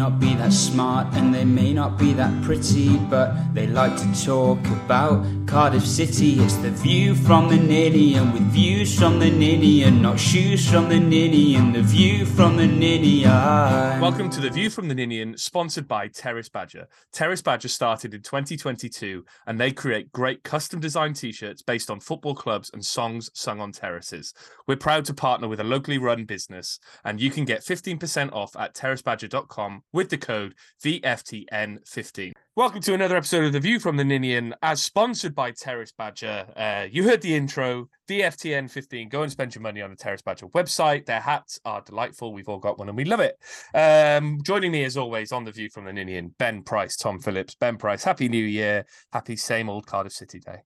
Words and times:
not 0.00 0.18
be 0.18 0.32
that 0.34 0.50
smart 0.50 1.06
and 1.12 1.34
they 1.34 1.44
may 1.44 1.74
not 1.74 1.98
be 1.98 2.14
that 2.14 2.32
pretty, 2.42 2.96
but 3.10 3.34
they 3.52 3.66
like 3.66 3.94
to 3.98 4.24
talk 4.24 4.58
about 4.68 5.22
Cardiff 5.46 5.86
City. 5.86 6.40
It's 6.40 6.56
the 6.56 6.70
view 6.70 7.14
from 7.14 7.50
the 7.50 7.58
Ninian 7.58 8.32
with 8.32 8.50
views 8.50 8.98
from 8.98 9.18
the 9.18 9.30
Ninian, 9.30 10.00
not 10.00 10.18
shoes 10.18 10.66
from 10.66 10.88
the 10.88 10.98
Ninian, 10.98 11.74
the 11.74 11.82
view 11.82 12.24
from 12.24 12.56
the 12.56 12.66
Ninian. 12.66 14.00
Welcome 14.00 14.30
to 14.30 14.40
the 14.40 14.48
View 14.48 14.70
from 14.70 14.88
the 14.88 14.94
Ninian, 14.94 15.36
sponsored 15.36 15.86
by 15.86 16.08
Terrace 16.08 16.48
Badger. 16.48 16.88
Terrace 17.12 17.42
Badger 17.42 17.68
started 17.68 18.14
in 18.14 18.22
2022 18.22 19.22
and 19.46 19.60
they 19.60 19.70
create 19.70 20.12
great 20.12 20.42
custom 20.44 20.80
designed 20.80 21.16
t 21.16 21.30
shirts 21.30 21.60
based 21.60 21.90
on 21.90 22.00
football 22.00 22.34
clubs 22.34 22.70
and 22.72 22.82
songs 22.86 23.30
sung 23.34 23.60
on 23.60 23.70
terraces. 23.70 24.32
We're 24.66 24.76
proud 24.76 25.04
to 25.06 25.14
partner 25.14 25.46
with 25.46 25.60
a 25.60 25.64
locally 25.64 25.98
run 25.98 26.24
business, 26.24 26.78
and 27.04 27.20
you 27.20 27.30
can 27.30 27.44
get 27.44 27.62
15% 27.62 28.32
off 28.32 28.56
at 28.56 28.74
terracebadger.com 28.74 29.82
with 29.92 30.08
the 30.08 30.18
code 30.18 30.54
VFTN15. 30.84 32.32
Welcome 32.54 32.80
to 32.82 32.94
another 32.94 33.16
episode 33.16 33.44
of 33.44 33.52
The 33.52 33.60
View 33.60 33.80
from 33.80 33.96
the 33.96 34.04
Ninian, 34.04 34.54
as 34.62 34.82
sponsored 34.82 35.34
by 35.34 35.50
Terrace 35.50 35.92
Badger. 35.96 36.46
Uh, 36.56 36.86
you 36.90 37.04
heard 37.04 37.22
the 37.22 37.34
intro, 37.34 37.88
VFTN15. 38.08 39.10
Go 39.10 39.22
and 39.22 39.32
spend 39.32 39.54
your 39.54 39.62
money 39.62 39.82
on 39.82 39.90
the 39.90 39.96
Terrace 39.96 40.22
Badger 40.22 40.46
website. 40.48 41.06
Their 41.06 41.20
hats 41.20 41.58
are 41.64 41.80
delightful. 41.82 42.32
We've 42.32 42.48
all 42.48 42.58
got 42.58 42.78
one 42.78 42.88
and 42.88 42.96
we 42.96 43.04
love 43.04 43.20
it. 43.20 43.36
Um, 43.74 44.40
joining 44.44 44.72
me 44.72 44.84
as 44.84 44.96
always 44.96 45.32
on 45.32 45.44
The 45.44 45.52
View 45.52 45.70
from 45.70 45.84
the 45.84 45.92
Ninian, 45.92 46.34
Ben 46.38 46.62
Price, 46.62 46.96
Tom 46.96 47.18
Phillips. 47.18 47.54
Ben 47.54 47.76
Price, 47.76 48.04
Happy 48.04 48.28
New 48.28 48.44
Year. 48.44 48.86
Happy 49.12 49.36
same 49.36 49.68
old 49.68 49.86
Cardiff 49.86 50.12
City 50.12 50.38
Day. 50.38 50.58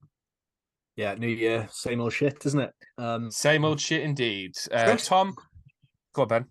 Yeah, 0.96 1.14
New 1.14 1.28
Year, 1.28 1.66
same 1.72 2.00
old 2.00 2.12
shit, 2.12 2.36
isn't 2.44 2.60
it? 2.60 2.72
Um, 2.98 3.30
Same 3.30 3.64
old 3.64 3.80
shit 3.80 4.02
indeed. 4.02 4.54
Uh, 4.70 4.94
Tom, 4.96 5.34
go 6.12 6.22
on, 6.22 6.28
Ben. 6.28 6.44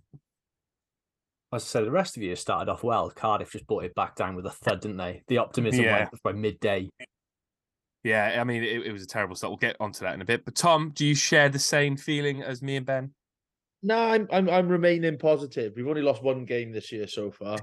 As 1.55 1.63
I 1.63 1.65
said, 1.65 1.85
the 1.85 1.91
rest 1.91 2.17
of 2.17 2.23
you 2.23 2.35
started 2.35 2.71
off 2.71 2.83
well. 2.83 3.09
Cardiff 3.09 3.51
just 3.51 3.67
brought 3.67 3.83
it 3.83 3.95
back 3.95 4.15
down 4.15 4.35
with 4.35 4.45
a 4.45 4.51
thud, 4.51 4.81
didn't 4.81 4.97
they? 4.97 5.23
The 5.27 5.37
optimism 5.37 5.85
Yeah. 5.85 5.99
went 5.99 6.23
by 6.23 6.33
midday. 6.33 6.89
Yeah, 8.03 8.37
I 8.39 8.43
mean, 8.43 8.63
it, 8.63 8.85
it 8.85 8.91
was 8.91 9.03
a 9.03 9.07
terrible 9.07 9.35
start. 9.35 9.51
We'll 9.51 9.57
get 9.57 9.77
onto 9.79 10.01
that 10.01 10.13
in 10.13 10.21
a 10.21 10.25
bit. 10.25 10.43
But 10.43 10.55
Tom, 10.55 10.91
do 10.93 11.05
you 11.05 11.15
share 11.15 11.47
the 11.47 11.59
same 11.59 11.95
feeling 11.95 12.43
as 12.43 12.61
me 12.61 12.75
and 12.75 12.85
Ben? 12.85 13.13
No, 13.81 13.97
I'm 13.97 14.27
I'm 14.31 14.49
I'm 14.49 14.69
remaining 14.69 15.17
positive. 15.17 15.73
We've 15.75 15.87
only 15.87 16.01
lost 16.01 16.23
one 16.23 16.45
game 16.45 16.71
this 16.71 16.91
year 16.91 17.07
so 17.07 17.31
far, 17.31 17.57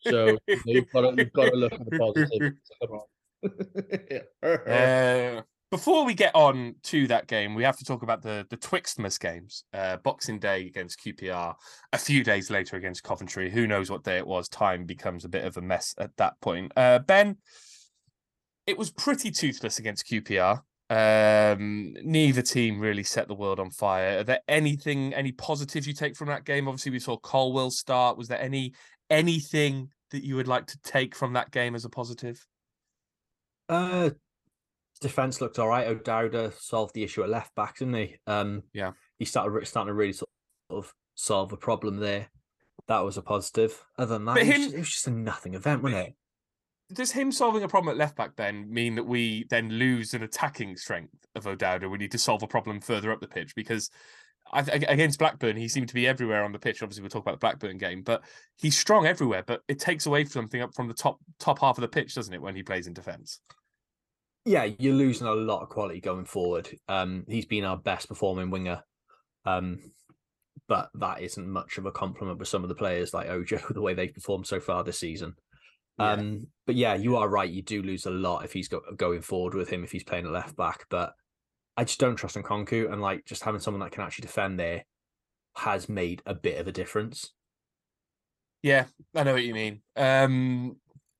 so 0.00 0.38
you 0.46 0.56
know, 0.56 0.62
you've 0.66 0.92
got 0.92 1.00
to 1.02 1.14
you've 1.16 1.32
got 1.32 1.50
to 1.50 1.56
look 1.56 1.72
at 1.72 1.84
the 1.84 1.98
positive. 1.98 2.52
Come 2.82 2.90
on. 2.90 3.06
Uh, 4.42 5.42
before 5.72 6.04
we 6.04 6.12
get 6.12 6.34
on 6.34 6.74
to 6.82 7.06
that 7.06 7.26
game, 7.26 7.54
we 7.54 7.64
have 7.64 7.78
to 7.78 7.84
talk 7.84 8.02
about 8.02 8.20
the 8.20 8.46
the 8.50 8.58
Twixtmas 8.58 9.18
games. 9.18 9.64
Uh, 9.72 9.96
Boxing 9.96 10.38
Day 10.38 10.66
against 10.66 11.00
QPR, 11.00 11.54
a 11.94 11.98
few 11.98 12.22
days 12.22 12.50
later 12.50 12.76
against 12.76 13.02
Coventry. 13.02 13.50
Who 13.50 13.66
knows 13.66 13.90
what 13.90 14.04
day 14.04 14.18
it 14.18 14.26
was? 14.26 14.50
Time 14.50 14.84
becomes 14.84 15.24
a 15.24 15.30
bit 15.30 15.46
of 15.46 15.56
a 15.56 15.62
mess 15.62 15.94
at 15.96 16.14
that 16.18 16.38
point. 16.42 16.72
Uh, 16.76 16.98
ben, 16.98 17.38
it 18.66 18.76
was 18.76 18.90
pretty 18.90 19.30
toothless 19.30 19.78
against 19.78 20.06
QPR. 20.06 20.60
Um, 20.90 21.96
neither 22.04 22.42
team 22.42 22.78
really 22.78 23.02
set 23.02 23.26
the 23.26 23.34
world 23.34 23.58
on 23.58 23.70
fire. 23.70 24.18
Are 24.18 24.24
there 24.24 24.40
anything, 24.46 25.14
any 25.14 25.32
positives 25.32 25.86
you 25.86 25.94
take 25.94 26.16
from 26.16 26.28
that 26.28 26.44
game? 26.44 26.68
Obviously, 26.68 26.92
we 26.92 26.98
saw 26.98 27.16
Colwell 27.16 27.70
start. 27.70 28.18
Was 28.18 28.28
there 28.28 28.40
any 28.40 28.74
anything 29.08 29.88
that 30.10 30.22
you 30.22 30.36
would 30.36 30.48
like 30.48 30.66
to 30.66 30.78
take 30.84 31.14
from 31.14 31.32
that 31.32 31.50
game 31.50 31.74
as 31.74 31.86
a 31.86 31.88
positive? 31.88 32.46
Uh, 33.70 34.10
defense 35.02 35.40
looked 35.40 35.58
all 35.58 35.68
right. 35.68 35.86
O'Dowda 35.86 36.52
solved 36.58 36.94
the 36.94 37.02
issue 37.04 37.22
at 37.22 37.28
left 37.28 37.54
back, 37.54 37.78
didn't 37.78 37.94
he? 37.94 38.16
Um, 38.26 38.62
Yeah. 38.72 38.92
he 39.18 39.24
started 39.24 39.66
starting 39.66 39.88
to 39.90 39.94
really 39.94 40.12
sort 40.12 40.30
of 40.70 40.92
solve 41.14 41.52
a 41.52 41.56
problem 41.56 41.98
there. 41.98 42.28
That 42.88 43.00
was 43.00 43.16
a 43.16 43.22
positive. 43.22 43.84
Other 43.98 44.14
than 44.14 44.24
that, 44.26 44.38
it, 44.38 44.46
was 44.46 44.56
just, 44.56 44.74
it 44.74 44.78
was 44.78 44.88
just 44.90 45.06
a 45.06 45.10
nothing 45.10 45.54
event, 45.54 45.82
wasn't 45.82 46.08
it? 46.08 46.14
does 46.92 47.10
him 47.10 47.32
solving 47.32 47.62
a 47.62 47.68
problem 47.68 47.90
at 47.90 47.98
left 47.98 48.16
back 48.16 48.36
then 48.36 48.70
mean 48.72 48.94
that 48.96 49.04
we 49.04 49.46
then 49.48 49.68
lose 49.70 50.14
an 50.14 50.22
attacking 50.22 50.76
strength 50.76 51.26
of 51.34 51.46
O'Dowda? 51.46 51.88
We 51.90 51.98
need 51.98 52.12
to 52.12 52.18
solve 52.18 52.42
a 52.42 52.46
problem 52.46 52.80
further 52.80 53.10
up 53.10 53.20
the 53.20 53.28
pitch 53.28 53.54
because 53.54 53.88
I, 54.52 54.60
ag- 54.60 54.84
against 54.88 55.18
Blackburn, 55.18 55.56
he 55.56 55.68
seemed 55.68 55.88
to 55.88 55.94
be 55.94 56.06
everywhere 56.06 56.44
on 56.44 56.52
the 56.52 56.58
pitch. 56.58 56.82
Obviously, 56.82 57.02
we'll 57.02 57.10
talk 57.10 57.22
about 57.22 57.32
the 57.32 57.38
Blackburn 57.46 57.78
game, 57.78 58.02
but 58.02 58.22
he's 58.56 58.76
strong 58.76 59.06
everywhere. 59.06 59.42
But 59.46 59.62
it 59.68 59.78
takes 59.78 60.06
away 60.06 60.24
something 60.26 60.60
up 60.60 60.74
from 60.74 60.88
the 60.88 60.94
top 60.94 61.18
top 61.38 61.60
half 61.60 61.78
of 61.78 61.82
the 61.82 61.88
pitch, 61.88 62.14
doesn't 62.14 62.34
it, 62.34 62.42
when 62.42 62.56
he 62.56 62.62
plays 62.62 62.86
in 62.86 62.92
defence? 62.92 63.40
Yeah, 64.44 64.64
you're 64.78 64.94
losing 64.94 65.26
a 65.26 65.32
lot 65.32 65.62
of 65.62 65.68
quality 65.68 66.00
going 66.00 66.24
forward. 66.24 66.68
Um, 66.88 67.24
he's 67.28 67.46
been 67.46 67.64
our 67.64 67.76
best 67.76 68.08
performing 68.08 68.50
winger. 68.50 68.82
Um, 69.44 69.78
but 70.68 70.90
that 70.94 71.20
isn't 71.20 71.48
much 71.48 71.78
of 71.78 71.86
a 71.86 71.92
compliment 71.92 72.38
with 72.38 72.48
some 72.48 72.62
of 72.62 72.68
the 72.68 72.74
players 72.74 73.12
like 73.12 73.28
Ojo, 73.28 73.60
the 73.70 73.82
way 73.82 73.94
they've 73.94 74.14
performed 74.14 74.46
so 74.46 74.60
far 74.60 74.82
this 74.82 74.98
season. 74.98 75.34
Yeah. 75.98 76.12
Um, 76.12 76.46
but 76.66 76.74
yeah, 76.74 76.94
you 76.94 77.16
are 77.16 77.28
right. 77.28 77.50
You 77.50 77.62
do 77.62 77.82
lose 77.82 78.06
a 78.06 78.10
lot 78.10 78.44
if 78.44 78.52
he's 78.52 78.68
go- 78.68 78.82
going 78.96 79.22
forward 79.22 79.54
with 79.54 79.68
him 79.68 79.84
if 79.84 79.92
he's 79.92 80.04
playing 80.04 80.26
a 80.26 80.30
left 80.30 80.56
back. 80.56 80.86
But 80.88 81.12
I 81.76 81.84
just 81.84 82.00
don't 82.00 82.16
trust 82.16 82.36
Nkonku, 82.36 82.90
and 82.90 83.02
like 83.02 83.24
just 83.26 83.44
having 83.44 83.60
someone 83.60 83.80
that 83.80 83.92
can 83.92 84.02
actually 84.02 84.22
defend 84.22 84.58
there 84.58 84.84
has 85.56 85.88
made 85.88 86.22
a 86.26 86.34
bit 86.34 86.58
of 86.58 86.66
a 86.66 86.72
difference. 86.72 87.32
Yeah, 88.62 88.86
I 89.14 89.24
know 89.24 89.34
what 89.34 89.44
you 89.44 89.54
mean. 89.54 89.82
Um, 89.96 90.76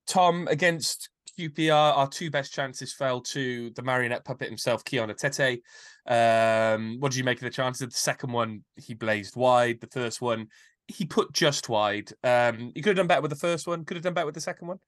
Tom 0.06 0.49
against 0.49 1.11
QPR, 1.48 1.97
our 1.97 2.08
two 2.08 2.30
best 2.30 2.53
chances 2.53 2.92
fell 2.92 3.20
to 3.20 3.70
the 3.70 3.82
marionette 3.82 4.25
puppet 4.25 4.48
himself, 4.48 4.84
Kion 4.84 5.10
Etete. 5.10 5.60
Um, 6.06 6.97
what 7.00 7.12
did 7.12 7.19
you 7.19 7.25
make 7.25 7.38
of 7.38 7.44
the 7.44 7.50
chances? 7.50 7.88
The 7.88 7.91
second 7.91 8.32
one, 8.32 8.64
he 8.76 8.94
blazed 8.94 9.36
wide. 9.36 9.81
The 9.81 9.88
first 9.88 10.20
one, 10.20 10.48
he 10.86 11.04
put 11.04 11.32
just 11.32 11.69
wide. 11.69 12.10
Um, 12.22 12.72
he 12.75 12.82
could 12.82 12.91
have 12.91 12.97
done 12.97 13.06
better 13.06 13.22
with 13.22 13.31
the 13.31 13.36
first 13.36 13.66
one. 13.66 13.84
Could 13.84 13.97
have 13.97 14.04
done 14.04 14.14
better 14.14 14.26
with 14.26 14.34
the 14.34 14.41
second 14.41 14.69
one. 14.69 14.78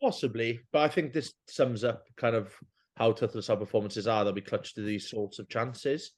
Possibly, 0.00 0.60
but 0.72 0.82
I 0.82 0.88
think 0.88 1.12
this 1.12 1.32
sums 1.46 1.84
up 1.84 2.04
kind 2.16 2.34
of 2.34 2.52
how 2.96 3.12
tough 3.12 3.36
our 3.48 3.56
performances 3.56 4.06
are 4.06 4.24
that 4.24 4.34
we 4.34 4.40
clutch 4.40 4.74
to 4.74 4.82
these 4.82 5.08
sorts 5.08 5.38
of 5.38 5.48
chances. 5.48 6.12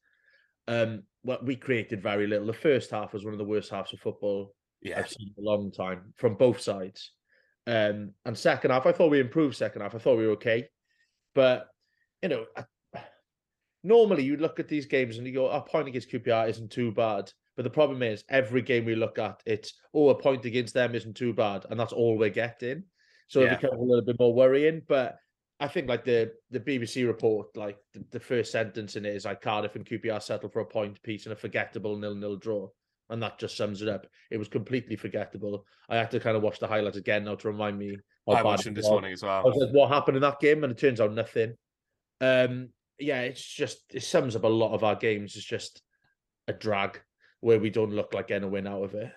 Um, 0.66 1.02
well, 1.22 1.38
we 1.42 1.56
created 1.56 2.02
very 2.02 2.26
little. 2.26 2.46
The 2.46 2.54
first 2.54 2.90
half 2.90 3.12
was 3.12 3.24
one 3.24 3.34
of 3.34 3.38
the 3.38 3.44
worst 3.44 3.70
halves 3.70 3.92
of 3.92 4.00
football 4.00 4.54
Yeah, 4.80 4.98
I've 4.98 5.10
seen 5.10 5.32
in 5.36 5.44
a 5.44 5.46
long 5.46 5.70
time 5.70 6.12
from 6.16 6.34
both 6.36 6.60
sides. 6.60 7.12
Um, 7.66 8.12
and 8.25 8.36
second 8.36 8.70
half, 8.70 8.86
I 8.86 8.92
thought 8.92 9.10
we 9.10 9.20
improved. 9.20 9.56
Second 9.56 9.82
half, 9.82 9.94
I 9.94 9.98
thought 9.98 10.19
we 10.19 10.26
were 10.26 10.34
okay, 10.34 10.69
but 11.34 11.69
you 12.22 12.28
know, 12.28 12.44
I, 12.56 12.64
normally 13.82 14.25
you 14.25 14.36
look 14.36 14.60
at 14.60 14.69
these 14.69 14.86
games 14.86 15.19
and 15.19 15.26
you 15.26 15.32
go, 15.32 15.48
"A 15.48 15.60
point 15.60 15.88
against 15.88 16.10
QPR 16.10 16.48
isn't 16.48 16.70
too 16.70 16.92
bad." 16.92 17.32
But 17.56 17.62
the 17.62 17.70
problem 17.70 18.02
is, 18.02 18.25
every 18.28 18.62
game 18.62 18.84
we 18.84 18.97
look 18.97 19.19
at, 19.19 19.41
it's 19.47 19.75
oh, 19.94 20.08
a 20.08 20.14
point 20.14 20.44
against 20.44 20.75
them 20.75 20.94
isn't 20.94 21.16
too 21.16 21.32
bad, 21.32 21.66
and 21.70 21.78
that's 21.78 21.92
all 21.92 22.19
we're 22.19 22.30
getting. 22.30 22.84
So 23.28 23.41
Yeah. 23.41 23.52
it 23.54 23.60
becomes 23.60 23.81
a 23.81 23.84
little 23.84 24.04
bit 24.04 24.19
more 24.19 24.34
worrying. 24.34 24.82
But 24.86 25.16
I 25.60 25.69
think 25.69 25.88
like 25.88 26.04
the 26.04 26.32
the 26.50 26.60
BBC 26.60 27.06
report, 27.06 27.56
like 27.56 27.78
the, 27.92 28.04
the 28.10 28.20
first 28.20 28.52
sentence 28.52 28.96
in 28.96 29.06
it 29.06 29.14
is 29.14 29.25
like 29.25 29.41
Cardiff 29.41 29.76
and 29.76 29.86
QPR 29.86 30.20
settle 30.20 30.48
for 30.48 30.60
a 30.60 30.66
point 30.66 31.00
piece 31.02 31.26
and 31.26 31.32
a 31.32 31.36
forgettable 31.36 31.96
nil 31.96 32.14
nil 32.14 32.36
draw, 32.36 32.69
and 33.10 33.22
that 33.22 33.38
just 33.38 33.56
sums 33.56 33.82
it 33.82 33.88
up. 33.88 34.06
It 34.31 34.38
was 34.38 34.48
completely 34.48 34.97
forgettable. 34.97 35.66
I 35.88 35.97
had 35.97 36.10
to 36.12 36.20
kind 36.20 36.37
of 36.37 36.42
watch 36.42 36.59
the 36.59 36.66
highlights 36.66 36.97
again 36.97 37.25
now 37.25 37.34
to 37.37 37.48
remind 37.48 37.78
me. 37.78 37.97
I 38.28 38.42
watched 38.42 38.66
him 38.66 38.75
this 38.75 38.84
was. 38.84 38.91
morning 38.91 39.12
as 39.12 39.22
I 39.22 39.26
well. 39.26 39.44
was 39.44 39.56
like, 39.56 39.75
what 39.75 39.91
happened 39.91 40.16
in 40.16 40.22
that 40.22 40.41
game? 40.41 40.65
And 40.65 40.72
it 40.72 40.78
turns 40.78 41.00
out 41.00 41.12
nothing. 41.12 41.54
Um, 42.20 42.70
yeah, 42.98 43.22
it's 43.22 43.44
just 43.44 43.82
it 43.93 44.03
sums 44.03 44.37
up 44.37 44.44
a 44.44 44.48
lot 44.48 44.72
of 44.72 44.84
our 44.84 44.97
games. 44.97 45.37
It's 45.37 45.44
just 45.44 45.82
a 46.48 46.53
drag 46.53 47.00
where 47.41 47.60
we 47.60 47.70
don't 47.70 47.93
look 47.93 48.14
like 48.14 48.28
getting 48.28 48.44
a 48.44 48.50
win 48.50 48.66
out 48.66 48.82
of 48.82 48.94
it. 48.94 49.12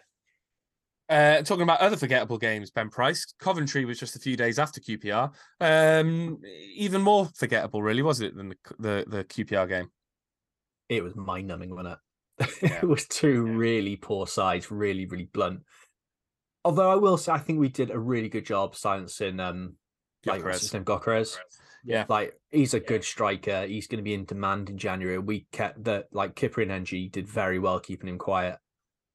Uh, 1.09 1.41
talking 1.41 1.63
about 1.63 1.79
other 1.79 1.95
forgettable 1.95 2.37
games, 2.37 2.69
Ben 2.69 2.89
Price, 2.89 3.33
Coventry 3.39 3.85
was 3.85 3.97
just 3.97 4.17
a 4.17 4.19
few 4.19 4.35
days 4.35 4.59
after 4.59 4.81
QPR. 4.81 5.31
Um, 5.61 6.39
even 6.75 7.01
more 7.01 7.29
forgettable, 7.33 7.81
really, 7.81 8.01
was 8.01 8.19
it, 8.19 8.35
than 8.35 8.49
the 8.49 8.57
the, 8.77 9.05
the 9.07 9.23
QPR 9.23 9.69
game? 9.69 9.89
It 10.89 11.03
was 11.03 11.15
mind 11.15 11.47
numbing, 11.47 11.69
wasn't 11.69 11.93
it? 11.93 11.99
Yeah. 12.61 12.79
it 12.81 12.83
was 12.87 13.05
two 13.07 13.45
Yeah. 13.47 13.53
really 13.57 13.95
poor 13.95 14.27
sides, 14.27 14.71
really, 14.71 15.05
really 15.05 15.29
blunt. 15.31 15.61
Although 16.63 16.91
I 16.91 16.95
will 16.95 17.17
say, 17.17 17.31
I 17.31 17.37
think 17.37 17.59
we 17.59 17.69
did 17.69 17.91
a 17.91 17.99
really 17.99 18.29
good 18.29 18.45
job 18.45 18.75
silencing 18.75 19.39
um, 19.39 19.75
like 20.25 20.43
what's 20.43 20.61
his 20.61 20.73
name, 20.73 20.83
Gyökeres. 20.83 21.37
Yeah. 21.83 22.05
Like 22.09 22.33
he's 22.49 22.73
a 22.73 22.79
good 22.79 23.03
striker. 23.03 23.65
He's 23.65 23.87
going 23.87 23.97
to 23.97 24.03
be 24.03 24.13
in 24.13 24.25
demand 24.25 24.69
in 24.69 24.77
January. 24.77 25.17
We 25.19 25.47
kept 25.51 25.85
that 25.85 26.07
like 26.11 26.35
Kipré 26.35 26.63
and 26.63 26.71
NG 26.71 27.09
did 27.09 27.27
very 27.27 27.59
well 27.59 27.79
keeping 27.79 28.09
him 28.09 28.17
quiet. 28.17 28.57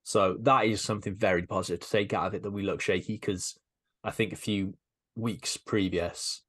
So 0.03 0.37
that 0.41 0.65
is 0.65 0.81
something 0.81 1.15
very 1.15 1.43
positive 1.43 1.81
to 1.81 1.89
take 1.89 2.13
out 2.13 2.27
of 2.27 2.33
it 2.33 2.43
that 2.43 2.51
we 2.51 2.63
look 2.63 2.81
shaky 2.81 3.13
because 3.13 3.57
I 4.03 4.11
think 4.11 4.33
a 4.33 4.37
few 4.37 4.73
weeks 5.15 5.55
previous 5.57 6.41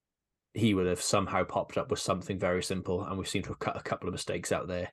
he 0.55 0.73
would 0.73 0.87
have 0.87 1.03
somehow 1.03 1.45
popped 1.45 1.77
up 1.77 1.91
with 1.91 2.01
something 2.01 2.39
very 2.39 2.63
simple, 2.63 3.05
and 3.05 3.19
we 3.19 3.25
seem 3.25 3.43
to 3.43 3.49
have 3.51 3.59
cut 3.59 3.77
a 3.77 3.83
couple 3.83 4.09
of 4.09 4.13
mistakes 4.13 4.53
out 4.53 4.69
there. 4.69 4.93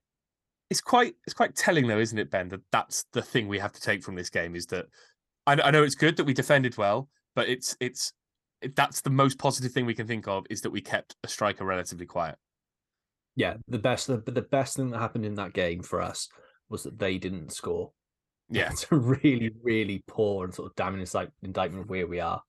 It's 0.72 0.82
quite 0.82 1.14
it's 1.28 1.34
quite 1.36 1.56
telling 1.56 1.86
though 1.86 2.00
isn't 2.00 2.18
it 2.18 2.32
ben 2.32 2.50
that 2.50 2.62
that's 2.72 3.06
the 3.14 3.22
thing 3.22 3.48
we 3.48 3.60
have 3.60 3.74
to 3.74 3.82
take 3.82 4.02
from 4.02 4.16
this 4.16 4.30
game 4.30 4.56
is 4.56 4.66
that 4.66 4.86
i, 5.46 5.54
I 5.54 5.70
know 5.70 5.84
it's 5.84 5.96
good 5.96 6.18
that 6.18 6.24
we 6.24 6.34
defended 6.34 6.78
well 6.78 7.10
but 7.36 7.48
it's 7.48 7.78
it's 7.80 8.14
it, 8.62 8.76
that's 8.76 9.02
the 9.02 9.10
most 9.10 9.38
positive 9.38 9.72
thing 9.72 9.86
we 9.86 9.94
can 9.94 10.08
think 10.08 10.28
of 10.28 10.46
is 10.50 10.62
that 10.62 10.70
we 10.72 10.82
kept 10.82 11.16
a 11.24 11.28
striker 11.28 11.66
relatively 11.66 12.06
quiet 12.06 12.38
Yeah, 13.36 13.56
the 13.68 13.80
best, 13.80 14.08
the, 14.08 14.18
the 14.18 14.42
best 14.42 14.76
thing 14.76 14.90
that 14.92 15.00
happened 15.00 15.26
in 15.26 15.36
that 15.36 15.54
game 15.54 15.82
for 15.84 16.02
us 16.02 16.28
was 16.70 16.84
that 16.84 17.00
they 17.00 17.18
didn't 17.18 17.52
score. 17.54 17.92
Yeah. 18.50 18.70
It's 18.72 18.86
a 18.92 18.96
really, 18.96 19.52
really 19.64 20.04
poor 20.08 20.44
and 20.46 20.54
sort 20.54 20.70
of 20.70 20.76
damning 20.76 21.02
insight- 21.02 21.32
indictment 21.42 21.86
of 21.86 21.90
where 21.90 22.08
we 22.08 22.20
are. 22.20 22.42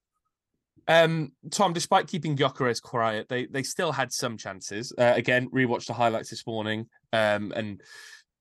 Um, 0.88 1.32
Tom, 1.50 1.72
despite 1.72 2.08
keeping 2.08 2.36
Gyökeres 2.36 2.82
quiet, 2.82 3.28
they 3.28 3.46
they 3.46 3.62
still 3.62 3.92
had 3.92 4.12
some 4.12 4.36
chances. 4.36 4.92
Uh, 4.98 5.12
again, 5.14 5.48
rewatched 5.50 5.86
the 5.86 5.92
highlights 5.92 6.30
this 6.30 6.46
morning, 6.46 6.86
um, 7.12 7.52
and 7.54 7.80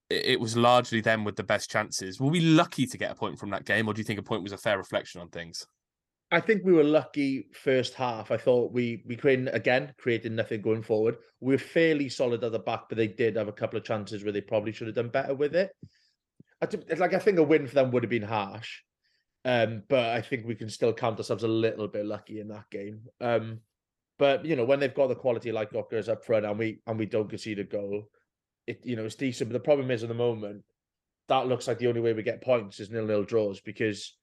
it, 0.10 0.26
it 0.26 0.40
was 0.40 0.58
largely 0.58 1.02
them 1.02 1.24
with 1.24 1.36
the 1.36 1.44
best 1.44 1.70
chances. 1.70 2.20
Were 2.20 2.30
we 2.30 2.42
lucky 2.42 2.86
to 2.88 2.98
get 2.98 3.12
a 3.12 3.16
point 3.16 3.40
from 3.40 3.52
that 3.52 3.66
game, 3.66 3.88
or 3.88 3.94
do 3.94 4.00
you 4.00 4.06
think 4.06 4.20
a 4.20 4.24
point 4.24 4.44
was 4.44 4.54
a 4.54 4.58
fair 4.58 4.78
reflection 4.78 5.22
on 5.22 5.30
things? 5.30 5.66
I 6.34 6.40
think 6.40 6.64
we 6.64 6.72
were 6.72 6.84
lucky 6.84 7.48
first 7.52 7.94
half. 7.94 8.32
I 8.32 8.38
thought 8.38 8.72
we 8.72 9.04
we 9.06 9.16
created 9.18 9.50
again 9.54 9.94
created 9.98 10.32
nothing 10.32 10.62
going 10.62 10.82
forward. 10.82 11.18
We 11.42 11.54
were 11.54 11.60
fairly 11.60 12.08
solid 12.08 12.44
at 12.44 12.54
the 12.54 12.60
back, 12.60 12.84
but 12.88 12.98
they 12.98 13.08
did 13.08 13.36
have 13.36 13.50
a 13.50 13.54
couple 13.54 13.78
of 13.78 13.84
chances 13.84 14.24
where 14.24 14.32
they 14.32 14.42
probably 14.42 14.72
should 14.72 14.88
have 14.88 14.96
done 14.96 15.10
better 15.10 15.36
with 15.36 15.56
it. 15.56 15.72
I, 16.62 16.68
like 16.96 17.14
I 17.14 17.20
think 17.20 17.38
a 17.38 17.44
win 17.44 17.68
for 17.68 17.76
them 17.76 17.92
would 17.92 18.04
have 18.04 18.10
been 18.10 18.22
harsh, 18.22 18.80
um, 19.46 19.84
but 19.90 20.10
I 20.10 20.22
think 20.22 20.46
we 20.46 20.56
can 20.56 20.70
still 20.70 20.94
count 20.94 21.18
ourselves 21.18 21.44
a 21.44 21.48
little 21.48 21.88
bit 21.88 22.06
lucky 22.06 22.40
in 22.40 22.48
that 22.50 22.70
game. 22.70 23.02
Um, 23.20 23.60
but 24.20 24.46
you 24.46 24.56
know 24.56 24.66
when 24.66 24.80
they've 24.80 24.94
got 24.94 25.08
the 25.08 25.16
quality 25.16 25.52
like 25.52 25.72
Dockers 25.72 26.10
up 26.10 26.24
front 26.24 26.46
and 26.46 26.60
we 26.60 26.80
and 26.86 27.00
we 27.00 27.06
don't 27.08 27.30
concede 27.30 27.60
a 27.60 27.64
goal, 27.64 28.04
it 28.68 28.86
you 28.86 28.96
know 28.96 29.06
it's 29.06 29.16
decent. 29.16 29.50
But 29.50 29.54
the 29.54 29.64
problem 29.66 29.90
is 29.92 30.04
at 30.04 30.10
the 30.10 30.16
moment 30.16 30.64
that 31.28 31.48
looks 31.48 31.68
like 31.68 31.78
the 31.80 31.88
only 31.88 32.02
way 32.02 32.12
we 32.12 32.24
get 32.24 32.42
points 32.42 32.80
is 32.80 32.90
nil 32.90 33.06
nil 33.06 33.24
draws 33.24 33.62
because 33.62 34.16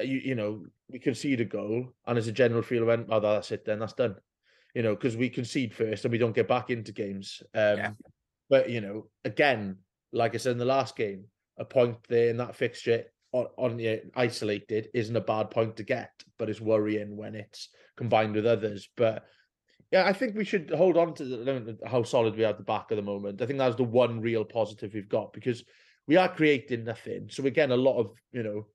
uh, 0.00 0.02
you 0.02 0.18
you 0.18 0.34
know 0.34 0.64
we 0.88 0.98
concede 0.98 1.40
a 1.40 1.44
goal 1.44 1.86
and 2.06 2.18
as 2.18 2.26
a 2.26 2.32
general 2.32 2.60
feel 2.62 2.84
went 2.84 3.06
oh 3.10 3.20
that's 3.20 3.52
it 3.52 3.64
then 3.64 3.78
that's 3.78 3.92
done 3.92 4.16
you 4.74 4.82
know 4.82 4.94
because 4.96 5.16
we 5.16 5.28
concede 5.28 5.72
first 5.72 6.04
and 6.04 6.10
we 6.10 6.18
don't 6.18 6.34
get 6.34 6.48
back 6.48 6.68
into 6.70 6.90
games 6.92 7.40
um 7.54 7.78
Yeah. 7.78 7.90
but 8.48 8.68
you 8.68 8.80
know 8.80 9.06
again 9.24 9.76
like 10.12 10.34
i 10.34 10.38
said 10.38 10.52
in 10.52 10.58
the 10.58 10.64
last 10.64 10.96
game 10.96 11.26
a 11.56 11.64
point 11.64 11.96
there 12.08 12.30
in 12.30 12.38
that 12.38 12.56
fixture 12.56 13.04
on, 13.32 13.46
on 13.56 13.78
yeah, 13.78 13.96
isolated 14.14 14.88
isn't 14.94 15.16
a 15.16 15.20
bad 15.20 15.50
point 15.50 15.76
to 15.76 15.82
get 15.82 16.10
but 16.38 16.48
it's 16.48 16.60
worrying 16.60 17.16
when 17.16 17.34
it's 17.34 17.68
combined 17.96 18.34
with 18.34 18.46
others. 18.46 18.88
But 18.96 19.24
yeah 19.92 20.06
i 20.06 20.12
think 20.12 20.36
we 20.36 20.44
should 20.44 20.70
hold 20.70 20.96
on 20.96 21.14
to 21.14 21.24
the, 21.24 21.78
how 21.86 22.02
solid 22.02 22.36
we 22.36 22.44
are 22.44 22.50
at 22.50 22.58
the 22.58 22.64
back 22.64 22.86
at 22.90 22.96
the 22.96 23.02
moment. 23.02 23.42
I 23.42 23.46
think 23.46 23.58
that's 23.58 23.76
the 23.76 23.84
one 23.84 24.20
real 24.20 24.44
positive 24.44 24.94
we've 24.94 25.08
got 25.08 25.32
because 25.32 25.64
we 26.06 26.16
are 26.16 26.28
creating 26.28 26.84
nothing. 26.84 27.28
So 27.30 27.44
again 27.44 27.72
a 27.72 27.76
lot 27.76 27.98
of 27.98 28.12
you 28.32 28.42
know 28.42 28.66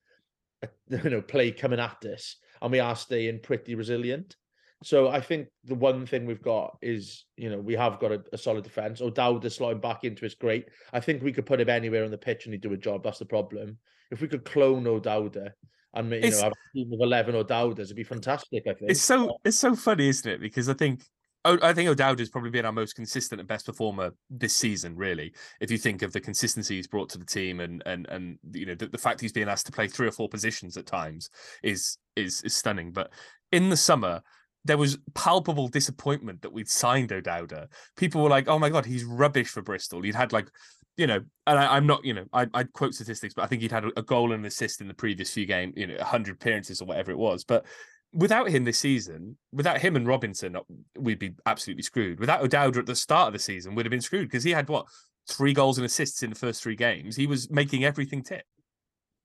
you 1.04 1.10
know 1.10 1.22
play 1.22 1.52
coming 1.52 1.80
at 1.80 2.06
us 2.06 2.38
and 2.62 2.72
we 2.72 2.80
are 2.80 2.96
staying 2.96 3.40
pretty 3.42 3.76
resilient. 3.76 4.36
So 4.84 5.08
i 5.08 5.22
think 5.22 5.48
the 5.64 5.76
one 5.76 6.06
thing 6.06 6.26
we've 6.26 6.42
got 6.42 6.78
is 6.82 7.26
you 7.38 7.50
know 7.50 7.60
we 7.60 7.74
have 7.76 8.00
got 8.00 8.12
a, 8.12 8.24
a 8.34 8.38
solid 8.38 8.64
defense. 8.64 9.02
O'Dowda 9.02 9.46
is 9.46 9.58
slotting 9.58 9.82
back 9.82 10.04
into 10.04 10.26
it's 10.26 10.36
great. 10.36 10.68
I 10.94 11.00
think 11.00 11.24
we 11.24 11.34
could 11.34 11.46
put 11.46 11.62
him 11.62 11.70
anywhere 11.70 12.04
on 12.04 12.12
the 12.12 12.18
pitch 12.18 12.46
and 12.46 12.54
he'd 12.54 12.62
do 12.62 12.74
a 12.74 12.78
job. 12.78 13.04
That's 13.04 13.20
the 13.20 13.26
problem 13.26 13.78
if 14.12 14.22
we 14.22 14.28
could 14.28 14.46
clone 14.46 14.86
O'Dowda 14.88 15.52
and 15.94 16.10
you 16.12 16.18
It's- 16.18 16.38
know 16.38 16.44
have 16.44 16.54
a 16.54 16.78
team 16.78 16.94
of 16.94 17.00
11 17.02 17.36
O'Dowdas, 17.36 17.80
it'd 17.86 17.96
be 17.96 18.04
fantastic 18.04 18.64
i 18.68 18.74
think 18.74 18.92
It's 18.92 19.02
so 19.02 19.38
it's 19.46 19.58
so 19.58 19.76
funny, 19.76 20.10
isn't 20.10 20.30
it? 20.30 20.42
Because 20.42 20.70
I 20.70 20.74
think 20.74 21.02
I 21.48 21.74
think 21.74 21.88
O'Dowda 21.88 22.18
has 22.20 22.30
probably 22.30 22.50
been 22.50 22.66
our 22.66 22.72
most 22.72 22.96
consistent 22.96 23.40
and 23.40 23.48
best 23.48 23.68
performer 23.68 24.12
this 24.32 24.56
season. 24.56 24.96
Really, 24.96 25.32
if 25.62 25.70
you 25.70 25.78
think 25.78 26.02
of 26.02 26.12
the 26.12 26.20
consistency 26.20 26.76
he's 26.78 26.88
brought 26.88 27.10
to 27.10 27.20
the 27.20 27.26
team 27.26 27.60
and 27.60 27.84
and 27.86 28.08
and 28.10 28.40
you 28.52 28.66
know 28.66 28.74
the, 28.74 28.88
the 28.88 28.98
fact 28.98 29.22
he's 29.22 29.32
being 29.32 29.48
asked 29.48 29.68
to 29.68 29.72
play 29.72 29.88
three 29.88 30.08
or 30.08 30.12
four 30.12 30.28
positions 30.28 30.76
at 30.76 30.88
times 30.88 31.30
is 31.62 32.00
is 32.16 32.42
is 32.42 32.56
stunning. 32.56 32.92
But 32.92 33.12
in 33.52 33.70
the 33.70 33.78
summer. 33.78 34.22
There 34.68 34.80
was 34.80 34.98
palpable 35.14 35.68
disappointment 35.68 36.42
that 36.42 36.52
we'd 36.52 36.68
signed 36.68 37.12
O'Dowda. 37.12 37.68
People 37.96 38.24
were 38.24 38.32
like, 38.32 38.48
"Oh 38.48 38.58
my 38.58 38.72
god, 38.72 38.84
he's 38.84 39.04
rubbish 39.04 39.50
for 39.50 39.62
Bristol." 39.62 40.02
He'd 40.02 40.16
had 40.16 40.34
like, 40.34 40.50
you 40.98 41.08
know, 41.08 41.22
and 41.48 41.60
I, 41.60 41.76
I'm 41.76 41.86
not, 41.86 42.06
you 42.06 42.14
know, 42.14 42.26
I, 42.34 42.48
I'd 42.54 42.74
quote 42.74 42.94
statistics, 42.94 43.34
but 43.34 43.44
I 43.44 43.48
think 43.48 43.62
he'd 43.62 43.72
had 43.72 43.86
a, 43.98 44.02
goal 44.02 44.32
and 44.32 44.42
an 44.42 44.46
assist 44.46 44.82
in 44.82 44.88
the 44.88 44.94
previous 44.94 45.32
few 45.34 45.46
games, 45.46 45.74
you 45.76 45.88
know, 45.88 45.96
100 45.96 46.36
appearances 46.36 46.82
or 46.82 46.86
whatever 46.86 47.12
it 47.12 47.18
was. 47.18 47.44
But 47.44 47.66
without 48.14 48.50
him 48.50 48.64
this 48.64 48.80
season, 48.80 49.38
without 49.52 49.80
him 49.80 49.96
and 49.96 50.08
Robinson, 50.08 50.56
uh, 50.56 50.62
we'd 50.98 51.20
be 51.20 51.34
absolutely 51.46 51.84
screwed. 51.84 52.20
Without 52.20 52.42
O'Dowda 52.42 52.80
at 52.80 52.86
the 52.86 52.96
start 52.96 53.28
of 53.28 53.34
the 53.34 53.40
season, 53.40 53.76
we'd 53.76 53.86
have 53.86 53.92
been 53.92 54.02
screwed 54.02 54.28
because 54.28 54.44
he 54.44 54.52
had 54.52 54.70
what 54.70 54.86
three 55.30 55.54
goals 55.54 55.78
and 55.78 55.86
assists 55.86 56.24
in 56.24 56.30
the 56.30 56.36
first 56.36 56.64
three 56.64 56.76
games. 56.76 57.16
He 57.16 57.28
was 57.28 57.50
making 57.50 57.84
everything 57.84 58.24
tick. 58.24 58.46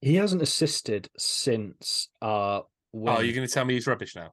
He 0.00 0.16
hasn't 0.16 0.42
assisted 0.42 1.08
since 1.16 2.08
uh 2.20 2.60
when... 2.92 3.16
Oh, 3.16 3.20
you're 3.20 3.34
going 3.34 3.46
to 3.46 3.52
tell 3.52 3.64
me 3.64 3.74
he's 3.74 3.86
rubbish 3.86 4.16
now? 4.16 4.32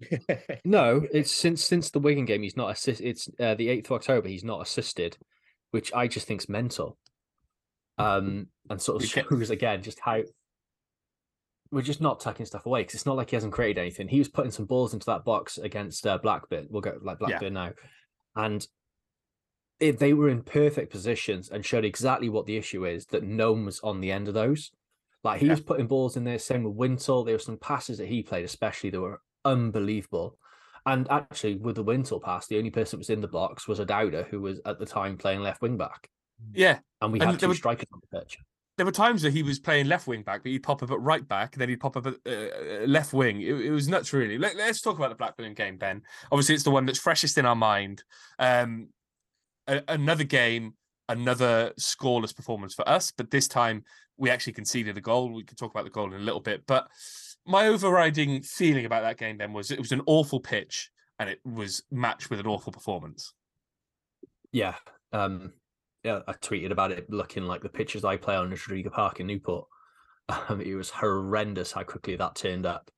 No, 0.64 1.02
it's 1.12 1.32
since 1.32 1.64
since 1.64 1.90
the 1.90 1.98
Wigan 1.98 2.24
game. 2.24 2.42
He's 2.42 2.56
not 2.56 2.70
assist. 2.70 3.00
It's 3.00 3.28
uh, 3.40 3.54
the 3.54 3.68
eighth 3.68 3.90
of 3.90 3.96
October. 3.96 4.28
He's 4.28 4.44
not 4.44 4.62
assisted, 4.62 5.16
which 5.70 5.92
I 5.92 6.06
just 6.08 6.26
think's 6.26 6.48
mental. 6.48 6.98
Um, 7.98 8.46
and 8.70 8.80
sort 8.80 9.02
of 9.02 9.08
shows 9.30 9.50
again 9.50 9.82
just 9.82 9.98
how 10.00 10.22
we're 11.70 11.82
just 11.82 12.00
not 12.00 12.20
tucking 12.20 12.46
stuff 12.46 12.64
away 12.64 12.80
because 12.80 12.94
it's 12.94 13.06
not 13.06 13.16
like 13.16 13.30
he 13.30 13.36
hasn't 13.36 13.52
created 13.52 13.80
anything. 13.80 14.08
He 14.08 14.18
was 14.20 14.28
putting 14.28 14.52
some 14.52 14.64
balls 14.66 14.94
into 14.94 15.06
that 15.06 15.24
box 15.24 15.58
against 15.58 16.06
uh, 16.06 16.16
Blackburn. 16.18 16.68
We'll 16.70 16.80
go 16.80 16.96
like 17.02 17.18
Yeah. 17.20 17.26
Blackburn 17.28 17.52
now, 17.54 17.72
and 18.36 18.66
if 19.80 19.98
they 19.98 20.12
were 20.12 20.28
in 20.28 20.42
perfect 20.42 20.90
positions 20.90 21.50
and 21.50 21.64
showed 21.64 21.84
exactly 21.84 22.28
what 22.28 22.46
the 22.46 22.56
issue 22.56 22.84
is, 22.86 23.06
that 23.06 23.22
no 23.22 23.52
one 23.52 23.64
was 23.66 23.80
on 23.80 24.00
the 24.00 24.10
end 24.10 24.28
of 24.28 24.34
those. 24.34 24.70
Like 25.24 25.40
he 25.40 25.46
Yeah. 25.46 25.52
was 25.52 25.60
putting 25.60 25.86
balls 25.86 26.16
in 26.16 26.24
there. 26.24 26.38
Same 26.38 26.64
with 26.64 26.74
Wintle. 26.74 27.24
There 27.24 27.34
were 27.34 27.38
some 27.40 27.58
passes 27.58 27.98
that 27.98 28.06
he 28.08 28.22
played, 28.22 28.44
especially 28.44 28.90
that 28.90 29.00
were 29.00 29.20
unbelievable. 29.44 30.38
And 30.86 31.06
actually, 31.10 31.56
with 31.56 31.76
the 31.76 31.82
Wintle 31.82 32.20
pass, 32.20 32.46
the 32.46 32.58
only 32.58 32.70
person 32.70 32.96
that 32.96 33.00
was 33.00 33.10
in 33.10 33.20
the 33.20 33.28
box 33.28 33.66
was 33.68 33.80
O'Dowda, 33.80 34.26
who 34.28 34.40
was 34.40 34.60
at 34.66 34.78
the 34.78 34.86
time 34.86 35.16
playing 35.16 35.40
left 35.40 35.62
wing 35.62 35.76
back, 35.76 36.08
Yeah, 36.52 36.78
and 37.00 37.12
we 37.12 37.18
had 37.18 37.30
there 37.30 37.36
two 37.36 37.48
were- 37.48 37.54
strikers 37.54 37.86
on 37.92 38.00
the 38.10 38.18
pitch. 38.20 38.38
there 38.76 38.86
were 38.86 38.92
times 38.92 39.22
where 39.22 39.32
he 39.32 39.42
was 39.42 39.58
playing 39.58 39.86
left 39.88 40.06
wing 40.06 40.22
back, 40.22 40.42
but 40.42 40.50
he'd 40.52 40.62
pop 40.62 40.82
up 40.82 40.90
at 40.90 41.00
right 41.00 41.26
back, 41.26 41.56
then 41.56 41.68
he'd 41.68 41.80
pop 41.80 41.96
up 41.96 42.06
at 42.06 42.14
uh, 42.26 42.86
left 42.86 43.12
wing. 43.12 43.40
It, 43.40 43.54
it 43.66 43.70
was 43.70 43.88
nuts, 43.88 44.12
really. 44.12 44.38
Let, 44.38 44.56
us 44.56 44.80
talk 44.80 44.96
about 44.96 45.08
the 45.10 45.16
Blackburn 45.16 45.54
game, 45.54 45.76
Ben. 45.78 46.02
Obviously, 46.30 46.54
it's 46.54 46.64
the 46.64 46.70
one 46.70 46.86
that's 46.86 46.98
freshest 47.00 47.38
in 47.38 47.44
our 47.46 47.56
mind. 47.56 48.02
Um, 48.38 48.88
a- 49.66 49.82
another 49.88 50.24
game, 50.24 50.74
another 51.08 51.72
scoreless 51.80 52.34
performance 52.36 52.74
for 52.74 52.88
us, 52.88 53.12
but 53.16 53.30
this 53.30 53.48
time 53.48 53.82
we 54.16 54.30
actually 54.30 54.52
conceded 54.52 54.96
a 54.96 55.00
goal. 55.00 55.32
We 55.32 55.44
could 55.44 55.58
talk 55.58 55.70
about 55.72 55.84
the 55.84 55.90
goal 55.90 56.12
in 56.12 56.20
a 56.20 56.24
little 56.24 56.40
bit, 56.40 56.62
but 56.66 56.86
my 57.48 57.66
overriding 57.66 58.42
feeling 58.42 58.84
about 58.84 59.02
that 59.02 59.18
game, 59.18 59.38
then 59.38 59.52
was 59.52 59.70
it 59.70 59.78
was 59.78 59.92
an 59.92 60.02
awful 60.06 60.40
pitch 60.40 60.90
and 61.18 61.28
it 61.28 61.40
was 61.44 61.82
matched 61.90 62.30
with 62.30 62.38
an 62.40 62.46
awful 62.46 62.72
performance. 62.72 63.32
Yeah. 64.52 64.76
Um, 65.12 65.52
yeah, 66.04 66.20
I 66.28 66.34
tweeted 66.34 66.70
about 66.70 66.92
it 66.92 67.10
looking 67.10 67.44
like 67.44 67.62
the 67.62 67.68
pitches 67.68 68.04
I 68.04 68.16
play 68.16 68.36
on 68.36 68.50
Rodrigo 68.50 68.90
Park 68.90 69.20
in 69.20 69.26
Newport. 69.26 69.66
Um, 70.50 70.60
it 70.60 70.74
was 70.74 70.90
horrendous 70.90 71.72
how 71.72 71.84
quickly 71.84 72.14
that 72.16 72.34
turned 72.34 72.66
up. 72.66 72.90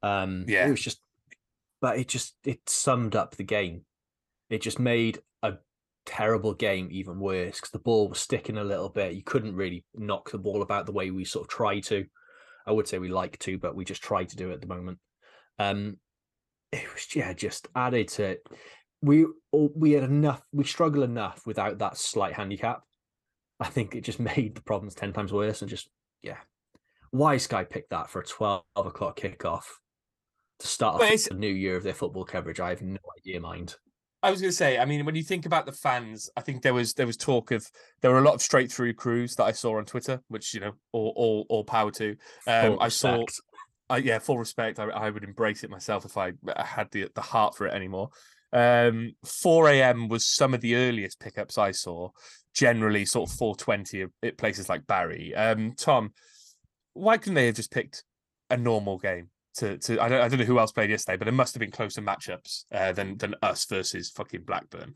Um, 0.00 0.44
Yeah. 0.46 0.68
it 0.68 0.70
was 0.70 0.80
just, 0.80 1.00
but 1.80 1.98
it 1.98 2.06
just 2.06 2.36
it 2.44 2.60
summed 2.68 3.16
up 3.16 3.34
the 3.34 3.42
game. 3.42 3.84
It 4.48 4.62
just 4.62 4.78
made 4.78 5.18
a 5.42 5.54
terrible 6.06 6.54
game 6.54 6.86
even 6.92 7.18
worse 7.18 7.56
because 7.56 7.72
the 7.72 7.80
ball 7.80 8.08
was 8.08 8.20
sticking 8.20 8.58
a 8.58 8.62
little 8.62 8.90
bit. 8.90 9.14
You 9.14 9.24
couldn't 9.24 9.56
really 9.56 9.84
knock 9.96 10.30
the 10.30 10.38
ball 10.38 10.62
about 10.62 10.86
the 10.86 10.92
way 10.92 11.10
we 11.10 11.24
sort 11.24 11.46
of 11.46 11.48
try 11.48 11.80
to. 11.80 12.06
I 12.66 12.72
would 12.72 12.88
say 12.88 12.98
we 12.98 13.08
like 13.08 13.38
to, 13.40 13.58
but 13.58 13.74
we 13.74 13.84
just 13.84 14.02
try 14.02 14.24
to 14.24 14.36
do 14.36 14.50
it 14.50 14.54
at 14.54 14.60
the 14.60 14.66
moment. 14.66 14.98
Um, 15.58 15.98
it 16.72 16.92
was 16.92 17.14
yeah, 17.14 17.32
just 17.32 17.68
added 17.74 18.08
to 18.08 18.24
it. 18.24 18.46
We 19.02 19.26
all- 19.50 19.72
we 19.74 19.92
had 19.92 20.04
enough. 20.04 20.42
We 20.52 20.64
struggle 20.64 21.02
enough 21.02 21.46
without 21.46 21.78
that 21.78 21.96
slight 21.96 22.34
handicap. 22.34 22.82
I 23.60 23.68
think 23.68 23.94
it 23.94 24.02
just 24.02 24.20
made 24.36 24.54
the 24.54 24.62
problems 24.62 24.94
ten 24.94 25.12
times 25.12 25.32
worse. 25.32 25.62
And 25.62 25.70
just 25.70 25.90
yeah, 26.22 26.38
why 27.10 27.36
Sky 27.36 27.64
picked 27.64 27.90
that 27.90 28.10
for 28.10 28.20
a 28.20 28.26
twelve 28.26 28.64
o'clock 28.76 29.18
kickoff 29.20 29.64
to 30.60 30.66
start 30.66 31.02
off 31.02 31.24
the 31.24 31.34
new 31.34 31.52
year 31.52 31.76
of 31.76 31.82
their 31.82 31.94
football 31.94 32.24
coverage? 32.24 32.60
I 32.60 32.70
have 32.70 32.82
no 32.82 32.98
idea, 33.18 33.40
mind. 33.40 33.76
I 34.22 34.30
was 34.30 34.40
going 34.40 34.50
to 34.50 34.56
say, 34.56 34.78
I 34.78 34.84
mean, 34.84 35.04
when 35.04 35.16
you 35.16 35.24
think 35.24 35.46
about 35.46 35.66
the 35.66 35.72
fans, 35.72 36.30
I 36.36 36.42
think 36.42 36.62
there 36.62 36.74
was 36.74 36.94
there 36.94 37.06
was 37.06 37.16
talk 37.16 37.50
of 37.50 37.68
there 38.00 38.10
were 38.10 38.18
a 38.18 38.22
lot 38.22 38.34
of 38.34 38.42
straight 38.42 38.70
through 38.70 38.94
crews 38.94 39.34
that 39.36 39.44
I 39.44 39.52
saw 39.52 39.78
on 39.78 39.84
Twitter, 39.84 40.22
which 40.28 40.54
you 40.54 40.60
know, 40.60 40.72
all 40.92 41.12
all, 41.16 41.46
all 41.48 41.64
power 41.64 41.90
to. 41.92 42.16
Um, 42.46 42.78
I 42.80 42.88
saw. 42.88 43.24
I, 43.90 43.98
yeah, 43.98 44.20
full 44.20 44.38
respect. 44.38 44.78
I, 44.78 44.84
I 44.84 45.10
would 45.10 45.24
embrace 45.24 45.64
it 45.64 45.70
myself 45.70 46.04
if 46.04 46.16
I 46.16 46.32
had 46.56 46.90
the 46.92 47.08
the 47.14 47.20
heart 47.20 47.56
for 47.56 47.66
it 47.66 47.74
anymore. 47.74 48.10
Um, 48.52 49.14
4 49.24 49.68
a.m. 49.70 50.08
was 50.08 50.26
some 50.26 50.52
of 50.54 50.60
the 50.60 50.76
earliest 50.76 51.18
pickups 51.18 51.58
I 51.58 51.72
saw. 51.72 52.10
Generally, 52.54 53.06
sort 53.06 53.30
of 53.30 53.36
4:20 53.36 54.08
at 54.22 54.36
places 54.38 54.68
like 54.68 54.86
Barry. 54.86 55.34
Um, 55.34 55.72
Tom, 55.76 56.12
why 56.92 57.18
couldn't 57.18 57.34
they 57.34 57.46
have 57.46 57.56
just 57.56 57.72
picked 57.72 58.04
a 58.50 58.56
normal 58.56 58.98
game? 58.98 59.30
To, 59.56 59.76
to 59.76 60.00
I 60.00 60.08
don't 60.08 60.20
I 60.20 60.28
don't 60.28 60.38
know 60.38 60.44
who 60.46 60.58
else 60.58 60.72
played 60.72 60.90
yesterday, 60.90 61.16
but 61.18 61.28
it 61.28 61.32
must 61.32 61.54
have 61.54 61.60
been 61.60 61.70
closer 61.70 62.00
matchups 62.00 62.64
uh, 62.72 62.92
than 62.92 63.18
than 63.18 63.34
us 63.42 63.64
versus 63.66 64.10
fucking 64.10 64.44
Blackburn. 64.44 64.94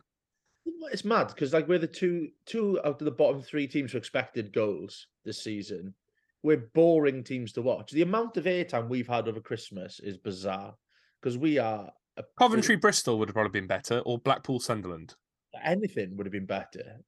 It's 0.90 1.04
mad 1.04 1.28
because 1.28 1.52
like 1.52 1.68
we're 1.68 1.78
the 1.78 1.86
two 1.86 2.28
two 2.46 2.80
out 2.84 3.00
of 3.00 3.04
the 3.04 3.10
bottom 3.10 3.42
three 3.42 3.66
teams 3.66 3.92
for 3.92 3.98
expected 3.98 4.52
goals 4.52 5.08
this 5.24 5.42
season. 5.42 5.94
We're 6.42 6.68
boring 6.74 7.22
teams 7.22 7.52
to 7.52 7.62
watch. 7.62 7.90
The 7.90 8.02
amount 8.02 8.36
of 8.36 8.44
airtime 8.44 8.88
we've 8.88 9.08
had 9.08 9.28
over 9.28 9.40
Christmas 9.40 10.00
is 10.00 10.16
bizarre 10.16 10.74
because 11.20 11.36
we 11.36 11.58
are 11.58 11.90
a 12.16 12.24
Coventry 12.38 12.76
Bristol 12.76 13.18
would 13.18 13.28
have 13.28 13.34
probably 13.34 13.60
been 13.60 13.66
better, 13.66 13.98
or 14.00 14.18
Blackpool 14.18 14.60
Sunderland. 14.60 15.14
anything 15.62 16.16
would 16.16 16.26
have 16.26 16.32
been 16.32 16.46
better. 16.46 17.00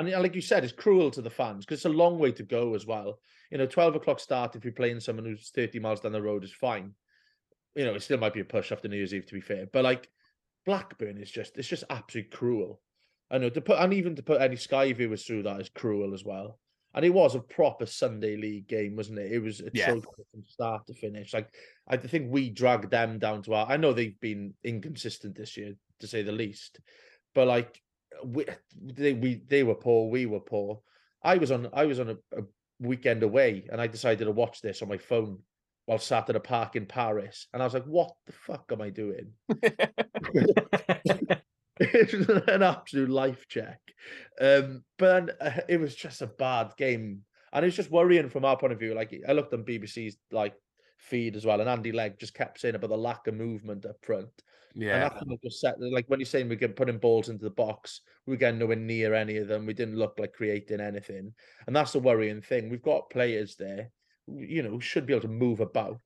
And 0.00 0.10
like 0.22 0.34
you 0.34 0.40
said, 0.40 0.64
it's 0.64 0.72
cruel 0.72 1.10
to 1.10 1.20
the 1.20 1.28
fans 1.28 1.66
because 1.66 1.80
it's 1.80 1.84
a 1.84 1.90
long 1.90 2.18
way 2.18 2.32
to 2.32 2.42
go 2.42 2.74
as 2.74 2.86
well. 2.86 3.20
You 3.50 3.58
know, 3.58 3.66
12 3.66 3.96
o'clock 3.96 4.18
start 4.18 4.56
if 4.56 4.64
you're 4.64 4.72
playing 4.72 4.98
someone 5.00 5.26
who's 5.26 5.50
30 5.50 5.78
miles 5.78 6.00
down 6.00 6.12
the 6.12 6.22
road 6.22 6.42
is 6.42 6.52
fine. 6.52 6.94
You 7.74 7.84
know, 7.84 7.94
it 7.94 8.02
still 8.02 8.16
might 8.16 8.32
be 8.32 8.40
a 8.40 8.44
push 8.44 8.72
after 8.72 8.88
New 8.88 8.96
Year's 8.96 9.12
Eve 9.12 9.26
to 9.26 9.34
be 9.34 9.42
fair. 9.42 9.66
But 9.70 9.84
like 9.84 10.08
Blackburn 10.64 11.18
is 11.18 11.30
just 11.30 11.58
it's 11.58 11.68
just 11.68 11.84
absolutely 11.90 12.30
cruel. 12.30 12.80
I 13.30 13.36
know 13.36 13.50
to 13.50 13.60
put 13.60 13.78
and 13.78 13.92
even 13.92 14.16
to 14.16 14.22
put 14.22 14.40
any 14.40 14.56
Sky 14.56 14.90
viewers 14.94 15.24
through 15.26 15.42
that 15.42 15.60
is 15.60 15.68
cruel 15.68 16.14
as 16.14 16.24
well. 16.24 16.58
And 16.94 17.04
it 17.04 17.10
was 17.10 17.34
a 17.34 17.40
proper 17.40 17.84
Sunday 17.84 18.36
league 18.36 18.68
game, 18.68 18.96
wasn't 18.96 19.18
it? 19.18 19.30
It 19.30 19.40
was 19.40 19.60
a 19.60 19.70
Yeah. 19.74 19.90
from 19.90 20.44
start 20.46 20.86
to 20.86 20.94
finish. 20.94 21.34
Like 21.34 21.54
I 21.86 21.98
think 21.98 22.32
we 22.32 22.48
dragged 22.48 22.90
them 22.90 23.18
down 23.18 23.42
to 23.42 23.52
our. 23.52 23.66
I 23.70 23.76
know 23.76 23.92
they've 23.92 24.18
been 24.18 24.54
inconsistent 24.64 25.36
this 25.36 25.58
year, 25.58 25.74
to 25.98 26.06
say 26.06 26.22
the 26.22 26.32
least, 26.32 26.80
but 27.34 27.46
like 27.46 27.82
we, 28.24 28.46
they 28.82 29.12
we 29.12 29.42
they 29.48 29.62
were 29.62 29.74
poor, 29.74 30.10
we 30.10 30.26
were 30.26 30.40
poor. 30.40 30.80
I 31.22 31.36
was 31.36 31.50
on 31.50 31.68
I 31.72 31.84
was 31.86 32.00
on 32.00 32.10
a, 32.10 32.16
a 32.38 32.42
weekend 32.80 33.22
away, 33.22 33.66
and 33.70 33.80
I 33.80 33.86
decided 33.86 34.24
to 34.24 34.32
watch 34.32 34.60
this 34.60 34.82
on 34.82 34.88
my 34.88 34.98
phone 34.98 35.38
while 35.86 35.98
sat 35.98 36.28
at 36.30 36.36
a 36.36 36.40
park 36.40 36.76
in 36.76 36.86
Paris, 36.86 37.46
and 37.52 37.62
I 37.62 37.66
was 37.66 37.74
like, 37.74 37.84
"What 37.84 38.12
the 38.26 38.32
fuck 38.32 38.70
am 38.72 38.80
I 38.80 38.90
doing?" 38.90 39.32
it 41.80 42.12
was 42.12 42.28
an 42.48 42.62
absolute 42.62 43.10
life 43.10 43.46
check. 43.48 43.80
Um, 44.40 44.84
but 44.98 45.26
then, 45.26 45.30
uh, 45.40 45.60
it 45.68 45.80
was 45.80 45.94
just 45.94 46.22
a 46.22 46.26
bad 46.26 46.72
game, 46.76 47.22
and 47.52 47.64
it 47.64 47.68
was 47.68 47.76
just 47.76 47.90
worrying 47.90 48.28
from 48.28 48.44
our 48.44 48.56
point 48.56 48.72
of 48.72 48.78
view. 48.78 48.94
Like 48.94 49.14
I 49.28 49.32
looked 49.32 49.54
on 49.54 49.64
BBC's 49.64 50.16
like 50.30 50.54
feed 50.98 51.36
as 51.36 51.44
well, 51.44 51.60
and 51.60 51.68
Andy 51.68 51.92
Legg 51.92 52.18
just 52.18 52.34
kept 52.34 52.60
saying 52.60 52.74
about 52.74 52.90
the 52.90 52.98
lack 52.98 53.26
of 53.26 53.34
movement 53.34 53.86
up 53.86 53.96
front. 54.02 54.30
And 54.74 54.82
Yeah. 54.82 54.98
that 55.02 55.12
kind 55.18 55.32
of 55.32 55.40
just 55.42 55.60
set 55.60 55.80
like 55.80 56.06
when 56.08 56.20
you're 56.20 56.26
saying 56.26 56.48
we 56.48 56.56
get 56.56 56.76
putting 56.76 56.98
balls 56.98 57.28
into 57.28 57.44
the 57.44 57.50
box, 57.50 58.00
we 58.26 58.36
get 58.36 58.54
nowhere 58.56 58.76
near 58.76 59.14
any 59.14 59.36
of 59.36 59.48
them. 59.48 59.66
We 59.66 59.74
didn't 59.74 59.96
look 59.96 60.18
like 60.18 60.32
creating 60.32 60.80
anything, 60.80 61.34
and 61.66 61.76
that's 61.76 61.92
the 61.92 62.00
worrying 62.00 62.42
thing. 62.42 62.68
We've 62.68 62.82
got 62.82 63.10
players 63.10 63.56
there, 63.56 63.90
you 64.26 64.62
know, 64.62 64.70
who 64.70 64.80
should 64.80 65.06
be 65.06 65.12
able 65.12 65.22
to 65.22 65.28
move 65.28 65.60
about, 65.60 66.00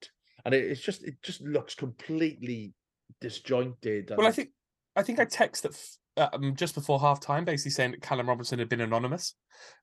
and 0.45 0.55
it, 0.55 0.65
it's 0.65 0.81
just 0.83 1.05
it 1.05 1.23
just 1.23 1.41
looks 1.43 1.75
completely 1.75 2.75
disjointed. 3.21 4.13
Well, 4.17 4.27
I 4.27 4.33
think 4.33 4.51
I 4.97 5.03
think 5.03 5.19
I 5.19 5.25
texted 5.25 5.97
um, 6.17 6.55
just 6.55 6.75
before 6.75 7.01
half 7.01 7.21
time, 7.21 7.45
basically 7.45 7.73
saying 7.73 7.91
that 7.93 8.03
Callum 8.03 8.29
Robinson 8.29 8.59
had 8.59 8.69
been 8.69 8.81
anonymous, 8.81 9.35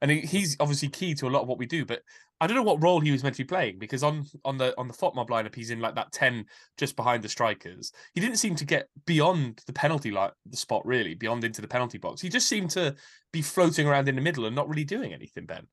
and 0.02 0.10
he, 0.12 0.22
he's 0.22 0.56
obviously 0.60 0.90
key 0.90 1.14
to 1.16 1.28
a 1.28 1.30
lot 1.30 1.42
of 1.42 1.48
what 1.48 1.58
we 1.58 1.66
do. 1.66 1.86
But 1.86 2.02
I 2.40 2.48
don't 2.48 2.56
know 2.56 2.64
what 2.64 2.82
role 2.82 3.00
he 3.00 3.12
was 3.12 3.24
meant 3.24 3.36
to 3.36 3.44
be 3.44 3.48
playing 3.48 3.80
because 3.80 4.04
on 4.04 4.26
on 4.46 4.58
the 4.58 4.74
on 4.78 4.88
the 4.88 4.94
FOTMob 4.94 5.30
lineup, 5.30 5.54
he's 5.56 5.70
in 5.70 5.80
like 5.80 5.96
that 5.96 6.12
ten 6.12 6.46
just 6.78 6.96
behind 6.96 7.24
the 7.24 7.30
strikers. 7.30 7.92
He 8.14 8.22
didn't 8.22 8.38
seem 8.38 8.56
to 8.56 8.66
get 8.66 8.88
beyond 9.06 9.62
the 9.68 9.74
penalty 9.74 10.12
like 10.12 10.34
the 10.46 10.58
spot 10.58 10.86
really, 10.86 11.16
beyond 11.16 11.44
into 11.44 11.62
the 11.62 11.68
penalty 11.68 11.98
box. 11.98 12.22
He 12.22 12.30
just 12.30 12.48
seemed 12.48 12.72
to 12.72 12.96
be 13.34 13.42
floating 13.42 13.88
around 13.88 14.08
in 14.08 14.16
the 14.16 14.22
middle 14.22 14.46
and 14.46 14.56
not 14.56 14.70
really 14.70 14.86
doing 14.86 15.14
anything. 15.14 15.46
Ben. 15.46 15.68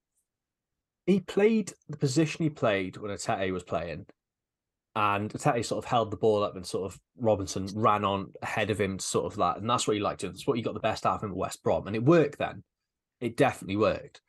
he 1.06 1.20
played 1.20 1.72
the 1.88 1.96
position 1.96 2.42
he 2.44 2.50
played 2.50 2.96
when 2.98 3.10
Etete 3.10 3.52
was 3.52 3.64
playing, 3.64 4.06
and 4.98 5.32
Etete 5.32 5.64
sort 5.64 5.84
of 5.84 5.88
held 5.88 6.10
the 6.10 6.16
ball 6.16 6.42
up 6.42 6.56
and 6.56 6.66
sort 6.66 6.92
of 6.92 6.98
Robinson 7.16 7.68
ran 7.76 8.04
on 8.04 8.32
ahead 8.42 8.68
of 8.68 8.80
him, 8.80 8.98
sort 8.98 9.26
of 9.26 9.36
that, 9.38 9.58
and 9.58 9.70
that's 9.70 9.86
what 9.86 9.94
he 9.94 10.02
liked. 10.02 10.22
Doing. 10.22 10.32
That's 10.32 10.46
what 10.46 10.56
he 10.56 10.62
got 10.62 10.74
the 10.74 10.80
best 10.80 11.06
out 11.06 11.14
of 11.14 11.22
him 11.22 11.30
at 11.30 11.36
West 11.36 11.62
Brom, 11.62 11.86
and 11.86 11.94
it 11.94 12.04
worked 12.04 12.38
then. 12.40 12.64
It 13.20 13.36
definitely 13.36 13.76
worked. 13.76 14.20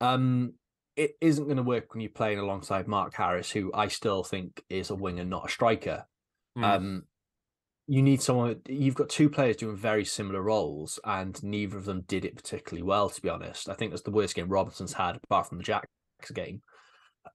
Um, 0.00 0.54
it 0.96 1.12
isn't 1.20 1.44
going 1.44 1.58
to 1.58 1.62
work 1.62 1.94
when 1.94 2.00
you're 2.00 2.10
playing 2.10 2.40
alongside 2.40 2.88
Mark 2.88 3.14
Harris, 3.14 3.52
who 3.52 3.70
I 3.72 3.86
still 3.86 4.24
think 4.24 4.64
is 4.68 4.90
a 4.90 4.96
winger, 4.96 5.24
not 5.24 5.46
a 5.46 5.52
striker. 5.52 6.06
Mm. 6.58 6.64
Um, 6.64 7.02
you 7.86 8.02
need 8.02 8.20
someone. 8.20 8.56
You've 8.68 8.96
got 8.96 9.08
two 9.08 9.30
players 9.30 9.58
doing 9.58 9.76
very 9.76 10.04
similar 10.04 10.42
roles, 10.42 10.98
and 11.04 11.40
neither 11.44 11.76
of 11.76 11.84
them 11.84 12.02
did 12.08 12.24
it 12.24 12.34
particularly 12.34 12.82
well. 12.82 13.10
To 13.10 13.22
be 13.22 13.28
honest, 13.28 13.68
I 13.68 13.74
think 13.74 13.92
that's 13.92 14.02
the 14.02 14.10
worst 14.10 14.34
game 14.34 14.48
Robinson's 14.48 14.94
had, 14.94 15.20
apart 15.22 15.48
from 15.48 15.58
the 15.58 15.64
Jacks 15.64 15.86
game, 16.34 16.62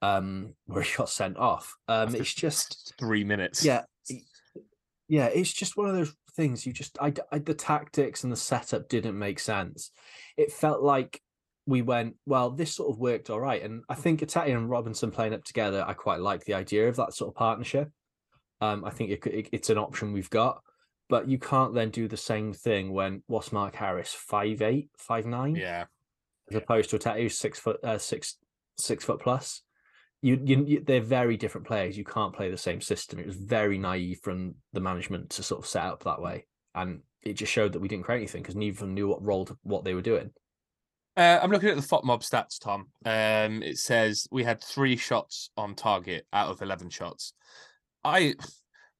um, 0.01 0.53
where 0.65 0.83
he 0.83 0.95
got 0.95 1.09
sent 1.09 1.37
off. 1.37 1.75
Um, 1.87 2.15
it's 2.15 2.33
just, 2.33 2.93
three 2.97 3.23
minutes. 3.23 3.63
yeah, 3.63 3.83
yeah, 5.07 5.25
it's 5.25 5.51
just 5.51 5.77
one 5.77 5.89
of 5.89 5.95
those 5.95 6.13
things. 6.35 6.65
You 6.65 6.73
just, 6.73 6.97
I, 7.01 7.13
I, 7.31 7.39
the 7.39 7.53
tactics 7.53 8.23
and 8.23 8.31
the 8.31 8.37
setup 8.37 8.87
didn't 8.89 9.17
make 9.17 9.39
sense. 9.39 9.91
It 10.37 10.51
felt 10.51 10.81
like 10.81 11.21
we 11.67 11.81
went, 11.81 12.15
well, 12.25 12.49
this 12.49 12.73
sort 12.73 12.89
of 12.89 12.99
worked 12.99 13.29
all 13.29 13.39
right, 13.39 13.61
and 13.61 13.83
I 13.89 13.95
think 13.95 14.21
Italian 14.21 14.57
and 14.57 14.69
Robinson 14.69 15.11
playing 15.11 15.33
up 15.33 15.43
together, 15.43 15.83
I 15.87 15.93
quite 15.93 16.19
like 16.19 16.45
the 16.45 16.53
idea 16.53 16.87
of 16.87 16.95
that 16.95 17.13
sort 17.13 17.29
of 17.29 17.35
partnership. 17.35 17.89
Um, 18.61 18.85
I 18.85 18.91
think 18.91 19.09
it, 19.09 19.21
could- 19.21 19.33
it, 19.33 19.49
it's 19.51 19.69
an 19.69 19.77
option 19.77 20.13
we've 20.13 20.29
got, 20.29 20.61
but 21.09 21.27
you 21.27 21.37
can't 21.39 21.73
then 21.73 21.89
do 21.89 22.07
the 22.07 22.15
same 22.15 22.53
thing 22.53 22.93
when 22.93 23.23
what's 23.27 23.51
Mark 23.51 23.75
Harris 23.75 24.13
five 24.13 24.61
eight, 24.61 24.89
five 24.97 25.25
nine, 25.25 25.55
yeah. 25.55 25.85
as 26.49 26.55
opposed 26.55 26.89
to 26.91 26.99
Etete 26.99 27.21
who's 27.21 27.37
six 27.37 27.59
foot, 27.59 27.83
uh, 27.83 27.97
six 27.97 28.37
six 28.77 29.03
foot 29.03 29.19
plus. 29.19 29.61
You, 30.21 30.39
you, 30.43 30.65
you, 30.65 30.83
they're 30.85 31.01
very 31.01 31.35
different 31.35 31.65
players. 31.65 31.97
You 31.97 32.03
can't 32.03 32.33
play 32.33 32.51
the 32.51 32.57
same 32.57 32.79
system. 32.79 33.19
It 33.19 33.25
was 33.25 33.35
very 33.35 33.77
naive 33.77 34.19
from 34.21 34.55
the 34.71 34.79
management 34.79 35.31
to 35.31 35.43
sort 35.43 35.61
of 35.61 35.67
set 35.67 35.83
up 35.83 36.03
that 36.03 36.21
way, 36.21 36.45
and 36.75 37.01
it 37.23 37.33
just 37.33 37.51
showed 37.51 37.73
that 37.73 37.79
we 37.79 37.87
didn't 37.87 38.05
create 38.05 38.19
anything 38.19 38.41
because 38.41 38.55
neither 38.55 38.75
of 38.75 38.79
them 38.79 38.93
knew 38.93 39.07
what 39.07 39.23
role 39.23 39.45
to, 39.45 39.57
what 39.63 39.83
they 39.83 39.93
were 39.93 40.01
doing. 40.01 40.31
Uh, 41.17 41.39
I'm 41.41 41.51
looking 41.51 41.69
at 41.69 41.75
the 41.75 41.81
FOTMob 41.81 42.21
stats, 42.21 42.59
Tom. 42.59 42.87
Um, 43.05 43.63
it 43.63 43.77
says 43.77 44.27
we 44.31 44.43
had 44.43 44.63
three 44.63 44.95
shots 44.95 45.49
on 45.57 45.75
target 45.75 46.25
out 46.31 46.49
of 46.49 46.61
11 46.61 46.89
shots. 46.89 47.33
I 48.03 48.35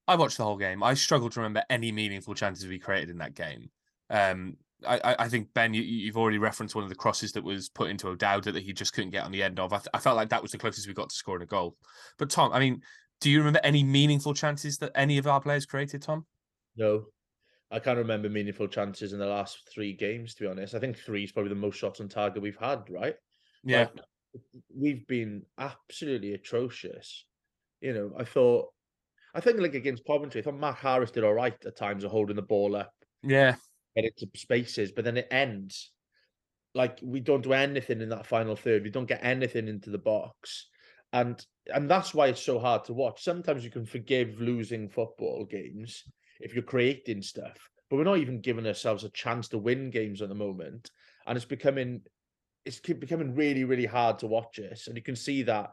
I 0.08 0.16
watched 0.16 0.38
the 0.38 0.44
whole 0.44 0.58
game. 0.58 0.84
I 0.84 0.94
struggled 0.96 1.32
to 1.34 1.40
remember 1.40 1.64
any 1.70 1.92
meaningful 1.92 2.34
chances 2.34 2.68
we 2.68 2.80
created 2.80 3.10
in 3.10 3.20
that 3.20 3.34
game. 3.34 3.70
Um, 4.10 4.58
I, 4.86 5.16
I- 5.20 5.30
think 5.30 5.54
Ben, 5.54 5.74
you, 5.74 5.82
you've 5.82 6.18
already 6.18 6.38
referenced 6.38 6.76
one 6.76 6.84
of 6.84 6.90
the 6.90 6.96
crosses 6.96 7.32
that 7.34 7.44
was 7.44 7.70
put 7.70 7.90
into 7.90 8.08
O'Dowda 8.08 8.52
that 8.54 8.64
he 8.64 8.74
just 8.74 8.94
couldn't 8.94 9.12
get 9.12 9.24
on 9.24 9.32
the 9.32 9.44
end 9.44 9.60
of. 9.60 9.74
I, 9.74 9.78
th- 9.78 9.88
I 9.94 10.00
felt 10.00 10.18
like 10.18 10.30
that 10.30 10.42
was 10.42 10.52
the 10.52 10.58
closest 10.58 10.88
we 10.88 10.94
got 10.94 11.10
to 11.10 11.16
scoring 11.16 11.44
a 11.44 11.46
goal. 11.46 11.78
But 12.18 12.30
Tom, 12.30 12.52
I 12.52 12.60
mean, 12.60 12.82
do 13.20 13.30
you 13.30 13.38
remember 13.40 13.60
any 13.64 13.84
meaningful 13.84 14.34
chances 14.34 14.78
that 14.80 14.92
any 14.96 15.18
of 15.18 15.28
our 15.28 15.40
players 15.40 15.66
created, 15.66 16.02
Tom? 16.02 16.26
No, 16.76 17.06
I 17.70 17.80
can't 17.80 17.98
remember 17.98 18.30
meaningful 18.30 18.68
chances 18.68 19.14
in 19.14 19.20
the 19.20 19.26
last 19.28 19.70
three 19.74 19.94
games. 19.94 20.34
To 20.36 20.44
be 20.44 20.50
honest, 20.50 20.74
I 20.76 20.80
think 20.80 20.98
three 20.98 21.24
is 21.24 21.32
probably 21.32 21.50
the 21.50 21.56
most 21.56 21.78
shots 21.78 22.02
on 22.02 22.10
target 22.10 22.42
we've 22.42 22.58
had. 22.58 22.90
Right? 22.90 23.16
Yeah, 23.64 23.88
Like, 23.94 24.44
we've 24.76 25.06
been 25.08 25.44
absolutely 25.58 26.34
atrocious. 26.34 27.26
You 27.82 27.94
know, 27.94 28.12
I 28.18 28.24
thought, 28.24 28.68
I 29.34 29.40
think 29.40 29.60
like 29.60 29.76
against 29.76 30.06
Coventry, 30.06 30.42
I 30.42 30.44
thought 30.44 30.56
Mark 30.60 30.78
Harris 30.78 31.12
did 31.12 31.24
all 31.24 31.34
right 31.34 31.56
at 31.66 31.78
times 31.78 32.04
of 32.04 32.12
holding 32.12 32.36
the 32.36 32.42
ball 32.42 32.76
up, 32.76 32.92
yeah, 33.24 33.56
get 33.96 34.06
into 34.06 34.28
spaces, 34.38 34.92
but 34.92 35.06
then 35.06 35.18
it 35.18 35.28
ends. 35.32 35.92
Like 36.74 37.00
we 37.04 37.20
don't 37.20 37.44
do 37.44 37.54
anything 37.54 38.02
in 38.02 38.10
that 38.10 38.26
final 38.26 38.56
third. 38.56 38.84
We 38.84 38.90
don't 38.92 39.08
get 39.08 39.24
anything 39.24 39.68
into 39.68 39.90
the 39.90 39.98
box, 39.98 40.68
and 41.12 41.44
and 41.74 41.90
that's 41.90 42.14
why 42.14 42.28
it's 42.28 42.42
so 42.42 42.60
hard 42.60 42.86
to 42.86 42.94
watch. 42.94 43.24
Sometimes 43.24 43.64
you 43.64 43.72
can 43.72 43.86
forgive 43.86 44.40
losing 44.40 44.88
football 44.88 45.46
games 45.46 46.04
if 46.40 46.54
you're 46.54 46.64
creating 46.64 47.22
stuff, 47.22 47.58
but 47.90 47.98
we're 47.98 48.06
not 48.06 48.20
even 48.20 48.40
giving 48.40 48.66
ourselves 48.66 49.04
a 49.04 49.10
chance 49.10 49.50
to 49.50 49.58
win 49.58 49.90
games 49.90 50.22
at 50.22 50.30
the 50.30 50.36
moment, 50.36 50.90
and 51.28 51.36
it's 51.36 51.46
becoming 51.46 52.02
it's 52.64 52.80
becoming 52.80 53.36
really 53.36 53.66
really 53.66 53.86
hard 53.86 54.20
to 54.20 54.28
watch 54.28 54.60
us, 54.60 54.88
and 54.88 54.96
you 54.96 55.04
can 55.04 55.16
see 55.16 55.44
that 55.44 55.72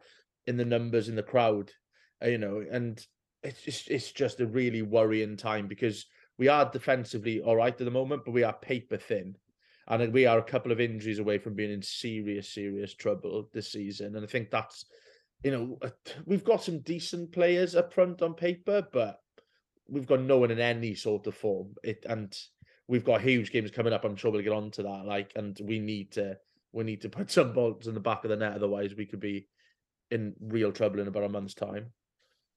in 0.48 0.56
the 0.56 0.64
numbers 0.64 1.08
in 1.08 1.14
the 1.14 1.22
crowd, 1.22 1.70
uh, 2.24 2.28
you 2.28 2.38
know, 2.38 2.64
and 2.70 3.06
it's 3.42 3.62
just 3.62 3.88
it's 3.88 4.10
just 4.10 4.40
a 4.40 4.46
really 4.46 4.82
worrying 4.82 5.36
time 5.36 5.68
because 5.68 6.06
we 6.38 6.48
are 6.48 6.70
defensively 6.70 7.40
all 7.40 7.56
right 7.56 7.72
at 7.72 7.78
the 7.84 7.90
moment, 7.90 8.24
but 8.24 8.32
we 8.32 8.44
are 8.44 8.52
paper 8.52 8.96
thin. 8.96 9.36
And 9.88 10.12
we 10.12 10.26
are 10.26 10.38
a 10.38 10.42
couple 10.44 10.70
of 10.70 10.80
injuries 10.80 11.18
away 11.18 11.38
from 11.38 11.54
being 11.54 11.72
in 11.72 11.82
serious, 11.82 12.52
serious 12.52 12.94
trouble 12.94 13.48
this 13.52 13.72
season. 13.72 14.14
And 14.16 14.24
I 14.24 14.28
think 14.28 14.50
that's, 14.50 14.84
you 15.42 15.50
know, 15.50 15.78
uh, 15.82 15.88
we've 16.26 16.44
got 16.44 16.62
some 16.62 16.80
decent 16.80 17.32
players 17.32 17.74
up 17.74 17.92
front 17.94 18.20
on 18.20 18.34
paper, 18.34 18.86
but 18.92 19.20
we've 19.88 20.06
got 20.06 20.20
no 20.20 20.38
one 20.38 20.50
in 20.50 20.60
any 20.60 20.94
sort 20.94 21.26
of 21.26 21.34
form. 21.34 21.74
It 21.82 22.04
and 22.06 22.36
we've 22.86 23.04
got 23.04 23.22
huge 23.22 23.50
games 23.50 23.70
coming 23.70 23.94
up. 23.94 24.04
I'm 24.04 24.14
sure 24.16 24.30
we'll 24.30 24.42
get 24.42 24.52
on 24.52 24.70
to 24.72 24.82
that. 24.82 25.06
Like, 25.06 25.32
and 25.36 25.58
we 25.64 25.78
need 25.78 26.12
to 26.12 26.36
we 26.72 26.84
need 26.84 27.00
to 27.02 27.08
put 27.18 27.30
some 27.30 27.54
balls 27.54 27.86
in 27.86 27.94
the 27.94 28.00
back 28.00 28.24
of 28.24 28.30
the 28.30 28.36
net, 28.36 28.52
otherwise 28.52 28.94
we 28.94 29.06
could 29.06 29.20
be 29.20 29.48
in 30.10 30.34
real 30.40 30.70
trouble 30.72 31.00
in 31.00 31.08
about 31.08 31.24
a 31.24 31.28
month's 31.30 31.54
time. 31.54 31.92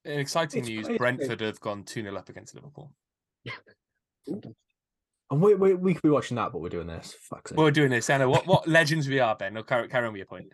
in 0.05 0.19
exciting 0.19 0.63
It's 0.63 0.69
news, 0.69 0.89
crazy. 0.89 0.97
Brentford 0.97 1.41
have 1.41 1.59
gone 1.59 1.83
2 1.83 2.03
0 2.03 2.15
up 2.17 2.29
against 2.29 2.55
Liverpool. 2.55 2.93
And 5.31 5.41
we, 5.41 5.55
we, 5.55 5.73
we 5.73 5.93
could 5.93 6.03
be 6.03 6.09
watching 6.09 6.35
that, 6.35 6.51
but 6.51 6.59
we're 6.59 6.69
doing 6.69 6.87
this. 6.87 7.15
Fuck's 7.21 7.51
sake. 7.51 7.57
We're 7.57 7.71
doing 7.71 7.89
this, 7.89 8.09
Anna. 8.09 8.29
What 8.29 8.45
what 8.45 8.67
legends 8.67 9.07
we 9.07 9.19
are, 9.19 9.35
Ben? 9.35 9.53
No, 9.53 9.63
carry, 9.63 9.87
carry 9.87 10.05
on 10.05 10.13
with 10.13 10.19
your 10.19 10.25
point. 10.25 10.51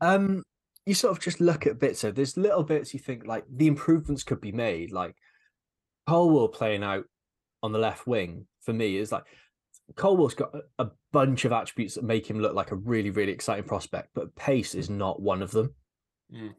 Um, 0.00 0.42
you 0.84 0.94
sort 0.94 1.16
of 1.16 1.22
just 1.22 1.40
look 1.40 1.66
at 1.66 1.78
bits 1.78 2.02
of 2.02 2.14
there's 2.14 2.36
little 2.36 2.62
bits 2.64 2.92
you 2.92 3.00
think 3.00 3.26
like 3.26 3.44
the 3.48 3.68
improvements 3.68 4.24
could 4.24 4.40
be 4.40 4.52
made. 4.52 4.90
Like 4.90 5.14
Colwell 6.08 6.48
playing 6.48 6.82
out 6.82 7.04
on 7.62 7.72
the 7.72 7.78
left 7.78 8.06
wing 8.06 8.46
for 8.62 8.72
me 8.72 8.96
is 8.96 9.12
like 9.12 9.24
Colwell's 9.94 10.34
got 10.34 10.54
a, 10.54 10.84
a 10.84 10.90
bunch 11.12 11.44
of 11.44 11.52
attributes 11.52 11.94
that 11.94 12.04
make 12.04 12.28
him 12.28 12.40
look 12.40 12.54
like 12.54 12.72
a 12.72 12.76
really 12.76 13.10
really 13.10 13.32
exciting 13.32 13.64
prospect, 13.64 14.08
but 14.14 14.34
pace 14.34 14.74
is 14.74 14.90
not 14.90 15.20
one 15.20 15.40
of 15.40 15.52
them. 15.52 15.74
Mm. 16.34 16.54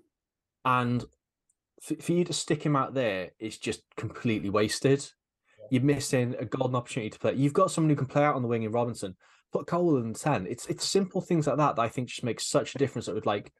And 0.63 1.03
for, 1.81 1.95
for 1.95 2.11
you 2.11 2.23
to 2.23 2.33
stick 2.33 2.65
him 2.65 2.75
out 2.75 2.93
there 2.93 3.31
is 3.39 3.57
just 3.57 3.81
completely 3.97 4.49
wasted. 4.49 5.09
You're 5.71 5.81
missing 5.83 6.35
a 6.39 6.45
golden 6.45 6.75
opportunity 6.75 7.09
to 7.11 7.19
play. 7.19 7.33
You've 7.35 7.53
got 7.53 7.71
someone 7.71 7.89
who 7.89 7.95
can 7.95 8.07
play 8.07 8.23
out 8.23 8.35
on 8.35 8.41
the 8.41 8.47
wing 8.47 8.63
in 8.63 8.71
Robinson. 8.71 9.15
Put 9.51 9.67
Cole 9.67 9.97
in 9.97 10.13
ten. 10.13 10.45
It's 10.47 10.65
it's 10.67 10.87
simple 10.87 11.21
things 11.21 11.47
like 11.47 11.57
that 11.57 11.75
that 11.75 11.81
I 11.81 11.89
think 11.89 12.09
just 12.09 12.23
makes 12.23 12.47
such 12.47 12.75
a 12.75 12.77
difference. 12.77 13.07
That 13.07 13.15
would 13.15 13.25
like 13.25 13.51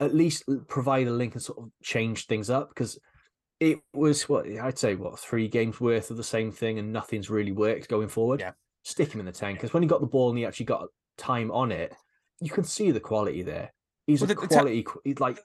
at 0.00 0.14
least 0.14 0.44
provide 0.68 1.06
a 1.06 1.10
link 1.10 1.34
and 1.34 1.42
sort 1.42 1.58
of 1.58 1.70
change 1.82 2.26
things 2.26 2.50
up 2.50 2.68
because 2.68 2.98
it 3.60 3.78
was 3.94 4.28
what 4.28 4.46
I'd 4.46 4.78
say 4.78 4.94
what 4.94 5.18
three 5.18 5.48
games 5.48 5.80
worth 5.80 6.10
of 6.10 6.18
the 6.18 6.22
same 6.24 6.52
thing 6.52 6.78
and 6.78 6.92
nothing's 6.92 7.30
really 7.30 7.52
worked 7.52 7.88
going 7.88 8.08
forward. 8.08 8.40
Yeah. 8.40 8.52
Stick 8.84 9.12
him 9.14 9.20
in 9.20 9.26
the 9.26 9.32
ten 9.32 9.54
because 9.54 9.72
when 9.72 9.82
he 9.82 9.88
got 9.88 10.00
the 10.02 10.06
ball 10.06 10.28
and 10.28 10.38
he 10.38 10.44
actually 10.44 10.66
got 10.66 10.88
time 11.16 11.50
on 11.50 11.72
it, 11.72 11.94
you 12.40 12.50
can 12.50 12.64
see 12.64 12.90
the 12.90 13.00
quality 13.00 13.42
there. 13.42 13.72
He's 14.06 14.20
Well, 14.20 14.30
a 14.30 14.34
the- 14.34 14.40
the 14.42 14.46
te- 14.48 14.54
quality, 14.54 14.86
like 15.18 15.40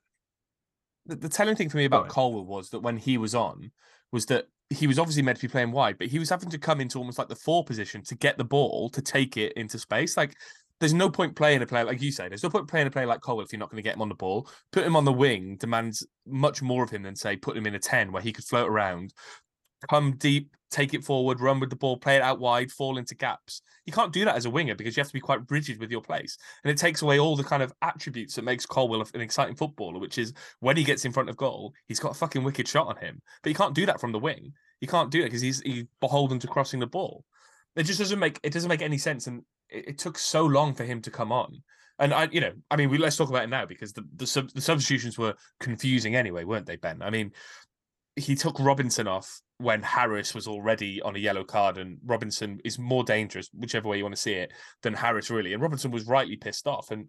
the, 1.06 1.16
the 1.16 1.30
telling 1.30 1.56
thing 1.56 1.70
for 1.70 1.78
me 1.78 1.86
about. 1.86 2.10
Colwell 2.10 2.46
was 2.46 2.70
that 2.72 2.82
when 2.82 2.98
he 2.98 3.18
was 3.18 3.34
on, 3.34 3.72
was 4.12 4.26
that 4.26 4.48
he 4.72 4.88
was 4.88 4.98
obviously 4.98 5.22
meant 5.22 5.38
to 5.38 5.48
be 5.48 5.52
playing 5.52 5.72
wide, 5.72 5.98
but 5.98 6.08
he 6.08 6.18
was 6.20 6.30
having 6.30 6.50
to 6.50 6.58
come 6.58 6.80
into 6.80 6.98
almost 6.98 7.20
like 7.20 7.28
the 7.28 7.36
four 7.36 7.64
position 7.64 8.02
to 8.04 8.16
get 8.16 8.38
the 8.38 8.44
ball 8.44 8.90
to 8.90 9.02
take 9.02 9.38
it 9.38 9.54
into 9.54 9.78
space. 9.78 10.16
Like, 10.16 10.36
there's 10.80 10.94
no 10.94 11.10
point 11.10 11.36
playing 11.36 11.62
a 11.62 11.68
player 11.68 11.84
like 11.84 12.02
you 12.02 12.12
say. 12.12 12.28
There's 12.28 12.42
no 12.42 12.50
point 12.50 12.68
playing 12.68 12.88
a 12.88 12.92
player 12.92 13.06
like 13.06 13.22
Cole 13.22 13.42
if 13.42 13.52
you're 13.52 13.60
not 13.60 13.70
going 13.70 13.84
to 13.84 13.88
get 13.88 13.96
him 13.96 14.02
on 14.02 14.10
the 14.10 14.16
ball. 14.16 14.50
Put 14.72 14.86
him 14.86 14.96
on 14.96 15.06
the 15.06 15.14
wing 15.14 15.58
demands 15.58 16.08
much 16.26 16.62
more 16.62 16.84
of 16.84 16.90
him 16.90 17.04
than 17.04 17.16
say 17.16 17.36
put 17.36 17.56
him 17.56 17.68
in 17.68 17.76
a 17.76 17.80
ten 17.80 18.12
where 18.12 18.22
he 18.22 18.34
could 18.34 18.46
float 18.46 18.70
around, 18.70 19.14
come 19.90 20.16
deep, 20.18 20.56
take 20.70 20.94
it 20.94 21.04
forward, 21.04 21.42
run 21.42 21.60
with 21.60 21.70
the 21.70 21.76
ball, 21.76 21.98
play 21.98 22.16
it 22.16 22.22
out 22.22 22.40
wide, 22.40 22.72
fall 22.72 22.98
into 22.98 23.16
gaps. 23.16 23.62
You 23.86 23.94
can't 23.94 24.14
do 24.14 24.26
that 24.26 24.36
as 24.36 24.46
a 24.46 24.50
winger 24.50 24.76
because 24.76 24.96
you 24.96 25.02
have 25.02 25.08
to 25.08 25.14
be 25.14 25.20
quite 25.20 25.40
rigid 25.50 25.80
with 25.80 25.92
your 25.92 26.02
place, 26.02 26.38
and 26.64 26.72
it 26.72 26.78
takes 26.78 27.02
away 27.02 27.20
all 27.20 27.36
the 27.36 27.44
kind 27.44 27.64
of 27.64 27.74
attributes 27.82 28.36
that 28.36 28.44
makes 28.44 28.66
Colwell 28.66 29.06
an 29.14 29.22
exciting 29.22 29.56
footballer, 29.56 30.00
which 30.00 30.18
is 30.18 30.34
when 30.60 30.78
he 30.78 30.84
gets 30.84 31.06
in 31.06 31.12
front 31.12 31.30
of 31.30 31.38
goal, 31.38 31.74
he's 31.88 32.00
got 32.00 32.12
a 32.12 32.16
fucking 32.16 32.44
wicked 32.44 32.68
shot 32.68 32.88
on 32.88 32.98
him. 32.98 33.22
But 33.44 33.50
you 33.50 33.56
can't 33.56 33.76
do 33.76 33.86
that 33.86 34.00
from 34.00 34.12
the 34.12 34.20
wing. 34.20 34.54
You 34.80 34.88
can't 34.88 35.12
do 35.12 35.22
it 35.22 35.26
because 35.26 35.42
he's 35.42 35.62
he's 35.62 35.86
beholden 36.00 36.40
to 36.40 36.48
crossing 36.48 36.80
the 36.80 36.88
ball. 36.88 37.26
It 37.76 37.84
just 37.84 38.00
doesn't 38.00 38.20
make 38.20 38.40
it 38.44 38.54
doesn't 38.54 38.70
make 38.70 38.82
any 38.82 38.98
sense, 38.98 39.28
and 39.28 39.44
it, 39.70 39.90
it 39.90 39.98
took 39.98 40.18
so 40.18 40.46
long 40.46 40.74
for 40.74 40.84
him 40.84 41.02
to 41.02 41.12
come 41.12 41.32
on. 41.32 41.62
And 42.00 42.14
I, 42.14 42.28
you 42.32 42.42
know, 42.42 42.54
I 42.72 42.78
mean, 42.78 42.90
we 42.90 42.98
let's 42.98 43.16
talk 43.16 43.30
about 43.30 43.44
it 43.44 43.50
now 43.50 43.66
because 43.66 43.94
the 43.94 44.04
the, 44.16 44.26
sub, 44.28 44.50
the 44.52 44.62
substitutions 44.62 45.18
were 45.18 45.36
confusing 45.60 46.16
anyway, 46.16 46.44
weren't 46.44 46.66
they, 46.66 46.76
Ben? 46.76 47.02
I 47.02 47.10
mean, 47.10 47.32
he 48.16 48.36
took 48.36 48.60
Robinson 48.60 49.08
off 49.08 49.42
when 49.62 49.82
Harris 49.82 50.34
was 50.34 50.48
already 50.48 51.02
on 51.02 51.16
a 51.16 51.20
yellow 51.20 51.44
card, 51.44 51.78
and 51.78 51.98
Robinson 52.06 52.60
is 52.64 52.80
more 52.80 53.04
dangerous, 53.04 53.50
whichever 53.54 53.88
way 53.88 53.98
you 53.98 54.04
want 54.04 54.16
to 54.16 54.22
see 54.22 54.34
it, 54.34 54.52
than 54.82 54.94
Harris 54.94 55.30
really. 55.30 55.54
And 55.54 55.62
Robinson 55.62 55.92
was 55.92 56.08
rightly 56.08 56.36
pissed 56.36 56.68
off, 56.68 56.92
and 56.92 57.08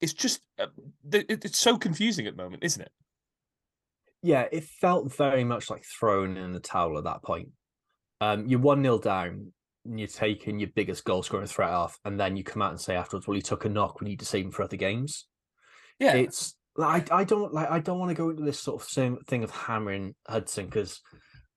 it's 0.00 0.12
just 0.12 0.40
uh, 0.58 0.66
it's 1.12 1.58
so 1.58 1.78
confusing 1.78 2.26
at 2.26 2.36
the 2.36 2.42
moment, 2.42 2.64
isn't 2.64 2.82
it? 2.82 2.92
Yeah, 4.22 4.46
it 4.52 4.64
felt 4.64 5.14
very 5.16 5.44
much 5.44 5.70
like 5.70 5.84
thrown 5.84 6.36
in 6.36 6.52
the 6.52 6.60
towel 6.60 6.98
at 6.98 7.04
that 7.04 7.22
point. 7.22 7.48
Um, 8.20 8.46
you're 8.46 8.60
one 8.60 8.82
0 8.82 8.98
down, 8.98 9.52
and 9.84 9.98
you're 9.98 10.08
taking 10.08 10.60
your 10.60 10.70
biggest 10.74 11.04
goal 11.04 11.22
scoring 11.22 11.46
threat 11.46 11.70
off, 11.70 11.98
and 12.04 12.18
then 12.20 12.36
you 12.36 12.44
come 12.44 12.62
out 12.62 12.70
and 12.70 12.80
say 12.80 12.94
afterwards, 12.94 13.26
"Well, 13.26 13.34
he 13.34 13.42
took 13.42 13.64
a 13.64 13.68
knock. 13.68 14.00
We 14.00 14.08
need 14.08 14.20
to 14.20 14.26
save 14.26 14.44
him 14.44 14.52
for 14.52 14.62
other 14.62 14.76
games." 14.76 15.26
Yeah, 15.98 16.14
It's 16.14 16.56
like 16.76 17.10
I, 17.10 17.18
I 17.18 17.24
don't 17.24 17.52
like 17.52 17.70
I 17.70 17.80
don't 17.80 17.98
want 17.98 18.10
to 18.10 18.14
go 18.14 18.30
into 18.30 18.44
this 18.44 18.58
sort 18.58 18.82
of 18.82 18.88
same 18.88 19.18
thing 19.26 19.44
of 19.44 19.50
hammering 19.50 20.14
Hudson 20.26 20.66
because 20.66 21.00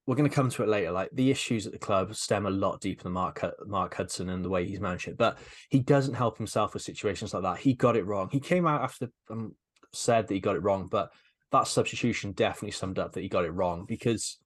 we're 0.08 0.16
going 0.16 0.30
to 0.30 0.36
come 0.36 0.50
to 0.50 0.64
it 0.64 0.70
later. 0.70 0.92
Like 0.92 1.10
the 1.14 1.32
issues 1.32 1.66
at 1.66 1.74
the 1.74 1.80
club 1.80 2.16
stem 2.16 2.46
a 2.46 2.50
lot 2.50 2.80
deeper 2.80 3.04
than 3.04 3.14
Mark 3.14 3.44
Mark 3.66 3.96
Hudson 3.96 4.30
and 4.30 4.46
the 4.46 4.50
way 4.50 4.66
he's 4.66 4.80
managed 4.80 5.08
it, 5.08 5.18
but 5.18 5.40
he 5.70 5.80
doesn't 5.80 6.14
help 6.14 6.38
himself 6.38 6.74
with 6.74 6.84
situations 6.84 7.34
like 7.34 7.44
that. 7.44 7.58
He 7.58 7.74
got 7.74 7.96
it 7.96 8.06
wrong. 8.06 8.30
He 8.32 8.40
came 8.40 8.68
out 8.68 8.82
after 8.82 9.10
um, 9.30 9.56
said 9.94 10.28
that 10.28 10.34
he 10.34 10.40
got 10.40 10.56
it 10.56 10.64
wrong, 10.64 10.88
but 10.90 11.12
that 11.52 11.68
substitution 11.68 12.34
definitely 12.34 12.72
summed 12.72 13.00
up 13.00 13.14
that 13.14 13.22
he 13.22 13.30
got 13.30 13.46
it 13.46 13.52
wrong 13.52 13.86
because 13.88 14.38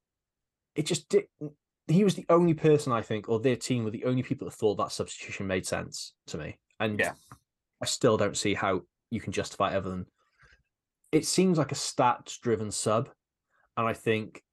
it 0.75 0.86
just 0.86 1.10
did. 1.10 1.25
He 1.88 2.04
was 2.04 2.16
the 2.16 2.25
only 2.30 2.54
person 2.54 2.94
I 2.94 3.01
think, 3.01 3.28
or 3.28 3.39
their 3.39 3.56
team 3.56 3.84
were 3.84 3.92
the 3.92 4.06
only 4.06 4.24
people 4.24 4.48
that 4.48 4.56
thought 4.56 4.75
that 4.78 4.92
substitution 4.92 5.48
made 5.48 5.66
sense 5.66 6.13
to 6.28 6.38
me. 6.38 6.58
And 6.80 7.00
Yeah. 7.00 7.13
I 7.82 7.86
still 7.86 8.16
don't 8.16 8.38
see 8.38 8.54
how 8.54 8.82
you 9.10 9.20
can 9.20 9.34
justify 9.34 9.72
it 9.72 9.78
other 9.78 9.89
than 9.89 10.06
it 11.12 11.26
seems 11.26 11.58
like 11.58 11.72
a 11.72 11.76
stats 11.76 12.39
driven 12.39 12.72
sub. 12.72 13.10
And 13.76 13.88
I 13.88 13.93
think 13.93 14.43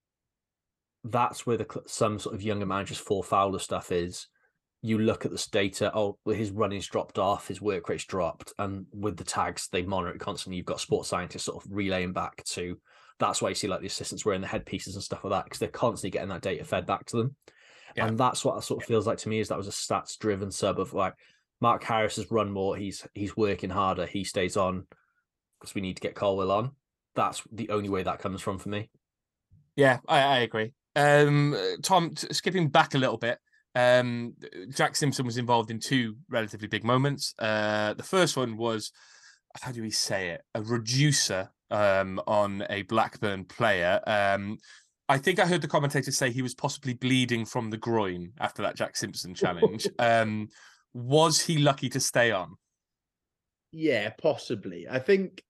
that's 1.11 1.47
where 1.47 1.57
the 1.57 1.67
some 1.87 2.19
sort 2.19 2.35
of 2.35 2.43
younger 2.43 2.67
managers 2.67 2.99
fall 2.99 3.23
foul 3.23 3.55
of 3.55 3.63
stuff 3.63 3.93
is. 3.93 4.29
You 4.83 4.99
look 4.99 5.25
at 5.25 5.33
this 5.33 5.49
data, 5.49 5.91
oh, 5.95 6.19
well, 6.25 6.37
his 6.37 6.51
running's 6.51 6.87
dropped 6.87 7.19
off, 7.19 7.49
his 7.49 7.61
work 7.61 7.89
rate's 7.89 8.05
dropped, 8.05 8.53
and 8.59 8.87
with 8.93 9.17
the 9.17 9.25
tags, 9.25 9.69
they 9.73 9.83
monitor 9.83 10.15
it 10.15 10.21
constantly. 10.21 10.59
You've 10.59 10.67
got 10.67 10.81
sports 10.81 11.09
scientists 11.09 11.45
sort 11.45 11.65
of 11.65 11.71
relaying 11.73 12.13
back 12.13 12.45
to 12.45 12.79
that's 13.19 13.41
why 13.41 13.49
you 13.49 13.55
see 13.55 13.69
like 13.69 13.81
the 13.81 13.87
assistants 13.87 14.25
wearing 14.25 14.41
the 14.41 14.47
headpieces 14.47 14.95
and 14.95 15.03
stuff 15.03 15.25
like 15.25 15.33
that, 15.33 15.45
because 15.45 15.59
they're 15.59 15.69
constantly 15.69 16.11
getting 16.11 16.29
that 16.29 16.43
data 16.43 16.65
fed 16.65 16.87
back 16.87 17.07
to 17.07 17.17
them. 17.17 17.37
Yeah. 17.97 18.07
And 18.07 18.19
that's 18.19 18.45
what 18.45 18.59
it 18.59 18.63
sort 18.63 18.83
of 18.83 18.87
feels 18.87 19.07
like 19.07 19.19
to 19.19 19.29
me 19.29 19.41
is 19.41 19.49
that 19.49 19.59
was 19.59 19.69
a 19.69 19.71
stats 19.71 20.19
driven 20.19 20.51
sub 20.51 20.79
of 20.79 20.93
like 20.93 21.15
Mark 21.61 21.83
Harris 21.83 22.17
has 22.17 22.31
run 22.31 22.51
more, 22.51 22.77
he's 22.77 23.07
he's 23.15 23.37
working 23.37 23.71
harder, 23.71 24.05
he 24.05 24.25
stays 24.25 24.57
on 24.57 24.87
because 25.59 25.75
we 25.75 25.81
need 25.81 25.97
to 25.97 26.03
get 26.03 26.15
Colwell 26.15 26.51
on. 26.51 26.73
That's 27.15 27.43
the 27.51 27.71
only 27.71 27.89
way 27.89 28.03
that 28.03 28.19
comes 28.19 28.43
from 28.43 28.59
for 28.59 28.69
me. 28.69 28.91
Yeah, 29.75 29.99
I, 30.07 30.21
I 30.21 30.39
agree. 30.41 30.73
Um, 30.97 31.57
Tom, 31.83 32.15
t- 32.15 32.33
skipping 32.33 32.69
back 32.69 32.95
a 32.95 32.99
little 32.99 33.19
bit, 33.19 33.39
um, 33.75 34.35
Jack 34.75 34.97
Simpson 34.97 35.27
was 35.27 35.37
involved 35.37 35.71
in 35.71 35.79
two 35.79 36.17
relatively 36.29 36.67
big 36.67 36.83
moments. 36.83 37.35
Uh, 37.39 37.95
the 37.95 38.03
first 38.03 38.37
one 38.37 38.57
was, 38.57 38.91
how 39.61 39.71
do 39.71 39.83
we 39.83 39.91
say 39.91 40.31
it, 40.31 40.43
a 40.55 40.63
reducer 40.63 41.51
um, 41.71 42.21
on 42.27 42.65
a 42.71 42.83
Blackburn 42.83 43.45
player. 43.45 44.01
Um, 44.07 44.59
I 45.09 45.19
think 45.19 45.39
I 45.39 45.47
heard 45.47 45.63
the 45.63 45.69
commentator 45.69 46.11
say 46.11 46.31
he 46.31 46.43
was 46.43 46.55
possibly 46.55 46.95
bleeding 46.95 47.45
from 47.45 47.71
the 47.71 47.77
groin 47.77 48.33
after 48.41 48.63
that 48.63 48.77
Jack 48.77 48.97
Simpson 48.97 49.35
challenge. 49.37 49.87
um, 49.99 50.49
was 50.95 51.41
he 51.41 51.59
lucky 51.59 51.89
to 51.91 52.01
stay 52.01 52.33
on? 52.33 52.57
Yeah, 53.73 54.11
possibly. 54.11 54.89
I 54.89 54.99
think 54.99 55.43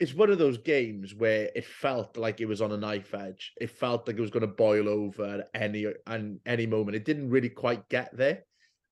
it's 0.00 0.14
one 0.14 0.30
of 0.30 0.38
those 0.38 0.58
games 0.58 1.14
where 1.14 1.50
it 1.54 1.64
felt 1.64 2.16
like 2.16 2.40
it 2.40 2.46
was 2.46 2.62
on 2.62 2.72
a 2.72 2.76
knife 2.76 3.14
edge. 3.14 3.52
It 3.60 3.70
felt 3.70 4.06
like 4.06 4.16
it 4.16 4.20
was 4.20 4.30
going 4.30 4.42
to 4.42 4.46
boil 4.46 4.88
over 4.88 5.24
at 5.24 5.50
any 5.60 5.86
and 6.06 6.38
any 6.46 6.66
moment. 6.66 6.96
It 6.96 7.04
didn't 7.04 7.30
really 7.30 7.48
quite 7.48 7.88
get 7.88 8.16
there. 8.16 8.44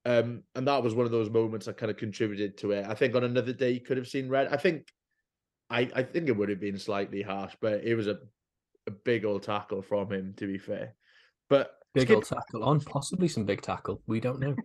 Um, 0.04 0.42
and 0.54 0.66
that 0.66 0.82
was 0.82 0.94
one 0.94 1.06
of 1.06 1.12
those 1.12 1.30
moments 1.30 1.66
that 1.66 1.76
kind 1.76 1.90
of 1.90 1.96
contributed 1.96 2.58
to 2.58 2.72
it. 2.72 2.86
I 2.86 2.94
think 2.94 3.14
on 3.14 3.24
another 3.24 3.52
day 3.52 3.70
you 3.70 3.80
could 3.80 3.96
have 3.96 4.08
seen 4.08 4.28
red. 4.28 4.48
I 4.52 4.56
think 4.56 4.88
I, 5.70 5.90
I 5.94 6.02
think 6.02 6.28
it 6.28 6.36
would 6.36 6.48
have 6.48 6.60
been 6.60 6.78
slightly 6.78 7.22
harsh, 7.22 7.54
but 7.60 7.84
it 7.84 7.94
was 7.94 8.06
a, 8.06 8.18
a 8.86 8.90
big 8.90 9.24
old 9.24 9.42
tackle 9.42 9.82
from 9.82 10.12
him, 10.12 10.34
to 10.36 10.46
be 10.46 10.58
fair. 10.58 10.94
But 11.48 11.72
Big 11.94 12.10
old 12.10 12.24
tackle 12.26 12.62
on, 12.62 12.80
possibly 12.80 13.26
some 13.26 13.44
big 13.44 13.62
tackle. 13.62 14.02
We 14.06 14.20
don't 14.20 14.38
know. 14.38 14.54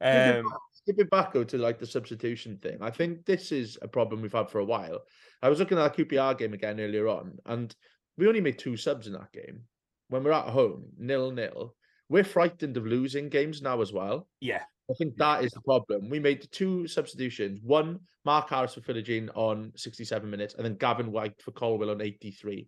um, 0.00 0.44
skipping 0.88 1.08
back 1.08 1.32
though 1.32 1.44
to 1.44 1.58
like 1.58 1.78
the 1.78 1.86
substitution 1.86 2.58
thing, 2.62 2.78
I 2.80 2.90
think 2.90 3.26
this 3.26 3.52
is 3.52 3.78
a 3.82 3.88
problem 3.88 4.22
we've 4.22 4.32
had 4.32 4.50
for 4.50 4.60
a 4.60 4.64
while. 4.64 5.00
I 5.42 5.48
was 5.48 5.58
looking 5.58 5.78
at 5.78 5.96
that 5.96 6.08
QPR 6.08 6.38
game 6.38 6.54
again 6.54 6.80
earlier 6.80 7.08
on, 7.08 7.38
and 7.46 7.74
we 8.16 8.26
only 8.26 8.40
made 8.40 8.58
two 8.58 8.76
subs 8.76 9.06
in 9.06 9.12
that 9.12 9.32
game. 9.32 9.60
When 10.08 10.24
we're 10.24 10.32
at 10.32 10.48
home, 10.48 10.86
nil 10.98 11.30
nil, 11.30 11.74
we're 12.08 12.24
frightened 12.24 12.76
of 12.78 12.86
losing 12.86 13.28
games 13.28 13.60
now 13.60 13.82
as 13.82 13.92
well. 13.92 14.26
yeah, 14.40 14.62
I 14.90 14.94
think 14.94 15.16
that 15.18 15.44
is 15.44 15.52
the 15.52 15.60
problem. 15.60 16.08
We 16.08 16.18
made 16.18 16.48
two 16.50 16.88
substitutions. 16.88 17.60
One, 17.62 18.00
Mark 18.24 18.48
Harris 18.48 18.74
for 18.74 18.80
Philogene 18.80 19.28
on 19.34 19.72
67 19.76 20.28
minutes, 20.28 20.54
and 20.54 20.64
then 20.64 20.76
Gavin 20.76 21.12
Whyte 21.12 21.40
for 21.42 21.50
Colwell 21.50 21.90
on 21.90 22.00
83. 22.00 22.66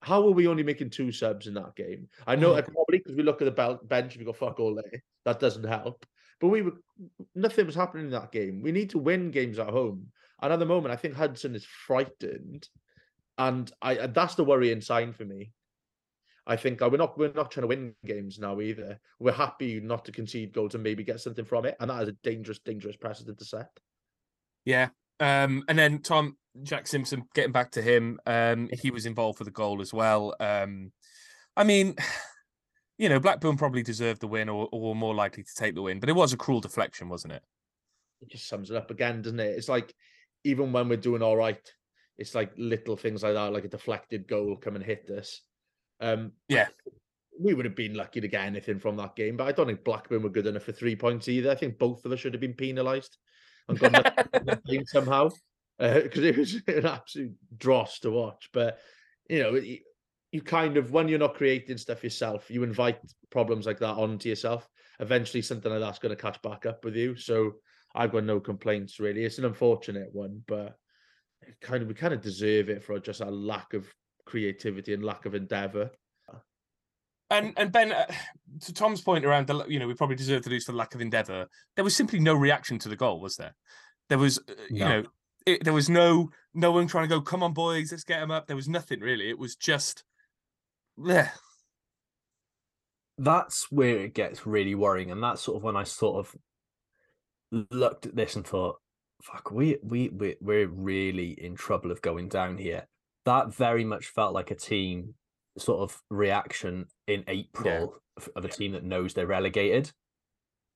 How 0.00 0.26
are 0.26 0.30
we 0.30 0.46
only 0.46 0.62
making 0.62 0.90
two 0.90 1.12
subs 1.12 1.46
in 1.46 1.54
that 1.54 1.76
game? 1.76 2.08
I 2.26 2.36
know 2.36 2.54
uh, 2.54 2.62
probably 2.62 2.98
because 2.98 3.16
we 3.16 3.22
look 3.24 3.42
at 3.42 3.54
the 3.54 3.78
bench 3.84 4.14
and 4.14 4.20
we 4.20 4.24
go 4.24 4.32
fuck 4.32 4.60
all 4.60 4.76
day. 4.76 5.02
That 5.26 5.40
doesn't 5.40 5.64
help. 5.64 6.06
But 6.40 6.48
we 6.48 6.62
were 6.62 6.72
nothing 7.34 7.66
was 7.66 7.74
happening 7.74 8.06
in 8.06 8.12
that 8.12 8.32
game. 8.32 8.62
We 8.62 8.72
need 8.72 8.90
to 8.90 8.98
win 8.98 9.30
games 9.30 9.58
at 9.58 9.68
home. 9.68 10.08
And 10.40 10.52
at 10.52 10.58
the 10.58 10.66
moment, 10.66 10.92
I 10.92 10.96
think 10.96 11.14
Hudson 11.14 11.54
is 11.54 11.64
frightened, 11.64 12.68
and 13.36 13.70
I 13.82 14.06
that's 14.06 14.36
the 14.36 14.44
worrying 14.44 14.80
sign 14.80 15.12
for 15.12 15.24
me. 15.24 15.52
I 16.46 16.56
think 16.56 16.80
uh, 16.80 16.88
we're 16.90 16.98
not 16.98 17.18
we're 17.18 17.32
not 17.32 17.50
trying 17.50 17.62
to 17.62 17.68
win 17.68 17.94
games 18.06 18.38
now 18.38 18.60
either. 18.60 18.98
We're 19.18 19.32
happy 19.32 19.80
not 19.80 20.04
to 20.06 20.12
concede 20.12 20.54
goals 20.54 20.74
and 20.74 20.82
maybe 20.82 21.04
get 21.04 21.20
something 21.20 21.44
from 21.44 21.66
it, 21.66 21.76
and 21.78 21.90
that 21.90 22.02
is 22.02 22.08
a 22.08 22.12
dangerous, 22.22 22.58
dangerous 22.60 22.96
precedent 22.96 23.38
to 23.38 23.44
set. 23.44 23.70
Yeah. 24.64 24.88
Um, 25.20 25.64
and 25.68 25.78
then 25.78 26.00
Tom 26.00 26.36
Jack 26.62 26.86
Simpson, 26.86 27.24
getting 27.34 27.52
back 27.52 27.72
to 27.72 27.82
him, 27.82 28.18
um, 28.26 28.70
he 28.80 28.90
was 28.90 29.06
involved 29.06 29.38
for 29.38 29.44
the 29.44 29.50
goal 29.50 29.82
as 29.82 29.92
well. 29.92 30.34
Um, 30.40 30.92
I 31.56 31.64
mean, 31.64 31.96
you 32.98 33.08
know, 33.08 33.20
Blackburn 33.20 33.56
probably 33.56 33.82
deserved 33.82 34.20
the 34.20 34.26
win 34.28 34.48
or, 34.48 34.68
or 34.72 34.94
more 34.94 35.14
likely 35.14 35.42
to 35.44 35.54
take 35.54 35.74
the 35.74 35.82
win, 35.82 36.00
but 36.00 36.08
it 36.08 36.16
was 36.16 36.32
a 36.32 36.36
cruel 36.36 36.60
deflection, 36.60 37.08
wasn't 37.08 37.32
it? 37.34 37.42
It 38.20 38.30
just 38.30 38.48
sums 38.48 38.70
it 38.70 38.76
up 38.76 38.90
again, 38.90 39.22
doesn't 39.22 39.38
it? 39.40 39.56
It's 39.56 39.68
like 39.68 39.94
even 40.44 40.72
when 40.72 40.88
we're 40.88 40.96
doing 40.96 41.22
all 41.22 41.36
right, 41.36 41.60
it's 42.18 42.34
like 42.34 42.52
little 42.56 42.96
things 42.96 43.22
like 43.22 43.34
that, 43.34 43.52
like 43.52 43.64
a 43.64 43.68
deflected 43.68 44.26
goal 44.26 44.56
come 44.56 44.74
and 44.76 44.84
hit 44.84 45.08
us. 45.16 45.40
Um, 46.00 46.32
Yeah. 46.48 46.66
we 47.40 47.54
would 47.54 47.64
have 47.64 47.76
been 47.76 47.94
lucky 47.94 48.20
to 48.20 48.26
get 48.28 48.44
anything 48.44 48.80
from 48.80 48.96
that 48.96 49.14
game, 49.14 49.36
but 49.36 49.46
I 49.46 49.52
don't 49.52 49.66
think 49.66 49.84
Blackburn 49.84 50.22
were 50.22 50.28
good 50.28 50.46
enough 50.48 50.64
for 50.64 50.72
three 50.72 50.96
points 50.96 51.28
either. 51.28 51.50
I 51.50 51.54
think 51.54 51.78
both 51.78 52.04
of 52.04 52.10
us 52.10 52.18
should 52.18 52.34
have 52.34 52.40
been 52.40 52.54
penalised 52.54 53.16
and 53.68 53.78
from 53.78 53.92
that 53.92 54.60
game 54.66 54.84
somehow 54.86 55.30
because 55.78 56.24
it 56.24 56.36
was 56.36 56.54
an 56.66 56.84
absolute 56.86 57.34
dross 57.56 58.00
to 58.00 58.10
watch. 58.10 58.50
But 58.52 58.80
you 59.30 59.40
know, 59.40 59.54
it- 59.54 59.82
you 60.32 60.42
kind 60.42 60.76
of 60.76 60.90
when 60.92 61.08
you're 61.08 61.18
not 61.18 61.34
creating 61.34 61.78
stuff 61.78 62.04
yourself, 62.04 62.50
you 62.50 62.62
invite 62.62 62.98
problems 63.30 63.66
like 63.66 63.78
that 63.80 63.96
onto 63.96 64.28
yourself. 64.28 64.68
Eventually, 65.00 65.42
something 65.42 65.70
like 65.70 65.80
that's 65.80 65.98
going 65.98 66.14
to 66.14 66.20
catch 66.20 66.40
back 66.42 66.66
up 66.66 66.84
with 66.84 66.96
you. 66.96 67.16
So 67.16 67.52
I've 67.94 68.12
got 68.12 68.24
no 68.24 68.40
complaints 68.40 69.00
really. 69.00 69.24
It's 69.24 69.38
an 69.38 69.44
unfortunate 69.44 70.08
one, 70.12 70.42
but 70.46 70.76
kind 71.60 71.82
of 71.82 71.88
we 71.88 71.94
kind 71.94 72.12
of 72.12 72.20
deserve 72.20 72.68
it 72.68 72.82
for 72.82 72.98
just 72.98 73.20
a 73.20 73.30
lack 73.30 73.74
of 73.74 73.86
creativity 74.26 74.92
and 74.92 75.04
lack 75.04 75.24
of 75.24 75.34
endeavor. 75.34 75.90
And 77.30 77.52
and 77.58 77.70
Ben, 77.70 77.92
uh, 77.92 78.06
to 78.62 78.72
Tom's 78.72 79.02
point 79.02 79.26
around 79.26 79.46
the, 79.46 79.64
you 79.66 79.78
know, 79.78 79.86
we 79.86 79.94
probably 79.94 80.16
deserve 80.16 80.42
to 80.44 80.50
lose 80.50 80.64
for 80.64 80.72
lack 80.72 80.94
of 80.94 81.02
endeavour. 81.02 81.46
There 81.76 81.84
was 81.84 81.94
simply 81.94 82.20
no 82.20 82.34
reaction 82.34 82.78
to 82.78 82.88
the 82.88 82.96
goal, 82.96 83.20
was 83.20 83.36
there? 83.36 83.54
There 84.08 84.18
was, 84.18 84.38
uh, 84.38 84.54
you 84.70 84.84
know, 84.84 85.02
it, 85.44 85.62
there 85.62 85.74
was 85.74 85.90
no 85.90 86.30
no 86.54 86.72
one 86.72 86.86
trying 86.86 87.04
to 87.04 87.14
go, 87.14 87.20
come 87.20 87.42
on, 87.42 87.52
boys, 87.52 87.92
let's 87.92 88.04
get 88.04 88.20
them 88.20 88.30
up. 88.30 88.46
There 88.46 88.56
was 88.56 88.68
nothing 88.68 89.00
really. 89.00 89.28
It 89.28 89.38
was 89.38 89.56
just, 89.56 90.04
yeah, 91.04 91.30
that's 93.16 93.70
where 93.70 93.98
it 93.98 94.14
gets 94.14 94.46
really 94.46 94.74
worrying, 94.74 95.10
and 95.10 95.22
that's 95.22 95.42
sort 95.42 95.56
of 95.56 95.62
when 95.62 95.76
I 95.76 95.84
sort 95.84 96.26
of 96.26 97.66
looked 97.70 98.06
at 98.06 98.14
this 98.14 98.36
and 98.36 98.46
thought, 98.46 98.76
"Fuck, 99.22 99.50
we 99.50 99.78
we 99.82 100.08
we 100.10 100.36
we're 100.40 100.68
really 100.68 101.30
in 101.32 101.54
trouble 101.56 101.90
of 101.90 102.02
going 102.02 102.28
down 102.28 102.58
here." 102.58 102.86
That 103.24 103.52
very 103.54 103.84
much 103.84 104.06
felt 104.06 104.34
like 104.34 104.50
a 104.50 104.54
team 104.54 105.14
sort 105.58 105.80
of 105.80 106.00
reaction 106.10 106.86
in 107.06 107.24
April 107.26 108.00
f- 108.18 108.28
of 108.36 108.44
a 108.44 108.48
team 108.48 108.72
that 108.72 108.84
knows 108.84 109.14
they're 109.14 109.26
relegated, 109.26 109.92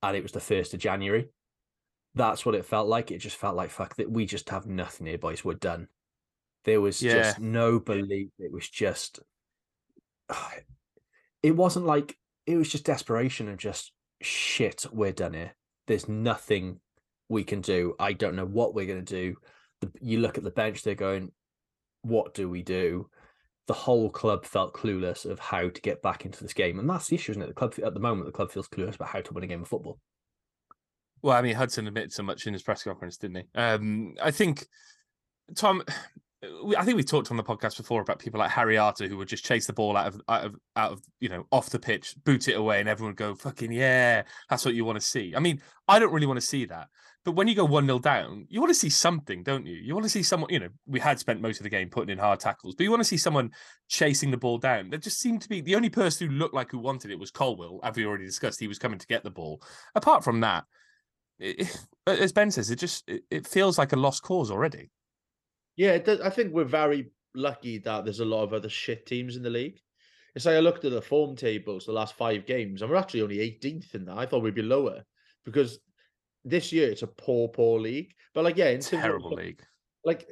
and 0.02 0.16
it 0.16 0.22
was 0.22 0.32
the 0.32 0.40
first 0.40 0.74
of 0.74 0.80
January. 0.80 1.28
That's 2.14 2.44
what 2.44 2.54
it 2.54 2.66
felt 2.66 2.88
like. 2.88 3.11
It 3.11 3.18
just 3.18 3.37
felt 3.37 3.56
like 3.56 3.70
fuck 3.70 3.96
that 3.96 4.11
we 4.11 4.26
just 4.26 4.50
have 4.50 4.66
nothing 4.66 5.06
here, 5.06 5.16
boys. 5.18 5.44
We're 5.44 5.54
done. 5.54 5.88
There 6.64 6.80
was 6.80 7.00
Yeah. 7.02 7.14
just 7.14 7.38
no 7.40 7.78
belief. 7.80 8.30
It 8.38 8.52
was 8.52 8.68
just 8.68 9.20
it 11.42 11.53
wasn't 11.53 11.87
like 11.87 12.16
it 12.47 12.57
was 12.57 12.71
just 12.71 12.85
desperation 12.85 13.49
and 13.49 13.59
just 13.59 13.92
shit 14.21 14.87
we're 14.92 15.12
done 15.12 15.35
here. 15.35 15.55
There's 15.87 16.09
nothing 16.09 16.81
we 17.29 17.45
can 17.45 17.61
do. 17.61 17.95
I 17.99 18.12
don't 18.12 18.37
know 18.37 18.45
what 18.45 18.75
we're 18.75 18.87
going 18.87 19.05
to 19.05 19.14
do. 19.14 19.37
The, 19.81 19.90
you 20.01 20.21
look 20.21 20.38
at 20.38 20.45
the 20.45 20.51
bench 20.51 20.83
they're 20.83 20.95
going 20.95 21.33
what 22.03 22.35
do 22.35 22.49
we 22.49 22.62
do? 22.62 23.09
The 23.68 23.75
whole 23.75 24.11
club 24.11 24.45
felt 24.45 24.75
clueless 24.75 25.25
of 25.25 25.38
how 25.38 25.68
to 25.68 25.81
get 25.81 26.03
back 26.03 26.25
into 26.25 26.42
this 26.42 26.53
game 26.53 26.79
and 26.79 26.90
that's 26.90 27.09
the 27.09 27.14
issue 27.14 27.33
isn't 27.33 27.42
it? 27.42 27.47
The 27.47 27.55
club 27.55 27.75
at 27.85 27.95
the 27.95 28.01
moment 28.01 28.27
the 28.27 28.33
club 28.33 28.51
feels 28.51 28.68
clueless 28.68 28.97
about 28.97 29.09
how 29.09 29.21
to 29.21 29.33
win 29.33 29.45
a 29.45 29.47
game 29.47 29.62
of 29.62 29.68
football. 29.68 29.99
Well, 31.23 31.37
I 31.37 31.42
mean, 31.42 31.55
Hudson 31.55 31.87
admitted 31.87 32.12
so 32.12 32.25
much 32.25 32.47
in 32.49 32.53
his 32.53 32.64
press 32.64 32.83
conference, 32.83 33.16
didn't 33.16 33.37
he? 33.37 33.45
Um, 33.55 34.14
I 34.21 34.33
think 34.33 34.66
Tom. 35.55 35.83
I 36.76 36.85
think 36.85 36.96
we 36.96 37.05
talked 37.05 37.31
on 37.31 37.37
the 37.37 37.44
podcast 37.44 37.76
before 37.76 38.02
about 38.02 38.18
people 38.18 38.40
like 38.40 38.50
Harry 38.50 38.76
Arter 38.76 39.07
who 39.07 39.16
would 39.16 39.28
just 39.28 39.44
chase 39.44 39.66
the 39.66 39.72
ball 39.72 39.96
out 39.96 40.09
of 40.09 40.20
out 40.28 40.44
of 40.44 40.57
out 40.74 40.92
of 40.92 41.02
you 41.20 41.28
know 41.28 41.46
off 41.52 41.70
the 41.70 41.78
pitch, 41.78 42.16
boot 42.24 42.48
it 42.48 42.55
away, 42.55 42.81
and 42.81 42.88
everyone 42.88 43.11
would 43.11 43.16
go 43.16 43.35
fucking 43.35 43.70
yeah, 43.70 44.22
that's 44.50 44.64
what 44.64 44.74
you 44.74 44.85
want 44.85 44.98
to 44.98 45.07
see. 45.07 45.35
I 45.37 45.38
mean, 45.40 45.62
I 45.87 46.00
don't 46.00 46.12
really 46.12 46.26
want 46.26 46.40
to 46.40 46.46
see 46.46 46.64
that, 46.64 46.88
but 47.24 47.33
when 47.33 47.46
you 47.46 47.55
go 47.55 47.64
one 47.64 47.87
0 47.87 48.00
down, 48.00 48.46
you 48.48 48.61
want 48.61 48.70
to 48.70 48.78
see 48.78 48.90
something, 48.90 49.44
don't 49.44 49.66
you? 49.66 49.76
You 49.76 49.94
want 49.94 50.05
to 50.05 50.11
see 50.11 50.24
someone. 50.24 50.50
You 50.52 50.61
know, 50.61 50.68
we 50.87 50.98
had 50.98 51.20
spent 51.20 51.40
most 51.40 51.61
of 51.61 51.64
the 51.64 51.70
game 51.70 51.88
putting 51.88 52.11
in 52.11 52.18
hard 52.18 52.40
tackles, 52.40 52.74
but 52.74 52.83
you 52.83 52.90
want 52.90 53.02
to 53.02 53.09
see 53.09 53.16
someone 53.16 53.52
chasing 53.88 54.33
the 54.33 54.37
ball 54.37 54.59
down. 54.59 54.90
There 54.90 54.98
just 54.98 55.20
seemed 55.20 55.42
to 55.42 55.48
be 55.48 55.61
the 55.61 55.76
only 55.76 55.90
person 55.90 56.28
who 56.28 56.35
looked 56.35 56.55
like 56.55 56.72
who 56.72 56.78
wanted 56.78 57.12
it 57.12 57.20
was 57.20 57.31
Colwell, 57.31 57.78
as 57.85 57.94
we 57.94 58.05
already 58.05 58.26
discussed. 58.26 58.59
He 58.59 58.68
was 58.68 58.81
coming 58.81 58.98
to 58.98 59.07
get 59.07 59.22
the 59.22 59.31
ball. 59.31 59.62
Apart 59.94 60.24
from 60.24 60.40
that, 60.40 60.64
it, 61.38 61.76
as 62.09 62.33
Ben 62.33 62.50
says, 62.50 62.72
it 62.72 62.81
just 62.81 63.09
it, 63.09 63.22
it 63.31 63.46
feels 63.46 63.78
like 63.78 63.92
a 63.92 63.96
lost 63.96 64.24
cause 64.24 64.50
already. 64.50 64.90
Yeah, 65.76 65.92
it 65.92 66.04
does, 66.04 66.20
I 66.20 66.30
think 66.30 66.52
we're 66.52 66.64
very 66.64 67.11
lucky 67.35 67.78
that 67.78 68.04
there's 68.04 68.20
a 68.20 68.24
lot 68.24 68.42
of 68.42 68.52
other 68.52 68.68
shit 68.68 69.06
teams 69.06 69.37
in 69.37 69.42
the 69.42 69.50
league. 69.50 69.80
It's 70.35 70.46
like 70.46 70.56
I 70.56 70.61
looked 70.61 70.85
at 70.85 70.92
the 70.92 71.02
form 71.02 71.37
tables 71.37 71.87
the 71.87 71.92
last 71.92 72.14
five 72.14 72.46
games, 72.46 72.82
and 72.82 72.90
we're 72.90 72.96
actually 72.96 73.22
only 73.22 73.38
18th 73.38 73.94
in 73.94 74.04
that. 74.06 74.16
I 74.18 74.26
thought 74.26 74.42
we'd 74.42 74.54
be 74.54 74.62
lower 74.62 75.02
because 75.44 75.78
this 76.44 76.72
year 76.72 76.90
it's 76.90 77.02
a 77.02 77.06
poor, 77.06 77.48
poor 77.48 77.78
league. 77.80 78.12
But 78.35 78.44
like, 78.44 78.56
yeah, 78.56 78.68
in 78.68 78.80
terms 78.80 78.92
of- 78.92 79.00
Terrible 79.00 79.35
league. 79.35 79.62
like 80.04 80.26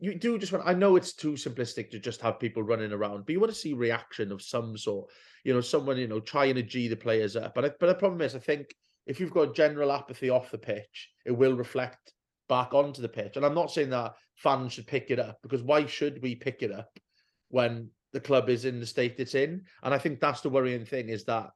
you 0.00 0.14
do 0.18 0.38
just 0.38 0.52
want. 0.52 0.66
I 0.66 0.72
know 0.74 0.96
it's 0.96 1.12
too 1.12 1.32
simplistic 1.32 1.90
to 1.90 1.98
just 1.98 2.20
have 2.22 2.40
people 2.40 2.62
running 2.62 2.92
around, 2.92 3.24
but 3.26 3.32
you 3.32 3.40
want 3.40 3.52
to 3.52 3.58
see 3.58 3.74
reaction 3.74 4.32
of 4.32 4.42
some 4.42 4.76
sort. 4.76 5.10
You 5.44 5.52
know, 5.52 5.60
someone 5.60 5.98
you 5.98 6.08
know 6.08 6.20
trying 6.20 6.54
to 6.54 6.62
g 6.62 6.88
the 6.88 6.96
players 6.96 7.36
up. 7.36 7.54
But 7.54 7.64
I, 7.64 7.70
but 7.78 7.86
the 7.86 7.94
problem 7.94 8.20
is, 8.22 8.34
I 8.34 8.38
think 8.38 8.74
if 9.06 9.20
you've 9.20 9.32
got 9.34 9.54
general 9.54 9.92
apathy 9.92 10.30
off 10.30 10.50
the 10.50 10.58
pitch, 10.58 11.10
it 11.26 11.32
will 11.32 11.54
reflect 11.54 12.14
back 12.48 12.72
onto 12.74 13.02
the 13.02 13.08
pitch. 13.08 13.36
And 13.36 13.44
I'm 13.44 13.54
not 13.54 13.70
saying 13.70 13.90
that 13.90 14.14
fans 14.42 14.72
should 14.72 14.86
pick 14.86 15.10
it 15.10 15.18
up 15.18 15.38
because 15.42 15.62
why 15.62 15.86
should 15.86 16.20
we 16.22 16.34
pick 16.34 16.62
it 16.62 16.72
up 16.72 16.98
when 17.48 17.88
the 18.12 18.20
club 18.20 18.48
is 18.48 18.64
in 18.64 18.80
the 18.80 18.86
state 18.86 19.14
it's 19.18 19.34
in? 19.34 19.62
And 19.82 19.94
I 19.94 19.98
think 19.98 20.20
that's 20.20 20.40
the 20.40 20.50
worrying 20.50 20.84
thing 20.84 21.08
is 21.08 21.24
that 21.24 21.50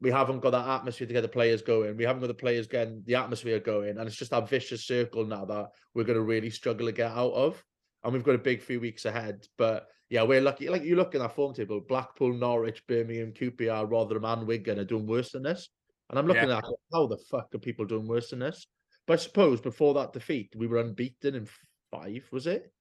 we 0.00 0.10
haven't 0.10 0.40
got 0.40 0.50
that 0.50 0.68
atmosphere 0.68 1.08
to 1.08 1.12
get 1.12 1.22
the 1.22 1.28
players 1.28 1.62
going. 1.62 1.96
We 1.96 2.04
haven't 2.04 2.20
got 2.20 2.28
the 2.28 2.34
players 2.34 2.68
getting 2.68 3.02
the 3.04 3.16
atmosphere 3.16 3.58
going, 3.58 3.98
and 3.98 4.06
it's 4.06 4.16
just 4.16 4.30
that 4.30 4.48
vicious 4.48 4.86
circle 4.86 5.26
now 5.26 5.44
that 5.46 5.70
we're 5.94 6.04
going 6.04 6.18
to 6.18 6.22
really 6.22 6.50
struggle 6.50 6.86
to 6.86 6.92
get 6.92 7.10
out 7.10 7.32
of. 7.32 7.62
And 8.04 8.12
we've 8.12 8.22
got 8.22 8.36
a 8.36 8.38
big 8.38 8.62
few 8.62 8.78
weeks 8.78 9.06
ahead. 9.06 9.44
But 9.56 9.88
yeah, 10.08 10.22
we're 10.22 10.40
lucky. 10.40 10.68
Like 10.68 10.84
you 10.84 10.94
look 10.94 11.14
in 11.14 11.20
that 11.20 11.34
form 11.34 11.52
table, 11.52 11.80
Blackpool, 11.80 12.32
Norwich, 12.32 12.86
Birmingham, 12.86 13.32
QPR, 13.32 13.90
Rotherham, 13.90 14.24
and 14.24 14.46
Wigan 14.46 14.78
are 14.78 14.84
doing 14.84 15.06
worse 15.06 15.32
than 15.32 15.42
this. 15.42 15.68
And 16.08 16.18
I'm 16.18 16.26
looking 16.26 16.50
at 16.50 16.64
how 16.92 17.06
the 17.08 17.18
fuck 17.28 17.52
are 17.54 17.58
people 17.58 17.84
doing 17.84 18.06
worse 18.06 18.30
than 18.30 18.38
this? 18.38 18.68
But 19.06 19.14
I 19.14 19.22
suppose 19.22 19.60
before 19.60 19.94
that 19.94 20.12
defeat, 20.12 20.54
we 20.56 20.66
were 20.66 20.78
unbeaten 20.78 21.34
in 21.34 21.48
five, 21.90 22.26
was 22.32 22.46
it? 22.46 22.72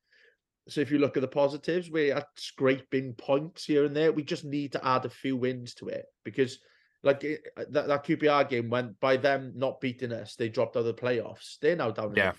So 0.67 0.81
if 0.81 0.91
you 0.91 0.99
look 0.99 1.15
at 1.15 1.21
the 1.21 1.27
positives, 1.27 1.89
we're 1.89 2.15
at 2.15 2.27
scraping 2.35 3.13
points 3.13 3.65
here 3.65 3.85
and 3.85 3.95
there. 3.95 4.11
We 4.11 4.23
just 4.23 4.43
need 4.43 4.73
to 4.73 4.85
add 4.85 5.05
a 5.05 5.09
few 5.09 5.37
wins 5.37 5.73
to 5.75 5.87
it 5.87 6.05
because, 6.25 6.59
like 7.03 7.23
uh, 7.23 7.63
that, 7.69 7.87
that 7.87 8.05
QPR 8.05 8.49
game 8.49 8.69
went 8.69 8.99
by 8.99 9.15
them 9.17 9.53
not 9.55 9.79
beating 9.79 10.11
us, 10.11 10.35
they 10.35 10.49
dropped 10.49 10.75
out 10.75 10.81
of 10.81 10.85
the 10.87 10.93
playoffs. 10.93 11.57
They're 11.61 11.75
now 11.75 11.91
down. 11.91 12.13
Yeah. 12.15 12.33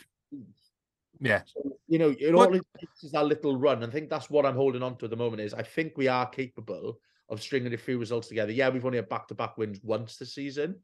Yeah. 1.20 1.42
So, 1.46 1.78
you 1.88 1.98
know, 1.98 2.14
it 2.18 2.34
What- 2.34 2.48
all 2.48 2.54
it 2.56 2.66
takes 2.78 3.02
is 3.02 3.12
that 3.12 3.24
little 3.26 3.56
run. 3.56 3.82
I 3.82 3.88
think 3.88 4.10
that's 4.10 4.28
what 4.30 4.44
I'm 4.44 4.54
holding 4.56 4.82
on 4.82 4.96
to 4.98 5.06
at 5.06 5.10
the 5.10 5.16
moment. 5.16 5.40
Is 5.40 5.54
I 5.54 5.62
think 5.62 5.96
we 5.96 6.08
are 6.08 6.28
capable 6.28 7.00
of 7.30 7.42
stringing 7.42 7.74
a 7.74 7.78
few 7.78 7.98
results 7.98 8.28
together. 8.28 8.52
Yeah, 8.52 8.68
we've 8.68 8.84
only 8.84 8.98
had 8.98 9.08
back-to-back 9.08 9.58
wins 9.58 9.80
once 9.82 10.16
this 10.16 10.34
season, 10.34 10.76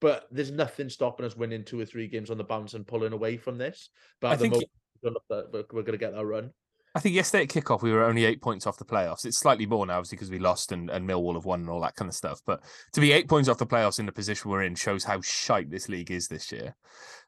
but 0.00 0.26
there's 0.30 0.50
nothing 0.50 0.88
stopping 0.88 1.26
us 1.26 1.36
winning 1.36 1.64
two 1.64 1.80
or 1.80 1.84
three 1.84 2.06
games 2.06 2.30
on 2.30 2.38
the 2.38 2.44
bounce 2.44 2.74
and 2.74 2.86
pulling 2.86 3.12
away 3.12 3.36
from 3.36 3.58
this. 3.58 3.90
But 4.20 4.28
I 4.28 4.32
at 4.32 4.38
the 4.38 4.42
think 4.42 4.54
moment, 4.54 4.70
we're 5.02 5.62
going 5.62 5.92
to 5.92 5.98
get 5.98 6.14
that 6.14 6.24
run. 6.24 6.52
I 6.94 7.00
think 7.00 7.14
yesterday 7.14 7.44
at 7.44 7.48
kickoff 7.48 7.80
we 7.80 7.90
were 7.90 8.04
only 8.04 8.26
eight 8.26 8.42
points 8.42 8.66
off 8.66 8.76
the 8.76 8.84
playoffs. 8.84 9.24
It's 9.24 9.38
slightly 9.38 9.64
more 9.64 9.86
now, 9.86 9.96
obviously, 9.96 10.16
because 10.16 10.30
we 10.30 10.38
lost 10.38 10.72
and, 10.72 10.90
and 10.90 11.08
Millwall 11.08 11.34
have 11.34 11.46
won 11.46 11.60
and 11.60 11.70
all 11.70 11.80
that 11.80 11.94
kind 11.94 12.08
of 12.08 12.14
stuff. 12.14 12.42
But 12.44 12.62
to 12.92 13.00
be 13.00 13.12
eight 13.12 13.28
points 13.28 13.48
off 13.48 13.56
the 13.56 13.66
playoffs 13.66 13.98
in 13.98 14.04
the 14.04 14.12
position 14.12 14.50
we're 14.50 14.64
in 14.64 14.74
shows 14.74 15.02
how 15.02 15.22
shite 15.22 15.70
this 15.70 15.88
league 15.88 16.10
is 16.10 16.28
this 16.28 16.52
year, 16.52 16.76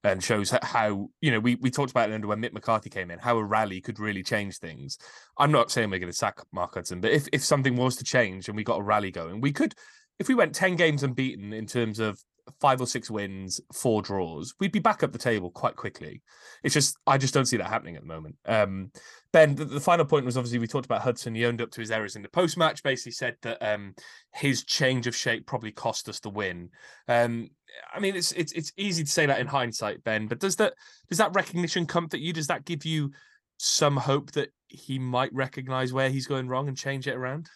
and 0.02 0.22
shows 0.22 0.54
how 0.62 1.08
you 1.22 1.30
know 1.30 1.40
we 1.40 1.54
we 1.54 1.70
talked 1.70 1.90
about 1.90 2.10
it 2.10 2.14
under 2.14 2.26
when 2.26 2.42
Mick 2.42 2.52
McCarthy 2.52 2.90
came 2.90 3.10
in, 3.10 3.18
how 3.18 3.38
a 3.38 3.44
rally 3.44 3.80
could 3.80 3.98
really 3.98 4.22
change 4.22 4.58
things. 4.58 4.98
I'm 5.38 5.52
not 5.52 5.70
saying 5.70 5.88
we're 5.88 5.98
going 5.98 6.12
to 6.12 6.16
sack 6.18 6.40
Mark 6.52 6.74
Hudson, 6.74 7.00
but 7.00 7.12
if 7.12 7.26
if 7.32 7.42
something 7.42 7.74
was 7.74 7.96
to 7.96 8.04
change 8.04 8.48
and 8.48 8.56
we 8.56 8.64
got 8.64 8.80
a 8.80 8.84
rally 8.84 9.10
going, 9.10 9.40
we 9.40 9.52
could. 9.52 9.74
If 10.18 10.28
we 10.28 10.34
went 10.34 10.54
ten 10.54 10.76
games 10.76 11.02
unbeaten 11.02 11.54
in 11.54 11.66
terms 11.66 12.00
of 12.00 12.20
five 12.61 12.80
or 12.80 12.87
six 12.87 13.11
wins, 13.11 13.61
four 13.72 14.02
draws, 14.02 14.54
we'd 14.61 14.72
be 14.72 14.78
back 14.78 15.02
up 15.02 15.12
the 15.12 15.18
table 15.18 15.50
quite 15.50 15.76
quickly. 15.76 16.22
It's 16.62 16.74
just 16.74 16.96
I 17.07 17.18
just 17.18 17.35
don't 17.35 17.46
see 17.46 17.57
that 17.57 17.68
happening 17.68 17.96
at 17.96 18.02
the 18.02 18.09
moment. 18.09 18.37
Um, 18.46 18.90
Ben, 19.33 19.54
the, 19.54 19.64
the 19.64 19.80
final 19.80 20.04
point 20.04 20.26
was 20.26 20.37
obviously 20.37 20.59
we 20.59 20.66
talked 20.66 20.87
about 20.87 21.02
Hudson. 21.02 21.35
He 21.35 21.44
owned 21.44 21.61
up 21.61 21.70
to 21.72 21.80
his 21.80 21.90
errors 21.90 22.16
in 22.16 22.22
the 22.22 22.28
post 22.28 22.57
match. 22.57 22.83
Basically 22.83 23.12
said 23.12 23.37
that 23.42 23.62
um, 23.62 23.94
his 24.33 24.64
change 24.64 25.07
of 25.07 25.16
shape 25.16 25.46
probably 25.46 25.72
cost 25.72 26.09
us 26.09 26.20
the 26.20 26.30
win. 26.30 26.70
Um, 27.09 27.50
I 27.92 28.00
mean, 28.00 28.16
it's 28.16 28.33
it's 28.33 28.52
it's 28.52 28.72
easy 28.76 29.04
to 29.04 29.11
say 29.11 29.26
that 29.26 29.40
in 29.40 29.46
hindsight, 29.46 30.04
Ben. 30.04 30.26
But 30.26 30.40
does 30.40 30.57
that 30.57 30.74
does 31.09 31.18
that 31.18 31.35
recognition 31.35 31.87
comfort 31.87 32.20
you? 32.20 32.33
Does 32.33 32.46
that 32.48 32.64
give 32.64 32.85
you 32.85 33.11
some 33.59 33.96
hope 33.96 34.33
that 34.33 34.50
he 34.68 34.98
might 34.98 35.33
recognise 35.33 35.92
where 35.92 36.11
he's 36.11 36.26
going 36.26 36.48
wrong 36.48 36.68
and 36.68 36.76
change 36.76 37.07
it 37.09 37.14
around? 37.14 37.48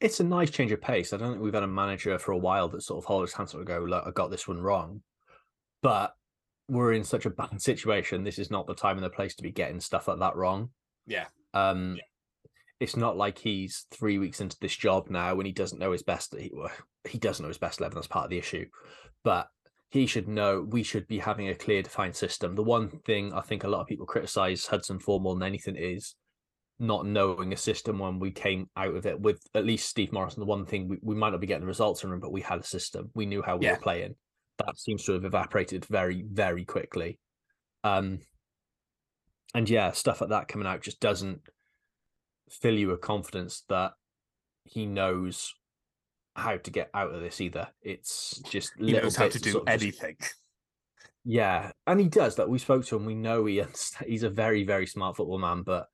It's 0.00 0.20
a 0.20 0.24
nice 0.24 0.50
change 0.50 0.72
of 0.72 0.80
pace. 0.80 1.12
I 1.12 1.16
don't 1.16 1.32
think 1.32 1.42
we've 1.42 1.54
had 1.54 1.62
a 1.62 1.68
manager 1.68 2.18
for 2.18 2.32
a 2.32 2.38
while 2.38 2.68
that 2.68 2.82
sort 2.82 3.02
of 3.02 3.06
holds 3.06 3.32
his 3.32 3.36
hands 3.36 3.52
up 3.54 3.58
and 3.58 3.66
go, 3.66 3.80
look, 3.80 4.04
I 4.06 4.10
got 4.10 4.30
this 4.30 4.46
one 4.46 4.60
wrong. 4.60 5.02
But 5.82 6.14
we're 6.68 6.92
in 6.92 7.04
such 7.04 7.26
a 7.26 7.30
bad 7.30 7.60
situation. 7.60 8.24
This 8.24 8.38
is 8.38 8.50
not 8.50 8.66
the 8.66 8.74
time 8.74 8.96
and 8.96 9.04
the 9.04 9.10
place 9.10 9.34
to 9.36 9.42
be 9.42 9.50
getting 9.50 9.80
stuff 9.80 10.08
like 10.08 10.20
that 10.20 10.36
wrong. 10.36 10.70
Yeah. 11.06 11.26
Um 11.54 11.98
it's 12.80 12.96
not 12.96 13.16
like 13.16 13.38
he's 13.38 13.86
three 13.90 14.18
weeks 14.18 14.40
into 14.40 14.56
this 14.60 14.76
job 14.76 15.10
now 15.10 15.32
and 15.32 15.46
he 15.46 15.52
doesn't 15.52 15.80
know 15.80 15.90
his 15.90 16.04
best 16.04 16.34
he 16.38 16.52
well, 16.54 16.70
he 17.08 17.18
doesn't 17.18 17.42
know 17.42 17.48
his 17.48 17.58
best 17.58 17.80
eleven, 17.80 17.96
that's 17.96 18.06
part 18.06 18.24
of 18.24 18.30
the 18.30 18.38
issue. 18.38 18.66
But 19.24 19.48
he 19.90 20.06
should 20.06 20.28
know 20.28 20.60
we 20.60 20.82
should 20.82 21.08
be 21.08 21.18
having 21.18 21.48
a 21.48 21.54
clear 21.54 21.82
defined 21.82 22.14
system. 22.14 22.54
The 22.54 22.62
one 22.62 22.90
thing 23.06 23.32
I 23.32 23.40
think 23.40 23.64
a 23.64 23.68
lot 23.68 23.80
of 23.80 23.86
people 23.86 24.06
criticize 24.06 24.66
Hudson 24.66 25.00
for 25.00 25.18
more 25.18 25.34
than 25.34 25.42
anything 25.42 25.76
is 25.76 26.14
not 26.80 27.06
knowing 27.06 27.52
a 27.52 27.56
system 27.56 27.98
when 27.98 28.18
we 28.20 28.30
came 28.30 28.68
out 28.76 28.94
of 28.94 29.04
it 29.06 29.20
with 29.20 29.40
at 29.54 29.64
least 29.66 29.88
Steve 29.88 30.12
Morison. 30.12 30.40
The 30.40 30.46
one 30.46 30.64
thing 30.64 30.88
we, 30.88 30.98
we 31.02 31.14
might 31.16 31.30
not 31.30 31.40
be 31.40 31.46
getting 31.46 31.62
the 31.62 31.66
results 31.66 32.00
from 32.00 32.12
him, 32.12 32.20
but 32.20 32.32
we 32.32 32.40
had 32.40 32.60
a 32.60 32.64
system. 32.64 33.10
We 33.14 33.26
knew 33.26 33.42
how 33.42 33.56
we 33.56 33.66
Yeah. 33.66 33.72
were 33.72 33.78
playing. 33.80 34.14
That 34.58 34.78
seems 34.78 35.04
to 35.04 35.12
have 35.12 35.24
evaporated 35.24 35.84
very, 35.86 36.24
very 36.30 36.64
quickly. 36.64 37.18
Um 37.84 38.20
and 39.54 39.68
yeah, 39.68 39.92
stuff 39.92 40.20
like 40.20 40.30
that 40.30 40.48
coming 40.48 40.66
out 40.68 40.82
just 40.82 41.00
doesn't 41.00 41.40
fill 42.50 42.74
you 42.78 42.88
with 42.88 43.00
confidence 43.00 43.64
that 43.68 43.92
he 44.64 44.84
knows 44.86 45.54
how 46.36 46.56
to 46.58 46.70
get 46.70 46.90
out 46.94 47.12
of 47.14 47.20
this 47.20 47.40
either. 47.40 47.68
It's 47.82 48.40
just 48.50 48.72
He 48.78 48.84
little 48.84 49.02
knows 49.04 49.16
how 49.16 49.28
to 49.28 49.38
do 49.40 49.50
sort 49.52 49.62
of 49.68 49.72
just- 49.72 49.82
anything. 49.82 50.16
yeah, 51.24 51.72
and 51.86 51.98
he 51.98 52.08
does. 52.08 52.38
Like 52.38 52.48
we 52.48 52.58
spoke 52.58 52.84
to 52.86 52.96
him, 52.96 53.04
we 53.04 53.14
know 53.14 53.46
he 53.46 53.62
he's 54.06 54.22
a 54.22 54.30
very 54.30 54.62
very 54.64 54.86
smart 54.86 55.16
football 55.16 55.38
man, 55.38 55.62
but 55.62 55.88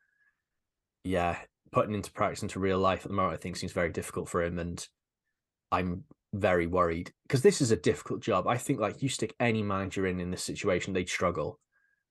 yeah, 1.05 1.39
putting 1.71 1.95
into 1.95 2.11
practice 2.13 2.43
into 2.43 2.59
real 2.59 2.79
life 2.79 3.01
at 3.01 3.09
the 3.09 3.15
moment, 3.15 3.35
I 3.35 3.43
think 3.43 3.57
seems 3.57 3.73
very 3.73 3.91
difficult 3.91 4.29
for 4.29 4.43
him, 4.43 4.59
and 4.59 4.87
I'm 5.71 6.05
very 6.33 6.67
worried 6.67 7.13
because 7.27 7.43
this 7.43 7.61
is 7.61 7.71
a 7.71 7.77
difficult 7.77 8.21
job. 8.21 8.47
I 8.47 8.57
think 8.59 8.81
like 8.81 9.03
you 9.03 9.09
stick 9.09 9.35
any 9.39 9.63
manager 9.63 10.07
in 10.07 10.19
in 10.21 10.31
this 10.31 10.43
situation, 10.43 10.93
they'd 10.93 11.09
struggle. 11.09 11.61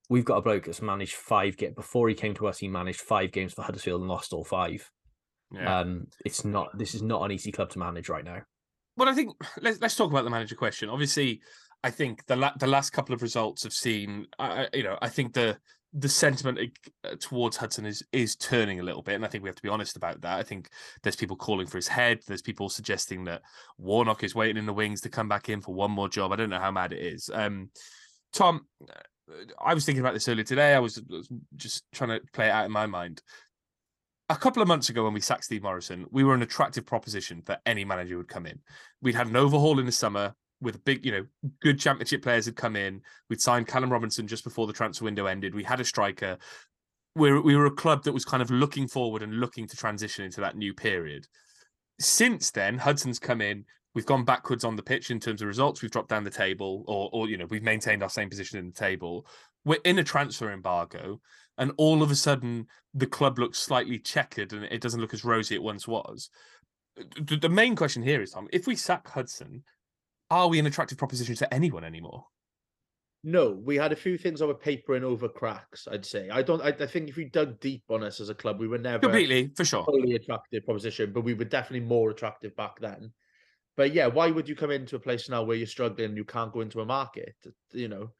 We've 0.10 0.26
got 0.26 0.38
a 0.38 0.42
bloke 0.42 0.66
that's 0.66 0.82
managed 0.82 1.16
five 1.16 1.58
get 1.58 1.76
before 1.76 2.10
he 2.10 2.16
came 2.16 2.34
to 2.36 2.48
us. 2.48 2.60
He 2.60 2.68
managed 2.68 3.02
five 3.02 3.32
games 3.32 3.54
for 3.54 3.64
Huddersfield 3.64 4.02
and 4.02 4.10
lost 4.10 4.34
all 4.34 4.44
five. 4.44 4.90
Yeah. 5.52 5.80
Um, 5.80 6.08
it's 6.26 6.44
not. 6.44 6.78
This 6.78 6.94
is 6.94 7.02
not 7.02 7.24
an 7.24 7.32
easy 7.32 7.52
club 7.52 7.70
to 7.72 7.80
manage 7.80 8.10
right 8.10 8.24
now. 8.26 8.42
Well, 8.98 9.10
I 9.10 9.14
think 9.14 9.32
let's 9.62 9.80
let's 9.82 9.96
talk 9.96 10.12
about 10.12 10.24
the 10.24 10.30
manager 10.30 10.56
question. 10.56 10.90
Obviously, 10.90 11.42
I 11.84 11.90
think 11.90 12.26
the 12.26 12.36
la- 12.36 12.58
the 12.60 12.68
last 12.68 12.92
couple 12.92 13.16
of 13.16 13.22
results 13.22 13.64
have 13.64 13.74
seen. 13.74 14.28
I- 14.40 14.68
you 14.74 14.84
know, 14.84 14.98
I 15.02 15.10
think 15.10 15.34
the 15.34 15.58
the 15.94 16.10
sentiment 16.10 16.60
uh, 17.04 17.16
towards 17.20 17.58
Hudson 17.58 17.86
is 17.86 18.04
is 18.12 18.36
turning 18.36 18.80
a 18.80 18.84
little 18.84 19.04
bit, 19.04 19.16
and 19.16 19.24
I 19.24 19.28
think 19.28 19.44
we 19.44 19.50
have 19.50 19.56
to 19.56 19.62
be 19.62 19.70
honest 19.70 19.96
about 19.96 20.22
that. 20.22 20.40
I 20.40 20.44
think 20.44 20.70
there's 21.04 21.16
people 21.16 21.36
calling 21.36 21.68
for 21.68 21.78
his 21.78 21.88
head. 21.88 22.22
There's 22.28 22.42
people 22.42 22.70
suggesting 22.70 23.26
that 23.26 23.44
Warnock 23.78 24.24
is 24.24 24.34
waiting 24.34 24.58
in 24.58 24.66
the 24.66 24.74
wings 24.74 25.02
to 25.02 25.10
come 25.10 25.30
back 25.30 25.50
in 25.50 25.62
for 25.62 25.74
one 25.74 25.92
more 25.92 26.10
job. 26.10 26.32
I 26.32 26.36
don't 26.36 26.50
know 26.50 26.60
how 26.60 26.72
mad 26.72 26.94
it 26.94 27.06
is. 27.06 27.30
Um, 27.32 27.70
Tom, 28.32 28.66
uh, 28.90 29.34
I 29.64 29.74
was 29.76 29.86
thinking 29.86 30.02
about 30.02 30.16
this 30.16 30.28
earlier 30.28 30.44
today. 30.44 30.74
I 30.74 30.80
was 30.80 31.02
just 31.56 31.84
trying 31.94 32.10
to 32.10 32.22
play 32.34 32.48
it 32.48 32.52
out 32.52 32.66
in 32.66 32.72
my 32.72 32.88
mind. 32.88 33.22
A 34.30 34.36
couple 34.36 34.62
of 34.62 34.68
months 34.68 34.90
ago, 34.90 35.04
when 35.04 35.14
we 35.14 35.22
sacked 35.22 35.44
Steve 35.44 35.62
Morison, 35.62 36.06
we 36.10 36.24
were 36.24 36.34
an 36.34 36.42
attractive 36.42 36.86
proposition 36.86 37.44
that 37.46 37.62
any 37.66 37.86
manager 37.86 38.18
would 38.18 38.28
come 38.28 38.48
in. 38.48 38.60
We'd 39.02 39.16
had 39.16 39.28
an 39.28 39.36
overhaul 39.36 39.80
in 39.80 39.86
the 39.86 39.92
summer 39.92 40.34
with 40.64 40.84
big, 40.86 41.06
you 41.06 41.12
know, 41.12 41.26
good 41.62 41.80
championship 41.80 42.24
players 42.24 42.46
had 42.46 42.56
come 42.56 42.76
in. 42.76 43.02
We'd 43.30 43.42
signed 43.42 43.68
Callum 43.68 43.92
Robinson 43.92 44.28
just 44.28 44.44
before 44.44 44.66
the 44.66 44.74
transfer 44.74 45.06
window 45.06 45.28
ended. 45.28 45.54
We 45.54 45.64
had 45.64 45.80
a 45.80 45.86
striker. 45.86 46.38
We're, 47.16 47.42
we 47.42 47.56
were 47.56 47.68
a 47.68 47.72
club 47.72 48.04
that 48.04 48.14
was 48.14 48.26
kind 48.26 48.42
of 48.42 48.50
looking 48.50 48.88
forward 48.88 49.22
and 49.22 49.40
looking 49.40 49.68
to 49.68 49.78
transition 49.78 50.26
into 50.26 50.42
that 50.42 50.58
new 50.58 50.74
period. 50.74 51.28
Since 52.00 52.52
then, 52.52 52.80
Hudson's 52.80 53.20
come 53.20 53.42
in. 53.42 53.66
We've 53.94 54.06
gone 54.06 54.26
backwards 54.26 54.64
on 54.64 54.76
the 54.76 54.82
pitch 54.82 55.12
in 55.12 55.20
terms 55.20 55.42
of 55.42 55.48
results. 55.48 55.82
We've 55.82 55.92
dropped 55.92 56.10
down 56.10 56.24
the 56.24 56.32
table, 56.32 56.84
or, 56.88 57.10
or 57.14 57.30
you 57.30 57.38
know, 57.38 57.46
we've 57.46 57.62
maintained 57.62 58.02
our 58.02 58.10
same 58.10 58.30
position 58.30 58.58
in 58.58 58.68
the 58.68 58.74
table. 58.74 59.28
We're 59.66 59.80
in 59.84 60.00
a 60.00 60.04
transfer 60.04 60.52
embargo, 60.52 61.22
and 61.60 61.72
all 61.78 62.02
of 62.02 62.10
a 62.10 62.16
sudden, 62.16 62.66
the 62.96 63.06
club 63.06 63.38
looks 63.38 63.60
slightly 63.60 64.00
checkered, 64.00 64.52
and 64.52 64.64
it 64.64 64.82
doesn't 64.82 65.00
look 65.00 65.14
as 65.14 65.24
rosy 65.24 65.54
it 65.54 65.62
once 65.62 65.88
was. 65.88 66.32
The 67.22 67.50
main 67.50 67.76
question 67.76 68.02
here 68.02 68.22
is, 68.22 68.32
Tom, 68.32 68.48
if 68.52 68.66
we 68.66 68.76
sack 68.76 69.08
Hudson, 69.08 69.64
are 70.40 70.48
we 70.50 70.60
an 70.60 70.66
attractive 70.66 70.98
proposition 70.98 71.36
to 71.36 71.54
anyone 71.54 71.84
anymore? 71.84 72.26
No, 73.26 73.52
we 73.52 73.78
had 73.78 73.94
a 73.94 73.96
few 73.96 74.18
things 74.18 74.42
on 74.42 74.54
papering 74.56 75.04
over 75.04 75.30
cracks. 75.30 75.88
I'd 75.90 76.06
say. 76.06 76.30
I 76.30 76.42
don't. 76.42 76.62
I, 76.62 76.70
I 76.78 76.86
think 76.86 77.10
if 77.10 77.16
we 77.16 77.26
dug 77.26 77.60
deep 77.62 77.84
on 77.90 78.04
us 78.04 78.20
as 78.20 78.30
a 78.30 78.36
club, 78.36 78.60
we 78.60 78.68
were 78.68 78.78
never 78.78 79.00
Completely, 79.00 79.52
for 79.56 79.64
sure. 79.64 79.86
fully 79.86 80.16
attractive 80.16 80.66
proposition, 80.66 81.14
but 81.14 81.22
we 81.22 81.34
were 81.34 81.46
definitely 81.46 81.88
more 81.88 82.10
attractive 82.10 82.54
back 82.58 82.80
then. 82.82 83.14
But 83.78 83.94
yeah, 83.94 84.08
why 84.08 84.30
would 84.30 84.50
you 84.50 84.56
come 84.56 84.72
into 84.72 84.98
a 84.98 85.00
place 85.00 85.30
now 85.30 85.42
where 85.44 85.56
you're 85.56 85.68
struggling 85.68 86.10
and 86.10 86.18
you 86.18 86.26
can't 86.26 86.52
go 86.52 86.62
into 86.62 86.82
a 86.82 86.86
market? 86.86 87.36
You 87.72 87.88
know, 87.88 88.12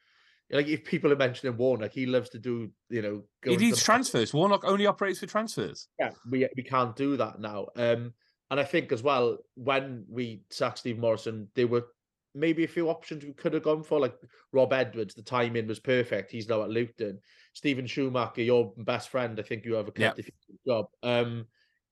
like 0.52 0.68
if 0.68 0.86
people 0.86 1.12
are 1.12 1.18
mentioning 1.18 1.58
Warnock, 1.58 1.92
he 1.92 2.06
loves 2.06 2.30
to 2.30 2.40
do. 2.40 2.72
You 2.90 3.02
know, 3.02 3.24
go 3.42 3.52
He 3.52 3.58
needs 3.58 3.84
transfers. 3.84 4.34
Warnock 4.34 4.64
only 4.64 4.86
operates 4.86 5.20
for 5.20 5.26
transfers. 5.26 5.90
yeah, 6.00 6.12
we 6.30 6.48
we 6.56 6.64
can't 6.64 6.96
do 6.96 7.18
that 7.18 7.42
now. 7.42 7.68
Um, 7.76 8.14
and 8.52 8.60
I 8.60 8.64
think 8.64 8.92
as 8.92 9.04
well 9.04 9.40
when 9.56 10.06
we 10.08 10.44
sacked 10.50 10.80
Steve 10.80 10.98
Morison, 10.98 11.50
there 11.56 11.68
were 11.68 11.88
maybe 12.36 12.64
a 12.64 12.68
few 12.68 12.90
options 12.90 13.24
we 13.24 13.34
could 13.34 13.54
have 13.54 13.64
gone 13.64 13.84
for, 13.84 14.00
like 14.00 14.16
Rob 14.52 14.74
Edwards. 14.74 15.14
The 15.14 15.22
timing 15.22 15.68
was 15.68 15.80
perfect. 15.80 16.32
He's 16.32 16.50
now 16.50 16.64
at 16.64 16.70
Luton. 16.70 17.20
Steven 17.54 17.86
Schumacher, 17.86 18.42
your 18.42 18.74
best 18.78 19.10
friend, 19.10 19.40
I 19.40 19.44
think 19.44 19.66
you 19.66 19.74
have 19.76 19.88
a 19.88 19.92
collective 19.92 20.30
job. 20.66 20.86
Um, 21.04 21.46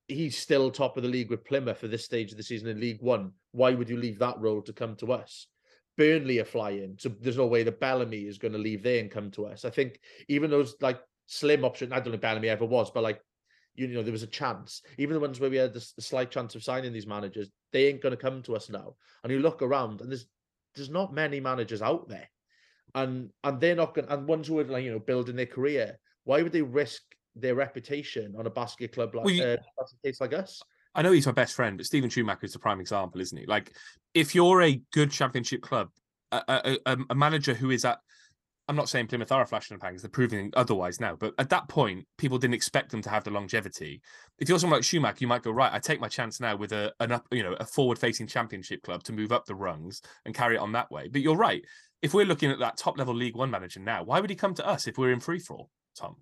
he's 0.07 0.37
still 0.37 0.71
top 0.71 0.97
of 0.97 1.03
the 1.03 1.09
league 1.09 1.29
with 1.29 1.45
Plymouth 1.45 1.77
for 1.77 1.87
this 1.87 2.05
stage 2.05 2.31
of 2.31 2.37
the 2.37 2.43
season 2.43 2.69
in 2.69 2.79
League 2.79 3.01
One. 3.01 3.31
Why 3.51 3.73
would 3.73 3.89
you 3.89 3.97
leave 3.97 4.19
that 4.19 4.39
role 4.39 4.61
to 4.63 4.73
come 4.73 4.95
to 4.97 5.13
us? 5.13 5.47
Burnley 5.97 6.39
are 6.39 6.45
flying, 6.45 6.95
so 6.99 7.09
there's 7.09 7.37
no 7.37 7.47
way 7.47 7.63
that 7.63 7.79
Bellamy 7.79 8.25
is 8.25 8.37
going 8.37 8.53
to 8.53 8.57
leave 8.57 8.81
there 8.81 8.99
and 8.99 9.11
come 9.11 9.29
to 9.31 9.45
us. 9.45 9.65
I 9.65 9.69
think 9.69 9.99
even 10.29 10.49
those 10.49 10.75
like 10.81 10.99
slim 11.27 11.63
option, 11.63 11.93
I 11.93 11.97
don't 11.97 12.07
know 12.07 12.13
if 12.13 12.21
Bellamy 12.21 12.49
ever 12.49 12.65
was, 12.65 12.89
but 12.91 13.03
like 13.03 13.21
you 13.75 13.87
know, 13.87 14.03
there 14.03 14.11
was 14.11 14.23
a 14.23 14.27
chance. 14.27 14.81
Even 14.97 15.13
the 15.13 15.19
ones 15.19 15.39
where 15.39 15.49
we 15.49 15.57
had 15.57 15.73
the, 15.73 15.79
slight 15.99 16.31
chance 16.31 16.55
of 16.55 16.63
signing 16.63 16.93
these 16.93 17.07
managers, 17.07 17.49
they 17.71 17.87
ain't 17.87 18.01
going 18.01 18.15
to 18.15 18.21
come 18.21 18.41
to 18.43 18.55
us 18.55 18.69
now. 18.69 18.95
And 19.23 19.31
you 19.31 19.39
look 19.39 19.61
around, 19.61 20.01
and 20.01 20.09
there's 20.09 20.25
there's 20.75 20.89
not 20.89 21.13
many 21.13 21.39
managers 21.39 21.81
out 21.81 22.07
there, 22.07 22.29
and 22.95 23.29
and 23.43 23.59
they're 23.59 23.75
not 23.75 23.93
going. 23.93 24.07
And 24.09 24.27
ones 24.27 24.47
who 24.47 24.59
are 24.59 24.63
like 24.65 24.83
you 24.83 24.91
know 24.91 24.99
building 24.99 25.35
their 25.35 25.45
career, 25.45 25.97
why 26.23 26.41
would 26.41 26.51
they 26.51 26.61
risk 26.61 27.01
their 27.35 27.55
reputation 27.55 28.35
on 28.37 28.45
a 28.45 28.49
basket 28.49 28.91
club 28.91 29.15
like 29.15 29.25
Well, 29.25 29.33
you- 29.33 29.43
uh, 29.43 29.57
basket 29.77 29.99
case 30.03 30.21
like 30.21 30.33
us? 30.33 30.61
I 30.93 31.01
know 31.01 31.13
he's 31.13 31.25
my 31.25 31.31
best 31.31 31.55
friend, 31.55 31.77
but 31.77 31.85
Steven 31.85 32.09
Schumacher 32.09 32.45
is 32.45 32.51
the 32.51 32.59
prime 32.59 32.81
example, 32.81 33.21
isn't 33.21 33.37
he? 33.37 33.45
Like, 33.45 33.71
if 34.13 34.35
you're 34.35 34.61
a 34.61 34.81
good 34.91 35.09
championship 35.09 35.61
club, 35.61 35.87
a, 36.33 36.77
a, 36.85 36.97
a 37.09 37.15
manager 37.15 37.53
who 37.53 37.69
is 37.69 37.85
at, 37.85 37.99
I'm 38.71 38.77
not 38.77 38.87
saying 38.87 39.07
Plymouth 39.07 39.33
are 39.33 39.41
a 39.41 39.45
flash 39.45 39.69
in 39.69 39.75
the 39.75 39.81
pan 39.81 39.91
because 39.91 40.01
they're 40.01 40.09
proving 40.09 40.49
otherwise 40.55 41.01
now, 41.01 41.17
but 41.17 41.33
at 41.37 41.49
that 41.49 41.67
point, 41.67 42.07
people 42.17 42.37
didn't 42.37 42.53
expect 42.53 42.89
them 42.89 43.01
to 43.01 43.09
have 43.09 43.25
the 43.25 43.29
longevity. 43.29 44.01
If 44.39 44.47
you're 44.47 44.59
someone 44.59 44.77
like 44.77 44.85
Schumacher, 44.85 45.17
you 45.19 45.27
might 45.27 45.41
go 45.41 45.51
right. 45.51 45.73
I 45.73 45.79
take 45.79 45.99
my 45.99 46.07
chance 46.07 46.39
now 46.39 46.55
with 46.55 46.71
a 46.71 46.93
an 47.01 47.11
up, 47.11 47.27
you 47.31 47.43
know, 47.43 47.57
a 47.59 47.65
forward-facing 47.65 48.27
championship 48.27 48.81
club 48.81 49.03
to 49.03 49.11
move 49.11 49.33
up 49.33 49.45
the 49.45 49.55
rungs 49.55 50.01
and 50.23 50.33
carry 50.33 50.55
it 50.55 50.59
on 50.59 50.71
that 50.71 50.89
way. 50.89 51.09
But 51.09 51.19
you're 51.19 51.35
right. 51.35 51.65
If 52.01 52.13
we're 52.13 52.23
looking 52.23 52.49
at 52.49 52.59
that 52.59 52.77
top-level 52.77 53.13
League 53.13 53.35
One 53.35 53.51
manager 53.51 53.81
now, 53.81 54.03
why 54.03 54.21
would 54.21 54.29
he 54.29 54.37
come 54.37 54.53
to 54.53 54.65
us 54.65 54.87
if 54.87 54.97
we're 54.97 55.11
in 55.11 55.19
free 55.19 55.39
fall, 55.39 55.69
Tom? 55.97 56.15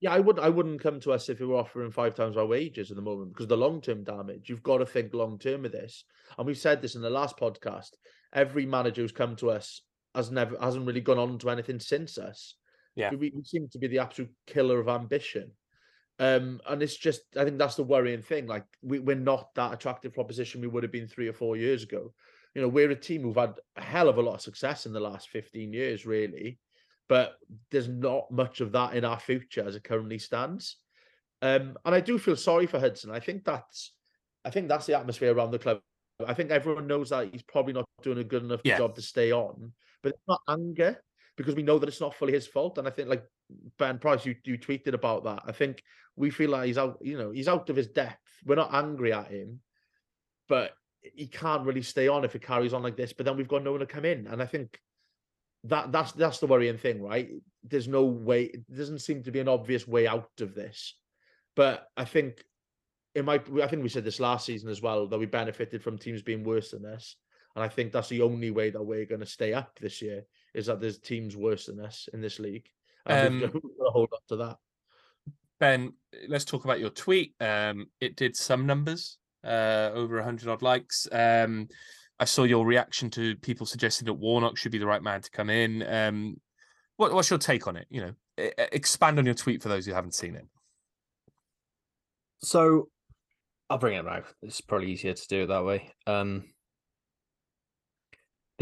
Yeah, 0.00 0.14
I 0.14 0.20
would. 0.20 0.38
I 0.38 0.48
wouldn't 0.48 0.82
come 0.82 0.98
to 1.00 1.12
us 1.12 1.28
if 1.28 1.40
we 1.40 1.46
were 1.46 1.56
offering 1.56 1.90
five 1.90 2.14
times 2.14 2.38
our 2.38 2.46
wages 2.46 2.90
at 2.90 2.96
the 2.96 3.02
moment 3.02 3.34
because 3.34 3.48
the 3.48 3.56
long 3.58 3.82
term 3.82 4.02
damage. 4.02 4.48
You've 4.48 4.62
got 4.62 4.78
to 4.78 4.86
think 4.86 5.12
long 5.12 5.38
term 5.38 5.66
of 5.66 5.72
this, 5.72 6.04
and 6.38 6.46
we've 6.46 6.56
said 6.56 6.80
this 6.80 6.94
in 6.94 7.02
the 7.02 7.10
last 7.10 7.36
podcast. 7.36 7.90
Every 8.32 8.64
manager 8.64 9.02
who's 9.02 9.12
come 9.12 9.36
to 9.36 9.50
us 9.50 9.82
has 10.14 10.30
never 10.30 10.56
hasn't 10.60 10.86
really 10.86 11.00
gone 11.00 11.18
on 11.18 11.38
to 11.38 11.50
anything 11.50 11.80
since 11.80 12.18
us. 12.18 12.54
Yeah. 12.94 13.10
we, 13.10 13.32
we 13.34 13.42
seem 13.42 13.68
to 13.70 13.78
be 13.78 13.88
the 13.88 14.00
absolute 14.00 14.30
killer 14.46 14.78
of 14.78 14.88
ambition, 14.88 15.50
um, 16.18 16.60
and 16.68 16.82
it's 16.82 16.96
just. 16.96 17.22
I 17.36 17.44
think 17.44 17.58
that's 17.58 17.76
the 17.76 17.84
worrying 17.84 18.22
thing. 18.22 18.46
Like 18.46 18.66
we, 18.82 18.98
we're 18.98 19.16
not 19.16 19.54
that 19.54 19.72
attractive 19.72 20.12
proposition 20.12 20.60
we 20.60 20.66
would 20.68 20.82
have 20.82 20.92
been 20.92 21.08
three 21.08 21.28
or 21.28 21.32
four 21.32 21.56
years 21.56 21.82
ago. 21.82 22.12
You 22.54 22.62
know, 22.62 22.68
we're 22.68 22.90
a 22.90 22.96
team 22.96 23.22
who've 23.22 23.36
had 23.36 23.54
a 23.76 23.82
hell 23.82 24.08
of 24.08 24.18
a 24.18 24.22
lot 24.22 24.34
of 24.34 24.40
success 24.42 24.84
in 24.86 24.92
the 24.92 25.00
last 25.00 25.28
fifteen 25.28 25.72
years, 25.72 26.04
really 26.04 26.58
but 27.08 27.36
there's 27.70 27.88
not 27.88 28.30
much 28.30 28.62
of 28.62 28.72
that 28.72 28.94
in 28.94 29.04
our 29.04 29.18
future 29.20 29.62
as 29.66 29.76
it 29.76 29.84
currently 29.84 30.18
stands. 30.18 30.76
Um, 31.42 31.76
and 31.84 31.94
I 31.94 32.00
do 32.00 32.18
feel 32.18 32.36
sorry 32.36 32.66
for 32.66 32.80
Hudson. 32.80 33.10
I 33.10 33.20
think 33.20 33.44
that's, 33.44 33.92
I 34.46 34.50
think 34.50 34.66
that's 34.68 34.86
the 34.86 34.96
atmosphere 34.96 35.34
around 35.34 35.50
the 35.50 35.58
club. 35.58 35.80
I 36.26 36.32
think 36.32 36.50
everyone 36.50 36.86
knows 36.86 37.10
that 37.10 37.28
he's 37.30 37.42
probably 37.42 37.74
not 37.74 37.84
doing 38.02 38.16
a 38.16 38.24
good 38.24 38.44
enough 38.44 38.62
Yeah. 38.64 38.78
job 38.78 38.94
to 38.94 39.02
stay 39.02 39.30
on, 39.30 39.72
but 40.02 40.10
it's 40.10 40.28
not 40.28 40.40
anger 40.48 41.02
because 41.36 41.54
we 41.54 41.62
know 41.62 41.78
that 41.78 41.88
it's 41.88 42.00
not 42.00 42.14
fully 42.14 42.32
his 42.32 42.46
fault. 42.46 42.78
And 42.78 42.86
I 42.86 42.90
think, 42.90 43.08
like 43.08 43.24
Ben 43.78 43.98
Price, 43.98 44.26
you 44.26 44.34
you 44.44 44.58
tweeted 44.58 44.94
about 44.94 45.24
that. 45.24 45.42
I 45.46 45.52
think 45.52 45.82
we 46.16 46.30
feel 46.30 46.50
like 46.50 46.66
he's 46.66 46.78
out, 46.78 46.98
you 47.00 47.18
know, 47.18 47.30
he's 47.30 47.48
out 47.48 47.70
of 47.70 47.76
his 47.76 47.88
depth. 47.88 48.18
We're 48.44 48.56
not 48.56 48.74
angry 48.74 49.12
at 49.12 49.28
him, 49.28 49.60
but 50.48 50.72
he 51.00 51.26
can't 51.26 51.64
really 51.64 51.82
stay 51.82 52.08
on 52.08 52.24
if 52.24 52.34
it 52.34 52.42
carries 52.42 52.72
on 52.72 52.82
like 52.82 52.96
this. 52.96 53.12
But 53.12 53.26
then 53.26 53.36
we've 53.36 53.48
got 53.48 53.64
no 53.64 53.72
one 53.72 53.80
to 53.80 53.86
come 53.86 54.04
in, 54.04 54.26
and 54.26 54.42
I 54.42 54.46
think 54.46 54.78
that 55.64 55.92
that's 55.92 56.12
that's 56.12 56.38
the 56.38 56.46
worrying 56.46 56.78
thing, 56.78 57.02
right? 57.02 57.30
There's 57.64 57.88
no 57.88 58.04
way. 58.04 58.44
It 58.44 58.74
doesn't 58.74 59.00
seem 59.00 59.22
to 59.22 59.30
be 59.30 59.40
an 59.40 59.48
obvious 59.48 59.86
way 59.86 60.06
out 60.06 60.30
of 60.40 60.54
this. 60.54 60.96
But 61.54 61.86
I 61.96 62.04
think 62.04 62.42
it 63.14 63.24
might. 63.24 63.46
I 63.62 63.68
think 63.68 63.82
we 63.82 63.88
said 63.88 64.04
this 64.04 64.20
last 64.20 64.46
season 64.46 64.70
as 64.70 64.82
well 64.82 65.06
that 65.08 65.18
we 65.18 65.26
benefited 65.26 65.82
from 65.82 65.98
teams 65.98 66.22
being 66.22 66.44
worse 66.44 66.70
than 66.70 66.86
us, 66.86 67.16
and 67.54 67.64
I 67.64 67.68
think 67.68 67.92
that's 67.92 68.08
the 68.08 68.22
only 68.22 68.50
way 68.50 68.70
that 68.70 68.82
we're 68.82 69.06
going 69.06 69.20
to 69.20 69.26
stay 69.26 69.52
up 69.52 69.78
this 69.78 70.00
year 70.00 70.24
is 70.54 70.66
that 70.66 70.80
there's 70.80 70.98
teams 70.98 71.36
worse 71.36 71.66
than 71.66 71.80
us 71.80 72.08
in 72.12 72.20
this 72.20 72.38
league. 72.38 72.66
And 73.06 73.40
we've 73.40 73.44
Um, 73.44 73.50
got 73.78 73.84
to 73.84 73.90
hold 73.90 74.12
up 74.14 74.26
to 74.28 74.36
that. 74.36 74.56
Ben, 75.60 75.92
let's 76.28 76.44
talk 76.44 76.64
about 76.64 76.80
your 76.80 76.90
tweet. 76.90 77.34
Um, 77.40 77.86
it 78.00 78.16
did 78.16 78.36
some 78.36 78.66
numbers, 78.66 79.18
uh, 79.44 79.90
over 79.94 80.16
100 80.16 80.48
odd 80.48 80.62
likes. 80.62 81.06
Um, 81.12 81.68
I 82.18 82.24
saw 82.24 82.44
your 82.44 82.66
reaction 82.66 83.10
to 83.10 83.36
people 83.36 83.66
suggesting 83.66 84.06
that 84.06 84.14
Warnock 84.14 84.56
should 84.56 84.72
be 84.72 84.78
the 84.78 84.86
right 84.86 85.02
man 85.02 85.20
to 85.20 85.30
come 85.30 85.50
in. 85.50 85.82
Um, 85.82 86.40
what, 86.96 87.12
what's 87.12 87.30
your 87.30 87.38
take 87.38 87.66
on 87.66 87.76
it? 87.76 87.86
You 87.90 88.00
know, 88.02 88.14
expand 88.72 89.18
on 89.18 89.26
your 89.26 89.34
tweet 89.34 89.62
for 89.62 89.68
those 89.68 89.86
who 89.86 89.92
haven't 89.92 90.14
seen 90.14 90.36
it. 90.36 90.46
So 92.38 92.88
I'll 93.70 93.78
bring 93.78 93.96
it 93.96 94.04
now. 94.04 94.22
It's 94.42 94.60
probably 94.60 94.90
easier 94.92 95.14
to 95.14 95.28
do 95.28 95.42
it 95.42 95.46
that 95.46 95.64
way. 95.64 95.92
Um, 96.06 96.44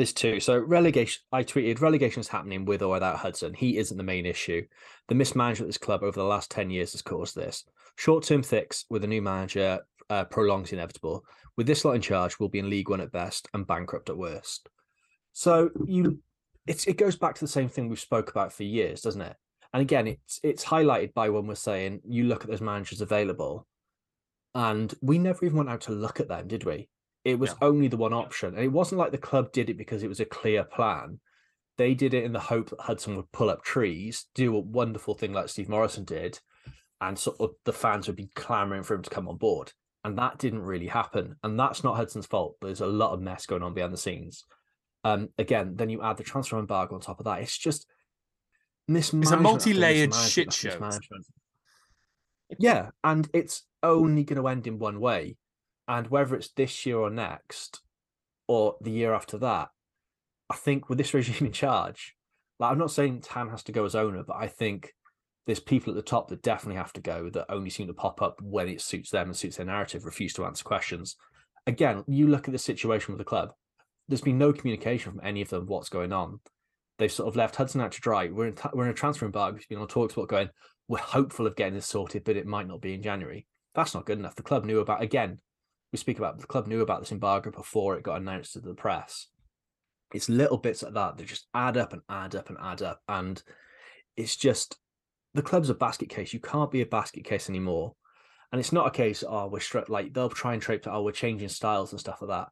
This 0.00 0.14
too. 0.14 0.40
So 0.40 0.58
relegation. 0.58 1.20
I 1.30 1.44
tweeted 1.44 1.82
relegation 1.82 2.20
is 2.20 2.28
happening 2.28 2.64
with 2.64 2.80
or 2.80 2.88
without 2.88 3.18
Hudson. 3.18 3.52
He 3.52 3.76
isn't 3.76 3.98
the 3.98 4.02
main 4.02 4.24
issue. 4.24 4.64
The 5.08 5.14
mismanagement 5.14 5.66
of 5.66 5.68
this 5.68 5.76
club 5.76 6.02
over 6.02 6.18
the 6.18 6.24
last 6.24 6.50
ten 6.50 6.70
years 6.70 6.92
has 6.92 7.02
caused 7.02 7.36
this. 7.36 7.64
Short-term 7.96 8.42
fix 8.42 8.86
with 8.88 9.04
a 9.04 9.06
new 9.06 9.20
manager 9.20 9.80
uh, 10.08 10.24
prolongs 10.24 10.70
the 10.70 10.76
inevitable. 10.76 11.26
With 11.58 11.66
this 11.66 11.84
lot 11.84 11.96
in 11.96 12.00
charge, 12.00 12.38
we'll 12.38 12.48
be 12.48 12.60
in 12.60 12.70
League 12.70 12.88
One 12.88 13.02
at 13.02 13.12
best 13.12 13.46
and 13.52 13.66
bankrupt 13.66 14.08
at 14.08 14.16
worst. 14.16 14.70
So 15.34 15.68
you, 15.84 16.20
it's 16.66 16.86
it 16.86 16.96
goes 16.96 17.16
back 17.16 17.34
to 17.34 17.44
the 17.44 17.48
same 17.48 17.68
thing 17.68 17.90
we've 17.90 18.00
spoke 18.00 18.30
about 18.30 18.54
for 18.54 18.62
years, 18.62 19.02
doesn't 19.02 19.20
it? 19.20 19.36
And 19.74 19.82
again, 19.82 20.06
it's 20.06 20.40
it's 20.42 20.64
highlighted 20.64 21.12
by 21.12 21.28
when 21.28 21.46
we're 21.46 21.56
saying 21.56 22.00
you 22.08 22.24
look 22.24 22.42
at 22.42 22.50
those 22.50 22.62
managers 22.62 23.02
available, 23.02 23.66
and 24.54 24.94
we 25.02 25.18
never 25.18 25.44
even 25.44 25.58
went 25.58 25.68
out 25.68 25.82
to 25.82 25.92
look 25.92 26.20
at 26.20 26.28
them, 26.28 26.48
did 26.48 26.64
we? 26.64 26.88
It 27.24 27.38
was 27.38 27.50
Yeah. 27.50 27.56
only 27.62 27.88
the 27.88 27.96
one 27.96 28.12
option, 28.12 28.54
and 28.54 28.64
it 28.64 28.68
wasn't 28.72 28.98
like 28.98 29.12
the 29.12 29.18
club 29.18 29.52
did 29.52 29.68
it 29.68 29.76
because 29.76 30.02
it 30.02 30.08
was 30.08 30.20
a 30.20 30.24
clear 30.24 30.64
plan. 30.64 31.20
They 31.76 31.94
did 31.94 32.14
it 32.14 32.24
in 32.24 32.32
the 32.32 32.40
hope 32.40 32.70
that 32.70 32.80
Hudson 32.80 33.16
would 33.16 33.32
pull 33.32 33.50
up 33.50 33.62
trees, 33.62 34.26
do 34.34 34.54
a 34.56 34.60
wonderful 34.60 35.14
thing 35.14 35.32
like 35.32 35.48
Steve 35.48 35.68
Morison 35.68 36.04
did, 36.04 36.40
and 37.00 37.18
sort 37.18 37.40
of 37.40 37.54
the 37.64 37.72
fans 37.72 38.06
would 38.06 38.16
be 38.16 38.30
clamoring 38.34 38.82
for 38.82 38.94
him 38.94 39.02
to 39.02 39.10
come 39.10 39.28
on 39.28 39.36
board. 39.36 39.72
And 40.04 40.16
that 40.18 40.38
didn't 40.38 40.62
really 40.62 40.86
happen. 40.86 41.36
And 41.42 41.58
that's 41.58 41.84
not 41.84 41.96
Hudson's 41.96 42.26
fault. 42.26 42.56
There's 42.62 42.80
a 42.80 42.86
lot 42.86 43.12
of 43.12 43.20
mess 43.20 43.44
going 43.46 43.62
on 43.62 43.74
behind 43.74 43.92
the 43.92 43.98
scenes. 43.98 44.44
Um, 45.04 45.28
again, 45.38 45.76
then 45.76 45.90
you 45.90 46.02
add 46.02 46.16
the 46.16 46.24
transfer 46.24 46.58
embargo 46.58 46.94
on 46.94 47.00
top 47.00 47.20
of 47.20 47.24
that. 47.24 47.40
It's 47.40 47.56
just 47.56 47.86
mismanagement. 48.88 49.40
a 49.40 49.42
multi-layered 49.42 50.14
shit 50.14 50.52
show. 50.52 50.90
Yeah, 52.58 52.90
and 53.04 53.28
it's 53.32 53.62
only 53.82 54.24
going 54.24 54.40
to 54.40 54.48
end 54.48 54.66
in 54.66 54.78
one 54.78 55.00
way. 55.00 55.36
And 55.90 56.06
whether 56.06 56.36
it's 56.36 56.52
this 56.52 56.86
year 56.86 56.98
or 56.98 57.10
next, 57.10 57.80
or 58.46 58.76
the 58.80 58.92
year 58.92 59.12
after 59.12 59.36
that, 59.38 59.70
I 60.48 60.54
think 60.54 60.88
with 60.88 60.98
this 60.98 61.12
regime 61.14 61.48
in 61.48 61.52
charge, 61.52 62.14
like 62.60 62.70
I'm 62.70 62.78
not 62.78 62.92
saying 62.92 63.22
Tan 63.22 63.48
has 63.48 63.64
to 63.64 63.72
go 63.72 63.84
as 63.84 63.96
owner, 63.96 64.22
but 64.22 64.36
I 64.36 64.46
think 64.46 64.94
there's 65.46 65.58
people 65.58 65.90
at 65.90 65.96
the 65.96 66.02
top 66.02 66.28
that 66.28 66.42
definitely 66.42 66.76
have 66.76 66.92
to 66.92 67.00
go 67.00 67.28
that 67.30 67.46
only 67.48 67.70
seem 67.70 67.88
to 67.88 67.92
pop 67.92 68.22
up 68.22 68.40
when 68.40 68.68
it 68.68 68.80
suits 68.80 69.10
them 69.10 69.26
and 69.26 69.36
suits 69.36 69.56
their 69.56 69.66
narrative, 69.66 70.04
refuse 70.04 70.32
to 70.34 70.44
answer 70.44 70.62
questions. 70.62 71.16
Again, 71.66 72.04
you 72.06 72.28
look 72.28 72.46
at 72.46 72.52
the 72.52 72.58
situation 72.58 73.12
with 73.12 73.18
the 73.18 73.24
club. 73.24 73.50
There's 74.06 74.20
been 74.20 74.38
no 74.38 74.52
communication 74.52 75.10
from 75.10 75.20
any 75.24 75.42
of 75.42 75.48
them 75.48 75.66
what's 75.66 75.88
going 75.88 76.12
on. 76.12 76.38
They've 77.00 77.10
sort 77.10 77.28
of 77.28 77.34
left 77.34 77.56
Hudson 77.56 77.80
out 77.80 77.90
to 77.92 78.00
dry. 78.00 78.28
We're 78.28 78.46
in 78.46 78.56
we're 78.74 78.84
in 78.84 78.90
a 78.90 78.94
transfer 78.94 79.26
embargo. 79.26 79.56
We've 79.56 79.68
been 79.68 79.78
on 79.78 79.88
talks 79.88 80.14
about 80.14 80.28
going. 80.28 80.50
We're 80.86 80.98
hopeful 80.98 81.48
of 81.48 81.56
getting 81.56 81.74
this 81.74 81.86
sorted, 81.86 82.22
but 82.22 82.36
it 82.36 82.46
might 82.46 82.68
not 82.68 82.80
be 82.80 82.94
in 82.94 83.02
January. 83.02 83.48
That's 83.74 83.94
not 83.94 84.06
good 84.06 84.20
enough. 84.20 84.36
The 84.36 84.44
club 84.44 84.64
knew 84.64 84.78
about 84.78 85.02
again. 85.02 85.40
We 85.92 85.98
speak 85.98 86.18
about 86.18 86.38
the 86.38 86.46
club 86.46 86.66
knew 86.66 86.80
about 86.82 87.00
this 87.00 87.12
embargo 87.12 87.50
before 87.50 87.96
it 87.96 88.02
got 88.04 88.20
announced 88.20 88.52
to 88.52 88.60
the 88.60 88.74
press. 88.74 89.26
It's 90.12 90.28
little 90.28 90.58
bits 90.58 90.82
like 90.82 90.94
that 90.94 91.16
that 91.16 91.26
just 91.26 91.46
add 91.54 91.76
up 91.76 91.92
and 91.92 92.02
add 92.08 92.34
up 92.34 92.48
and 92.48 92.58
add 92.60 92.82
up, 92.82 93.00
and 93.08 93.42
it's 94.16 94.36
just 94.36 94.76
the 95.34 95.42
club's 95.42 95.70
a 95.70 95.74
basket 95.74 96.08
case. 96.08 96.32
You 96.32 96.40
can't 96.40 96.70
be 96.70 96.80
a 96.80 96.86
basket 96.86 97.24
case 97.24 97.48
anymore. 97.48 97.94
And 98.52 98.58
it's 98.58 98.72
not 98.72 98.88
a 98.88 98.90
case, 98.90 99.22
oh, 99.26 99.46
we're 99.46 99.60
stri- 99.60 99.88
like 99.88 100.12
they'll 100.12 100.28
try 100.28 100.54
and 100.54 100.60
trape 100.62 100.82
to, 100.82 100.92
oh, 100.92 101.02
we're 101.02 101.12
changing 101.12 101.48
styles 101.48 101.92
and 101.92 102.00
stuff 102.00 102.20
like 102.20 102.30
that. 102.30 102.48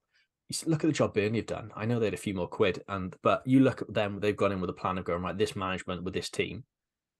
You 0.48 0.70
look 0.70 0.84
at 0.84 0.86
the 0.86 0.92
job 0.92 1.12
Burnley 1.12 1.38
have 1.40 1.46
done. 1.46 1.72
I 1.74 1.86
know 1.86 1.98
they 1.98 2.06
had 2.06 2.14
a 2.14 2.18
few 2.18 2.34
more 2.34 2.46
quid, 2.46 2.82
and 2.86 3.14
but 3.22 3.42
you 3.44 3.60
look 3.60 3.82
at 3.82 3.92
them, 3.92 4.20
they've 4.20 4.36
gone 4.36 4.52
in 4.52 4.60
with 4.60 4.70
a 4.70 4.74
plan 4.74 4.98
of 4.98 5.04
going 5.04 5.22
right. 5.22 5.36
This 5.36 5.56
management 5.56 6.04
with 6.04 6.14
this 6.14 6.30
team, 6.30 6.62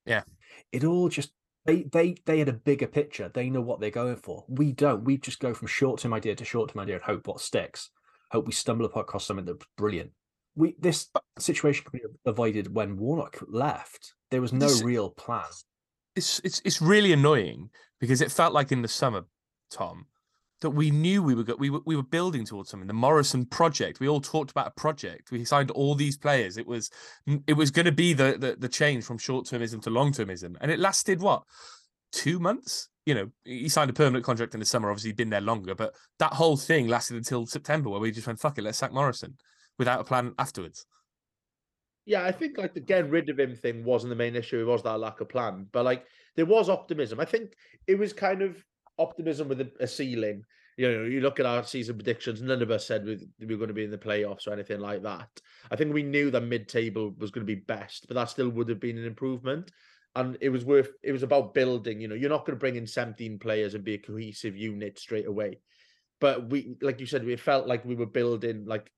Yeah. 0.07 0.23
it 0.71 0.85
all 0.85 1.09
just 1.09 1.33
they 1.67 1.83
they 1.83 2.17
they 2.25 2.39
had 2.39 2.49
a 2.49 2.53
bigger 2.53 2.87
picture. 2.87 3.31
They 3.33 3.51
know 3.51 3.61
what 3.61 3.81
they're 3.81 3.91
going 3.91 4.17
for. 4.17 4.45
We 4.49 4.73
don't. 4.73 5.05
We 5.05 5.19
just 5.19 5.41
go 5.41 5.55
from 5.55 5.69
short 5.69 6.01
term 6.01 6.15
idea 6.15 6.35
to 6.35 6.45
short 6.45 6.73
term 6.73 6.81
idea 6.83 6.97
and 6.97 7.05
hope 7.05 7.27
what 7.29 7.41
sticks. 7.41 7.91
Hope 8.31 8.47
we 8.47 8.53
stumble 8.53 8.87
upon 8.87 9.03
across 9.03 9.27
something 9.27 9.47
that's 9.47 9.65
brilliant. 9.77 10.11
We 10.57 10.77
this 10.79 11.09
situation 11.39 11.85
could 11.85 11.93
be 11.93 12.07
avoided 12.27 12.75
when 12.75 12.97
Warnock 12.97 13.39
left. 13.49 14.15
There 14.31 14.41
was 14.41 14.53
no 14.53 14.67
This- 14.69 14.83
real 14.83 15.11
plan. 15.11 15.45
it's 16.17 16.41
it's 16.45 16.61
it's 16.65 16.81
really 16.83 17.13
annoying 17.13 17.71
because 18.01 18.21
it 18.21 18.33
felt 18.33 18.53
like 18.53 18.73
in 18.73 18.83
the 18.83 18.89
summer, 18.89 19.25
Tom, 19.71 20.07
that 20.61 20.71
we 20.71 20.91
knew 20.91 21.23
we 21.23 21.35
were 21.35 21.45
go- 21.45 21.57
we 21.57 21.71
were 21.71 21.81
we 21.87 21.97
were 21.97 22.03
building 22.03 22.45
towards 22.45 22.71
something. 22.71 22.87
The 22.87 22.95
Morison 22.95 23.47
project. 23.47 24.01
We 24.01 24.09
all 24.09 24.21
talked 24.21 24.51
about 24.51 24.69
a 24.69 24.81
project. 24.81 25.31
We 25.31 25.45
signed 25.45 25.71
all 25.71 25.95
these 25.95 26.17
players. 26.17 26.57
It 26.57 26.67
was 26.67 26.91
mm, 27.29 27.43
it 27.47 27.55
was 27.55 27.71
going 27.71 27.87
to 27.87 27.93
be 27.93 28.13
the, 28.13 28.37
the 28.39 28.57
the 28.59 28.69
change 28.69 29.05
from 29.05 29.19
short 29.19 29.47
termism 29.47 29.83
to 29.83 29.91
long 29.91 30.13
termism, 30.13 30.57
and 30.61 30.71
it 30.71 30.79
lasted 30.79 31.21
what 31.21 31.43
two 32.13 32.39
months. 32.39 32.89
You 33.07 33.15
know, 33.15 33.31
he 33.45 33.71
signed 33.71 33.89
a 33.89 33.95
permanent 33.95 34.25
contract 34.25 34.53
in 34.53 34.61
the 34.61 34.67
summer. 34.67 34.91
Obviously, 34.91 35.11
he'd 35.11 35.17
been 35.17 35.31
there 35.31 35.41
longer, 35.41 35.75
but 35.75 35.95
that 36.19 36.35
whole 36.35 36.57
thing 36.59 36.89
lasted 36.89 37.17
until 37.17 37.47
September, 37.47 37.89
where 37.89 38.01
we 38.01 38.11
just 38.11 38.27
went 38.27 38.41
fuck 38.41 38.59
it, 38.59 38.63
let's 38.63 38.79
sack 38.79 38.93
Morison 38.93 39.37
without 39.79 40.01
a 40.01 40.05
plan 40.05 40.35
afterwards. 40.39 40.85
Yeah, 42.05 42.25
I 42.25 42.33
think 42.33 42.59
like 42.59 42.75
the 42.75 42.81
getting 42.81 43.11
rid 43.11 43.29
of 43.29 43.39
him 43.39 43.55
thing 43.55 43.85
wasn't 43.85 44.11
the 44.11 44.17
main 44.17 44.35
issue. 44.35 44.61
It 44.61 44.65
was 44.65 44.83
that 44.83 44.99
lack 44.99 45.21
of 45.21 45.29
plan. 45.29 45.67
But 45.73 45.85
like 45.85 46.05
there 46.37 46.47
was 46.47 46.69
optimism. 46.69 47.21
I 47.21 47.25
think 47.25 47.53
it 47.87 47.99
was 47.99 48.13
kind 48.13 48.43
of 48.43 48.65
optimism 48.99 49.49
with 49.49 49.61
a, 49.61 49.71
a 49.81 49.87
ceiling. 49.87 50.45
You 50.77 50.93
know, 50.93 51.05
you 51.05 51.21
look 51.21 51.41
at 51.41 51.47
our 51.47 51.65
season 51.65 51.97
predictions, 51.97 52.41
none 52.41 52.63
of 52.63 52.71
us 52.71 52.87
said 52.87 53.05
we, 53.05 53.19
we 53.41 53.47
were 53.47 53.57
going 53.57 53.69
to 53.69 53.75
be 53.75 53.85
in 53.85 53.91
the 53.91 53.99
playoffs 53.99 54.47
or 54.47 54.53
anything 54.53 54.81
like 54.81 55.03
that. 55.03 55.29
I 55.71 55.77
think 55.77 55.93
we 55.93 56.05
knew 56.05 56.31
that 56.31 56.43
mid 56.43 56.69
table 56.69 57.15
was 57.19 57.31
going 57.31 57.45
to 57.47 57.53
be 57.53 57.61
best, 57.61 58.07
but 58.07 58.15
that 58.15 58.31
still 58.31 58.49
would 58.51 58.69
have 58.69 58.81
been 58.81 58.99
an 58.99 59.05
improvement. 59.05 59.73
And 60.15 60.39
it 60.41 60.49
was 60.51 60.65
worth 60.65 60.91
it 61.03 61.13
was 61.13 61.23
about 61.23 61.55
building, 61.55 62.01
you 62.01 62.09
know, 62.09 62.15
you're 62.15 62.31
not 62.31 62.47
going 62.47 62.57
to 62.57 62.61
bring 62.61 62.77
in 62.77 62.87
17 62.87 63.39
players 63.39 63.75
and 63.75 63.85
be 63.85 63.95
a 63.95 63.99
cohesive 63.99 64.57
unit 64.57 64.99
straight 64.99 65.27
away. 65.27 65.61
But 66.21 66.49
we 66.49 66.77
like 66.81 67.01
you 67.01 67.07
said, 67.07 67.25
we 67.25 67.37
felt 67.37 67.67
like 67.67 67.85
we 67.85 67.95
were 67.95 68.07
building 68.07 68.65
like 68.65 68.91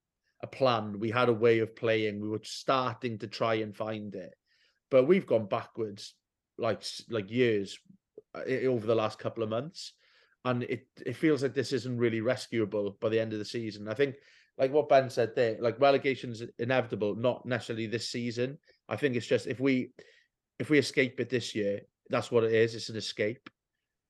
a 0.42 0.46
plan. 0.46 0.98
We 0.98 1.10
had 1.10 1.28
a 1.28 1.34
way 1.34 1.58
of 1.58 1.76
playing. 1.76 2.20
We 2.20 2.28
were 2.28 2.40
starting 2.42 3.18
to 3.18 3.26
try 3.26 3.54
and 3.54 3.76
find 3.76 4.14
it, 4.14 4.34
but 4.90 5.06
we've 5.06 5.26
gone 5.26 5.46
backwards 5.46 6.14
like 6.58 6.82
like 7.08 7.30
years 7.30 7.78
Uh, 8.34 8.66
over 8.66 8.86
the 8.86 8.94
last 8.94 9.18
couple 9.18 9.42
of 9.42 9.50
months, 9.50 9.92
and 10.44 10.62
it 10.62 10.86
it 11.04 11.16
feels 11.16 11.42
like 11.42 11.52
this 11.52 11.72
isn't 11.72 11.98
really 11.98 12.20
rescuable 12.20 12.96
by 13.00 13.08
the 13.08 13.18
end 13.18 13.32
of 13.32 13.40
the 13.40 13.44
season. 13.44 13.88
I 13.88 13.94
think, 13.94 14.14
like 14.56 14.72
what 14.72 14.88
Ben 14.88 15.10
said 15.10 15.34
there, 15.34 15.56
like 15.60 15.80
relegation's 15.80 16.42
inevitable, 16.60 17.16
not 17.16 17.44
necessarily 17.44 17.86
this 17.88 18.08
season. 18.08 18.58
I 18.88 18.94
think 18.94 19.16
it's 19.16 19.26
just 19.26 19.48
if 19.48 19.58
we 19.58 19.90
if 20.60 20.70
we 20.70 20.78
escape 20.78 21.18
it 21.18 21.28
this 21.28 21.56
year, 21.56 21.80
that's 22.08 22.30
what 22.30 22.44
it 22.44 22.52
is. 22.52 22.76
It's 22.76 22.88
an 22.88 22.96
escape, 22.96 23.50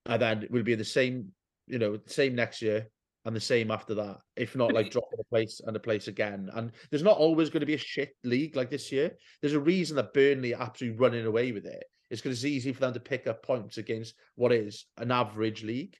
and 0.05 0.21
then 0.21 0.47
we'll 0.51 0.65
be 0.65 0.75
the 0.75 0.85
same, 0.85 1.33
you 1.67 1.79
know, 1.79 1.99
same 2.07 2.35
next 2.35 2.61
year 2.61 2.91
and 3.25 3.35
the 3.35 3.41
same 3.41 3.71
after 3.71 3.95
that. 3.95 4.19
If 4.37 4.55
not, 4.55 4.75
like 4.75 4.91
dropping 4.93 5.21
a 5.21 5.35
place 5.35 5.63
and 5.65 5.75
a 5.77 5.81
place 5.81 6.09
again. 6.09 6.51
And 6.53 6.73
there's 6.91 7.03
not 7.03 7.17
always 7.17 7.49
going 7.49 7.61
to 7.61 7.67
be 7.67 7.75
a 7.75 7.79
shit 7.79 8.15
league 8.23 8.55
like 8.55 8.69
this 8.69 8.93
year. 8.93 9.13
There's 9.41 9.55
a 9.55 9.61
reason 9.61 9.97
that 9.97 10.13
Burnley 10.13 10.55
are 10.55 10.63
absolutely 10.63 10.99
running 10.99 11.25
away 11.25 11.53
with 11.53 11.65
it. 11.65 11.85
It's 12.11 12.21
because 12.21 12.39
it's 12.39 12.45
easy 12.45 12.73
for 12.73 12.81
them 12.81 12.95
to 12.95 13.01
pick 13.01 13.27
up 13.27 13.43
points 13.43 13.79
against 13.79 14.15
what 14.35 14.53
is 14.53 14.87
an 14.99 15.13
average 15.13 15.63
league. 15.63 15.97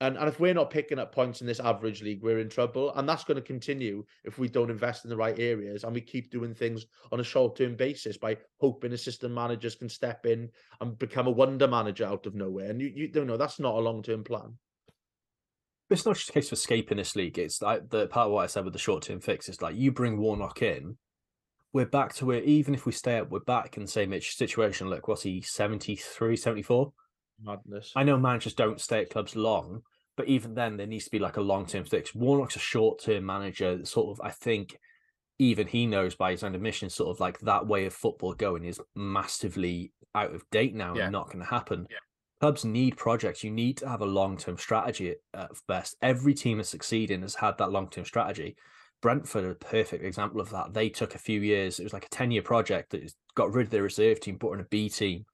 And, 0.00 0.16
and 0.16 0.28
if 0.28 0.38
we're 0.38 0.54
not 0.54 0.70
picking 0.70 1.00
up 1.00 1.12
points 1.12 1.40
in 1.40 1.46
this 1.48 1.58
average 1.58 2.02
league, 2.02 2.22
we're 2.22 2.38
in 2.38 2.48
trouble. 2.48 2.92
And 2.94 3.08
that's 3.08 3.24
going 3.24 3.34
to 3.34 3.42
continue 3.42 4.04
if 4.24 4.38
we 4.38 4.48
don't 4.48 4.70
invest 4.70 5.04
in 5.04 5.10
the 5.10 5.16
right 5.16 5.36
areas 5.38 5.82
and 5.82 5.92
we 5.92 6.00
keep 6.00 6.30
doing 6.30 6.54
things 6.54 6.86
on 7.10 7.18
a 7.18 7.24
short 7.24 7.56
term 7.56 7.74
basis 7.74 8.16
by 8.16 8.36
hoping 8.60 8.92
assistant 8.92 9.34
managers 9.34 9.74
can 9.74 9.88
step 9.88 10.24
in 10.24 10.50
and 10.80 10.98
become 10.98 11.26
a 11.26 11.32
wonder 11.32 11.66
manager 11.66 12.04
out 12.04 12.26
of 12.26 12.36
nowhere. 12.36 12.70
And 12.70 12.80
you, 12.80 12.92
you 12.94 13.08
don't 13.08 13.26
know, 13.26 13.36
that's 13.36 13.58
not 13.58 13.74
a 13.74 13.80
long 13.80 14.02
term 14.02 14.22
plan. 14.22 14.56
it's 15.90 16.06
not 16.06 16.14
just 16.14 16.30
a 16.30 16.32
case 16.32 16.48
of 16.48 16.58
escaping 16.58 16.98
this 16.98 17.16
league. 17.16 17.38
It's 17.38 17.60
like 17.60 17.88
the 17.88 18.06
part 18.06 18.26
of 18.26 18.32
what 18.32 18.44
I 18.44 18.46
said 18.46 18.64
with 18.64 18.74
the 18.74 18.78
short 18.78 19.02
term 19.02 19.20
fix 19.20 19.48
is 19.48 19.60
like 19.62 19.74
you 19.74 19.90
bring 19.90 20.18
Warnock 20.18 20.62
in, 20.62 20.98
we're 21.72 21.86
back 21.86 22.14
to 22.14 22.26
where 22.26 22.42
even 22.42 22.74
if 22.74 22.86
we 22.86 22.92
stay 22.92 23.18
up, 23.18 23.30
we're 23.30 23.40
back 23.40 23.76
in 23.76 23.82
the 23.84 23.88
same 23.88 24.18
situation. 24.20 24.88
Look, 24.88 25.08
what's 25.08 25.22
he, 25.22 25.40
73, 25.42 26.36
74? 26.36 26.92
Madness. 27.42 27.92
I 27.94 28.02
know 28.04 28.16
managers 28.18 28.54
don't 28.54 28.80
stay 28.80 29.02
at 29.02 29.10
clubs 29.10 29.36
long, 29.36 29.82
but 30.16 30.26
even 30.28 30.54
then, 30.54 30.76
there 30.76 30.86
needs 30.86 31.04
to 31.04 31.10
be 31.10 31.18
like 31.18 31.36
a 31.36 31.42
long 31.42 31.66
term 31.66 31.84
fix. 31.84 32.14
Warnock's 32.14 32.56
a 32.56 32.60
short 32.60 33.00
term 33.02 33.24
manager, 33.26 33.84
sort 33.84 34.10
of, 34.18 34.26
I 34.26 34.30
think, 34.30 34.76
even 35.38 35.66
he 35.68 35.86
knows 35.86 36.16
by 36.16 36.32
his 36.32 36.42
own 36.42 36.54
admission, 36.54 36.90
sort 36.90 37.14
of 37.14 37.20
like 37.20 37.38
that 37.40 37.66
way 37.66 37.86
of 37.86 37.92
football 37.92 38.34
going 38.34 38.64
is 38.64 38.80
massively 38.96 39.92
out 40.14 40.34
of 40.34 40.42
date 40.50 40.74
now 40.74 40.96
Yeah. 40.96 41.04
and 41.04 41.12
not 41.12 41.26
going 41.26 41.38
to 41.38 41.44
happen. 41.50 41.86
Yeah. 41.90 41.98
Clubs 42.40 42.64
need 42.64 42.96
projects. 42.96 43.44
You 43.44 43.50
need 43.50 43.76
to 43.78 43.88
have 43.88 44.00
a 44.00 44.06
long 44.06 44.36
term 44.36 44.56
strategy 44.58 45.10
at, 45.10 45.40
at 45.40 45.50
best. 45.68 45.96
Every 46.02 46.34
team 46.34 46.58
that's 46.58 46.70
succeeding 46.70 47.22
has 47.22 47.34
had 47.34 47.58
that 47.58 47.70
long 47.70 47.88
term 47.88 48.04
strategy. 48.04 48.56
Brentford 49.00 49.44
are 49.44 49.50
a 49.52 49.56
perfect 49.56 50.04
example 50.04 50.40
of 50.40 50.50
that. 50.50 50.74
They 50.74 50.88
took 50.88 51.14
a 51.14 51.18
few 51.18 51.40
years. 51.40 51.78
It 51.78 51.84
was 51.84 51.92
like 51.92 52.06
a 52.06 52.10
10 52.10 52.30
year 52.30 52.42
project 52.42 52.90
that 52.90 53.12
got 53.34 53.52
rid 53.52 53.66
of 53.66 53.70
their 53.70 53.82
reserve 53.82 54.20
team, 54.20 54.38
put 54.38 54.54
in 54.54 54.60
a 54.60 54.64
B 54.64 54.88
team, 54.88 55.24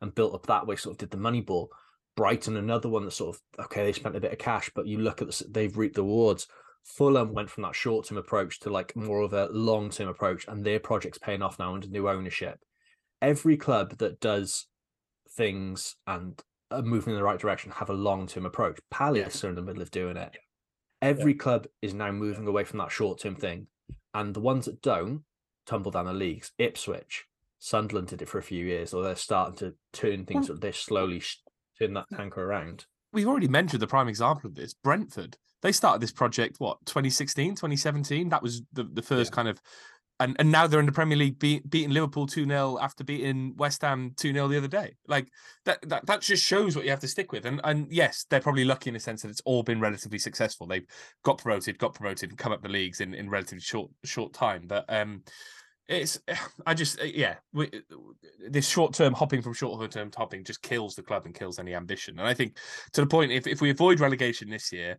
and 0.00 0.14
built 0.14 0.34
up 0.34 0.46
that 0.46 0.66
way, 0.66 0.76
sort 0.76 0.94
of 0.94 0.98
did 0.98 1.10
the 1.10 1.16
money 1.16 1.40
ball. 1.40 1.70
Brighton, 2.16 2.56
another 2.56 2.88
one 2.88 3.04
that 3.04 3.12
sort 3.12 3.36
of, 3.36 3.64
okay, 3.64 3.84
they 3.84 3.92
spent 3.92 4.16
a 4.16 4.20
bit 4.20 4.32
of 4.32 4.38
cash, 4.38 4.70
but 4.74 4.86
you 4.86 4.98
look 4.98 5.20
at 5.20 5.28
this, 5.28 5.42
they've 5.48 5.76
reaped 5.76 5.96
the 5.96 6.02
rewards. 6.02 6.48
Fulham 6.84 7.34
went 7.34 7.50
from 7.50 7.62
that 7.62 7.74
short 7.74 8.06
term 8.06 8.18
approach 8.18 8.58
to 8.60 8.70
like 8.70 8.96
more 8.96 9.20
of 9.20 9.32
a 9.32 9.48
long 9.52 9.90
term 9.90 10.08
approach, 10.08 10.46
and 10.48 10.64
their 10.64 10.80
project's 10.80 11.18
paying 11.18 11.42
off 11.42 11.58
now 11.58 11.74
under 11.74 11.86
new 11.88 12.08
ownership. 12.08 12.58
Every 13.20 13.56
club 13.56 13.98
that 13.98 14.20
does 14.20 14.66
things 15.36 15.96
and 16.06 16.40
are 16.70 16.82
moving 16.82 17.12
in 17.12 17.18
the 17.18 17.24
right 17.24 17.38
direction 17.38 17.70
have 17.72 17.90
a 17.90 17.94
long 17.94 18.26
term 18.26 18.46
approach. 18.46 18.78
Palace 18.90 19.44
are 19.44 19.50
in 19.50 19.54
the 19.54 19.62
middle 19.62 19.82
of 19.82 19.90
doing 19.90 20.16
it. 20.16 20.36
Every 21.02 21.34
club 21.34 21.66
is 21.82 21.94
now 21.94 22.10
moving 22.12 22.46
away 22.46 22.64
from 22.64 22.78
that 22.78 22.92
short 22.92 23.20
term 23.20 23.36
thing. 23.36 23.66
and 24.12 24.34
the 24.34 24.40
ones 24.40 24.64
that 24.66 24.82
don't 24.82 25.22
tumble 25.66 25.90
down 25.92 26.06
the 26.06 26.12
leagues. 26.12 26.50
Ipswich, 26.58 27.26
Sunderland 27.60 28.08
did 28.08 28.22
it 28.22 28.28
for 28.28 28.38
a 28.38 28.42
few 28.42 28.64
years, 28.66 28.92
or 28.92 29.02
they're 29.04 29.14
starting 29.16 29.56
to 29.58 29.74
turn 29.92 30.24
things. 30.26 30.50
They're 30.60 30.72
slowly 30.72 31.20
sh- 31.20 31.40
turn 31.78 31.94
that 31.94 32.06
tanker 32.16 32.42
around. 32.42 32.86
We've 33.12 33.28
already 33.28 33.48
mentioned 33.48 33.80
the 33.82 33.86
prime 33.86 34.08
example 34.08 34.48
of 34.48 34.54
this. 34.56 34.74
Brentford. 34.74 35.36
They 35.62 35.72
started 35.72 36.00
this 36.02 36.12
project 36.12 36.56
what 36.58 36.78
2016, 36.86 37.50
2017. 37.54 38.28
That 38.30 38.42
was 38.42 38.62
the, 38.72 38.84
the 38.84 39.02
first 39.02 39.30
Yeah. 39.30 39.34
kind 39.36 39.48
of 39.48 39.60
and, 40.20 40.36
and 40.38 40.52
now 40.52 40.66
they're 40.66 40.80
in 40.80 40.86
the 40.86 40.92
Premier 40.92 41.16
League 41.16 41.38
beat, 41.38 41.68
beating 41.68 41.90
Liverpool 41.90 42.26
2-0 42.26 42.80
after 42.80 43.02
beating 43.02 43.54
West 43.56 43.80
Ham 43.82 44.12
2-0 44.16 44.50
the 44.50 44.58
other 44.58 44.68
day. 44.68 44.94
Like 45.08 45.28
that, 45.64 45.80
that 45.88 46.06
that 46.06 46.20
just 46.20 46.44
shows 46.44 46.76
what 46.76 46.84
you 46.84 46.90
have 46.90 47.00
to 47.00 47.08
stick 47.08 47.32
with. 47.32 47.46
And 47.46 47.60
and 47.64 47.90
yes, 47.90 48.26
they're 48.28 48.40
probably 48.40 48.64
lucky 48.64 48.90
in 48.90 48.96
a 48.96 49.00
sense 49.00 49.22
that 49.22 49.30
it's 49.30 49.42
all 49.46 49.62
been 49.62 49.80
relatively 49.80 50.18
successful. 50.18 50.66
They've 50.66 50.86
got 51.24 51.38
promoted, 51.38 51.78
got 51.78 51.94
promoted, 51.94 52.28
and 52.28 52.38
come 52.38 52.52
up 52.52 52.62
the 52.62 52.68
leagues 52.68 53.00
in, 53.00 53.14
in 53.14 53.30
relatively 53.30 53.60
short 53.60 53.90
short 54.04 54.34
time. 54.34 54.64
But 54.66 54.84
um 54.88 55.22
it's 55.88 56.20
I 56.66 56.74
just 56.74 57.02
yeah, 57.04 57.36
we, 57.52 57.70
this 58.48 58.68
short 58.68 58.94
term 58.94 59.12
hopping 59.12 59.42
from 59.42 59.54
short 59.54 59.90
term 59.90 60.10
hopping 60.16 60.44
just 60.44 60.62
kills 60.62 60.94
the 60.94 61.02
club 61.02 61.26
and 61.26 61.34
kills 61.34 61.58
any 61.58 61.74
ambition. 61.74 62.18
And 62.18 62.28
I 62.28 62.34
think 62.34 62.56
to 62.92 63.00
the 63.00 63.06
point 63.06 63.32
if, 63.32 63.46
if 63.46 63.60
we 63.60 63.70
avoid 63.70 64.00
relegation 64.00 64.48
this 64.48 64.72
year, 64.72 64.98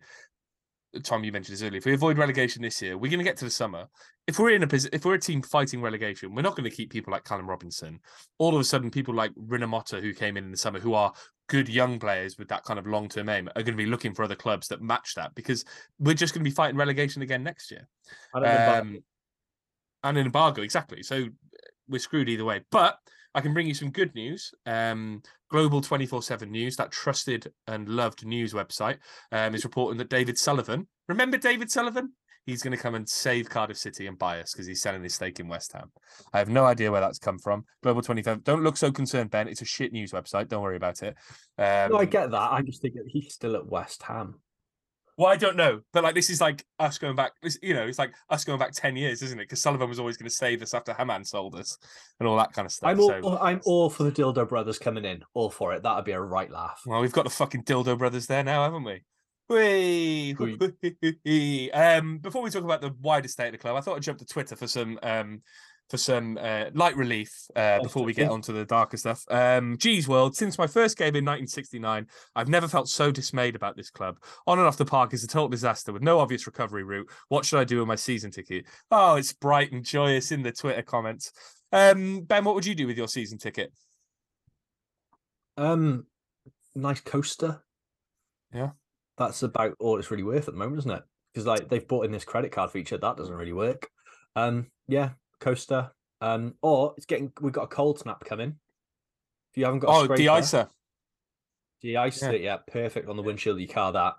Tom, 1.03 1.23
you 1.23 1.31
mentioned 1.31 1.53
this 1.57 1.63
earlier. 1.63 1.77
If 1.77 1.85
we 1.85 1.93
avoid 1.93 2.17
relegation 2.17 2.61
this 2.61 2.81
year, 2.81 2.97
we're 2.97 3.09
going 3.09 3.19
to 3.19 3.23
get 3.23 3.37
to 3.37 3.45
the 3.45 3.51
summer. 3.51 3.87
If 4.27 4.37
we're 4.39 4.51
in 4.51 4.63
a 4.63 4.67
posi- 4.67 4.89
if 4.93 5.05
we're 5.05 5.13
a 5.15 5.19
team 5.19 5.41
fighting 5.41 5.81
relegation, 5.81 6.35
we're 6.35 6.41
not 6.41 6.55
going 6.57 6.69
to 6.69 6.75
keep 6.75 6.91
people 6.91 7.11
like 7.11 7.23
Callum 7.23 7.49
Robinson. 7.49 7.99
All 8.39 8.53
of 8.53 8.59
a 8.59 8.63
sudden, 8.63 8.91
people 8.91 9.13
like 9.13 9.31
Rinomhota, 9.35 10.01
who 10.01 10.13
came 10.13 10.35
in 10.35 10.43
in 10.43 10.51
the 10.51 10.57
summer, 10.57 10.79
who 10.79 10.93
are 10.93 11.13
good 11.47 11.69
young 11.69 11.97
players 11.99 12.37
with 12.37 12.49
that 12.49 12.63
kind 12.65 12.77
of 12.77 12.87
long 12.87 13.07
term 13.07 13.29
aim, 13.29 13.47
are 13.55 13.63
going 13.63 13.77
to 13.77 13.83
be 13.83 13.85
looking 13.85 14.13
for 14.13 14.23
other 14.23 14.35
clubs 14.35 14.67
that 14.67 14.81
match 14.81 15.15
that 15.15 15.33
because 15.33 15.63
we're 15.99 16.13
just 16.13 16.33
going 16.33 16.43
to 16.43 16.49
be 16.49 16.53
fighting 16.53 16.77
relegation 16.77 17.21
again 17.21 17.43
next 17.43 17.71
year. 17.71 17.87
Know 18.41 18.47
about- 18.51 18.81
Um, 18.81 19.03
and 20.03 20.17
an 20.17 20.25
embargo, 20.25 20.61
exactly. 20.61 21.03
So 21.03 21.27
we're 21.87 21.99
screwed 21.99 22.27
either 22.27 22.45
way. 22.45 22.61
But 22.71 22.97
I 23.33 23.41
can 23.41 23.53
bring 23.53 23.67
you 23.67 23.73
some 23.73 23.91
good 23.91 24.13
news. 24.15 24.51
Um, 24.65 25.21
Global 25.51 25.81
24 25.81 26.23
7 26.23 26.49
News, 26.49 26.77
that 26.77 26.91
trusted 26.91 27.51
and 27.67 27.89
loved 27.89 28.25
news 28.25 28.53
website, 28.53 28.97
um, 29.33 29.53
is 29.53 29.65
reporting 29.65 29.97
that 29.97 30.09
David 30.09 30.37
Sullivan, 30.37 30.87
remember 31.09 31.37
David 31.37 31.69
Sullivan? 31.69 32.13
He's 32.45 32.63
going 32.63 32.75
to 32.75 32.81
come 32.81 32.95
and 32.95 33.07
save 33.07 33.49
Cardiff 33.49 33.77
City 33.77 34.07
and 34.07 34.17
buy 34.17 34.39
us 34.39 34.53
because 34.53 34.65
he's 34.65 34.81
selling 34.81 35.03
his 35.03 35.13
stake 35.13 35.39
in 35.39 35.47
West 35.47 35.73
Ham. 35.73 35.91
I 36.33 36.39
have 36.39 36.49
no 36.49 36.65
idea 36.65 36.91
where 36.91 37.01
that's 37.01 37.19
come 37.19 37.37
from. 37.37 37.65
Global 37.83 38.01
25. 38.01 38.43
Don't 38.43 38.63
look 38.63 38.77
so 38.77 38.91
concerned, 38.91 39.29
Ben. 39.29 39.47
It's 39.47 39.61
a 39.61 39.65
shit 39.65 39.91
news 39.91 40.11
website. 40.11 40.47
Don't 40.47 40.63
worry 40.63 40.77
about 40.77 41.03
it. 41.03 41.15
Um, 41.59 41.91
no, 41.91 41.97
I 41.97 42.05
get 42.05 42.31
that. 42.31 42.51
I 42.51 42.61
just 42.63 42.81
think 42.81 42.95
that 42.95 43.03
he's 43.05 43.31
still 43.33 43.55
at 43.55 43.67
West 43.67 44.01
Ham. 44.03 44.39
Well, 45.21 45.29
I 45.29 45.37
don't 45.37 45.55
know, 45.55 45.81
but 45.93 46.03
like 46.03 46.15
this 46.15 46.31
is 46.31 46.41
like 46.41 46.65
us 46.79 46.97
going 46.97 47.15
back. 47.15 47.33
This, 47.43 47.55
you 47.61 47.75
know, 47.75 47.83
it's 47.83 47.99
like 47.99 48.11
us 48.31 48.43
going 48.43 48.57
back 48.57 48.71
ten 48.71 48.95
years, 48.95 49.21
isn't 49.21 49.39
it? 49.39 49.43
Because 49.43 49.61
Sullivan 49.61 49.87
was 49.87 49.99
always 49.99 50.17
going 50.17 50.27
to 50.27 50.35
save 50.35 50.63
us 50.63 50.73
after 50.73 50.93
Hammam 50.93 51.23
sold 51.23 51.53
us 51.53 51.77
and 52.19 52.27
all 52.27 52.35
that 52.37 52.53
kind 52.53 52.65
of 52.65 52.71
stuff. 52.71 52.89
I'm 52.89 52.99
all, 52.99 53.09
so, 53.09 53.37
I'm 53.39 53.61
all 53.63 53.91
for 53.91 54.01
the 54.01 54.11
Dildo 54.11 54.49
Brothers 54.49 54.79
coming 54.79 55.05
in. 55.05 55.21
All 55.35 55.51
for 55.51 55.73
it. 55.73 55.83
That'd 55.83 56.05
be 56.05 56.13
a 56.13 56.19
right 56.19 56.49
laugh. 56.49 56.81
well, 56.87 57.01
we've 57.01 57.11
got 57.11 57.25
the 57.25 57.29
fucking 57.29 57.65
dildo 57.65 57.99
brothers 57.99 58.25
there 58.25 58.43
now, 58.43 58.63
haven't 58.63 58.83
we? 58.83 59.03
Um, 61.73 62.17
before 62.17 62.41
we 62.41 62.49
talk 62.49 62.63
about 62.63 62.81
the 62.81 62.95
wider 62.99 63.27
state 63.27 63.47
of 63.47 63.51
the 63.51 63.57
club, 63.59 63.75
I 63.75 63.81
thought 63.81 63.97
I'd 63.97 64.01
jump 64.01 64.17
to 64.19 64.25
Twitter 64.25 64.55
for 64.55 64.65
some 64.65 64.97
um, 65.03 65.41
for 65.91 65.97
some 65.97 66.39
uh, 66.41 66.65
light 66.73 66.95
relief 66.95 67.31
uh, 67.55 67.77
Oh, 67.79 67.83
before 67.83 68.03
we 68.03 68.13
get 68.13 68.31
onto 68.31 68.53
the 68.53 68.65
darker 68.65 68.95
stuff. 68.95 69.25
Um, 69.29 69.77
geez, 69.77 70.07
world! 70.07 70.35
Since 70.35 70.57
my 70.57 70.65
first 70.65 70.97
game 70.97 71.15
in 71.17 71.25
1969, 71.25 72.07
I've 72.33 72.47
never 72.47 72.69
felt 72.69 72.87
so 72.87 73.11
dismayed 73.11 73.55
about 73.57 73.75
this 73.75 73.91
club. 73.91 74.17
On 74.47 74.57
and 74.57 74.67
off 74.67 74.77
the 74.77 74.85
park 74.85 75.13
is 75.13 75.23
a 75.23 75.27
total 75.27 75.49
disaster 75.49 75.91
with 75.91 76.01
no 76.01 76.19
obvious 76.19 76.47
recovery 76.47 76.83
route. 76.83 77.09
What 77.27 77.45
should 77.45 77.59
I 77.59 77.65
do 77.65 77.79
with 77.79 77.87
my 77.89 77.95
season 77.95 78.31
ticket? 78.31 78.65
Oh, 78.89 79.15
it's 79.15 79.33
bright 79.33 79.73
and 79.73 79.83
joyous 79.83 80.31
in 80.31 80.41
the 80.41 80.53
Twitter 80.53 80.81
comments. 80.81 81.33
Um, 81.73 82.21
ben, 82.21 82.45
what 82.45 82.55
would 82.55 82.65
you 82.65 82.73
do 82.73 82.87
with 82.87 82.97
your 82.97 83.09
season 83.09 83.37
ticket? 83.37 83.73
Um, 85.57 86.05
nice 86.73 87.01
coaster. 87.01 87.61
Yeah. 88.53 88.71
that's 89.17 89.43
about 89.43 89.75
all 89.79 89.99
it's 89.99 90.09
really 90.09 90.23
worth 90.23 90.47
at 90.47 90.53
the 90.53 90.59
moment, 90.59 90.79
isn't 90.79 90.91
it? 90.91 91.03
Because 91.33 91.45
like 91.45 91.67
they've 91.69 91.87
bought 91.87 92.05
in 92.05 92.11
this 92.11 92.25
credit 92.25 92.51
card 92.51 92.71
feature 92.71 92.97
that 92.97 93.17
doesn't 93.17 93.35
really 93.35 93.53
work. 93.53 93.89
Um, 94.37 94.67
yeah, 94.87 95.09
coaster. 95.41 95.91
Um, 96.21 96.53
or 96.61 96.93
it's 96.95 97.05
getting 97.05 97.33
we've 97.41 97.51
got 97.51 97.63
a 97.63 97.67
cold 97.67 97.99
snap 97.99 98.23
coming. 98.23 98.55
If 99.51 99.57
you 99.57 99.65
haven't 99.65 99.79
got 99.79 99.89
a 99.89 99.93
Oh, 99.93 100.03
scraper, 100.05 100.17
de-icer. 100.21 100.69
de-ice 101.81 102.21
Yeah. 102.21 102.29
it, 102.29 102.41
yeah, 102.41 102.57
perfect 102.67 103.09
on 103.09 103.17
the 103.17 103.23
windshield 103.23 103.57
of 103.57 103.59
your 103.59 103.67
car. 103.73 103.91
That 103.91 104.13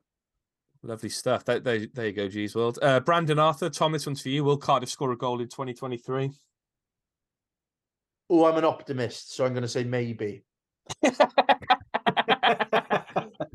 Lovely 0.83 1.09
stuff. 1.11 1.45
There, 1.45 1.61
there, 1.61 1.87
there 1.95 2.07
you 2.07 2.12
go, 2.12 2.29
G's 2.29 2.57
World. 2.57 2.79
Uh, 2.83 2.99
Brandon 2.99 3.39
Arthur, 3.39 3.70
Tom, 3.70 3.93
this 3.93 4.05
one's 4.05 4.20
for 4.20 4.31
you. 4.31 4.43
Will 4.43 4.57
Cardiff 4.57 4.91
score 4.91 5.12
a 5.12 5.16
goal 5.16 5.41
in 5.41 5.47
2023? 5.49 6.33
Oh, 8.29 8.45
I'm 8.47 8.59
an 8.59 8.64
optimist, 8.64 9.33
so 9.33 9.45
I'm 9.47 9.53
going 9.53 9.62
to 9.62 9.68
say 9.68 9.85
maybe. 9.85 10.43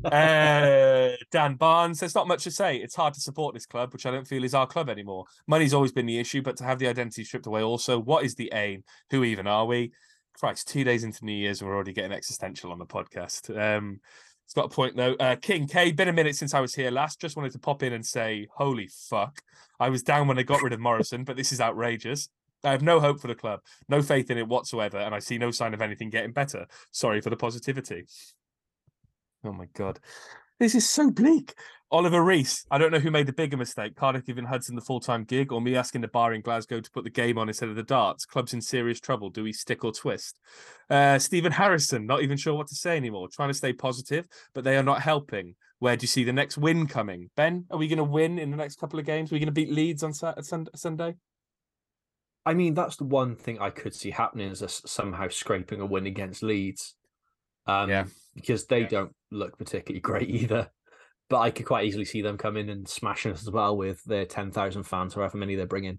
uh, 0.04 1.10
Dan 1.30 1.54
Barnes, 1.56 2.00
there's 2.00 2.14
not 2.14 2.28
much 2.28 2.44
to 2.44 2.50
say. 2.50 2.76
It's 2.76 2.94
hard 2.94 3.14
to 3.14 3.20
support 3.20 3.54
this 3.54 3.66
club, 3.66 3.92
which 3.92 4.06
I 4.06 4.10
don't 4.10 4.26
feel 4.26 4.44
is 4.44 4.54
our 4.54 4.66
club 4.66 4.88
anymore. 4.88 5.24
Money's 5.46 5.74
always 5.74 5.92
been 5.92 6.06
the 6.06 6.18
issue, 6.18 6.42
but 6.42 6.56
to 6.58 6.64
have 6.64 6.78
the 6.78 6.88
identity 6.88 7.24
stripped 7.24 7.46
away 7.46 7.62
also, 7.62 7.98
what 7.98 8.24
is 8.24 8.34
the 8.34 8.50
aim? 8.54 8.84
Who 9.10 9.24
even 9.24 9.46
are 9.46 9.66
we? 9.66 9.92
Christ, 10.38 10.68
two 10.68 10.84
days 10.84 11.02
into 11.02 11.24
New 11.24 11.32
Year's 11.32 11.60
and 11.60 11.68
we're 11.68 11.74
already 11.74 11.92
getting 11.92 12.12
existential 12.12 12.70
on 12.70 12.78
the 12.78 12.86
podcast. 12.86 13.50
Um, 13.58 14.00
it's 14.44 14.54
got 14.54 14.66
a 14.66 14.74
point 14.74 14.96
though. 14.96 15.14
Uh, 15.14 15.36
King 15.36 15.66
K, 15.66 15.92
been 15.92 16.08
a 16.08 16.12
minute 16.12 16.36
since 16.36 16.54
I 16.54 16.60
was 16.60 16.74
here 16.74 16.90
last. 16.90 17.20
Just 17.20 17.36
wanted 17.36 17.52
to 17.52 17.58
pop 17.58 17.82
in 17.82 17.92
and 17.92 18.06
say, 18.06 18.46
holy 18.54 18.88
fuck. 18.88 19.42
I 19.80 19.90
was 19.90 20.02
down 20.02 20.26
when 20.26 20.36
they 20.36 20.44
got 20.44 20.62
rid 20.62 20.72
of 20.72 20.80
Morison, 20.80 21.24
but 21.24 21.36
this 21.36 21.52
is 21.52 21.60
outrageous. 21.60 22.28
I 22.64 22.70
have 22.70 22.82
no 22.82 22.98
hope 22.98 23.20
for 23.20 23.28
the 23.28 23.34
club, 23.34 23.60
no 23.88 24.02
faith 24.02 24.30
in 24.30 24.38
it 24.38 24.48
whatsoever, 24.48 24.98
and 24.98 25.14
I 25.14 25.18
see 25.20 25.38
no 25.38 25.50
sign 25.50 25.74
of 25.74 25.82
anything 25.82 26.10
getting 26.10 26.32
better. 26.32 26.66
Sorry 26.90 27.20
for 27.20 27.30
the 27.30 27.36
positivity. 27.36 28.06
Oh 29.48 29.52
my 29.52 29.66
god. 29.74 29.98
This 30.60 30.74
is 30.74 30.88
so 30.88 31.10
bleak. 31.10 31.54
Oliver 31.90 32.22
Reese. 32.22 32.66
I 32.70 32.76
don't 32.76 32.92
know 32.92 32.98
who 32.98 33.10
made 33.10 33.26
the 33.26 33.32
bigger 33.32 33.56
mistake. 33.56 33.96
Cardiff 33.96 34.26
giving 34.26 34.44
Hudson 34.44 34.74
the 34.74 34.82
full 34.82 35.00
time 35.00 35.24
gig, 35.24 35.52
or 35.52 35.60
me 35.62 35.74
asking 35.74 36.02
the 36.02 36.08
bar 36.08 36.34
in 36.34 36.42
Glasgow 36.42 36.80
to 36.80 36.90
put 36.90 37.04
the 37.04 37.10
game 37.10 37.38
on 37.38 37.48
instead 37.48 37.70
of 37.70 37.76
the 37.76 37.82
darts. 37.82 38.26
Club's 38.26 38.52
in 38.52 38.60
serious 38.60 39.00
trouble. 39.00 39.30
Do 39.30 39.42
we 39.42 39.54
stick 39.54 39.84
or 39.84 39.92
twist? 39.92 40.38
Uh, 40.90 41.18
Stephen 41.18 41.52
Harrison. 41.52 42.04
Not 42.04 42.22
even 42.22 42.36
sure 42.36 42.54
what 42.54 42.66
to 42.68 42.74
say 42.74 42.96
anymore. 42.96 43.28
Trying 43.28 43.48
to 43.48 43.54
stay 43.54 43.72
positive, 43.72 44.26
but 44.52 44.64
they 44.64 44.76
are 44.76 44.82
not 44.82 45.00
helping. 45.00 45.54
Where 45.78 45.96
do 45.96 46.02
you 46.02 46.08
see 46.08 46.24
the 46.24 46.32
next 46.32 46.58
win 46.58 46.88
coming? 46.88 47.30
Ben, 47.36 47.64
are 47.70 47.78
we 47.78 47.88
going 47.88 47.98
to 47.98 48.04
win 48.04 48.38
in 48.38 48.50
the 48.50 48.56
next 48.58 48.78
couple 48.78 48.98
of 48.98 49.06
games? 49.06 49.32
Are 49.32 49.36
we 49.36 49.38
going 49.38 49.46
to 49.46 49.52
beat 49.52 49.72
Leeds 49.72 50.02
on 50.02 50.12
Sunday? 50.12 51.14
I 52.44 52.54
mean, 52.54 52.74
that's 52.74 52.96
the 52.96 53.04
one 53.04 53.36
thing 53.36 53.60
I 53.60 53.70
could 53.70 53.94
see 53.94 54.10
happening 54.10 54.50
is 54.50 54.62
us 54.62 54.82
somehow 54.84 55.28
scraping 55.28 55.80
a 55.80 55.86
win 55.86 56.06
against 56.06 56.42
Leeds. 56.42 56.96
Um, 57.68 57.88
Yeah. 57.90 58.06
because 58.34 58.66
they 58.66 58.80
Yeah. 58.82 58.88
don't 58.88 59.12
look 59.30 59.58
particularly 59.58 60.00
great 60.00 60.28
either. 60.30 60.70
But 61.30 61.40
I 61.40 61.50
could 61.50 61.66
quite 61.66 61.84
easily 61.86 62.06
see 62.06 62.22
them 62.22 62.38
come 62.38 62.56
in 62.56 62.70
and 62.70 62.88
smashing 62.88 63.32
us 63.32 63.42
as 63.42 63.50
well 63.50 63.76
with 63.76 64.02
their 64.04 64.24
ten 64.24 64.50
thousand 64.50 64.84
fans, 64.84 65.14
however 65.14 65.36
many 65.36 65.54
they're 65.56 65.66
bringing. 65.66 65.98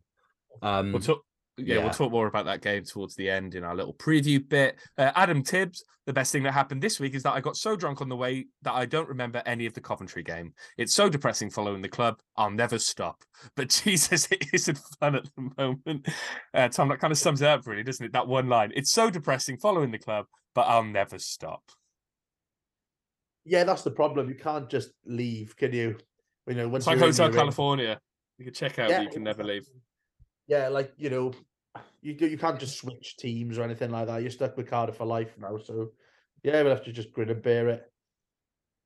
Um, 0.61 0.91
We'll 0.91 1.01
talk. 1.01 1.23
Yeah, 1.57 1.75
yeah. 1.75 1.83
we'll 1.83 1.93
talk 1.93 2.11
more 2.11 2.25
about 2.25 2.45
that 2.45 2.61
game 2.61 2.83
towards 2.85 3.15
the 3.15 3.29
end 3.29 3.53
in 3.53 3.63
our 3.63 3.75
little 3.75 3.93
preview 3.93 4.47
bit. 4.47 4.79
Uh, 4.97 5.11
Adam 5.13 5.43
Tibbs, 5.43 5.83
the 6.05 6.13
best 6.13 6.31
thing 6.31 6.41
that 6.43 6.53
happened 6.53 6.81
this 6.81 6.99
week 7.01 7.13
is 7.15 7.23
that 7.23 7.33
I 7.33 7.41
got 7.41 7.57
so 7.57 7.75
drunk 7.75 7.99
on 8.01 8.07
the 8.07 8.15
way 8.15 8.47
that 8.61 8.71
I 8.73 8.85
don't 8.85 9.09
remember 9.09 9.43
any 9.45 9.65
of 9.65 9.73
the 9.73 9.81
Coventry 9.81 10.23
game. 10.23 10.53
It's 10.77 10.93
so 10.93 11.09
depressing 11.09 11.49
following 11.49 11.81
the 11.81 11.89
club. 11.89 12.17
I'll 12.37 12.49
never 12.49 12.79
stop. 12.79 13.21
But 13.57 13.69
Jesus, 13.83 14.31
it 14.31 14.47
isn't 14.53 14.79
fun 14.99 15.15
at 15.15 15.25
the 15.35 15.51
moment. 15.57 16.07
Uh, 16.53 16.69
Tom, 16.69 16.87
that 16.89 16.99
kind 16.99 17.11
of 17.11 17.17
sums 17.17 17.41
it 17.41 17.47
up, 17.47 17.67
really, 17.67 17.83
doesn't 17.83 18.05
it? 18.05 18.13
That 18.13 18.27
one 18.27 18.47
line. 18.47 18.71
It's 18.73 18.91
so 18.93 19.09
depressing 19.09 19.57
following 19.57 19.91
the 19.91 19.99
club, 19.99 20.25
but 20.53 20.61
I'll 20.61 20.83
never 20.83 21.19
stop. 21.19 21.63
Yeah, 23.45 23.63
that's 23.63 23.83
the 23.83 23.91
problem. 23.91 24.29
You 24.29 24.35
can't 24.35 24.69
just 24.69 24.91
leave, 25.05 25.55
can 25.55 25.73
you? 25.73 25.97
You 26.47 26.55
know, 26.55 26.69
once 26.69 26.83
It's 26.83 26.87
like 26.87 26.97
in, 26.97 27.01
Hotel 27.01 27.25
you're 27.25 27.33
in. 27.33 27.39
California. 27.39 27.99
You 28.37 28.45
can 28.45 28.53
check 28.53 28.79
out, 28.79 28.89
Yeah, 28.89 29.01
you 29.01 29.09
can 29.09 29.23
never 29.23 29.43
leave. 29.43 29.67
Yeah, 30.47 30.67
like 30.69 30.93
you 30.97 31.09
know, 31.09 31.31
you 32.01 32.15
you 32.19 32.37
can't 32.37 32.59
just 32.59 32.77
switch 32.77 33.17
teams 33.17 33.57
or 33.57 33.63
anything 33.63 33.91
like 33.91 34.07
that. 34.07 34.21
You're 34.21 34.31
stuck 34.31 34.57
with 34.57 34.69
Cardiff 34.69 34.95
for 34.97 35.05
life 35.05 35.35
now. 35.39 35.57
So 35.57 35.89
yeah, 36.43 36.61
we'll 36.61 36.73
have 36.73 36.85
to 36.85 36.91
just 36.91 37.11
grin 37.11 37.29
and 37.29 37.41
bear 37.41 37.69
it. 37.69 37.91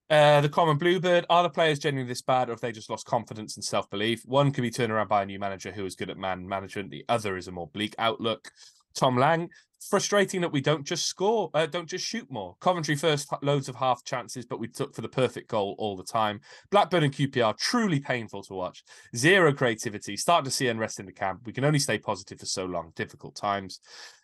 Uh, 0.10 0.42
the 0.42 0.50
common 0.50 0.78
bluebird 0.78 1.26
are 1.30 1.44
the 1.44 1.50
players 1.50 1.80
genuinely 1.80 2.12
this 2.12 2.22
bad, 2.22 2.50
or 2.50 2.54
if 2.54 2.60
they 2.60 2.72
just 2.72 2.90
lost 2.90 3.06
confidence 3.06 3.56
and 3.56 3.64
self 3.64 3.90
belief? 3.90 4.24
One 4.26 4.52
can 4.52 4.62
be 4.62 4.70
turned 4.70 4.92
around 4.92 5.08
by 5.08 5.24
a 5.24 5.26
new 5.26 5.40
manager 5.40 5.72
who 5.72 5.86
is 5.86 5.96
good 5.96 6.10
at 6.10 6.18
man 6.18 6.48
management. 6.48 6.92
The 6.92 7.06
other 7.08 7.38
is 7.38 7.48
a 7.48 7.52
more 7.52 7.68
bleak 7.68 7.96
outlook. 7.98 8.52
Tom 8.96 9.18
Lang, 9.18 9.50
frustrating 9.90 10.42
that 10.42 10.52
we 10.52 10.62
don't 10.62 10.86
just 10.86 11.06
score, 11.06 11.50
uh, 11.54 11.66
don't 11.66 11.90
just 11.90 12.06
shoot 12.06 12.30
more. 12.30 12.56
Coventry 12.60 12.96
first 12.96 13.30
loads 13.42 13.70
of 13.70 13.76
half 13.76 14.04
chances, 14.04 14.46
but 14.46 14.60
we 14.60 14.68
took 14.68 14.94
for 14.96 15.02
the 15.02 15.10
perfect 15.10 15.50
goal 15.50 15.76
all 15.78 15.96
the 15.96 16.04
time. 16.04 16.40
Blackburn 16.72 17.04
and 17.04 17.14
QPR 17.14 17.58
truly 17.58 18.00
painful 18.00 18.44
to 18.44 18.54
watch. 18.54 18.84
Zero 19.16 19.54
creativity. 19.54 20.18
Start 20.18 20.46
to 20.46 20.52
see 20.52 20.68
unrest 20.68 21.00
in 21.00 21.06
the 21.06 21.12
camp. 21.12 21.42
We 21.46 21.54
can 21.54 21.66
only 21.66 21.80
stay 21.80 21.98
positive 21.98 22.40
for 22.40 22.46
so 22.46 22.66
long. 22.66 22.92
Difficult 22.96 23.36
times. 23.36 23.80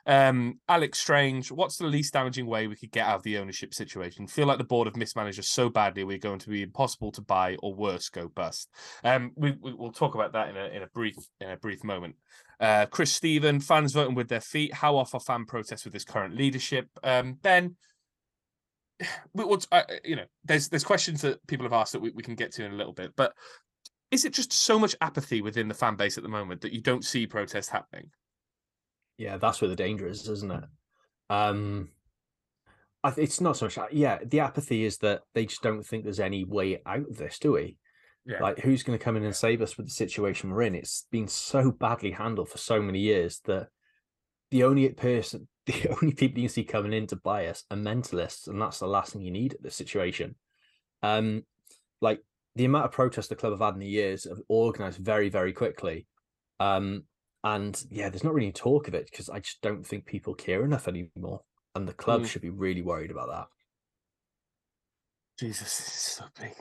Um, 0.10 0.60
Alex 0.68 0.97
Strange, 0.97 1.51
what's 1.51 1.78
the 1.78 1.86
least 1.86 2.14
damaging 2.14 2.47
way 2.47 2.66
we 2.66 2.76
could 2.76 2.89
get 2.89 3.05
out 3.05 3.18
of 3.18 3.22
the 3.22 3.38
ownership 3.38 3.76
situation? 3.76 4.26
Feel 4.26 4.47
like 4.47 4.57
the 4.57 4.64
board 4.64 4.88
have 4.88 4.95
mismanaged 4.95 5.38
us 5.38 5.49
so 5.49 5.70
badly 5.70 6.03
we're 6.03 6.18
going 6.18 6.39
to 6.39 6.49
be 6.49 6.64
impossible 6.64 7.12
to 7.12 7.22
buy, 7.22 7.57
or 7.62 7.76
worse, 7.76 8.10
go 8.10 8.28
bust. 8.28 8.70
Um, 9.03 9.34
we, 9.36 9.51
we 9.62 9.72
will 9.72 9.91
talk 9.91 10.16
about 10.16 10.34
that 10.34 10.49
in 10.49 10.57
a 10.57 10.66
in 10.66 10.82
a 10.82 10.88
brief 10.88 11.14
in 11.39 11.51
a 11.51 11.57
brief 11.57 11.84
moment. 11.84 12.16
Uh, 12.60 12.88
Chris 12.88 13.12
Stephen, 13.12 13.60
fans 13.60 13.93
voting 13.93 14.16
with 14.16 14.30
their 14.30 14.41
feet. 14.41 14.74
How 14.74 14.97
off 14.97 15.14
are 15.14 15.20
fan 15.20 15.45
protests 15.45 15.84
with 15.84 15.93
this 15.93 16.05
current 16.05 16.36
leadership? 16.36 16.88
Um, 17.03 17.34
ben, 17.34 17.76
we, 19.36 19.45
uh, 19.72 19.84
you 20.03 20.16
know, 20.16 20.26
there's 20.43 20.70
there's 20.70 20.84
questions 20.84 21.22
that 21.22 21.45
people 21.45 21.66
have 21.68 21.74
asked 21.74 21.93
that 21.93 22.01
we, 22.01 22.10
we 22.16 22.24
can 22.24 22.34
get 22.34 22.51
to 22.53 22.66
in 22.66 22.72
a 22.72 22.76
little 22.76 22.93
bit, 22.93 23.12
but 23.16 23.34
is 24.10 24.26
it 24.26 24.34
just 24.34 24.53
so 24.53 24.80
much 24.80 24.95
apathy 25.01 25.43
within 25.43 25.68
the 25.68 25.76
fan 25.76 25.95
base 25.95 26.18
at 26.18 26.24
the 26.24 26.30
moment 26.30 26.62
that 26.62 26.74
you 26.74 26.82
don't 26.82 27.05
see 27.05 27.28
protests 27.28 27.70
happening? 27.70 28.10
Yeah, 29.20 29.38
that's 29.38 29.59
where 29.59 29.67
the 29.67 29.76
danger 29.76 30.07
is, 30.07 30.28
isn't 30.30 30.49
it? 30.49 30.63
Um, 31.30 31.89
I, 33.03 33.13
it's 33.17 33.41
not 33.41 33.57
so 33.57 33.65
much. 33.65 33.78
Yeah, 33.91 34.20
the 34.26 34.39
apathy 34.39 34.86
is 34.86 34.97
that 34.99 35.24
they 35.36 35.45
just 35.45 35.61
don't 35.61 35.84
think 35.84 36.05
there's 36.05 36.22
any 36.22 36.45
way 36.45 36.82
out 36.86 37.09
of 37.09 37.17
this, 37.17 37.38
do 37.38 37.51
we? 37.51 37.78
Yeah. 38.26 38.41
Like, 38.41 38.59
who's 38.59 38.82
going 38.82 38.97
to 38.97 39.03
come 39.03 39.17
in 39.17 39.26
and 39.26 39.36
save 39.36 39.61
us 39.61 39.76
with 39.76 39.88
the 39.88 39.93
situation 39.93 40.49
we're 40.49 40.61
in? 40.61 40.74
It's 40.74 41.05
been 41.11 41.28
so 41.28 41.70
badly 41.70 42.11
handled 42.11 42.47
for 42.47 42.57
so 42.57 42.82
many 42.82 42.99
years 42.99 43.41
that 43.43 43.67
the 44.51 44.63
only 44.63 44.88
person, 44.88 45.49
the 45.65 45.89
only 46.01 46.13
people 46.13 46.41
you 46.41 46.47
see 46.47 46.63
coming 46.63 46.93
in 46.93 47.05
to 47.07 47.17
buy 47.17 47.47
us 47.47 47.65
are 47.70 47.78
mentalists, 47.78 48.47
and 48.47 48.61
that's 48.61 48.80
the 48.80 48.88
last 48.88 49.11
thing 49.11 49.22
you 49.22 49.32
need 49.32 49.53
at 49.53 49.61
this 49.61 49.76
situation. 49.76 50.36
Um, 51.03 51.43
like 51.99 52.24
the 52.55 52.63
amount 52.63 52.86
of 52.86 52.91
protests 52.93 53.28
the 53.28 53.36
club 53.36 53.51
have 53.51 53.59
had 53.59 53.74
in 53.74 53.82
the 53.82 53.86
years 53.86 54.24
have 54.24 54.39
organised 54.49 54.97
very, 54.97 55.28
very 55.28 55.51
quickly. 55.51 56.07
Um, 56.61 57.03
and 57.43 57.81
yeah, 57.89 58.09
there's 58.09 58.23
not 58.23 58.33
really 58.33 58.51
talk 58.51 58.87
of 58.87 58.93
it 58.93 59.09
because 59.09 59.29
I 59.29 59.39
just 59.39 59.61
don't 59.61 59.85
think 59.85 60.05
people 60.05 60.33
care 60.33 60.65
enough 60.65 60.87
anymore. 60.87 61.41
And 61.75 61.87
the 61.87 61.93
club 61.93 62.23
mm. 62.23 62.27
should 62.27 62.41
be 62.41 62.49
really 62.49 62.81
worried 62.81 63.11
about 63.11 63.29
that. 63.29 63.47
Jesus, 65.39 65.77
this 65.77 65.87
is 65.87 65.93
so 65.93 66.25
big. 66.39 66.53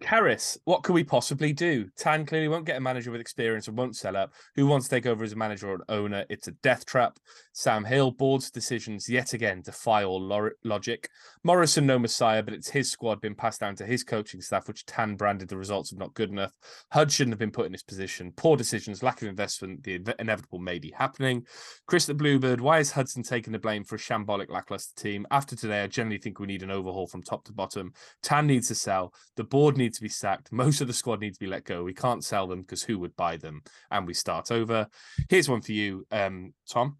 Harris, 0.00 0.58
what 0.64 0.82
could 0.82 0.94
we 0.94 1.04
possibly 1.04 1.52
do? 1.52 1.88
Tan 1.96 2.26
clearly 2.26 2.48
won't 2.48 2.66
get 2.66 2.76
a 2.76 2.80
manager 2.80 3.10
with 3.10 3.20
experience 3.20 3.68
and 3.68 3.76
won't 3.76 3.96
sell 3.96 4.16
up. 4.16 4.32
Who 4.56 4.66
wants 4.66 4.88
to 4.88 4.96
take 4.96 5.06
over 5.06 5.22
as 5.22 5.32
a 5.32 5.36
manager 5.36 5.70
or 5.70 5.74
an 5.74 5.82
owner? 5.88 6.24
It's 6.28 6.48
a 6.48 6.52
death 6.62 6.84
trap. 6.84 7.18
Sam 7.52 7.84
Hill, 7.84 8.10
board's 8.10 8.50
decisions 8.50 9.08
yet 9.08 9.32
again 9.32 9.62
defy 9.62 10.04
all 10.04 10.20
lo- 10.20 10.50
logic. 10.64 11.08
Morison, 11.44 11.86
no 11.86 11.98
messiah, 11.98 12.42
but 12.42 12.54
it's 12.54 12.70
his 12.70 12.90
squad 12.90 13.20
been 13.20 13.34
passed 13.34 13.60
down 13.60 13.76
to 13.76 13.86
his 13.86 14.02
coaching 14.02 14.40
staff, 14.40 14.66
which 14.66 14.86
Tan 14.86 15.14
branded 15.14 15.48
the 15.48 15.56
results 15.56 15.92
of 15.92 15.98
not 15.98 16.14
good 16.14 16.30
enough. 16.30 16.52
Hud 16.90 17.12
shouldn't 17.12 17.32
have 17.32 17.38
been 17.38 17.50
put 17.50 17.66
in 17.66 17.72
this 17.72 17.82
position. 17.82 18.32
Poor 18.36 18.56
decisions, 18.56 19.02
lack 19.02 19.22
of 19.22 19.28
investment, 19.28 19.84
the 19.84 20.00
inevitable 20.18 20.58
may 20.58 20.78
be 20.78 20.92
happening. 20.96 21.46
Chris 21.86 22.06
the 22.06 22.14
Bluebird, 22.14 22.60
why 22.60 22.78
is 22.78 22.90
Hudson 22.90 23.22
taking 23.22 23.52
the 23.52 23.58
blame 23.58 23.84
for 23.84 23.96
a 23.96 23.98
shambolic, 23.98 24.50
lackluster 24.50 25.00
team? 25.00 25.26
After 25.30 25.54
today, 25.54 25.82
I 25.82 25.86
generally 25.86 26.18
think 26.18 26.38
we 26.38 26.46
need 26.46 26.62
an 26.62 26.70
overhaul 26.70 27.06
from 27.06 27.22
top 27.22 27.44
to 27.44 27.52
bottom. 27.52 27.92
Tan 28.22 28.46
needs 28.46 28.68
to 28.68 28.74
sell. 28.74 29.14
The 29.36 29.44
board 29.44 29.76
needs 29.82 29.98
to 29.98 30.02
be 30.02 30.08
sacked. 30.08 30.52
Most 30.52 30.80
of 30.80 30.86
the 30.86 30.92
squad 30.92 31.20
needs 31.20 31.36
to 31.36 31.44
be 31.44 31.50
let 31.50 31.64
go. 31.64 31.82
We 31.82 31.92
can't 31.94 32.24
sell 32.24 32.46
them 32.46 32.62
because 32.62 32.82
who 32.82 32.98
would 33.00 33.16
buy 33.16 33.36
them? 33.36 33.62
And 33.90 34.06
we 34.06 34.14
start 34.14 34.50
over. 34.50 34.86
Here's 35.28 35.48
one 35.48 35.60
for 35.60 35.72
you, 35.72 36.06
um, 36.10 36.54
Tom. 36.68 36.98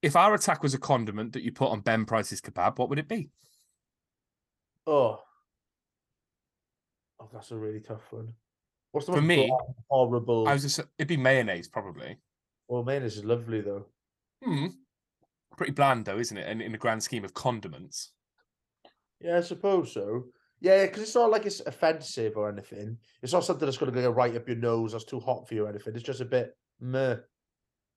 If 0.00 0.16
our 0.16 0.34
attack 0.34 0.62
was 0.62 0.74
a 0.74 0.78
condiment 0.78 1.32
that 1.32 1.42
you 1.42 1.52
put 1.52 1.70
on 1.70 1.80
Ben 1.80 2.04
Price's 2.04 2.40
kebab, 2.40 2.78
what 2.78 2.88
would 2.88 2.98
it 2.98 3.08
be? 3.08 3.28
Oh, 4.86 5.20
oh, 7.20 7.28
that's 7.32 7.50
a 7.50 7.56
really 7.56 7.80
tough 7.80 8.12
one. 8.12 8.32
What's 8.90 9.06
the 9.06 9.12
for 9.12 9.22
me? 9.22 9.52
Horrible. 9.88 10.48
I 10.48 10.54
was 10.54 10.62
just, 10.62 10.80
it'd 10.98 11.08
be 11.08 11.16
mayonnaise 11.16 11.68
probably. 11.68 12.18
Well, 12.68 12.82
mayonnaise 12.82 13.16
is 13.16 13.24
lovely 13.24 13.60
though. 13.60 13.86
Hmm. 14.42 14.66
Pretty 15.56 15.72
bland 15.72 16.04
though, 16.04 16.18
isn't 16.18 16.36
it? 16.36 16.48
And 16.48 16.60
in 16.60 16.72
the 16.72 16.78
grand 16.78 17.02
scheme 17.02 17.24
of 17.24 17.34
condiments. 17.34 18.12
Yeah, 19.20 19.38
I 19.38 19.40
suppose 19.40 19.92
so. 19.92 20.24
Yeah, 20.62 20.86
because 20.86 21.02
it's 21.02 21.14
not 21.16 21.32
like 21.32 21.44
it's 21.44 21.58
offensive 21.58 22.36
or 22.36 22.48
anything. 22.48 22.96
It's 23.20 23.32
not 23.32 23.42
something 23.42 23.66
that's 23.66 23.78
going 23.78 23.92
to 23.92 24.00
go 24.00 24.10
right 24.10 24.36
up 24.36 24.46
your 24.46 24.56
nose. 24.56 24.92
That's 24.92 25.02
too 25.02 25.18
hot 25.18 25.48
for 25.48 25.54
you 25.54 25.66
or 25.66 25.68
anything. 25.68 25.96
It's 25.96 26.04
just 26.04 26.20
a 26.20 26.24
bit 26.24 26.56
meh. 26.80 27.16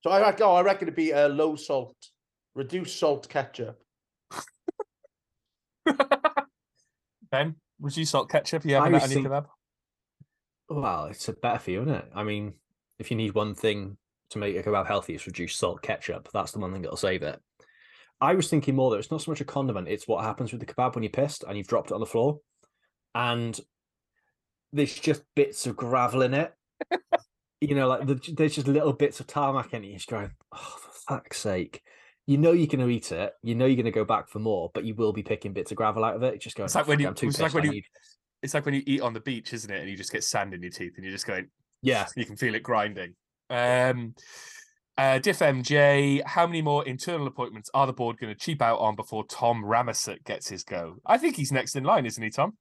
So 0.03 0.09
I 0.09 0.19
reckon, 0.19 0.47
oh, 0.47 0.55
I 0.55 0.61
reckon 0.61 0.87
it'd 0.87 0.95
be 0.95 1.11
a 1.11 1.27
uh, 1.27 1.29
low 1.29 1.55
salt, 1.57 1.95
reduced 2.55 2.99
salt 2.99 3.29
ketchup. 3.29 3.79
ben, 7.31 7.55
reduced 7.79 8.11
salt 8.11 8.31
ketchup. 8.31 8.65
You 8.65 8.73
having 8.75 8.93
that 8.93 9.03
on 9.03 9.11
your 9.11 9.21
kebab? 9.21 9.45
Well, 10.67 11.05
it's 11.05 11.29
a 11.29 11.33
better 11.33 11.59
for 11.59 11.69
you, 11.69 11.83
isn't 11.83 11.93
it? 11.93 12.05
I 12.15 12.23
mean, 12.23 12.55
if 12.97 13.11
you 13.11 13.17
need 13.17 13.35
one 13.35 13.53
thing 13.53 13.95
to 14.31 14.39
make 14.39 14.55
a 14.55 14.63
kebab 14.63 14.87
healthy, 14.87 15.13
it's 15.13 15.27
reduced 15.27 15.59
salt 15.59 15.83
ketchup. 15.83 16.29
That's 16.33 16.51
the 16.51 16.57
one 16.57 16.73
thing 16.73 16.81
that'll 16.81 16.97
save 16.97 17.21
it. 17.21 17.39
I 18.19 18.33
was 18.33 18.49
thinking 18.49 18.75
more 18.75 18.89
that 18.89 18.97
it's 18.97 19.11
not 19.11 19.21
so 19.21 19.29
much 19.29 19.41
a 19.41 19.45
condiment; 19.45 19.87
it's 19.87 20.07
what 20.07 20.23
happens 20.23 20.51
with 20.51 20.61
the 20.61 20.73
kebab 20.73 20.95
when 20.95 21.03
you're 21.03 21.11
pissed 21.11 21.43
and 21.47 21.55
you've 21.55 21.67
dropped 21.67 21.91
it 21.91 21.93
on 21.93 21.99
the 21.99 22.07
floor 22.07 22.39
and 23.15 23.59
there's 24.73 24.99
just 24.99 25.23
bits 25.35 25.65
of 25.65 25.77
gravel 25.77 26.21
in 26.21 26.33
it. 26.33 26.53
you 27.61 27.73
know, 27.73 27.87
like 27.87 28.05
the, 28.05 28.21
there's 28.35 28.55
just 28.55 28.67
little 28.67 28.93
bits 28.93 29.19
of 29.19 29.27
tarmac 29.27 29.73
in 29.73 29.83
it. 29.83 29.87
You're 29.87 29.97
just 29.97 30.09
going, 30.09 30.31
oh, 30.53 30.75
for 30.79 30.91
fuck's 31.07 31.39
sake. 31.39 31.81
You 32.27 32.37
know 32.37 32.51
you're 32.51 32.67
going 32.67 32.85
to 32.85 32.89
eat 32.89 33.11
it. 33.11 33.33
You 33.41 33.55
know 33.55 33.65
you're 33.65 33.75
going 33.75 33.85
to 33.85 33.91
go 33.91 34.03
back 34.03 34.27
for 34.27 34.39
more, 34.39 34.69
but 34.73 34.83
you 34.83 34.95
will 34.95 35.13
be 35.13 35.23
picking 35.23 35.53
bits 35.53 35.71
of 35.71 35.77
gravel 35.77 36.03
out 36.03 36.15
of 36.15 36.23
it. 36.23 36.41
Just 36.41 36.57
going. 36.57 36.65
It's 36.65 36.75
like 36.75 36.87
when 36.87 36.99
you. 36.99 37.09
It's 37.09 37.39
like 37.39 37.53
when 37.53 37.71
you. 37.71 37.81
It's 38.43 38.53
like 38.53 38.65
when 38.65 38.75
you 38.75 38.83
eat 38.85 39.01
on 39.01 39.13
the 39.13 39.21
beach, 39.21 39.53
isn't 39.53 39.71
it? 39.71 39.79
And 39.79 39.89
you 39.89 39.95
just 39.95 40.11
get 40.11 40.23
sand 40.23 40.53
in 40.53 40.61
your 40.61 40.71
teeth, 40.71 40.93
and 40.97 41.05
you're 41.05 41.13
just 41.13 41.25
going. 41.25 41.47
Yeah. 41.81 42.07
You 42.15 42.25
can 42.25 42.35
feel 42.35 42.55
it 42.55 42.63
grinding. 42.63 43.13
Um, 43.49 44.15
uh, 44.97 45.19
Diff 45.19 45.39
MJ, 45.39 46.23
how 46.25 46.47
many 46.47 46.63
more 46.63 46.85
internal 46.85 47.27
appointments 47.27 47.69
are 47.73 47.85
the 47.85 47.93
board 47.93 48.17
going 48.19 48.33
to 48.33 48.39
cheap 48.39 48.61
out 48.61 48.79
on 48.79 48.95
before 48.95 49.23
Tom 49.25 49.63
Ramasut 49.63 50.23
gets 50.25 50.49
his 50.49 50.63
go? 50.63 50.95
I 51.05 51.17
think 51.17 51.35
he's 51.35 51.51
next 51.51 51.75
in 51.75 51.83
line, 51.83 52.05
isn't 52.05 52.23
he, 52.23 52.31
Tom? 52.31 52.57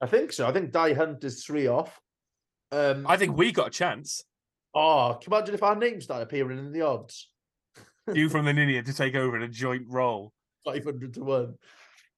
I 0.00 0.06
think 0.06 0.32
so. 0.32 0.46
I 0.46 0.52
think 0.52 0.72
Die 0.72 0.92
Hunt 0.92 1.24
is 1.24 1.44
three 1.44 1.66
off. 1.66 2.00
Um, 2.72 3.06
I 3.08 3.16
think 3.16 3.36
we 3.36 3.52
got 3.52 3.68
a 3.68 3.70
chance. 3.70 4.22
Oh, 4.74 5.16
can 5.20 5.30
you 5.30 5.36
imagine 5.36 5.54
if 5.54 5.62
our 5.62 5.76
names 5.76 6.04
start 6.04 6.22
appearing 6.22 6.58
in 6.58 6.72
the 6.72 6.82
odds? 6.82 7.30
you 8.12 8.28
from 8.30 8.44
the 8.44 8.52
Ninian 8.52 8.84
to 8.84 8.92
take 8.92 9.14
over 9.14 9.36
in 9.36 9.42
a 9.42 9.48
joint 9.48 9.84
role. 9.88 10.32
500 10.64 11.14
to 11.14 11.24
1. 11.24 11.54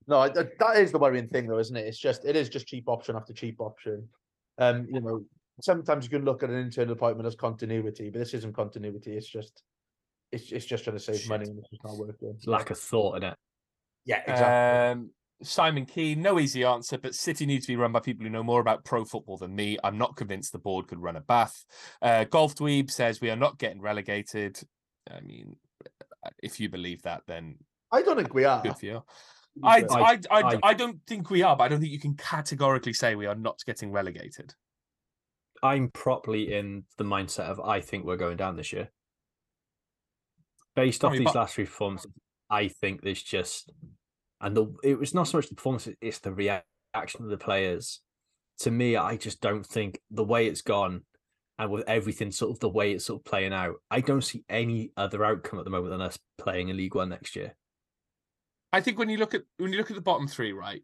No, 0.08 0.28
that 0.28 0.76
is 0.76 0.90
the 0.90 0.98
worrying 0.98 1.28
thing, 1.28 1.46
though, 1.46 1.58
isn't 1.58 1.76
it? 1.76 1.86
It's 1.86 1.98
just, 1.98 2.24
it 2.24 2.34
is 2.34 2.48
just 2.48 2.66
cheap 2.66 2.88
option 2.88 3.14
after 3.14 3.32
cheap 3.32 3.60
option. 3.60 4.08
Um, 4.56 4.86
you 4.90 5.00
know, 5.00 5.24
sometimes 5.60 6.04
you 6.04 6.10
can 6.10 6.24
look 6.24 6.42
at 6.42 6.50
an 6.50 6.56
internal 6.56 6.94
appointment 6.94 7.26
as 7.26 7.36
continuity, 7.36 8.08
but 8.10 8.18
this 8.18 8.34
isn't 8.34 8.54
continuity. 8.54 9.16
It's 9.16 9.28
just, 9.28 9.62
it's, 10.32 10.50
it's 10.50 10.64
just 10.64 10.84
trying 10.84 10.96
to 10.96 11.02
save 11.02 11.20
Shit. 11.20 11.28
money 11.28 11.44
and 11.44 11.58
it's 11.58 11.68
just 11.68 11.84
not 11.84 11.98
working. 11.98 12.36
Lack 12.46 12.70
of 12.70 12.78
thought 12.78 13.18
in 13.18 13.24
it. 13.24 13.36
Yeah, 14.06 14.22
exactly. 14.26 15.02
Um, 15.02 15.10
Simon 15.42 15.86
Key, 15.86 16.14
no 16.14 16.40
easy 16.40 16.64
answer, 16.64 16.98
but 16.98 17.14
City 17.14 17.46
needs 17.46 17.66
to 17.66 17.72
be 17.72 17.76
run 17.76 17.92
by 17.92 18.00
people 18.00 18.24
who 18.24 18.30
know 18.30 18.42
more 18.42 18.60
about 18.60 18.84
pro 18.84 19.04
football 19.04 19.36
than 19.36 19.54
me. 19.54 19.78
I'm 19.84 19.96
not 19.96 20.16
convinced 20.16 20.52
the 20.52 20.58
board 20.58 20.88
could 20.88 21.00
run 21.00 21.16
a 21.16 21.20
bath. 21.20 21.64
Uh, 22.02 22.24
Golf 22.24 22.56
Dweeb 22.56 22.90
says 22.90 23.20
we 23.20 23.30
are 23.30 23.36
not 23.36 23.58
getting 23.58 23.80
relegated. 23.80 24.60
I 25.10 25.20
mean, 25.20 25.56
if 26.42 26.58
you 26.58 26.68
believe 26.68 27.02
that, 27.02 27.22
then 27.26 27.56
I 27.92 28.02
don't 28.02 28.16
think 28.16 28.34
we 28.34 28.44
are. 28.44 28.62
Good 28.62 28.78
for 28.78 28.86
you. 28.86 29.04
I, 29.62 29.84
I, 29.90 30.20
I, 30.30 30.42
I, 30.42 30.58
I 30.62 30.74
don't 30.74 31.00
think 31.06 31.30
we 31.30 31.42
are, 31.42 31.56
but 31.56 31.64
I 31.64 31.68
don't 31.68 31.80
think 31.80 31.92
you 31.92 32.00
can 32.00 32.14
categorically 32.14 32.92
say 32.92 33.14
we 33.14 33.26
are 33.26 33.34
not 33.34 33.58
getting 33.66 33.90
relegated. 33.90 34.54
I'm 35.62 35.88
properly 35.88 36.52
in 36.52 36.84
the 36.96 37.04
mindset 37.04 37.46
of 37.46 37.60
I 37.60 37.80
think 37.80 38.04
we're 38.04 38.16
going 38.16 38.36
down 38.36 38.56
this 38.56 38.72
year. 38.72 38.90
Based 40.76 41.04
off 41.04 41.12
these 41.12 41.24
but... 41.24 41.34
last 41.34 41.54
three 41.54 41.64
performances, 41.64 42.10
I 42.50 42.68
think 42.68 43.02
there's 43.02 43.22
just 43.22 43.72
and 44.40 44.56
the 44.56 44.66
it 44.82 44.98
was 44.98 45.14
not 45.14 45.28
so 45.28 45.38
much 45.38 45.48
the 45.48 45.54
performance; 45.54 45.88
it's 46.00 46.18
the 46.18 46.32
reaction 46.32 47.24
of 47.24 47.28
the 47.28 47.38
players. 47.38 48.00
To 48.60 48.70
me, 48.70 48.96
I 48.96 49.16
just 49.16 49.40
don't 49.40 49.64
think 49.64 50.00
the 50.10 50.24
way 50.24 50.46
it's 50.46 50.62
gone, 50.62 51.02
and 51.58 51.70
with 51.70 51.88
everything 51.88 52.32
sort 52.32 52.50
of 52.50 52.60
the 52.60 52.68
way 52.68 52.92
it's 52.92 53.06
sort 53.06 53.20
of 53.20 53.24
playing 53.24 53.52
out, 53.52 53.76
I 53.90 54.00
don't 54.00 54.24
see 54.24 54.44
any 54.48 54.92
other 54.96 55.24
outcome 55.24 55.58
at 55.58 55.64
the 55.64 55.70
moment 55.70 55.90
than 55.90 56.00
us 56.00 56.18
playing 56.38 56.68
in 56.68 56.76
League 56.76 56.94
One 56.94 57.10
next 57.10 57.36
year. 57.36 57.54
I 58.72 58.80
think 58.80 58.98
when 58.98 59.08
you 59.08 59.16
look 59.16 59.34
at 59.34 59.42
when 59.56 59.72
you 59.72 59.78
look 59.78 59.90
at 59.90 59.96
the 59.96 60.02
bottom 60.02 60.28
three, 60.28 60.52
right? 60.52 60.82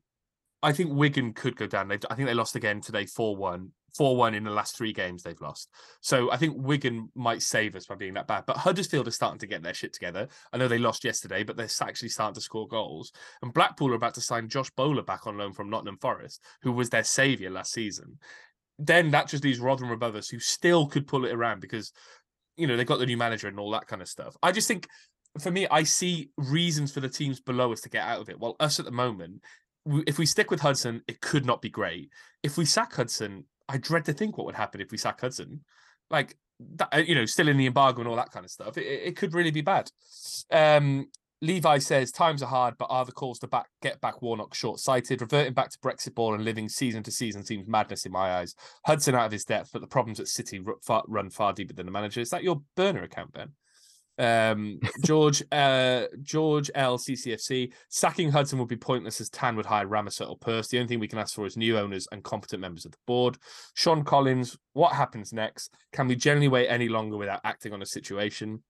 I 0.63 0.73
think 0.73 0.93
Wigan 0.93 1.35
could 1.35 1.57
go 1.57 1.67
down. 1.67 1.89
They, 1.89 1.99
I 2.11 2.15
think 2.15 2.27
they 2.27 2.35
lost 2.35 2.57
again 2.57 2.81
today, 2.81 3.07
four 3.07 3.37
one. 3.37 3.73
4 3.97 4.17
1 4.17 4.35
in 4.35 4.45
the 4.45 4.51
last 4.51 4.77
three 4.77 4.93
games 4.93 5.23
they've 5.23 5.41
lost. 5.41 5.71
So 6.01 6.31
I 6.31 6.37
think 6.37 6.55
Wigan 6.57 7.09
might 7.15 7.43
save 7.43 7.77
us 7.77 7.87
by 7.87 7.95
being 7.95 8.15
that 8.15 8.27
bad. 8.27 8.45
But 8.47 8.57
Huddersfield 8.57 9.09
is 9.09 9.15
starting 9.15 9.39
to 9.39 9.47
get 9.47 9.63
their 9.63 9.75
shit 9.75 9.93
together. 9.93 10.29
I 10.53 10.59
know 10.59 10.69
they 10.69 10.79
lost 10.79 11.05
yesterday, 11.05 11.43
but 11.45 11.57
they're 11.57 11.69
actually 11.81 12.09
starting 12.09 12.35
to 12.35 12.41
score 12.41 12.69
goals. 12.69 13.13
And 13.43 13.53
Blackpool 13.55 13.93
are 13.93 13.97
about 13.97 14.15
to 14.15 14.21
sign 14.21 14.49
Josh 14.49 14.71
Bowler 14.71 15.03
back 15.03 15.27
on 15.27 15.39
loan 15.39 15.53
from 15.53 15.71
Nottingham 15.71 15.99
Forest, 15.99 16.43
who 16.63 16.73
was 16.73 16.91
their 16.91 17.05
saviour 17.05 17.51
last 17.51 17.73
season. 17.73 18.19
Then 18.79 19.11
that 19.13 19.29
just 19.29 19.45
leaves 19.45 19.61
Rotherham 19.61 19.93
above 19.93 20.17
us, 20.17 20.29
who 20.29 20.41
still 20.41 20.87
could 20.87 21.07
pull 21.07 21.25
it 21.25 21.33
around 21.33 21.61
because, 21.61 21.93
you 22.57 22.67
know, 22.67 22.77
they've 22.77 22.87
got 22.87 22.99
the 22.99 23.07
new 23.07 23.17
manager 23.17 23.49
and 23.49 23.59
all 23.61 23.71
that 23.71 23.87
kind 23.87 24.03
of 24.03 24.09
stuff. 24.09 24.37
I 24.43 24.51
just 24.51 24.67
think 24.67 24.89
for 25.41 25.51
me, 25.51 25.67
I 25.71 25.83
see 25.83 26.31
reasons 26.37 26.93
for 26.93 27.01
the 27.01 27.09
teams 27.09 27.41
below 27.41 27.73
us 27.73 27.81
to 27.83 27.89
get 27.89 28.05
out 28.05 28.21
of 28.21 28.29
it. 28.29 28.39
While 28.39 28.57
us 28.61 28.79
at 28.79 28.85
the 28.85 28.93
moment, 28.93 29.43
if 30.07 30.19
we 30.19 30.27
stick 30.27 30.51
with 30.51 30.61
Hudson, 30.61 31.03
it 31.09 31.21
could 31.21 31.45
not 31.45 31.61
be 31.61 31.69
great. 31.69 32.11
If 32.43 32.57
we 32.57 32.65
sack 32.65 32.95
Hudson, 32.95 33.45
I 33.69 33.79
dread 33.79 34.05
to 34.07 34.13
think 34.13 34.37
what 34.37 34.47
would 34.47 34.55
happen 34.55 34.81
if 34.81 34.91
we 34.91 34.99
sack 34.99 35.21
Hudson. 35.21 35.61
Like 36.11 36.37
that, 36.77 36.89
uh, 36.95 36.99
you 36.99 37.15
know, 37.15 37.27
still 37.27 37.49
in 37.49 37.57
the 37.57 37.67
embargo 37.67 38.01
and 38.01 38.09
all 38.09 38.17
that 38.17 38.31
kind 38.31 38.45
of 38.45 38.51
stuff. 38.51 38.77
It, 38.77 38.87
it 38.87 39.17
could 39.17 39.35
really 39.35 39.51
be 39.51 39.63
bad. 39.63 39.91
Um, 40.51 41.09
Levi 41.41 41.79
says 41.79 42.11
times 42.11 42.43
are 42.43 42.49
hard, 42.49 42.75
but 42.79 42.87
are 42.87 43.05
the 43.05 43.13
calls 43.13 43.39
to 43.41 43.47
back 43.47 43.67
get 43.83 44.01
back 44.01 44.23
Warnock 44.23 44.55
short 44.55 44.81
sighted? 44.81 45.21
Reverting 45.21 45.53
back 45.53 45.71
to 45.71 45.79
Brexit 45.79 46.15
ball 46.15 46.35
and 46.35 46.45
living 46.45 46.69
season 46.69 47.03
to 47.03 47.11
season 47.11 47.45
seems 47.45 47.69
madness 47.69 48.07
in 48.07 48.13
my 48.13 48.37
eyes. 48.37 48.55
Hudson 48.87 49.15
out 49.15 49.27
of 49.27 49.33
his 49.33 49.45
depth, 49.45 49.71
but 49.73 49.83
the 49.83 49.87
problems 49.87 50.21
at 50.21 50.29
City 50.29 50.59
ru- 50.59 50.79
far, 50.83 51.03
run 51.07 51.29
far 51.29 51.53
deeper 51.53 51.75
than 51.75 51.87
the 51.87 51.93
manager. 51.93 52.21
Is 52.21 52.31
that 52.31 52.45
your 52.45 52.63
burner 52.77 53.03
account, 53.03 53.33
Ben? 53.33 53.53
Um, 54.19 54.79
George 55.05 55.43
uh, 55.51 56.05
George 56.23 56.71
L 56.75 56.99
CCFC 56.99 57.73
sacking 57.89 58.31
Hudson 58.31 58.59
would 58.59 58.69
be 58.69 58.77
pointless 58.77 59.21
as 59.21 59.29
Tan 59.31 59.57
would 59.57 59.67
hire 59.67 59.87
Ramasut 59.87 60.29
or 60.29 60.39
Purse. 60.39 60.69
The 60.69 60.79
only 60.79 60.89
thing 60.89 61.01
we 61.01 61.09
can 61.09 61.19
ask 61.19 61.35
for 61.35 61.47
is 61.47 61.57
new 61.57 61.79
owners 61.79 62.07
and 62.13 62.23
competent 62.23 62.61
members 62.61 62.85
of 62.85 62.93
the 62.93 62.99
board. 63.07 63.39
Sean 63.75 64.05
Collins, 64.05 64.57
what 64.73 64.93
happens 64.93 65.33
next? 65.33 65.75
Can 65.93 66.09
we 66.09 66.17
generally 66.17 66.49
wait 66.49 66.69
any 66.69 66.89
longer 66.89 67.17
without 67.17 67.41
acting 67.45 67.73
on 67.73 67.83
a 67.83 67.87
situation? 67.87 68.63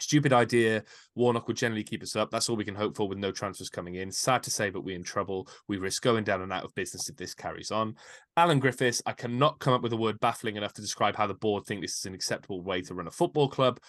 Stupid 0.00 0.32
idea. 0.32 0.84
Warnock 1.14 1.48
would 1.48 1.56
generally 1.56 1.82
keep 1.82 2.02
us 2.02 2.16
up. 2.16 2.30
That's 2.30 2.48
all 2.48 2.56
we 2.56 2.64
can 2.64 2.74
hope 2.74 2.96
for 2.96 3.08
with 3.08 3.18
no 3.18 3.32
transfers 3.32 3.68
coming 3.68 3.96
in. 3.96 4.10
Sad 4.10 4.42
to 4.44 4.50
say, 4.50 4.70
but 4.70 4.84
we're 4.84 4.96
in 4.96 5.02
trouble. 5.02 5.48
We 5.66 5.76
risk 5.78 6.02
going 6.02 6.24
down 6.24 6.42
and 6.42 6.52
out 6.52 6.64
of 6.64 6.74
business 6.74 7.08
if 7.08 7.16
this 7.16 7.34
carries 7.34 7.70
on. 7.70 7.96
Alan 8.36 8.60
Griffiths, 8.60 9.02
I 9.06 9.12
cannot 9.12 9.58
come 9.58 9.74
up 9.74 9.82
with 9.82 9.92
a 9.92 9.96
word 9.96 10.20
baffling 10.20 10.56
enough 10.56 10.72
to 10.74 10.82
describe 10.82 11.16
how 11.16 11.26
the 11.26 11.34
board 11.34 11.64
think 11.64 11.80
this 11.80 11.98
is 11.98 12.06
an 12.06 12.14
acceptable 12.14 12.62
way 12.62 12.82
to 12.82 12.94
run 12.94 13.08
a 13.08 13.12
football 13.12 13.48
club. 13.48 13.80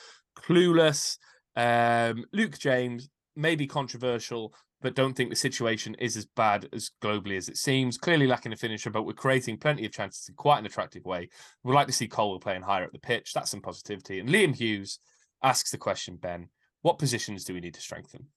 Clueless. 0.42 1.18
Um, 1.56 2.26
Luke 2.34 2.58
James, 2.58 3.10
may 3.36 3.56
be 3.56 3.68
controversial, 3.68 4.54
but 4.82 4.96
don't 4.96 5.14
think 5.14 5.30
the 5.30 5.36
situation 5.36 5.96
is 5.96 6.18
as 6.18 6.26
bad 6.26 6.68
as 6.74 6.92
globally 7.02 7.38
as 7.38 7.50
it 7.50 7.58
seems. 7.58 7.98
Clearly 7.98 8.28
lacking 8.28 8.54
a 8.54 8.56
finisher, 8.58 8.90
but 8.90 9.04
we're 9.04 9.14
creating 9.14 9.58
plenty 9.58 9.86
of 9.86 9.92
chances 9.92 10.28
in 10.30 10.36
quite 10.36 10.60
an 10.60 10.66
attractive 10.66 11.06
way. 11.06 11.30
We'd 11.64 11.74
like 11.74 11.88
to 11.88 11.94
see 11.94 12.08
Colwill 12.08 12.40
playing 12.40 12.62
higher 12.62 12.84
up 12.84 12.92
the 12.92 13.00
pitch. 13.00 13.34
That's 13.34 13.52
some 13.52 13.62
positivity. 13.62 14.20
And 14.20 14.30
Liam 14.30 14.56
Hughes, 14.56 15.00
asks 15.44 15.72
the 15.72 15.78
question, 15.78 16.18
Ben, 16.18 16.50
what 16.82 17.00
positions 17.00 17.44
do 17.44 17.54
we 17.54 17.62
need 17.62 17.74
to 17.74 17.82
strengthen? 17.82 18.28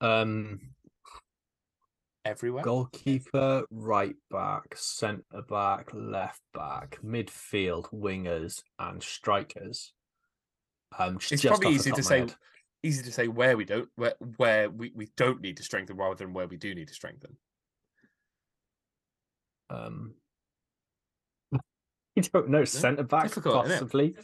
Um, 0.00 0.60
Everywhere. 2.24 2.62
goalkeeper, 2.64 3.64
right 3.70 4.16
back, 4.30 4.74
centre 4.76 5.42
back, 5.48 5.90
left 5.92 6.40
back, 6.54 6.98
midfield, 7.04 7.90
wingers, 7.92 8.62
and 8.78 9.02
strikers. 9.02 9.92
Um, 10.98 11.16
It's 11.16 11.28
just 11.28 11.44
probably 11.44 11.70
easy 11.74 11.92
to 11.92 12.02
say 12.02 12.20
head. 12.20 12.34
easy 12.82 13.02
to 13.02 13.12
say 13.12 13.28
where 13.28 13.56
we 13.56 13.64
don't 13.64 13.88
where 13.96 14.14
where 14.38 14.70
we, 14.70 14.92
we 14.94 15.08
don't 15.16 15.40
need 15.42 15.56
to 15.58 15.62
strengthen 15.62 15.96
rather 15.96 16.14
than 16.14 16.32
where 16.32 16.46
we 16.46 16.56
do 16.56 16.74
need 16.74 16.88
to 16.88 16.94
strengthen. 16.94 17.36
Um, 19.68 20.14
you 22.16 22.22
don't 22.22 22.48
know 22.48 22.64
centre 22.64 23.02
back 23.02 23.24
difficult, 23.24 23.66
innit? 23.66 23.70
possibly. 23.70 24.16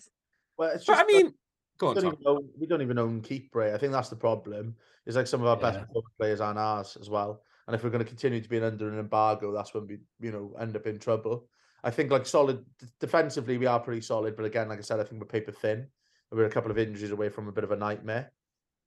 Well, 0.57 0.70
it's 0.70 0.84
But 0.86 0.98
I 0.98 1.05
mean, 1.05 1.34
go 1.78 1.88
we 1.88 1.90
on, 1.90 1.94
don't, 1.96 2.05
Tom. 2.05 2.12
even 2.14 2.26
own, 2.26 2.48
we 2.59 2.66
don't 2.66 2.82
even 2.82 2.98
own 2.98 3.20
keep 3.20 3.51
Bray. 3.51 3.74
I 3.74 3.78
think 3.78 3.92
that's 3.92 4.09
the 4.11 4.16
problem. 4.16 4.76
It's 5.07 5.16
like 5.16 5.26
some 5.26 5.40
of 5.40 5.46
our 5.48 5.57
best 5.57 5.78
Yeah. 5.78 5.84
performing 5.84 6.11
players 6.18 6.40
aren't 6.40 6.59
ours 6.59 6.96
as 7.01 7.11
well. 7.11 7.42
And 7.71 7.77
if 7.77 7.85
we're 7.85 7.91
going 7.91 8.03
to 8.03 8.09
continue 8.09 8.41
to 8.41 8.49
be 8.49 8.61
under 8.61 8.89
an 8.89 8.99
embargo, 8.99 9.53
that's 9.53 9.73
when 9.73 9.87
we, 9.87 9.99
you 10.21 10.33
know, 10.33 10.57
end 10.59 10.75
up 10.75 10.89
in 10.89 10.99
trouble. 10.99 11.47
I 11.85 11.93
think 11.93 12.11
like 12.11 12.27
solid 12.27 12.64
defensively, 12.99 13.59
we 13.59 13.66
are 13.66 13.79
pretty 13.79 14.01
solid. 14.01 14.35
But 14.35 14.45
again, 14.45 14.68
like 14.68 14.81
I 14.81 14.83
said, 14.83 14.99
I 14.99 15.05
think 15.05 15.21
we're 15.21 15.29
paper 15.29 15.53
thin. 15.53 15.87
We're 16.33 16.47
a 16.47 16.51
couple 16.51 16.73
of 16.73 16.79
injuries 16.79 17.12
away 17.12 17.29
from 17.29 17.47
a 17.47 17.53
bit 17.53 17.62
of 17.62 17.71
a 17.71 17.77
nightmare. 17.77 18.33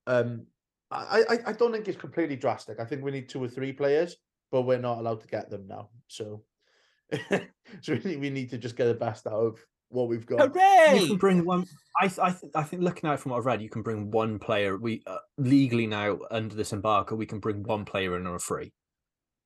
Um, 0.06 0.48
I, 0.92 1.24
I, 1.30 1.38
I 1.46 1.54
don't 1.54 1.72
think 1.72 1.88
it's 1.88 1.98
completely 1.98 2.36
drastic. 2.36 2.82
I 2.82 2.84
think 2.84 3.06
we 3.06 3.12
need 3.12 3.30
two 3.30 3.42
or 3.42 3.48
three 3.48 3.72
players, 3.72 4.18
but 4.52 4.64
we're 4.64 4.80
not 4.80 4.98
allowed 4.98 5.22
to 5.22 5.28
get 5.28 5.50
them 5.50 5.66
now. 5.66 5.88
So, 6.10 6.44
so 7.32 7.40
we 7.88 8.00
need, 8.00 8.20
we 8.20 8.30
need 8.32 8.50
to 8.50 8.58
just 8.58 8.76
get 8.76 8.88
the 8.88 8.96
best 8.96 9.26
out 9.28 9.34
of 9.34 9.66
what 9.94 10.08
we've 10.08 10.26
got. 10.26 10.40
Hooray! 10.54 11.00
You 11.00 11.08
can 11.08 11.18
bring 11.18 11.46
one. 11.46 11.66
I 12.02 12.08
th- 12.08 12.20
I, 12.20 12.32
th- 12.32 12.52
I 12.56 12.64
think 12.64 12.82
looking 12.82 13.10
at 13.10 13.14
it 13.14 13.20
from 13.20 13.32
what 13.32 13.38
I've 13.40 13.46
read, 13.46 13.62
you 13.62 13.70
can 13.70 13.82
bring 13.84 14.12
one 14.12 14.40
player. 14.40 14.78
We 14.78 15.04
uh, 15.08 15.18
legally 15.38 15.88
now 15.88 16.20
under 16.32 16.56
this 16.56 16.74
embargo, 16.74 17.16
we 17.16 17.26
can 17.26 17.40
bring 17.40 17.64
one 17.64 17.86
player 17.86 18.18
in 18.18 18.26
on 18.28 18.36
a 18.36 18.40
free, 18.40 18.74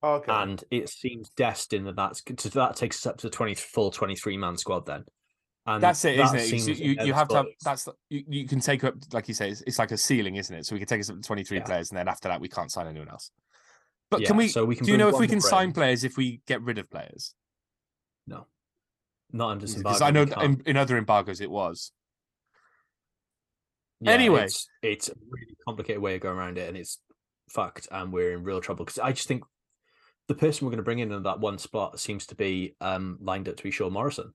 Okay. 0.03 0.31
and 0.31 0.63
it 0.71 0.89
seems 0.89 1.29
destined 1.35 1.87
that 1.87 1.95
that's 1.95 2.21
so 2.39 2.49
that 2.49 2.75
takes 2.75 2.97
us 2.97 3.05
up 3.05 3.17
to 3.19 3.29
twenty 3.29 3.55
full 3.55 3.91
twenty 3.91 4.15
three 4.15 4.37
man 4.37 4.57
squad 4.57 4.85
then. 4.85 5.03
And 5.69 5.83
That's 5.83 6.05
it, 6.05 6.15
that 6.15 6.33
isn't 6.33 6.69
it? 6.71 6.77
You- 6.79 6.91
You, 6.93 7.05
you 7.07 7.13
have 7.13 7.27
to 7.27 7.35
have, 7.35 7.45
that's 7.61 7.83
the- 7.83 7.93
you, 8.09 8.23
you 8.29 8.47
can 8.47 8.61
take 8.61 8.85
up 8.85 8.93
like 9.11 9.27
you 9.27 9.33
say 9.33 9.49
it's, 9.49 9.59
it's 9.67 9.77
like 9.77 9.91
a 9.91 9.97
ceiling, 9.97 10.37
isn't 10.37 10.55
it? 10.55 10.65
So 10.65 10.73
we 10.75 10.79
can 10.79 10.87
take 10.87 11.01
us 11.01 11.09
up 11.09 11.17
to 11.17 11.21
23 11.21 11.57
Yeah. 11.57 11.63
players 11.65 11.89
and 11.91 11.97
then 11.99 12.07
after 12.07 12.29
that 12.29 12.39
we 12.39 12.47
can't 12.47 12.71
sign 12.71 12.87
anyone 12.87 13.09
else. 13.09 13.31
But 14.09 14.21
Yeah, 14.21 14.27
can 14.27 14.37
we 14.37 14.47
so 14.47 14.63
we 14.63 14.77
can 14.77 14.85
do 14.85 14.93
you 14.93 14.97
know 14.97 15.09
if 15.09 15.19
we 15.19 15.27
can 15.27 15.39
more 15.39 15.49
sign 15.49 15.73
players 15.73 16.05
if 16.05 16.15
we 16.15 16.39
get 16.47 16.61
rid 16.61 16.77
of 16.77 16.89
players? 16.89 17.33
no, 18.25 18.47
not 19.31 19.51
under 19.51 19.65
this 19.65 19.75
Because. 19.75 20.01
I 20.01 20.11
know 20.11 20.21
we 20.23 20.29
that 20.29 20.39
can't. 20.39 20.59
in, 20.61 20.67
in 20.71 20.77
other 20.77 20.97
embargoes 20.97 21.41
it 21.41 21.49
was. 21.51 21.91
Yeah, 23.99 24.11
Anyway. 24.11 24.43
it's, 24.43 24.67
it's 24.81 25.09
a 25.09 25.13
really 25.29 25.55
complicated 25.67 26.01
way 26.01 26.15
of 26.15 26.21
going 26.21 26.37
around 26.37 26.57
it, 26.57 26.67
and 26.69 26.77
it's 26.77 26.99
fucked, 27.49 27.87
and 27.91 28.13
we're 28.13 28.33
in 28.33 28.43
real 28.43 28.61
trouble 28.61 28.85
because 28.85 28.99
I 28.99 29.11
just 29.11 29.27
think 29.27 29.43
the 30.27 30.35
person 30.35 30.65
we're 30.65 30.71
going 30.71 30.77
to 30.77 30.83
bring 30.83 30.99
in 30.99 31.11
in 31.11 31.23
that 31.23 31.39
one 31.39 31.57
spot 31.57 31.99
seems 31.99 32.25
to 32.27 32.35
be 32.35 32.75
um, 32.81 33.17
lined 33.21 33.49
up 33.49 33.55
to 33.57 33.63
be 33.63 33.71
Sean 33.71 33.93
Morrison. 33.93 34.33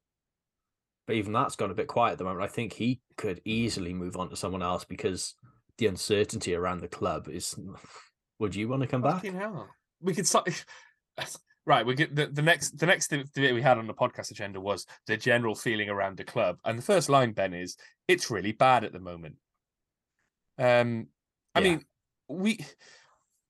But 1.07 1.17
even 1.17 1.33
that's 1.33 1.57
gone 1.57 1.71
a 1.71 1.75
bit 1.75 1.89
quiet 1.89 2.13
at 2.13 2.19
the 2.19 2.25
moment. 2.25 2.43
I 2.45 2.49
think 2.49 2.73
he 2.73 3.01
could 3.17 3.41
easily 3.45 3.93
move 3.93 4.17
on 4.17 4.31
to 4.31 4.37
someone 4.37 4.63
else 4.63 4.85
because 4.85 5.35
the 5.79 5.87
uncertainty 5.87 6.55
around 6.55 6.81
the 6.81 6.89
club 6.89 7.29
is. 7.29 7.55
Would 8.39 8.57
you 8.57 8.69
want 8.69 8.83
to 8.83 8.89
come 8.89 9.03
back? 9.03 9.25
Hell. 9.25 9.69
We 10.01 10.15
could 10.15 10.27
start. 10.27 10.65
Right, 11.65 11.87
we 11.87 11.95
get 11.95 12.15
the, 12.17 12.27
the 12.27 12.43
next 12.43 12.77
the 12.79 12.87
next 12.87 13.07
thing 13.09 13.25
that 13.35 13.55
we 13.55 13.63
had 13.63 13.79
on 13.79 13.87
the 13.87 13.95
podcast 13.95 14.33
agenda 14.33 14.61
was 14.61 14.85
the 15.07 15.17
general 15.17 15.55
feeling 15.55 15.89
around 15.89 16.17
the 16.17 16.25
club, 16.25 16.59
and 16.65 16.77
the 16.77 16.83
first 16.83 17.09
line, 17.09 17.33
Ben, 17.33 17.55
is 17.55 17.77
it's 18.09 18.31
really 18.33 18.51
bad 18.51 18.83
at 18.83 18.93
the 18.93 18.99
moment. 18.99 19.37
Um, 20.59 21.09
I 21.55 21.61
Yeah. 21.61 21.77
mean, 21.77 21.85
we 22.29 22.59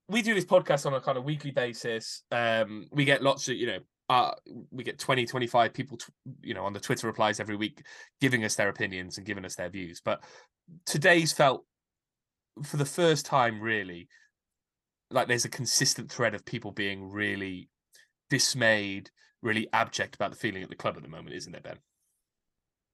we 0.08 0.22
do 0.22 0.34
this 0.34 0.44
podcast 0.44 0.84
on 0.84 0.94
a 0.94 1.00
kind 1.00 1.16
of 1.16 1.24
weekly 1.24 1.52
basis. 1.52 2.22
Um, 2.30 2.86
we 2.92 3.04
get 3.06 3.22
lots 3.22 3.48
of 3.48 3.56
you 3.56 3.66
know, 3.66 3.78
uh, 4.10 4.32
we 4.70 4.84
get 4.84 4.98
20, 4.98 5.24
25 5.24 5.72
people, 5.72 5.96
t- 5.96 6.12
you 6.42 6.52
know, 6.54 6.66
on 6.66 6.74
the 6.74 6.80
Twitter 6.80 7.06
replies 7.06 7.40
every 7.40 7.56
week, 7.56 7.82
giving 8.20 8.44
us 8.44 8.56
their 8.56 8.68
opinions 8.68 9.16
and 9.16 9.26
giving 9.26 9.44
us 9.46 9.54
their 9.54 9.70
views. 9.70 10.02
But 10.04 10.22
today's 10.84 11.32
felt, 11.32 11.64
for 12.62 12.76
the 12.76 12.84
first 12.84 13.24
time, 13.24 13.60
really, 13.60 14.08
like 15.10 15.28
there's 15.28 15.46
a 15.46 15.50
consistent 15.50 16.10
thread 16.12 16.34
of 16.34 16.44
people 16.44 16.72
being 16.72 17.10
really 17.10 17.68
dismayed, 18.32 19.10
really 19.42 19.68
abject 19.74 20.14
about 20.14 20.30
the 20.30 20.38
feeling 20.38 20.62
at 20.62 20.70
the 20.70 20.74
club 20.74 20.96
at 20.96 21.02
the 21.02 21.08
moment, 21.08 21.36
isn't 21.36 21.54
it, 21.54 21.62
Ben? 21.62 21.76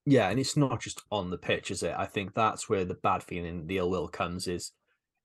Yeah, 0.05 0.31
and 0.31 0.41
it's 0.41 0.57
not 0.57 0.81
just 0.81 1.03
on 1.13 1.31
the 1.31 1.39
pitch, 1.39 1.71
is 1.71 1.85
it? 1.85 1.95
I 1.97 2.07
think 2.07 2.35
that's 2.35 2.69
where 2.69 2.85
the 2.85 2.95
bad 2.95 3.23
feeling, 3.23 3.67
the 3.69 3.79
ill 3.79 3.89
will 3.91 4.09
comes. 4.09 4.49
Is 4.49 4.73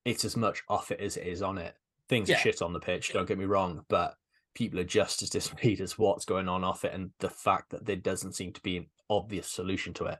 it's 0.06 0.24
as 0.24 0.38
much 0.38 0.62
off 0.70 0.92
it 0.92 1.00
as 1.00 1.18
it 1.18 1.26
is 1.26 1.42
on 1.42 1.58
it. 1.58 1.76
Things 2.10 2.30
Yeah. 2.30 2.36
are 2.36 2.40
shit 2.40 2.62
on 2.62 2.74
the 2.74 2.80
pitch. 2.80 3.12
Don't 3.12 3.28
get 3.28 3.40
me 3.40 3.46
wrong, 3.46 3.86
but 3.88 4.16
people 4.54 4.80
are 4.80 4.84
just 4.84 5.24
as 5.24 5.30
dismayed 5.38 5.82
as 5.82 5.98
what's 5.98 6.26
going 6.26 6.48
on 6.48 6.64
off 6.64 6.86
it, 6.86 6.94
and 6.94 7.12
the 7.20 7.30
fact 7.30 7.72
that 7.72 7.86
there 7.86 7.96
doesn't 7.96 8.34
seem 8.34 8.54
to 8.54 8.62
be 8.62 8.78
an 8.78 8.88
obvious 9.10 9.48
solution 9.50 9.94
to 9.96 10.06
it 10.06 10.20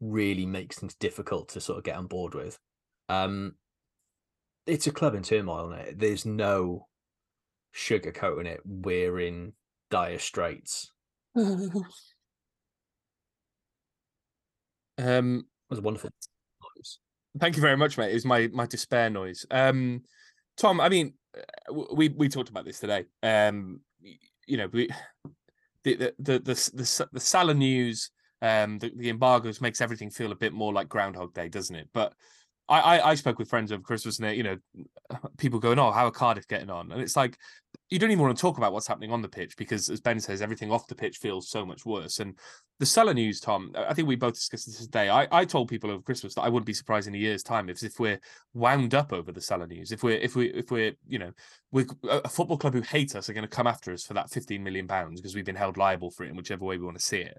really 0.00 0.46
makes 0.46 0.78
things 0.78 0.94
difficult 0.94 1.50
to 1.50 1.60
sort 1.60 1.78
of 1.78 1.84
get 1.84 1.96
on 1.96 2.06
board 2.06 2.34
with. 2.34 2.58
Um, 3.08 3.54
it's 4.66 4.86
a 4.86 4.92
club 4.92 5.14
in 5.14 5.22
turmoil, 5.22 5.76
There's 5.94 6.24
no 6.24 6.88
sugarcoating 7.74 8.46
it. 8.46 8.60
We're 8.64 9.20
in 9.20 9.52
dire 9.90 10.18
straits. 10.18 10.90
Um, 14.98 15.38
It 15.38 15.70
was 15.70 15.78
a 15.78 15.82
wonderful. 15.82 16.10
noise. 16.76 16.98
Thank 17.38 17.56
you 17.56 17.62
very 17.62 17.76
much, 17.76 17.96
mate. 17.96 18.10
It 18.10 18.14
was 18.14 18.24
my 18.24 18.48
my 18.48 18.66
despair 18.66 19.08
noise. 19.08 19.46
Um, 19.50 20.02
Tom, 20.56 20.80
I 20.80 20.88
mean, 20.88 21.14
uh, 21.36 21.84
we 21.94 22.08
we 22.08 22.28
talked 22.28 22.50
about 22.50 22.64
this 22.64 22.80
today. 22.80 23.06
Um, 23.22 23.80
you 24.46 24.56
know, 24.56 24.68
we 24.72 24.88
the 25.84 25.96
the 25.96 26.14
the 26.18 26.38
the 26.40 26.70
the, 26.74 27.08
the 27.12 27.20
Sala 27.20 27.54
news, 27.54 28.10
um, 28.42 28.78
the, 28.78 28.92
the 28.94 29.08
embargoes 29.08 29.60
makes 29.60 29.80
everything 29.80 30.10
feel 30.10 30.32
a 30.32 30.36
bit 30.36 30.52
more 30.52 30.72
like 30.72 30.88
Groundhog 30.88 31.32
Day, 31.32 31.48
doesn't 31.48 31.76
it? 31.76 31.88
But 31.94 32.12
I, 32.70 32.80
I 32.80 33.10
I 33.10 33.14
spoke 33.16 33.38
with 33.38 33.50
friends 33.50 33.72
over 33.72 33.82
Christmas, 33.82 34.18
and 34.18 34.28
they, 34.28 34.34
you 34.34 34.44
know, 34.44 34.56
people 35.36 35.58
going, 35.58 35.78
"Oh, 35.78 35.90
how 35.90 36.06
are 36.06 36.10
Cardiff 36.10 36.48
getting 36.48 36.70
on?" 36.70 36.92
And 36.92 37.02
it's 37.02 37.16
like 37.16 37.36
you 37.90 37.98
don't 37.98 38.12
even 38.12 38.22
want 38.22 38.36
to 38.36 38.40
talk 38.40 38.56
about 38.56 38.72
what's 38.72 38.86
happening 38.86 39.10
on 39.10 39.20
the 39.20 39.28
pitch 39.28 39.56
because, 39.56 39.90
as 39.90 40.00
Ben 40.00 40.20
says, 40.20 40.40
everything 40.40 40.70
off 40.70 40.86
the 40.86 40.94
pitch 40.94 41.18
feels 41.18 41.48
so 41.48 41.66
much 41.66 41.84
worse. 41.84 42.20
And 42.20 42.38
the 42.78 42.86
Sala 42.86 43.12
news, 43.12 43.40
Tom, 43.40 43.72
I 43.76 43.92
think 43.94 44.06
we 44.06 44.14
both 44.14 44.34
discussed 44.34 44.66
this 44.66 44.78
today. 44.78 45.08
I, 45.08 45.26
I 45.32 45.44
told 45.44 45.68
people 45.68 45.90
over 45.90 46.00
Christmas 46.00 46.34
that 46.34 46.42
I 46.42 46.48
wouldn't 46.48 46.66
be 46.66 46.72
surprised 46.72 47.08
in 47.08 47.14
a 47.14 47.18
year's 47.18 47.42
time 47.42 47.68
if 47.68 47.82
if 47.82 47.98
we're 47.98 48.20
wound 48.54 48.94
up 48.94 49.12
over 49.12 49.32
the 49.32 49.40
Sala 49.40 49.66
news. 49.66 49.90
If 49.90 50.04
we're 50.04 50.18
if 50.18 50.36
we 50.36 50.46
if 50.50 50.70
we're 50.70 50.92
you 51.08 51.18
know 51.18 51.32
we're 51.72 51.86
a 52.04 52.28
football 52.28 52.56
club 52.56 52.74
who 52.74 52.82
hate 52.82 53.16
us 53.16 53.28
are 53.28 53.34
going 53.34 53.42
to 53.42 53.48
come 53.48 53.66
after 53.66 53.92
us 53.92 54.04
for 54.04 54.14
that 54.14 54.30
15 54.30 54.62
million 54.62 54.86
pounds 54.86 55.20
because 55.20 55.34
we've 55.34 55.44
been 55.44 55.56
held 55.56 55.76
liable 55.76 56.10
for 56.10 56.24
it 56.24 56.30
in 56.30 56.36
whichever 56.36 56.64
way 56.64 56.78
we 56.78 56.84
want 56.84 56.98
to 56.98 57.04
see 57.04 57.20
it. 57.20 57.38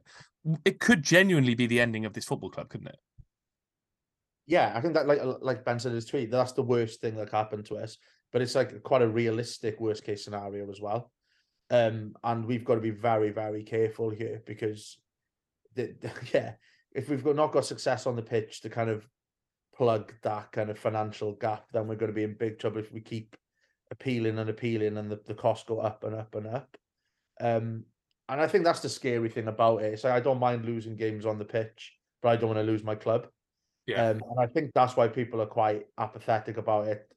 It 0.65 0.79
could 0.79 1.03
genuinely 1.03 1.55
be 1.55 1.67
the 1.67 1.79
ending 1.79 2.05
of 2.05 2.13
this 2.13 2.25
football 2.25 2.49
club, 2.49 2.69
couldn't 2.69 2.87
it? 2.87 2.97
Yeah, 4.51 4.73
I 4.75 4.81
think 4.81 4.95
that 4.95 5.07
like 5.07 5.21
like 5.39 5.63
Ben 5.63 5.79
said 5.79 5.91
in 5.91 5.95
his 5.95 6.05
tweet, 6.05 6.29
that's 6.29 6.51
the 6.51 6.61
worst 6.61 6.99
thing 6.99 7.15
that 7.15 7.29
happened 7.29 7.65
to 7.67 7.77
us. 7.77 7.97
But 8.33 8.41
it's 8.41 8.53
like 8.53 8.83
quite 8.83 9.01
a 9.01 9.07
realistic 9.07 9.79
worst 9.79 10.03
case 10.03 10.25
scenario 10.25 10.69
as 10.69 10.81
well. 10.81 11.09
Um, 11.69 12.15
and 12.21 12.45
we've 12.45 12.65
got 12.65 12.75
to 12.75 12.81
be 12.81 12.89
very, 12.89 13.29
very 13.29 13.63
careful 13.63 14.09
here 14.09 14.41
because 14.45 14.97
the, 15.75 15.95
the, 16.01 16.11
yeah, 16.33 16.53
if 16.91 17.07
we've 17.07 17.23
got 17.23 17.37
not 17.37 17.53
got 17.53 17.65
success 17.65 18.05
on 18.05 18.17
the 18.17 18.21
pitch 18.21 18.59
to 18.61 18.69
kind 18.69 18.89
of 18.89 19.07
plug 19.73 20.13
that 20.23 20.51
kind 20.51 20.69
of 20.69 20.77
financial 20.77 21.31
gap, 21.31 21.67
then 21.71 21.87
we're 21.87 21.95
going 21.95 22.11
to 22.11 22.15
be 22.15 22.25
in 22.25 22.33
big 22.33 22.59
trouble 22.59 22.79
if 22.79 22.91
we 22.91 22.99
keep 22.99 23.37
appealing 23.89 24.37
and 24.37 24.49
appealing 24.49 24.97
and 24.97 25.09
the, 25.09 25.21
the 25.27 25.33
costs 25.33 25.65
go 25.65 25.79
up 25.79 26.03
and 26.03 26.13
up 26.13 26.35
and 26.35 26.47
up. 26.47 26.75
Um, 27.39 27.85
and 28.27 28.41
I 28.41 28.47
think 28.47 28.65
that's 28.65 28.81
the 28.81 28.89
scary 28.89 29.29
thing 29.29 29.47
about 29.47 29.81
it. 29.81 29.97
So 30.01 30.11
I 30.11 30.19
don't 30.19 30.41
mind 30.41 30.65
losing 30.65 30.97
games 30.97 31.25
on 31.25 31.39
the 31.39 31.45
pitch, 31.45 31.93
but 32.21 32.29
I 32.29 32.35
don't 32.35 32.49
want 32.49 32.59
to 32.59 32.69
lose 32.69 32.83
my 32.83 32.95
club. 32.95 33.27
Yeah. 33.87 34.09
Um, 34.09 34.21
and 34.29 34.39
I 34.39 34.47
think 34.47 34.71
that's 34.73 34.95
why 34.95 35.07
people 35.07 35.41
are 35.41 35.47
quite 35.47 35.87
apathetic 35.97 36.57
about 36.57 36.87
it. 36.87 37.07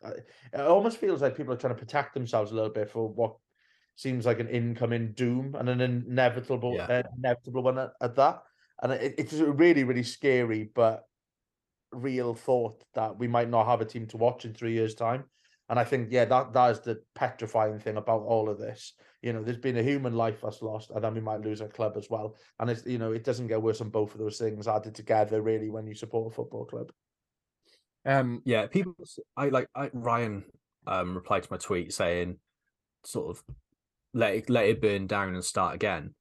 It 0.53 0.61
almost 0.61 0.99
feels 0.99 1.23
like 1.23 1.37
people 1.37 1.53
are 1.53 1.57
trying 1.59 1.75
to 1.75 1.79
protect 1.79 2.15
themselves 2.15 2.51
a 2.51 2.55
little 2.55 2.71
bit 2.71 2.91
for 2.91 3.09
what 3.09 3.37
seems 3.97 4.27
like 4.27 4.41
an 4.41 4.49
incoming 4.49 5.13
doom 5.13 5.55
and 5.55 5.69
an 5.69 5.81
inevitable, 5.81 6.75
Yeah. 6.75 6.87
uh, 6.87 7.03
inevitable 7.17 7.63
one 7.63 7.79
at, 7.79 7.93
at 8.01 8.17
that. 8.17 8.43
And 8.83 8.93
it, 8.93 9.15
it's 9.19 9.35
a 9.35 9.53
really, 9.53 9.85
really 9.85 10.03
scary, 10.03 10.71
but 10.75 11.05
real 11.93 12.35
thought 12.35 12.83
that 12.95 13.17
we 13.19 13.29
might 13.29 13.49
not 13.49 13.67
have 13.67 13.81
a 13.81 13.85
team 13.85 14.07
to 14.09 14.17
watch 14.17 14.45
in 14.45 14.53
three 14.53 14.73
years' 14.73 14.95
time. 14.95 15.25
And 15.69 15.79
I 15.79 15.85
think, 15.85 16.09
yeah, 16.11 16.25
that 16.27 16.53
that 16.53 16.71
is 16.73 16.81
the 16.81 17.03
petrifying 17.15 17.79
thing 17.79 17.97
about 17.97 18.23
all 18.23 18.49
of 18.49 18.59
this. 18.59 18.95
You 19.25 19.33
know, 19.33 19.43
there's 19.43 19.57
been 19.57 19.79
a 19.79 19.83
human 19.83 20.15
life 20.15 20.43
that's 20.43 20.61
lost, 20.61 20.91
and 20.91 21.03
then 21.03 21.15
we 21.15 21.21
might 21.23 21.41
lose 21.41 21.63
a 21.63 21.67
club 21.67 21.97
as 21.97 22.11
well. 22.11 22.37
And 22.61 22.69
it's 22.69 22.85
you 22.85 22.99
know, 22.99 23.13
it 23.13 23.25
doesn't 23.25 23.47
get 23.47 23.63
worse 23.63 23.81
on 23.81 23.89
both 23.89 24.13
of 24.13 24.21
those 24.21 24.37
things 24.37 24.69
added 24.69 24.95
together, 24.95 25.41
really, 25.41 25.71
when 25.71 25.87
you 25.87 25.95
support 25.95 26.31
a 26.31 26.35
football 26.35 26.67
club. 26.67 26.93
Um, 28.05 28.43
Yeah, 28.45 28.67
people. 28.67 28.95
I 29.35 29.49
like 29.49 29.69
I, 29.75 29.91
Ryan 29.95 30.45
um 30.87 31.15
replied 31.15 31.45
to 31.45 31.49
my 31.51 31.57
tweet 31.57 31.95
saying, 31.95 32.37
sort 33.05 33.31
of, 33.31 33.43
let 34.13 34.35
it 34.35 34.51
let 34.51 34.67
it 34.67 34.83
burn 34.83 35.07
down 35.07 35.35
and 35.35 35.43
start 35.43 35.75
again. 35.75 36.15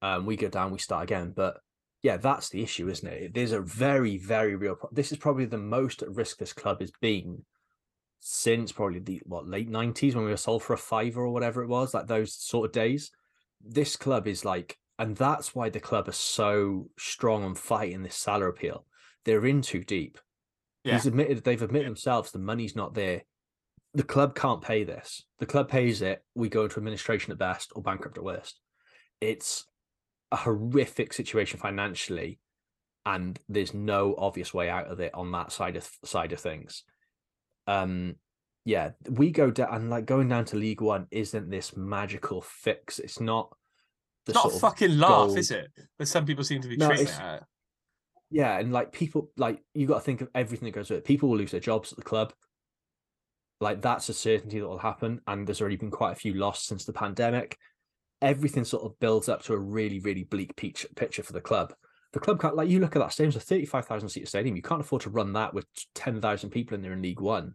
Um, 0.00 0.24
we 0.24 0.36
go 0.36 0.48
down, 0.48 0.72
we 0.72 0.78
start 0.78 1.04
again. 1.04 1.34
But 1.36 1.60
yeah, 2.02 2.16
that's 2.16 2.48
the 2.48 2.62
issue, 2.62 2.88
isn't 2.88 3.06
it? 3.06 3.34
There's 3.34 3.52
a 3.52 3.60
very, 3.60 4.16
very 4.16 4.56
real. 4.56 4.76
Pro- 4.76 4.90
this 4.92 5.12
is 5.12 5.18
probably 5.18 5.44
the 5.44 5.58
most 5.58 6.02
at 6.02 6.14
risk 6.14 6.38
this 6.38 6.54
club 6.54 6.80
has 6.80 6.92
been 7.02 7.44
since 8.20 8.72
probably 8.72 8.98
the 8.98 9.22
what 9.24 9.46
late 9.46 9.68
nineties 9.68 10.14
when 10.14 10.24
we 10.24 10.30
were 10.30 10.36
sold 10.36 10.62
for 10.62 10.72
a 10.72 10.78
fiver 10.78 11.22
or 11.22 11.32
whatever 11.32 11.62
it 11.62 11.68
was, 11.68 11.94
like 11.94 12.06
those 12.06 12.34
sort 12.34 12.66
of 12.66 12.72
days. 12.72 13.10
This 13.64 13.96
club 13.96 14.26
is 14.26 14.44
like, 14.44 14.76
and 14.98 15.16
that's 15.16 15.54
why 15.54 15.70
the 15.70 15.80
club 15.80 16.08
are 16.08 16.12
so 16.12 16.90
strong 16.98 17.44
on 17.44 17.54
fighting 17.54 18.02
this 18.02 18.16
salary 18.16 18.50
appeal. 18.50 18.84
They're 19.24 19.46
in 19.46 19.62
too 19.62 19.82
deep. 19.82 20.18
Yeah. 20.84 20.94
He's 20.94 21.06
admitted 21.06 21.42
they've 21.42 21.60
admitted 21.60 21.88
themselves 21.88 22.30
the 22.30 22.38
money's 22.38 22.76
not 22.76 22.94
there. 22.94 23.22
The 23.94 24.02
club 24.02 24.34
can't 24.34 24.62
pay 24.62 24.84
this. 24.84 25.24
The 25.38 25.46
club 25.46 25.68
pays 25.68 26.02
it. 26.02 26.22
We 26.34 26.48
go 26.48 26.64
into 26.64 26.76
administration 26.76 27.32
at 27.32 27.38
best 27.38 27.72
or 27.74 27.82
bankrupt 27.82 28.18
at 28.18 28.24
worst. 28.24 28.60
It's 29.20 29.64
a 30.30 30.36
horrific 30.36 31.12
situation 31.12 31.58
financially, 31.58 32.38
and 33.04 33.38
there's 33.48 33.72
no 33.72 34.14
obvious 34.18 34.52
way 34.52 34.68
out 34.68 34.88
of 34.88 35.00
it 35.00 35.14
on 35.14 35.32
that 35.32 35.50
side 35.50 35.76
of 35.76 35.88
side 36.04 36.32
of 36.32 36.40
things. 36.40 36.84
Um, 37.66 38.16
yeah, 38.64 38.90
we 39.08 39.30
go 39.30 39.50
down 39.50 39.72
and 39.74 39.90
like 39.90 40.06
going 40.06 40.28
down 40.28 40.44
to 40.46 40.56
League 40.56 40.80
One 40.80 41.06
isn't 41.10 41.50
this 41.50 41.76
magical 41.76 42.40
fix. 42.40 42.98
It's 42.98 43.20
not. 43.20 43.54
The 44.26 44.32
it's 44.32 44.44
not 44.44 44.54
a 44.54 44.58
fucking 44.58 44.98
laugh, 44.98 45.28
gold- 45.28 45.38
is 45.38 45.52
it? 45.52 45.68
But 45.98 46.08
some 46.08 46.26
people 46.26 46.42
seem 46.42 46.60
to 46.62 46.68
be 46.68 46.76
No, 46.76 46.88
treating 46.88 47.06
it. 47.06 47.42
Yeah, 48.28 48.58
and 48.58 48.72
like 48.72 48.90
people, 48.90 49.30
like 49.36 49.62
you 49.72 49.86
got 49.86 49.98
to 49.98 50.00
think 50.00 50.20
of 50.20 50.28
everything 50.34 50.66
that 50.66 50.74
goes 50.74 50.90
with 50.90 50.98
it. 50.98 51.04
People 51.04 51.28
will 51.28 51.36
lose 51.38 51.52
their 51.52 51.60
jobs 51.60 51.92
at 51.92 51.98
the 51.98 52.04
club. 52.04 52.32
Like 53.60 53.80
that's 53.80 54.08
a 54.08 54.14
certainty 54.14 54.58
that 54.58 54.66
will 54.66 54.78
happen, 54.78 55.20
and 55.28 55.46
there's 55.46 55.60
already 55.60 55.76
been 55.76 55.92
quite 55.92 56.12
a 56.12 56.16
few 56.16 56.34
lost 56.34 56.66
since 56.66 56.84
the 56.84 56.92
pandemic. 56.92 57.56
Everything 58.20 58.64
sort 58.64 58.82
of 58.82 58.98
builds 58.98 59.28
up 59.28 59.44
to 59.44 59.52
a 59.52 59.58
really, 59.58 60.00
really 60.00 60.24
bleak 60.24 60.56
picture 60.56 61.22
for 61.22 61.32
the 61.32 61.40
club. 61.40 61.72
The 62.16 62.20
club 62.20 62.40
can't, 62.40 62.56
like 62.56 62.70
you 62.70 62.80
look 62.80 62.96
at 62.96 63.00
that 63.00 63.12
stadium, 63.12 63.28
it's 63.28 63.36
a 63.36 63.40
thirty-five 63.46 63.84
thousand 63.84 64.08
seat 64.08 64.26
stadium. 64.26 64.56
You 64.56 64.62
can't 64.62 64.80
afford 64.80 65.02
to 65.02 65.10
run 65.10 65.34
that 65.34 65.52
with 65.52 65.66
ten 65.94 66.18
thousand 66.18 66.48
people 66.48 66.74
in 66.74 66.80
there 66.80 66.94
in 66.94 67.02
League 67.02 67.20
One. 67.20 67.52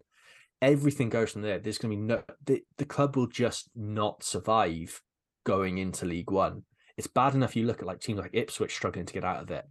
Everything 0.61 1.09
goes 1.09 1.31
from 1.31 1.41
there. 1.41 1.57
There's 1.57 1.79
going 1.79 1.89
to 1.89 1.97
be 1.97 2.03
no. 2.03 2.21
The, 2.45 2.63
the 2.77 2.85
club 2.85 3.15
will 3.15 3.25
just 3.25 3.71
not 3.75 4.23
survive 4.23 5.01
going 5.45 5.79
into 5.79 6.05
League 6.05 6.29
One. 6.29 6.61
It's 6.95 7.07
bad 7.07 7.33
enough 7.33 7.55
you 7.55 7.65
look 7.65 7.79
at 7.79 7.87
like 7.87 8.01
teams 8.01 8.19
like 8.19 8.29
Ipswich 8.33 8.75
struggling 8.75 9.07
to 9.07 9.13
get 9.13 9.23
out 9.23 9.41
of 9.41 9.49
it 9.49 9.65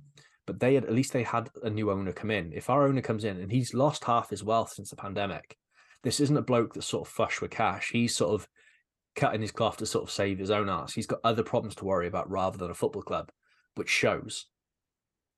but 0.50 0.58
they 0.58 0.74
had 0.74 0.84
at 0.84 0.92
least 0.92 1.12
they 1.12 1.22
had 1.22 1.48
a 1.62 1.70
new 1.70 1.92
owner 1.92 2.12
come 2.12 2.32
in. 2.32 2.52
If 2.52 2.68
our 2.68 2.88
owner 2.88 3.02
comes 3.02 3.22
in 3.22 3.38
and 3.38 3.52
he's 3.52 3.72
lost 3.72 4.02
half 4.02 4.30
his 4.30 4.42
wealth 4.42 4.72
since 4.72 4.90
the 4.90 4.96
pandemic, 4.96 5.56
this 6.02 6.18
isn't 6.18 6.36
a 6.36 6.42
bloke 6.42 6.74
that's 6.74 6.88
sort 6.88 7.06
of 7.06 7.12
flush 7.12 7.40
with 7.40 7.52
cash. 7.52 7.90
He's 7.92 8.16
sort 8.16 8.34
of 8.34 8.48
cutting 9.14 9.42
his 9.42 9.52
cloth 9.52 9.76
to 9.76 9.86
sort 9.86 10.02
of 10.02 10.10
save 10.10 10.40
his 10.40 10.50
own 10.50 10.68
ass. 10.68 10.92
He's 10.92 11.06
got 11.06 11.20
other 11.22 11.44
problems 11.44 11.76
to 11.76 11.84
worry 11.84 12.08
about 12.08 12.28
rather 12.28 12.58
than 12.58 12.72
a 12.72 12.74
football 12.74 13.02
club, 13.02 13.30
which 13.76 13.88
shows. 13.88 14.46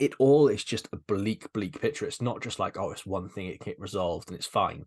It 0.03 0.15
all 0.19 0.49
is 0.49 0.65
just 0.65 0.89
a 0.93 0.97
bleak, 0.97 1.53
bleak 1.53 1.81
picture. 1.81 2.07
It's 2.07 2.21
not 2.21 2.43
just 2.43 2.59
like, 2.59 2.77
oh, 2.77 2.91
it's 2.91 3.07
one 3.07 3.29
thing, 3.29 3.47
it 3.47 3.61
get 3.61 3.79
resolved 3.79 4.29
and 4.29 4.37
it's 4.37 4.47
fine. 4.47 4.87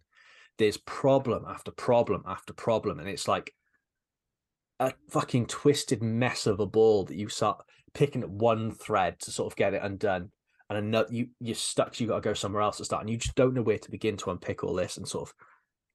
There's 0.58 0.78
problem 0.78 1.46
after 1.48 1.72
problem 1.72 2.24
after 2.28 2.52
problem. 2.52 3.00
And 3.00 3.08
it's 3.08 3.28
like 3.28 3.54
a 4.80 4.94
fucking 5.10 5.46
twisted 5.46 6.04
mess 6.04 6.48
of 6.48 6.60
a 6.60 6.66
ball 6.66 7.06
that 7.06 7.16
you 7.16 7.30
start 7.30 7.64
picking 7.94 8.24
at 8.24 8.30
one 8.30 8.72
thread 8.72 9.20
to 9.22 9.32
sort 9.32 9.52
of 9.52 9.56
get 9.56 9.74
it 9.74 9.82
undone 9.82 10.32
and 10.70 10.78
another 10.80 11.08
you 11.10 11.28
you're 11.40 11.56
stuck 11.56 11.98
you 12.00 12.08
got 12.08 12.16
to 12.16 12.22
go 12.22 12.34
somewhere 12.34 12.62
else 12.62 12.78
to 12.78 12.84
start 12.84 13.02
and 13.02 13.10
you 13.10 13.18
just 13.18 13.36
don't 13.36 13.54
know 13.54 13.62
where 13.62 13.78
to 13.78 13.92
begin 13.92 14.18
to 14.18 14.32
unpick 14.32 14.64
all 14.64 14.74
this 14.74 14.98
and 14.98 15.08
sort 15.08 15.30
of 15.30 15.36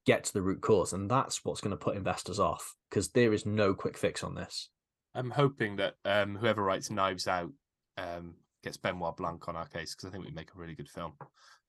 get 0.05 0.23
to 0.23 0.33
the 0.33 0.41
root 0.41 0.61
cause 0.61 0.93
and 0.93 1.11
that's 1.11 1.45
what's 1.45 1.61
going 1.61 1.69
to 1.71 1.77
put 1.77 1.95
investors 1.95 2.39
off 2.39 2.75
because 2.89 3.09
there 3.09 3.33
is 3.33 3.45
no 3.45 3.75
quick 3.75 3.97
fix 3.97 4.23
on 4.23 4.33
this 4.33 4.69
I'm 5.13 5.29
hoping 5.29 5.75
that 5.75 5.95
um, 6.05 6.37
whoever 6.37 6.63
writes 6.63 6.89
Knives 6.89 7.27
Out 7.27 7.51
um, 7.97 8.35
gets 8.63 8.77
Benoit 8.77 9.15
Blanc 9.17 9.47
on 9.47 9.55
our 9.55 9.67
case 9.67 9.95
because 9.95 10.07
I 10.07 10.11
think 10.11 10.25
we 10.25 10.31
make 10.31 10.49
a 10.53 10.59
really 10.59 10.75
good 10.75 10.89
film. 10.89 11.13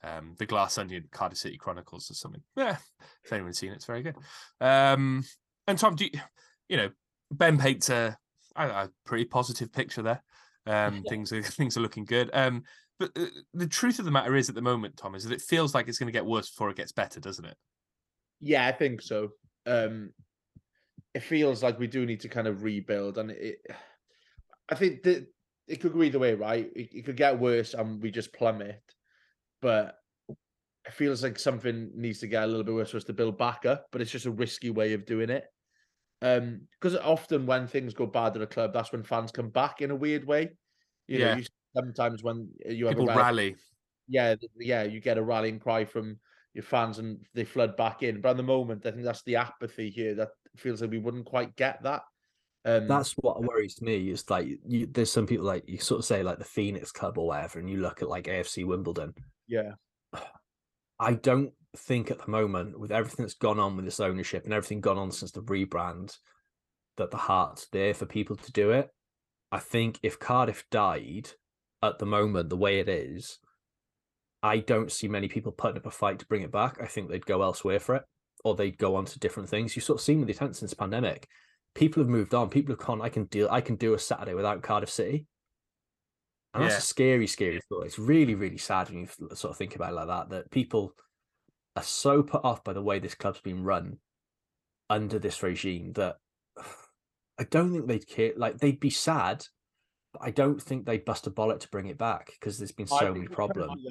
Um, 0.04 0.34
the 0.38 0.46
Glass 0.46 0.78
Onion 0.78 1.08
Cardiff 1.12 1.38
City 1.38 1.56
Chronicles 1.56 2.10
or 2.10 2.14
something. 2.14 2.42
Yeah, 2.56 2.76
if 3.24 3.32
anyone's 3.32 3.58
seen 3.58 3.72
it, 3.72 3.76
it's 3.76 3.84
very 3.84 4.02
good. 4.02 4.16
Um, 4.60 5.24
and 5.66 5.78
Tom, 5.78 5.94
do 5.94 6.04
you, 6.04 6.10
you 6.68 6.76
know 6.76 6.90
Ben 7.32 7.58
paints 7.58 7.88
a, 7.88 8.16
a, 8.56 8.68
a 8.68 8.90
pretty 9.04 9.24
positive 9.24 9.72
picture 9.72 10.02
there. 10.02 10.22
Um, 10.66 11.02
things 11.08 11.32
are 11.32 11.42
things 11.42 11.76
are 11.76 11.80
looking 11.80 12.04
good. 12.04 12.30
Um, 12.32 12.64
but 12.98 13.10
uh, 13.16 13.26
the 13.54 13.66
truth 13.66 13.98
of 13.98 14.04
the 14.04 14.10
matter 14.10 14.36
is, 14.36 14.48
at 14.48 14.54
the 14.54 14.62
moment, 14.62 14.96
Tom, 14.96 15.14
is 15.14 15.24
that 15.24 15.34
it 15.34 15.42
feels 15.42 15.74
like 15.74 15.88
it's 15.88 15.98
going 15.98 16.08
to 16.08 16.12
get 16.12 16.26
worse 16.26 16.50
before 16.50 16.70
it 16.70 16.76
gets 16.76 16.92
better, 16.92 17.20
doesn't 17.20 17.44
it? 17.44 17.56
Yeah, 18.40 18.66
I 18.66 18.72
think 18.72 19.02
so. 19.02 19.30
Um, 19.66 20.12
it 21.14 21.22
feels 21.22 21.62
like 21.62 21.78
we 21.78 21.86
do 21.86 22.06
need 22.06 22.20
to 22.20 22.28
kind 22.28 22.46
of 22.46 22.62
rebuild, 22.62 23.18
and 23.18 23.30
it. 23.30 23.58
I 24.68 24.74
think 24.74 25.02
that 25.02 25.26
it 25.72 25.80
could 25.80 25.92
go 25.94 26.02
either 26.02 26.18
way, 26.18 26.34
right? 26.34 26.70
It, 26.76 26.94
it 26.94 27.04
could 27.04 27.16
get 27.16 27.38
worse, 27.40 27.74
and 27.74 28.02
we 28.02 28.10
just 28.10 28.32
plummet. 28.32 28.82
But 29.60 29.96
it 30.28 30.92
feels 30.92 31.22
like 31.22 31.38
something 31.38 31.90
needs 31.94 32.20
to 32.20 32.26
get 32.26 32.44
a 32.44 32.46
little 32.46 32.64
bit 32.64 32.74
worse 32.74 32.90
for 32.90 32.98
us 32.98 33.04
to 33.04 33.12
build 33.12 33.38
back 33.38 33.64
up. 33.66 33.86
But 33.90 34.00
it's 34.00 34.10
just 34.10 34.26
a 34.26 34.30
risky 34.30 34.70
way 34.70 34.92
of 34.92 35.06
doing 35.06 35.30
it. 35.30 35.46
Um, 36.20 36.68
because 36.80 36.96
often 36.96 37.46
when 37.46 37.66
things 37.66 37.94
go 37.94 38.06
bad 38.06 38.36
at 38.36 38.42
a 38.42 38.46
club, 38.46 38.72
that's 38.72 38.92
when 38.92 39.02
fans 39.02 39.32
come 39.32 39.50
back 39.50 39.80
in 39.82 39.90
a 39.90 39.96
weird 39.96 40.24
way. 40.24 40.50
You 41.08 41.18
know, 41.18 41.26
Yeah. 41.26 41.36
you, 41.36 41.44
sometimes 41.74 42.22
when 42.22 42.50
you 42.66 42.86
have 42.86 42.96
People 42.96 43.08
a 43.08 43.14
rally, 43.16 43.22
rally. 43.22 43.56
yeah, 44.08 44.34
yeah, 44.56 44.82
you 44.84 45.00
get 45.00 45.18
a 45.18 45.22
rallying 45.22 45.58
cry 45.58 45.84
from 45.84 46.20
your 46.54 46.64
fans 46.64 46.98
and 46.98 47.24
they 47.34 47.44
flood 47.44 47.76
back 47.76 48.02
in. 48.02 48.20
But 48.20 48.30
at 48.30 48.36
the 48.36 48.42
moment, 48.42 48.84
I 48.86 48.90
think 48.90 49.04
that's 49.04 49.22
the 49.24 49.36
apathy 49.36 49.90
here 49.90 50.14
that 50.16 50.28
feels 50.56 50.82
like 50.82 50.90
we 50.90 50.98
wouldn't 50.98 51.24
quite 51.26 51.56
get 51.56 51.82
that. 51.82 52.02
Um, 52.64 52.86
that's 52.86 53.12
what 53.14 53.42
worries 53.42 53.82
me 53.82 54.10
is 54.10 54.30
like 54.30 54.46
you 54.64 54.86
there's 54.86 55.10
some 55.10 55.26
people 55.26 55.44
like 55.44 55.64
you 55.68 55.78
sort 55.78 55.98
of 55.98 56.04
say 56.04 56.22
like 56.22 56.38
the 56.38 56.44
phoenix 56.44 56.92
club 56.92 57.18
or 57.18 57.26
whatever 57.26 57.58
and 57.58 57.68
you 57.68 57.78
look 57.78 58.02
at 58.02 58.08
like 58.08 58.26
afc 58.26 58.64
wimbledon 58.64 59.12
yeah, 59.52 59.72
I 60.98 61.14
don't 61.14 61.52
think 61.76 62.10
at 62.10 62.18
the 62.24 62.30
moment, 62.30 62.78
with 62.78 62.92
everything 62.92 63.24
that's 63.24 63.34
gone 63.34 63.58
on 63.58 63.76
with 63.76 63.84
this 63.84 64.00
ownership 64.00 64.44
and 64.44 64.52
everything 64.52 64.80
gone 64.80 64.98
on 64.98 65.10
since 65.10 65.32
the 65.32 65.42
rebrand, 65.42 66.16
that 66.96 67.10
the 67.10 67.16
heart's 67.16 67.68
there 67.72 67.92
for 67.92 68.06
people 68.06 68.36
to 68.36 68.52
do 68.52 68.70
it. 68.70 68.88
I 69.50 69.58
think 69.58 69.98
if 70.02 70.18
Cardiff 70.18 70.64
died 70.70 71.30
at 71.82 71.98
the 71.98 72.06
moment, 72.06 72.48
the 72.48 72.56
way 72.56 72.78
it 72.78 72.88
is, 72.88 73.38
I 74.42 74.58
don't 74.58 74.90
see 74.90 75.08
many 75.08 75.28
people 75.28 75.52
putting 75.52 75.76
up 75.76 75.86
a 75.86 75.90
fight 75.90 76.18
to 76.20 76.26
bring 76.26 76.42
it 76.42 76.52
back. 76.52 76.78
I 76.80 76.86
think 76.86 77.10
they'd 77.10 77.26
go 77.26 77.42
elsewhere 77.42 77.78
for 77.78 77.96
it, 77.96 78.04
or 78.44 78.54
they'd 78.54 78.78
go 78.78 78.96
on 78.96 79.04
to 79.06 79.18
different 79.18 79.48
things. 79.48 79.76
You 79.76 79.82
sort 79.82 79.98
of 79.98 80.04
seen 80.04 80.18
with 80.18 80.28
the 80.28 80.34
attempts 80.34 80.60
since 80.60 80.70
the 80.70 80.76
pandemic. 80.76 81.28
People 81.74 82.02
have 82.02 82.10
moved 82.10 82.34
on. 82.34 82.50
People 82.50 82.74
have 82.74 82.84
gone. 82.84 83.00
I 83.00 83.08
can 83.08 83.24
deal. 83.24 83.48
I 83.50 83.60
can 83.60 83.76
do 83.76 83.94
a 83.94 83.98
Saturday 83.98 84.34
without 84.34 84.62
Cardiff 84.62 84.90
City. 84.90 85.26
And 86.54 86.62
Yeah. 86.62 86.68
that's 86.68 86.84
a 86.84 86.86
scary, 86.86 87.26
scary 87.26 87.60
thought. 87.68 87.86
It's 87.86 87.98
really, 87.98 88.34
really 88.34 88.58
sad 88.58 88.90
when 88.90 89.00
you 89.00 89.06
sort 89.34 89.50
of 89.52 89.56
think 89.56 89.74
about 89.74 89.92
it 89.92 89.96
like 89.96 90.06
that. 90.08 90.28
That 90.30 90.50
people 90.50 90.94
are 91.76 91.82
so 91.82 92.22
put 92.22 92.44
off 92.44 92.62
by 92.62 92.74
the 92.74 92.82
way 92.82 92.98
this 92.98 93.14
club's 93.14 93.40
been 93.40 93.64
run 93.64 93.98
under 94.90 95.18
this 95.18 95.42
regime 95.42 95.92
that 95.94 96.16
I 97.38 97.44
don't 97.44 97.72
think 97.72 97.86
they'd 97.86 98.06
care. 98.06 98.32
Like 98.36 98.58
they'd 98.58 98.78
be 98.78 98.90
sad, 98.90 99.46
but 100.12 100.22
I 100.22 100.30
don't 100.30 100.60
think 100.60 100.84
they'd 100.84 101.04
bust 101.06 101.26
a 101.26 101.30
bollet 101.30 101.60
to 101.60 101.68
bring 101.70 101.86
it 101.86 101.96
back 101.96 102.32
because 102.38 102.58
there's 102.58 102.72
been 102.72 102.86
so 102.86 103.14
many 103.14 103.26
problems. 103.26 103.82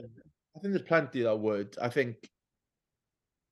I 0.56 0.60
think 0.60 0.74
there's 0.74 0.88
plenty 0.88 1.24
that 1.24 1.40
would. 1.40 1.76
I 1.82 1.90
think. 1.90 2.30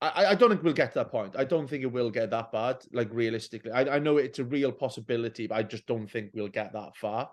I, 0.02 0.28
I 0.28 0.36
don't 0.36 0.50
think 0.50 0.64
we'll 0.64 0.74
get 0.74 0.93
to 0.93 1.00
that 1.00 1.12
point. 1.12 1.36
I 1.38 1.43
don't 1.43 1.70
think 1.70 1.84
it 1.84 1.91
will 1.91 2.10
get 2.10 2.30
that 2.32 2.52
bad. 2.52 2.78
Like 2.93 3.10
realistically, 3.12 3.72
I, 3.72 3.95
I 3.95 4.00
know 4.00 4.18
it's 4.18 4.39
a 4.39 4.45
real 4.45 4.72
possibility, 4.72 5.47
but 5.47 5.56
I 5.56 5.64
just 5.64 5.86
don't 5.88 6.08
think 6.08 6.32
we'll 6.34 6.47
get 6.47 6.74
that 6.74 6.95
far. 6.95 7.30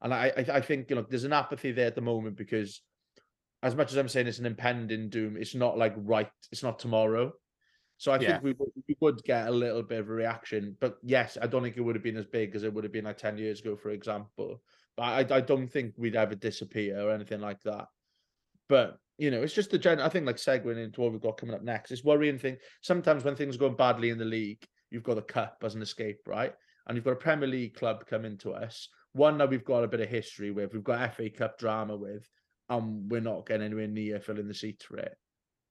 And 0.00 0.12
I, 0.12 0.32
I, 0.36 0.56
I 0.56 0.60
think 0.60 0.90
you 0.90 0.96
know 0.96 1.06
there's 1.08 1.24
an 1.24 1.32
apathy 1.32 1.72
there 1.72 1.86
at 1.86 1.94
the 1.94 2.00
moment 2.00 2.36
because, 2.36 2.82
as 3.62 3.74
much 3.76 3.90
as 3.92 3.98
I'm 3.98 4.08
saying 4.08 4.26
it's 4.26 4.38
an 4.40 4.46
impending 4.46 5.10
doom, 5.10 5.36
it's 5.36 5.54
not 5.54 5.78
like 5.78 5.94
right. 5.96 6.30
It's 6.50 6.62
not 6.62 6.78
tomorrow. 6.78 7.32
So 7.98 8.12
I 8.12 8.18
Yeah. 8.18 8.28
think 8.28 8.44
we 8.44 8.52
would, 8.52 8.70
we 8.86 8.96
would 9.00 9.24
get 9.24 9.48
a 9.48 9.50
little 9.50 9.82
bit 9.82 9.98
of 9.98 10.08
a 10.08 10.12
reaction. 10.12 10.76
But 10.78 10.98
yes, 11.02 11.36
I 11.40 11.48
don't 11.48 11.62
think 11.64 11.76
it 11.76 11.80
would 11.80 11.96
have 11.96 12.04
been 12.04 12.16
as 12.16 12.26
big 12.26 12.54
as 12.54 12.62
it 12.62 12.72
would 12.72 12.84
have 12.84 12.92
been 12.92 13.06
like 13.06 13.18
10 13.18 13.38
years 13.38 13.60
ago, 13.60 13.76
for 13.76 13.90
example. 13.90 14.62
But 14.96 15.02
I, 15.32 15.36
I 15.36 15.40
don't 15.40 15.66
think 15.66 15.94
we'd 15.96 16.14
ever 16.14 16.36
disappear 16.36 17.00
or 17.00 17.10
anything 17.12 17.40
like 17.40 17.60
that. 17.62 17.86
But 18.68 18.98
you 19.18 19.32
know, 19.32 19.42
it's 19.42 19.54
just 19.54 19.70
the 19.70 19.78
gen. 19.78 20.00
I 20.00 20.08
think 20.08 20.26
like 20.26 20.36
segueing 20.36 20.82
into 20.82 21.00
what 21.00 21.12
we've 21.12 21.20
got 21.20 21.36
coming 21.36 21.54
up 21.54 21.62
next. 21.62 21.90
It's 21.90 22.04
worrying 22.04 22.38
thing. 22.38 22.56
Sometimes 22.82 23.24
when 23.24 23.34
things 23.34 23.56
are 23.56 23.60
going 23.60 23.76
badly 23.76 24.10
in 24.10 24.18
the 24.18 24.24
league, 24.24 24.64
you've 24.90 25.02
got 25.02 25.16
the 25.16 25.22
cup 25.22 25.58
as 25.64 25.74
an 25.74 25.82
escape, 25.82 26.20
right? 26.26 26.54
And 26.86 26.96
you've 26.96 27.04
got 27.04 27.12
a 27.12 27.16
Premier 27.16 27.48
League 27.48 27.74
club 27.74 28.06
coming 28.06 28.38
to 28.38 28.52
us. 28.52 28.88
One 29.12 29.36
that 29.38 29.50
we've 29.50 29.64
got 29.64 29.84
a 29.84 29.88
bit 29.88 30.00
of 30.00 30.08
history 30.08 30.52
with. 30.52 30.72
We've 30.72 30.84
got 30.84 31.14
FA 31.14 31.28
Cup 31.28 31.58
drama 31.58 31.96
with, 31.96 32.28
and 32.68 33.10
we're 33.10 33.20
not 33.20 33.46
getting 33.46 33.66
anywhere 33.66 33.88
near 33.88 34.20
filling 34.20 34.48
the 34.48 34.54
seats 34.54 34.84
for 34.84 34.98
it. 34.98 35.16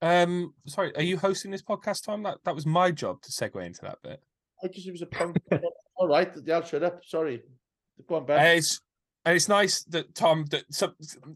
Um, 0.02 0.54
sorry, 0.68 0.96
are 0.96 1.02
you 1.02 1.18
hosting 1.18 1.50
this 1.50 1.64
podcast, 1.64 2.06
Tom? 2.06 2.24
That 2.24 2.38
that 2.44 2.54
was 2.54 2.66
my 2.66 2.92
job 2.92 3.22
to 3.22 3.32
segue 3.32 3.66
into 3.66 3.82
that 3.84 3.98
bit. 4.04 4.22
I 4.64 4.68
just 4.68 4.88
it 4.88 4.92
was 4.92 5.02
a 5.02 5.08
point. 5.08 5.38
All 5.96 6.08
right, 6.08 6.32
yeah, 6.46 6.56
I'll 6.56 6.66
shut 6.66 6.84
up. 6.84 7.00
Sorry. 7.06 7.42
Go 8.08 8.16
on, 8.16 8.26
Ben. 8.26 8.58
it's 8.58 8.80
and 9.26 9.36
it's 9.36 9.48
nice 9.48 9.84
that 9.86 10.14
Tom 10.14 10.46
that 10.52 10.66
some 10.72 10.94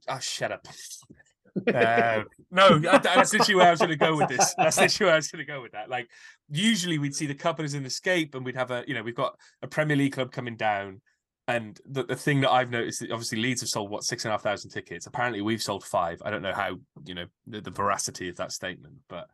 oh 0.08 0.20
shut 0.20 0.52
up. 0.52 0.68
Uh, 1.68 2.24
no, 2.50 2.80
that- 2.80 3.04
that's 3.04 3.34
literally 3.34 3.56
where 3.56 3.68
I 3.68 3.72
was 3.72 3.80
going 3.80 3.92
to 3.92 3.96
go 3.98 4.16
with 4.16 4.30
this. 4.30 4.54
That's 4.58 4.78
literally 4.80 5.08
where 5.08 5.14
I 5.14 5.18
was 5.18 5.28
going 5.30 5.46
to 5.46 5.52
go 5.52 5.62
with 5.62 5.74
that. 5.74 5.90
Like, 5.90 6.10
usually 6.50 6.98
we'd 6.98 7.16
see 7.16 7.26
the 7.26 7.36
couple 7.36 7.66
as 7.66 7.74
an 7.74 7.86
escape, 7.86 8.36
and 8.36 8.46
we'd 8.46 8.56
have 8.56 8.72
a, 8.72 8.84
you 8.88 8.94
know, 8.94 9.04
we've 9.04 9.16
got 9.16 9.36
a 9.62 9.68
Premier 9.68 9.98
League 9.98 10.14
club 10.14 10.32
coming 10.32 10.56
down, 10.56 11.02
and 11.48 11.80
the, 11.86 12.04
the 12.04 12.16
thing 12.16 12.42
that 12.42 12.52
I've 12.52 12.70
noticed, 12.70 13.04
obviously 13.04 13.40
Leeds 13.40 13.62
have 13.62 13.70
sold 13.70 13.90
what 13.90 14.04
six 14.04 14.24
and 14.24 14.30
a 14.30 14.34
half 14.34 14.44
thousand 14.44 14.70
tickets. 14.72 15.08
Apparently, 15.08 15.42
we've 15.42 15.62
sold 15.62 15.84
five. 15.84 16.22
I 16.24 16.30
don't 16.30 16.42
know 16.42 16.54
how, 16.54 16.78
you 17.06 17.16
know, 17.16 17.26
the, 17.48 17.62
the 17.62 17.72
veracity 17.72 18.30
of 18.30 18.38
that 18.38 18.52
statement, 18.52 18.96
but 19.10 19.28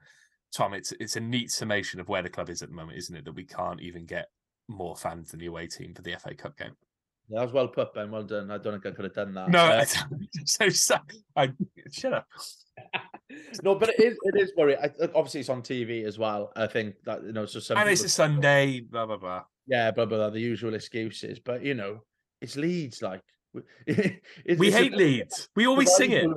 Tom, 0.55 0.74
it's 0.74 0.93
it's 0.99 1.18
a 1.18 1.20
neat 1.20 1.51
summation 1.51 1.99
of 1.99 2.07
where 2.09 2.24
the 2.24 2.30
club 2.30 2.49
is 2.49 2.61
at 2.61 2.70
the 2.70 2.76
moment, 2.76 2.97
isn't 2.97 3.15
it? 3.15 3.26
That 3.26 3.36
we 3.36 3.45
can't 3.45 3.82
even 3.82 4.05
get 4.05 4.30
more 4.68 4.95
fans 4.95 5.32
than 5.32 5.39
the 5.39 5.45
away 5.45 5.68
team 5.68 5.93
for 5.93 6.01
the 6.01 6.15
FA 6.18 6.34
Cup 6.34 6.57
game. 6.57 6.74
That 7.30 7.41
was 7.43 7.51
well 7.51 7.67
put, 7.67 7.93
Ben. 7.93 8.09
Well 8.09 8.23
done. 8.23 8.49
I 8.51 8.57
don't 8.57 8.73
think 8.82 8.86
I 8.86 8.91
could 8.95 9.05
have 9.05 9.13
done 9.13 9.34
that. 9.34 9.49
No, 9.49 9.59
Uh, 9.65 9.86
so, 10.45 10.69
so 10.69 10.95
I 11.36 11.51
shut 11.91 12.13
up. 12.13 12.28
no, 13.63 13.75
but 13.75 13.89
it 13.89 13.99
is. 13.99 14.17
It 14.23 14.39
is 14.41 14.51
worrying. 14.55 14.80
I, 14.82 14.89
obviously, 15.15 15.41
it's 15.41 15.49
on 15.49 15.61
TV 15.61 16.05
as 16.05 16.17
well. 16.17 16.51
I 16.55 16.67
think 16.67 16.95
that 17.05 17.23
you 17.23 17.34
know, 17.34 17.45
so 17.45 17.59
some 17.59 17.78
And 17.78 17.89
it's 17.89 18.03
a 18.03 18.09
Sunday, 18.09 18.80
blah 18.80 19.05
blah 19.05 19.17
blah. 19.17 19.43
yeah, 19.67 19.91
blah 19.91 20.05
blah 20.05 20.17
blah. 20.17 20.30
The 20.30 20.39
usual 20.39 20.73
excuses, 20.73 21.39
but 21.39 21.63
you 21.63 21.73
know, 21.73 22.01
it's 22.41 22.55
Leeds. 22.55 23.01
Like 23.01 23.21
it's, 23.86 23.97
We 24.59 24.67
it's 24.67 24.75
a- 24.75 24.80
hate 24.80 24.93
Leeds. 24.93 25.49
We 25.55 25.67
always 25.67 25.93
sing 25.95 26.11
it. 26.11 26.28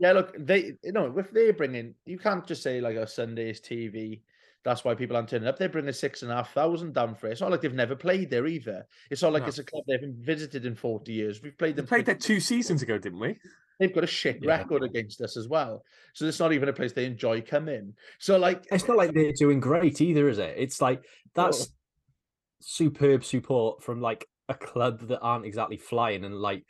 Yeah, 0.00 0.12
look, 0.12 0.34
they 0.38 0.72
you 0.82 0.92
know 0.92 1.16
if 1.16 1.30
they 1.30 1.52
bring 1.52 1.76
in, 1.76 1.94
you 2.06 2.18
can't 2.18 2.44
just 2.44 2.62
say 2.64 2.80
like 2.80 2.96
a 2.96 3.06
Sunday's 3.06 3.60
TV. 3.60 4.22
That's 4.64 4.84
why 4.84 4.94
people 4.94 5.16
aren't 5.16 5.28
turning 5.28 5.48
up. 5.48 5.58
They're 5.58 5.68
bringing 5.68 5.92
six 5.92 6.22
and 6.22 6.30
a 6.30 6.36
half 6.36 6.52
thousand 6.52 6.94
down 6.94 7.14
for 7.16 7.26
it. 7.26 7.32
It's 7.32 7.40
not 7.40 7.50
like 7.50 7.60
they've 7.62 7.74
never 7.74 7.96
played 7.96 8.30
there 8.30 8.46
either. 8.46 8.86
It's 9.10 9.22
not 9.22 9.32
like 9.32 9.42
No. 9.42 9.48
it's 9.48 9.58
a 9.58 9.64
club 9.64 9.82
they 9.88 9.94
haven't 9.94 10.16
visited 10.24 10.64
in 10.66 10.74
forty 10.76 11.12
years. 11.12 11.42
We've 11.42 11.56
played 11.58 11.74
We 11.74 11.82
them. 11.82 11.86
played 11.86 12.04
for- 12.06 12.12
that 12.14 12.20
two 12.20 12.38
seasons 12.38 12.80
ago, 12.82 12.96
didn't 12.98 13.18
we? 13.18 13.38
They've 13.80 13.92
got 13.92 14.04
a 14.04 14.06
shit 14.08 14.38
Yeah. 14.40 14.50
record 14.58 14.84
against 14.84 15.20
us 15.20 15.36
as 15.36 15.48
well. 15.48 15.84
So 16.14 16.26
it's 16.26 16.38
not 16.38 16.52
even 16.52 16.68
a 16.68 16.72
place 16.72 16.92
they 16.92 17.06
enjoy 17.06 17.40
coming. 17.42 17.94
So 18.20 18.38
like, 18.38 18.64
It's 18.70 18.86
not 18.86 18.96
like 18.96 19.12
they're 19.12 19.32
doing 19.36 19.58
great 19.58 20.00
either, 20.00 20.28
is 20.28 20.38
it? 20.38 20.54
It's 20.56 20.80
like 20.80 21.04
that's 21.34 21.74
superb 22.60 23.24
support 23.24 23.82
from 23.82 24.00
like 24.00 24.28
a 24.48 24.54
club 24.54 25.00
that 25.08 25.20
aren't 25.20 25.46
exactly 25.46 25.76
flying 25.76 26.24
and 26.24 26.36
like, 26.36 26.64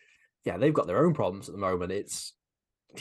yeah, 0.45 0.57
they've 0.57 0.73
got 0.73 0.87
their 0.87 1.05
own 1.05 1.13
problems 1.13 1.49
at 1.49 1.53
the 1.53 1.61
moment. 1.61 1.93
It's 1.93 2.33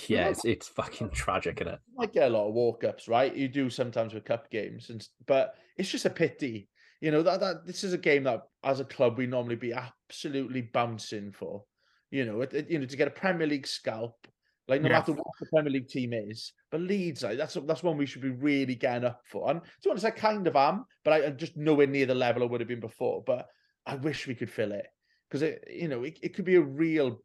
yeah, 0.08 0.28
it's 0.30 0.46
it's 0.46 0.68
fucking 0.70 1.12
tragic, 1.12 1.62
isn't 1.62 1.74
it? 1.74 1.80
you 1.88 1.94
might 1.98 2.14
get 2.14 2.28
a 2.30 2.34
lot 2.34 2.48
of 2.48 2.54
walk 2.54 2.84
ups, 2.84 3.08
right? 3.08 3.36
You 3.36 3.48
do 3.48 3.70
sometimes 3.70 4.14
with 4.14 4.26
cup 4.26 4.50
games, 4.50 4.90
and 4.90 5.06
but 5.26 5.56
it's 5.78 5.90
just 5.90 6.06
a 6.06 6.10
pity. 6.10 6.70
You 7.02 7.12
know 7.12 7.24
that 7.24 7.40
that 7.40 7.66
this 7.66 7.84
is 7.84 7.94
a 7.94 7.98
game 7.98 8.24
that, 8.24 8.42
as 8.64 8.80
a 8.80 8.86
club, 8.86 9.18
we 9.18 9.28
normally 9.28 9.56
be 9.56 9.74
absolutely 9.74 10.62
bouncing 10.62 11.32
for. 11.32 11.66
You 12.12 12.26
know, 12.26 12.42
it, 12.42 12.54
it- 12.54 12.70
you 12.70 12.80
know 12.80 12.86
to 12.86 12.98
get 12.98 13.08
a 13.08 13.12
Premier 13.12 13.48
League 13.48 13.68
scalp, 13.68 14.28
like 14.68 14.82
no 14.82 14.90
Yeah. 14.90 15.00
matter 15.00 15.14
what 15.14 15.28
the 15.40 15.48
Premier 15.48 15.72
League 15.72 15.88
team 15.88 16.14
is, 16.14 16.54
but 16.70 16.82
Leeds, 16.82 17.24
like, 17.24 17.38
that's 17.38 17.56
that's 17.66 17.84
one 17.84 17.98
we 17.98 18.06
should 18.06 18.22
be 18.22 18.30
really 18.30 18.76
getting 18.76 19.06
up 19.08 19.22
for. 19.26 19.50
And 19.50 19.62
to 19.62 19.70
be 19.84 19.90
honest, 19.90 20.06
I 20.06 20.12
kind 20.12 20.48
of 20.48 20.56
am, 20.56 20.86
but 21.04 21.14
I, 21.14 21.26
I'm 21.26 21.38
just 21.38 21.58
nowhere 21.58 21.88
near 21.88 22.06
the 22.06 22.16
level 22.16 22.44
I 22.44 22.46
would 22.46 22.62
have 22.62 22.68
been 22.68 22.80
before. 22.80 23.24
But 23.26 23.48
I 23.86 23.96
wish 23.96 24.28
we 24.28 24.36
could 24.36 24.52
fill 24.52 24.72
it 24.74 24.86
because 25.28 25.42
it, 25.42 25.64
you 25.72 25.88
know, 25.88 26.04
it, 26.04 26.20
it 26.22 26.34
could 26.36 26.46
be 26.46 26.56
a 26.56 26.62
real 26.62 27.24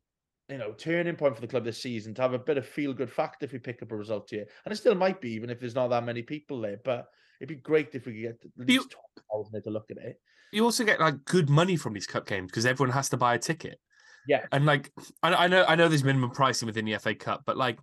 you 0.49 0.59
know, 0.59 0.72
turning 0.72 1.16
point 1.16 1.34
for 1.34 1.40
the 1.40 1.47
club 1.47 1.64
this 1.64 1.80
season 1.80 2.14
to 2.14 2.22
have 2.22 2.32
a 2.32 2.38
bit 2.38 2.59
of 2.59 2.66
feel 2.66 2.92
good 2.92 3.11
factor 3.11 3.47
if 3.47 3.53
we 3.53 3.59
pick 3.59 3.82
up 3.82 3.92
a 3.92 3.97
result 3.97 4.30
here. 4.30 4.47
And 4.64 4.72
it 4.72 4.76
still 4.76 4.94
might 4.94 5.20
be, 5.20 5.32
even 5.32 5.51
if 5.51 5.59
there's 5.59 5.74
not 5.74 5.88
that 5.88 6.05
many 6.05 6.22
people 6.22 6.61
there. 6.61 6.78
But 6.84 7.09
it'd 7.40 7.49
be 7.49 7.61
great 7.61 7.94
if 7.94 8.07
we 8.07 8.12
could 8.12 8.22
get 8.22 8.30
at 8.62 8.68
you- 8.68 8.80
least 8.80 8.94
12,000 9.28 9.53
there 9.53 9.62
to 9.62 9.70
look 9.70 9.90
at 9.90 9.99
it. 9.99 10.20
You 10.53 10.64
also 10.64 10.84
get 10.84 11.01
like 11.01 11.24
good 11.24 11.51
money 11.51 11.76
from 11.76 11.92
these 11.92 12.07
cup 12.07 12.26
games 12.26 12.47
because 12.51 12.66
everyone 12.66 12.92
has 12.94 13.09
to 13.09 13.16
buy 13.16 13.34
a 13.34 13.38
ticket. 13.38 13.80
Yeah. 14.28 14.42
And 14.53 14.64
like, 14.64 14.92
I, 15.22 15.34
I 15.34 15.47
know, 15.49 15.64
I 15.66 15.74
know, 15.74 15.88
there's 15.88 16.05
minimum 16.05 16.30
pricing 16.30 16.66
within 16.66 16.84
the 16.84 16.97
FA 16.99 17.14
Cup, 17.14 17.42
but 17.44 17.57
like, 17.57 17.78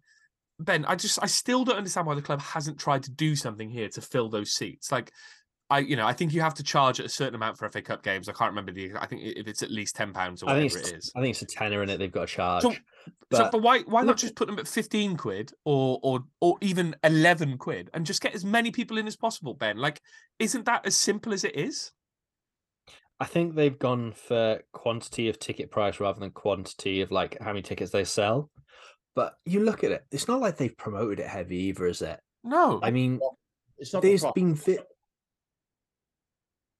Ben, 0.59 0.85
I 0.85 0.95
just, 0.95 1.19
I 1.21 1.25
still 1.25 1.65
don't 1.65 1.77
understand 1.77 2.07
why 2.07 2.15
the 2.15 2.21
club 2.21 2.41
hasn't 2.41 2.79
tried 2.79 3.03
to 3.03 3.11
do 3.11 3.35
something 3.35 3.69
here 3.69 3.89
to 3.89 4.01
fill 4.01 4.29
those 4.29 4.53
seats. 4.53 4.91
Like, 4.91 5.11
I, 5.73 5.79
you 5.79 5.95
know, 5.95 6.05
I 6.05 6.13
think 6.13 6.33
you 6.33 6.41
have 6.41 6.53
to 6.55 6.63
charge 6.63 6.99
a 6.99 7.09
certain 7.09 7.33
amount 7.33 7.57
for 7.57 7.67
FA 7.67 7.81
Cup 7.81 8.03
games. 8.03 8.29
I 8.29 8.33
can't 8.33 8.51
remember 8.51 8.71
the. 8.71 8.91
I 8.99 9.07
think 9.07 9.23
if 9.23 9.47
it's 9.47 9.63
at 9.63 9.71
least 9.71 9.95
ten 9.95 10.13
pounds 10.13 10.43
or 10.43 10.49
I 10.49 10.53
whatever 10.53 10.77
it's. 10.77 11.11
I 11.15 11.21
think 11.21 11.31
it's 11.31 11.41
a 11.41 11.47
tenner 11.47 11.81
in 11.81 11.89
it. 11.89 11.97
They've 11.97 12.11
got 12.11 12.27
to 12.27 12.33
charge. 12.33 12.61
So, 12.61 12.71
so, 12.71 12.79
but 13.31 13.51
but 13.51 13.61
why 13.63 13.79
why 13.81 14.03
not 14.03 14.17
just 14.17 14.35
put 14.35 14.47
them 14.47 14.59
at 14.59 14.67
fifteen 14.67 15.17
quid 15.17 15.51
or 15.65 15.99
or 16.03 16.25
or 16.41 16.57
even 16.61 16.95
eleven 17.03 17.57
quid 17.57 17.89
and 17.95 18.05
just 18.05 18.21
get 18.21 18.35
as 18.35 18.45
many 18.45 18.69
people 18.69 18.99
in 18.99 19.07
as 19.07 19.15
possible, 19.15 19.55
Ben? 19.55 19.77
Like, 19.77 19.99
isn't 20.37 20.65
that 20.65 20.85
as 20.85 20.95
simple 20.95 21.33
as 21.33 21.43
it 21.43 21.55
is? 21.55 21.91
I 23.19 23.25
think 23.25 23.55
they've 23.55 23.77
gone 23.77 24.11
for 24.11 24.59
quantity 24.73 25.27
of 25.29 25.39
ticket 25.39 25.71
price 25.71 25.99
rather 25.99 26.19
than 26.19 26.31
quantity 26.31 27.01
of 27.01 27.09
like 27.09 27.37
how 27.41 27.47
many 27.47 27.63
tickets 27.63 27.91
they 27.91 28.03
sell. 28.03 28.51
But 29.15 29.33
you 29.45 29.61
look 29.61 29.83
at 29.83 29.91
it, 29.91 30.05
it's 30.11 30.27
not 30.27 30.39
like 30.39 30.57
they've 30.57 30.77
promoted 30.77 31.19
it 31.19 31.27
heavy 31.27 31.57
either, 31.57 31.87
is 31.87 32.01
it? 32.01 32.19
No, 32.43 32.79
I 32.83 32.91
mean, 32.91 33.19
It's 33.77 33.93
not 33.93 34.01
the 34.01 34.09
there's 34.09 34.21
pro- 34.21 34.33
been 34.33 34.55
vi- 34.55 34.79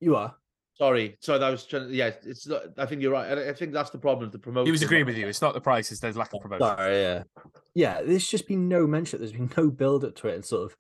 you 0.03 0.15
are. 0.15 0.35
Sorry. 0.75 1.17
So 1.19 1.37
that 1.37 1.49
was 1.49 1.65
trying 1.65 1.89
yeah, 1.91 2.11
it's 2.25 2.47
not, 2.47 2.63
I 2.77 2.85
think 2.85 3.01
you're 3.01 3.11
right. 3.11 3.29
And 3.29 3.39
I 3.39 3.53
think 3.53 3.73
that's 3.73 3.91
the 3.91 3.99
problem. 3.99 4.31
The 4.31 4.39
promotion. 4.39 4.65
he 4.65 4.71
was 4.71 4.81
agreeing 4.81 5.05
with 5.05 5.17
you. 5.17 5.27
It's 5.27 5.41
not 5.41 5.53
the 5.53 5.61
prices; 5.61 5.99
there's 5.99 6.17
lack 6.17 6.33
of 6.33 6.41
promotion. 6.41 6.65
Sorry, 6.65 7.01
yeah. 7.01 7.23
Yeah, 7.75 8.01
there's 8.01 8.27
just 8.27 8.47
been 8.47 8.67
no 8.67 8.87
mention. 8.87 9.19
There's 9.19 9.31
been 9.31 9.51
no 9.55 9.69
build 9.69 10.03
up 10.03 10.15
to 10.15 10.27
it 10.27 10.35
and 10.35 10.45
sort 10.45 10.71
of 10.71 10.77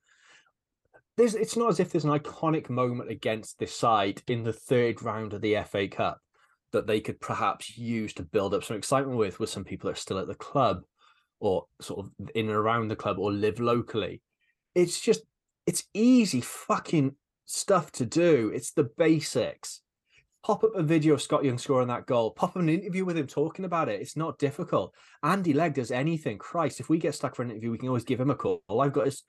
there's 1.17 1.35
it's 1.35 1.55
not 1.55 1.69
as 1.69 1.79
if 1.79 1.91
there's 1.91 2.05
an 2.05 2.11
iconic 2.11 2.69
moment 2.69 3.11
against 3.11 3.59
this 3.59 3.75
side 3.75 4.21
in 4.27 4.43
the 4.43 4.53
third 4.53 5.01
round 5.03 5.33
of 5.33 5.41
the 5.41 5.57
FA 5.69 5.87
Cup 5.87 6.19
that 6.71 6.87
they 6.87 6.99
could 6.99 7.21
perhaps 7.21 7.77
use 7.77 8.13
to 8.13 8.23
build 8.23 8.53
up 8.53 8.63
some 8.63 8.77
excitement 8.77 9.17
with 9.17 9.39
with 9.39 9.49
some 9.49 9.63
people 9.63 9.87
that 9.87 9.97
are 9.97 10.01
still 10.01 10.17
at 10.17 10.27
the 10.27 10.35
club 10.35 10.81
or 11.39 11.65
sort 11.81 12.05
of 12.05 12.29
in 12.33 12.47
and 12.47 12.55
around 12.55 12.87
the 12.87 12.95
club 12.95 13.19
or 13.19 13.31
live 13.31 13.59
locally. 13.59 14.21
It's 14.73 14.99
just 14.99 15.21
it's 15.67 15.83
easy 15.93 16.41
fucking 16.41 17.15
stuff 17.45 17.91
to 17.93 18.05
do. 18.05 18.51
It's 18.53 18.71
the 18.71 18.89
basics. 18.97 19.81
Pop 20.43 20.63
up 20.63 20.75
a 20.75 20.83
video 20.83 21.13
of 21.13 21.21
Scott 21.21 21.45
Young 21.45 21.57
scoring 21.57 21.87
that 21.87 22.05
goal. 22.05 22.31
Pop 22.31 22.51
up 22.51 22.55
an 22.57 22.67
interview 22.67 23.05
with 23.05 23.17
him 23.17 23.27
talking 23.27 23.63
about 23.63 23.87
it. 23.87 24.01
It's 24.01 24.17
not 24.17 24.39
difficult. 24.39 24.93
Andy 25.23 25.53
Legg 25.53 25.75
does 25.75 25.91
anything. 25.91 26.37
Christ, 26.37 26.81
if 26.81 26.89
we 26.89 26.97
get 26.97 27.15
stuck 27.15 27.35
for 27.35 27.43
an 27.43 27.51
interview, 27.51 27.71
we 27.71 27.77
can 27.77 27.87
always 27.87 28.03
give 28.03 28.19
him 28.19 28.29
a 28.29 28.35
call. 28.35 28.61
I've 28.69 28.91
got 28.91 29.05
his. 29.05 29.23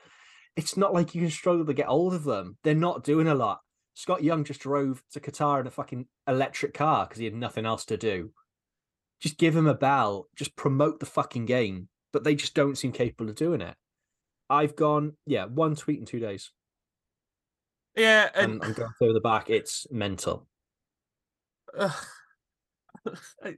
It's 0.57 0.77
not 0.77 0.93
like 0.93 1.15
you 1.15 1.21
can 1.21 1.31
struggle 1.31 1.67
to 1.67 1.75
get 1.75 1.87
hold 1.87 2.15
of 2.15 2.25
them. 2.25 2.57
They're 2.65 2.75
not 2.75 3.05
doing 3.05 3.29
a 3.29 3.35
lot. 3.35 3.61
Scott 3.95 4.25
Young 4.25 4.43
just 4.43 4.61
drove 4.61 5.03
to 5.13 5.21
Qatar 5.21 5.61
in 5.61 5.69
a 5.69 5.71
fucking 5.71 6.07
electric 6.27 6.75
car 6.75 7.07
because 7.07 7.19
he 7.19 7.27
had 7.27 7.35
nothing 7.35 7.65
else 7.65 7.85
to 7.87 7.97
do. 7.97 8.33
Just 9.21 9.39
give 9.39 9.57
him 9.57 9.69
a 9.69 9.75
bell. 9.75 10.29
Just 10.37 10.57
promote 10.57 10.99
the 10.99 11.07
fucking 11.07 11.47
game. 11.47 11.89
But 12.13 12.25
they 12.25 12.35
just 12.35 12.55
don't 12.55 12.79
seem 12.79 12.93
capable 12.93 13.31
of 13.31 13.37
doing 13.37 13.61
it. 13.61 13.75
I've 14.51 14.77
gone, 14.77 15.13
yeah, 15.27 15.47
one 15.47 15.77
tweet 15.77 16.01
in 16.01 16.07
two 16.07 16.21
days. 16.21 16.51
Yeah, 17.97 18.29
And 18.35 18.53
and 18.53 18.65
I'm 18.65 18.73
going 18.73 18.93
further 18.99 19.21
back. 19.21 19.51
It's 19.51 19.87
mental. 19.91 20.47
Ugh. 21.79 21.93
I- 23.45 23.57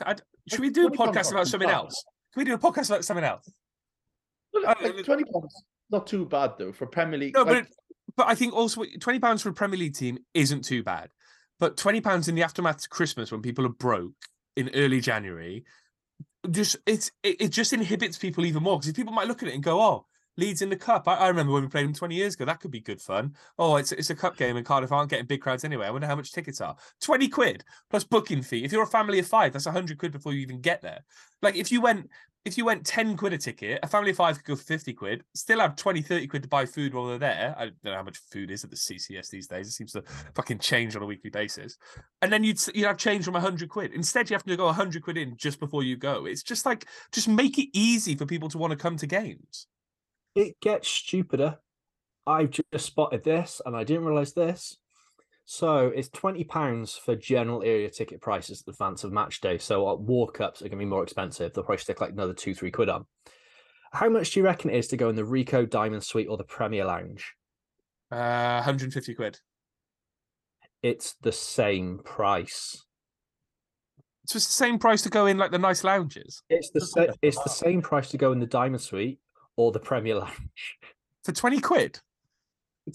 I- 0.00 0.16
should 0.48 0.60
we 0.60 0.70
do 0.70 0.86
a 0.86 0.90
podcast 0.90 1.30
about 1.30 1.46
something 1.46 1.68
else? 1.68 2.04
Can 2.32 2.40
oh, 2.40 2.40
we 2.40 2.44
do 2.44 2.54
a 2.54 2.58
podcast 2.58 2.88
about 2.88 3.04
something 3.04 3.24
else? 3.24 3.50
Well, 4.52 4.62
like, 4.62 5.04
20 5.04 5.24
pounds. 5.24 5.62
Not 5.90 6.06
too 6.06 6.26
bad 6.26 6.52
though 6.58 6.72
for 6.72 6.86
Premier 6.86 7.18
League. 7.18 7.34
No, 7.34 7.42
like, 7.42 7.64
but 7.64 7.72
but 8.16 8.28
I 8.28 8.34
think 8.34 8.54
also 8.54 8.84
twenty 9.00 9.18
pounds 9.18 9.42
for 9.42 9.48
a 9.50 9.54
Premier 9.54 9.78
League 9.78 9.94
team 9.94 10.18
isn't 10.34 10.64
too 10.64 10.82
bad. 10.82 11.10
But 11.58 11.76
twenty 11.76 12.00
pounds 12.00 12.28
in 12.28 12.34
the 12.34 12.42
aftermath 12.42 12.84
of 12.84 12.90
Christmas 12.90 13.32
when 13.32 13.42
people 13.42 13.64
are 13.64 13.70
broke 13.70 14.12
in 14.56 14.70
early 14.74 15.00
January, 15.00 15.64
just 16.50 16.76
it's 16.84 17.10
it, 17.22 17.36
it 17.40 17.48
just 17.48 17.72
inhibits 17.72 18.18
people 18.18 18.44
even 18.44 18.62
more 18.62 18.78
because 18.78 18.92
people 18.92 19.12
might 19.12 19.28
look 19.28 19.42
at 19.42 19.48
it 19.48 19.54
and 19.54 19.62
go, 19.62 19.80
"Oh, 19.80 20.06
Leeds 20.38 20.62
in 20.62 20.70
the 20.70 20.76
cup." 20.76 21.06
I, 21.06 21.14
I 21.16 21.28
remember 21.28 21.52
when 21.52 21.62
we 21.62 21.68
played 21.68 21.84
them 21.84 21.92
twenty 21.92 22.14
years 22.14 22.34
ago. 22.34 22.46
That 22.46 22.60
could 22.60 22.70
be 22.70 22.80
good 22.80 23.02
fun. 23.02 23.34
Oh, 23.58 23.76
it's 23.76 23.92
it's 23.92 24.08
a 24.08 24.14
cup 24.14 24.38
game, 24.38 24.56
and 24.56 24.64
Cardiff 24.64 24.92
aren't 24.92 25.10
getting 25.10 25.26
big 25.26 25.42
crowds 25.42 25.64
anyway. 25.64 25.86
I 25.86 25.90
wonder 25.90 26.06
how 26.06 26.16
much 26.16 26.32
tickets 26.32 26.62
are. 26.62 26.76
Twenty 27.02 27.28
quid 27.28 27.64
plus 27.90 28.04
booking 28.04 28.40
fee. 28.40 28.64
If 28.64 28.72
you're 28.72 28.84
a 28.84 28.86
family 28.86 29.18
of 29.18 29.26
five, 29.26 29.52
that's 29.52 29.66
hundred 29.66 29.98
quid 29.98 30.12
before 30.12 30.32
you 30.32 30.40
even 30.40 30.62
get 30.62 30.80
there. 30.80 31.00
Like 31.42 31.56
if 31.56 31.70
you 31.70 31.82
went 31.82 32.08
if 32.48 32.56
you 32.56 32.64
went 32.64 32.86
10 32.86 33.16
quid 33.16 33.32
a 33.32 33.38
ticket, 33.38 33.78
a 33.82 33.86
family 33.86 34.10
of 34.10 34.16
five 34.16 34.36
could 34.36 34.44
go 34.44 34.56
for 34.56 34.64
50 34.64 34.94
quid, 34.94 35.22
still 35.34 35.60
have 35.60 35.76
20, 35.76 36.00
30 36.02 36.26
quid 36.26 36.42
to 36.42 36.48
buy 36.48 36.64
food 36.64 36.94
while 36.94 37.06
they're 37.06 37.18
there. 37.18 37.54
I 37.58 37.64
don't 37.64 37.84
know 37.84 37.94
how 37.94 38.02
much 38.02 38.18
food 38.32 38.50
is 38.50 38.64
at 38.64 38.70
the 38.70 38.76
CCS 38.76 39.28
these 39.28 39.46
days. 39.46 39.68
It 39.68 39.72
seems 39.72 39.92
to 39.92 40.02
fucking 40.34 40.58
change 40.58 40.96
on 40.96 41.02
a 41.02 41.06
weekly 41.06 41.30
basis. 41.30 41.76
And 42.22 42.32
then 42.32 42.44
you'd 42.44 42.58
you'd 42.74 42.86
have 42.86 42.96
change 42.96 43.24
from 43.24 43.34
100 43.34 43.68
quid. 43.68 43.92
Instead, 43.92 44.30
you 44.30 44.34
have 44.34 44.44
to 44.44 44.56
go 44.56 44.66
100 44.66 45.02
quid 45.02 45.18
in 45.18 45.36
just 45.36 45.60
before 45.60 45.82
you 45.82 45.96
go. 45.96 46.24
It's 46.24 46.42
just 46.42 46.64
like, 46.64 46.86
just 47.12 47.28
make 47.28 47.58
it 47.58 47.68
easy 47.74 48.14
for 48.14 48.24
people 48.24 48.48
to 48.48 48.58
want 48.58 48.70
to 48.70 48.76
come 48.76 48.96
to 48.96 49.06
games. 49.06 49.66
It 50.38 50.60
gets 50.60 50.88
stupider. 50.88 51.58
I've 52.24 52.50
just 52.50 52.86
spotted 52.86 53.24
this 53.24 53.60
and 53.66 53.74
I 53.74 53.82
didn't 53.82 54.04
realize 54.04 54.34
this. 54.34 54.76
So 55.46 55.88
it's 55.88 56.08
twenty 56.10 56.44
pounds 56.44 56.94
for 56.94 57.16
general 57.16 57.64
area 57.64 57.90
ticket 57.90 58.20
prices 58.20 58.60
at 58.60 58.66
the 58.66 58.70
advance 58.70 59.02
of 59.02 59.10
match 59.10 59.40
day. 59.40 59.58
So 59.58 59.88
our 59.88 59.96
war 59.96 60.30
cups 60.30 60.60
are 60.60 60.66
going 60.66 60.78
to 60.78 60.84
be 60.84 60.84
more 60.84 61.02
expensive. 61.02 61.52
They'll 61.52 61.64
probably 61.64 61.82
stick 61.82 62.00
like 62.00 62.12
another 62.12 62.34
two, 62.34 62.54
three 62.54 62.70
quid 62.70 62.88
on. 62.88 63.06
How 63.92 64.08
much 64.08 64.30
do 64.30 64.38
you 64.38 64.44
reckon 64.46 64.70
it 64.70 64.76
is 64.76 64.86
to 64.88 64.96
go 64.96 65.08
in 65.08 65.16
the 65.16 65.24
Rico 65.24 65.66
Diamond 65.66 66.04
Suite 66.04 66.28
or 66.28 66.36
the 66.36 66.44
Premier 66.44 66.84
Lounge? 66.84 67.34
Uh, 68.12 68.62
150 68.62 69.14
quid. 69.14 69.40
It's 70.84 71.16
the 71.22 71.32
same 71.32 71.98
price. 72.04 72.84
So 74.26 74.36
it's 74.36 74.46
the 74.46 74.52
same 74.52 74.78
price 74.78 75.02
to 75.02 75.08
go 75.08 75.26
in 75.26 75.36
like 75.36 75.50
the 75.50 75.58
nice 75.58 75.82
lounges 75.82 76.42
It's 76.48 76.70
the 76.70 76.82
sa- 76.82 77.06
it's 77.22 77.42
the 77.42 77.50
same 77.50 77.82
price 77.82 78.10
to 78.10 78.18
go 78.18 78.30
in 78.30 78.38
the 78.38 78.46
Diamond 78.46 78.82
Suite 78.82 79.18
or 79.58 79.72
the 79.72 79.80
Premier 79.80 80.14
Lounge. 80.14 80.78
for 81.24 81.32
20 81.32 81.60
quid. 81.60 82.00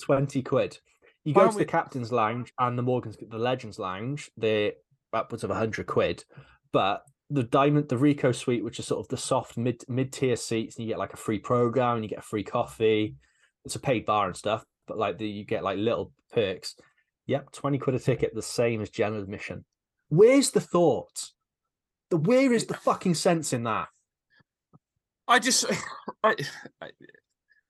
Twenty 0.04 0.42
quid. 0.42 0.80
You 1.24 1.34
Why 1.34 1.44
go 1.44 1.52
to 1.52 1.58
we- 1.58 1.64
the 1.64 1.70
Captain's 1.70 2.12
Lounge 2.12 2.52
and 2.58 2.76
the 2.78 2.82
Morgan's 2.82 3.18
the 3.22 3.38
Legends 3.38 3.78
Lounge. 3.78 4.32
They're 4.36 4.72
upwards 5.14 5.44
of 5.44 5.52
hundred 5.52 5.86
quid, 5.86 6.24
but 6.72 7.04
the 7.30 7.44
Diamond, 7.44 7.90
the 7.90 7.98
Rico 7.98 8.32
Suite, 8.32 8.64
which 8.64 8.80
is 8.80 8.88
sort 8.88 9.06
of 9.06 9.08
the 9.10 9.18
soft 9.18 9.56
mid 9.56 9.84
mid 9.88 10.12
tier 10.12 10.36
seats, 10.36 10.76
and 10.78 10.86
you 10.86 10.92
get 10.92 10.98
like 11.00 11.14
a 11.14 11.18
free 11.18 11.38
program 11.38 11.96
and 11.98 12.04
you 12.04 12.10
get 12.10 12.20
a 12.20 12.24
free 12.24 12.44
coffee. 12.44 13.16
It's 13.66 13.76
a 13.76 13.80
paid 13.80 14.06
bar 14.06 14.26
and 14.26 14.36
stuff, 14.36 14.66
but 14.88 14.98
like 14.98 15.20
the, 15.20 15.28
you 15.28 15.46
get 15.46 15.64
like 15.64 15.78
little 15.78 16.12
perks. 16.32 16.76
Yep, 17.28 17.52
twenty 17.52 17.78
quid 17.78 17.96
a 17.96 18.00
ticket, 18.00 18.34
the 18.34 18.42
same 18.42 18.82
as 18.82 18.90
general 18.90 19.22
admission. 19.22 19.64
Where's 20.10 20.50
the 20.52 20.60
thought? 20.62 21.30
The 22.10 22.18
where 22.18 22.52
is 22.52 22.66
the 22.66 22.74
fucking 22.74 23.14
sense 23.14 23.54
in 23.54 23.64
that? 23.64 23.90
I 25.28 25.40
just, 25.40 25.66
I, 26.24 26.36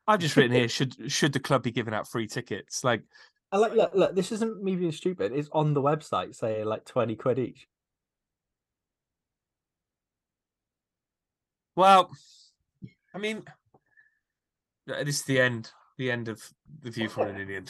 I've 0.08 0.20
just 0.20 0.36
written 0.36 0.52
here: 0.52 0.68
should 0.68 1.12
should 1.12 1.34
the 1.34 1.40
club 1.40 1.64
be 1.64 1.72
giving 1.72 1.94
out 1.94 2.08
free 2.08 2.28
tickets? 2.28 2.84
Like, 2.84 3.04
I 3.52 3.58
like 3.58 3.74
look, 3.74 3.94
look, 3.94 4.16
this 4.16 4.32
isn't 4.32 4.64
me 4.64 4.76
being 4.76 4.92
stupid. 4.92 5.32
It's 5.34 5.50
on 5.52 5.74
the 5.74 5.82
website 5.82 6.36
saying 6.36 6.66
like 6.66 6.86
twenty 6.86 7.16
quid 7.16 7.40
each. 7.40 7.68
well, 11.76 12.12
I 13.14 13.18
mean, 13.18 13.44
this 14.86 15.20
is 15.20 15.24
the 15.24 15.40
end, 15.40 15.72
the 15.98 16.12
end 16.12 16.28
of 16.28 16.42
the 16.82 16.92
view 16.92 17.10
from 17.10 17.28
the 17.28 17.34
Ninian. 17.34 17.66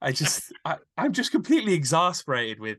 I 0.00 0.12
just, 0.12 0.52
I, 0.64 0.76
I'm 0.96 1.12
just 1.12 1.30
completely 1.30 1.74
exasperated 1.74 2.60
with. 2.60 2.78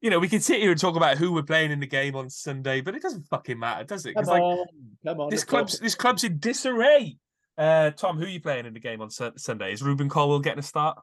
You 0.00 0.10
know, 0.10 0.18
we 0.18 0.28
can 0.28 0.40
sit 0.40 0.60
here 0.60 0.70
and 0.70 0.80
talk 0.80 0.94
about 0.96 1.16
who 1.16 1.32
we're 1.32 1.42
playing 1.42 1.70
in 1.70 1.80
the 1.80 1.86
game 1.86 2.14
on 2.16 2.28
Sunday, 2.28 2.80
but 2.82 2.94
it 2.94 3.02
doesn't 3.02 3.26
fucking 3.28 3.58
matter, 3.58 3.84
does 3.84 4.04
it? 4.04 4.14
Come 4.14 4.22
Because 4.24 4.28
like 4.28 4.42
on, 4.42 4.66
come 5.06 5.20
on. 5.20 5.30
this 5.30 5.40
let's 5.40 5.44
go. 5.44 5.50
club's 5.56 5.78
this 5.80 5.94
club's 5.94 6.24
in 6.24 6.38
disarray. 6.38 7.16
Uh, 7.56 7.90
Tom, 7.92 8.18
who 8.18 8.24
are 8.24 8.28
you 8.28 8.40
playing 8.40 8.66
in 8.66 8.74
the 8.74 8.80
game 8.80 9.00
on 9.00 9.08
Sun- 9.08 9.38
Sunday? 9.38 9.72
Is 9.72 9.82
Rubin 9.82 10.08
Colwill 10.10 10.40
getting 10.40 10.58
a 10.58 10.62
start? 10.62 10.98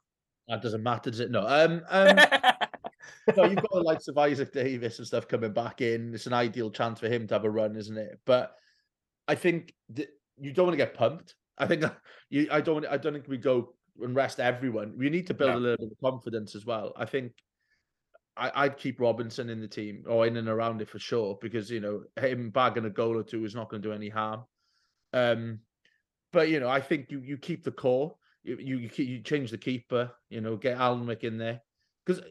That 0.47 0.61
doesn't 0.61 0.83
matter, 0.83 1.09
does 1.09 1.19
it? 1.21 1.31
No. 1.31 1.47
Um, 1.47 1.81
um 1.89 2.15
no, 3.35 3.45
you've 3.45 3.55
got 3.55 3.71
the 3.71 3.81
likes 3.83 4.07
of 4.07 4.17
Isaak 4.17 4.51
Davies 4.51 4.99
and 4.99 5.07
stuff 5.07 5.27
coming 5.27 5.53
back 5.53 5.81
in. 5.81 6.13
It's 6.13 6.27
an 6.27 6.33
ideal 6.33 6.69
chance 6.69 6.99
for 6.99 7.07
him 7.07 7.25
to 7.27 7.33
have 7.33 7.45
a 7.45 7.49
run, 7.49 7.75
isn't 7.75 7.97
it? 7.97 8.19
But 8.25 8.53
I 9.27 9.33
think 9.35 9.73
that 9.91 10.09
you 10.39 10.51
don't 10.53 10.67
want 10.67 10.73
to 10.73 10.85
get 10.85 10.93
pumped. 10.93 11.35
I 11.57 11.65
think 11.65 11.83
you. 12.29 12.47
I 12.51 12.61
don't. 12.61 12.85
I 12.85 12.97
don't 12.97 13.13
think 13.13 13.27
we 13.27 13.37
go 13.37 13.73
and 14.01 14.15
rest 14.15 14.39
everyone. 14.39 14.93
We 14.97 15.09
need 15.09 15.27
to 15.27 15.33
build 15.33 15.51
No. 15.53 15.57
a 15.57 15.59
little 15.59 15.87
bit 15.87 15.91
of 15.93 16.11
confidence 16.11 16.55
as 16.55 16.65
well. 16.65 16.93
I 16.95 17.05
think 17.05 17.31
I, 18.35 18.51
I'd 18.55 18.77
keep 18.77 18.99
Robinson 18.99 19.49
in 19.49 19.61
the 19.61 19.67
team 19.67 20.03
or 20.07 20.25
in 20.25 20.37
and 20.37 20.47
around 20.47 20.81
it 20.81 20.89
for 20.89 20.99
sure 20.99 21.37
because 21.41 21.69
you 21.69 21.79
know 21.79 22.03
him 22.19 22.49
bagging 22.49 22.85
a 22.85 22.89
goal 22.89 23.17
or 23.17 23.23
two 23.23 23.45
is 23.45 23.55
not 23.55 23.69
going 23.69 23.81
to 23.81 23.87
do 23.89 23.93
any 23.93 24.09
harm. 24.09 24.43
Um, 25.13 25.59
but 26.31 26.49
you 26.49 26.59
know, 26.59 26.69
I 26.69 26.81
think 26.81 27.11
you 27.11 27.19
you 27.19 27.37
keep 27.37 27.63
the 27.63 27.71
core. 27.71 28.15
You 28.43 28.57
you 28.59 28.89
you, 28.95 29.21
change 29.21 29.51
the 29.51 29.57
keeper. 29.57 30.11
You 30.29 30.41
know, 30.41 30.55
get 30.57 30.77
Alnwick 30.77 31.23
in 31.23 31.37
there 31.37 31.61
because 32.05 32.23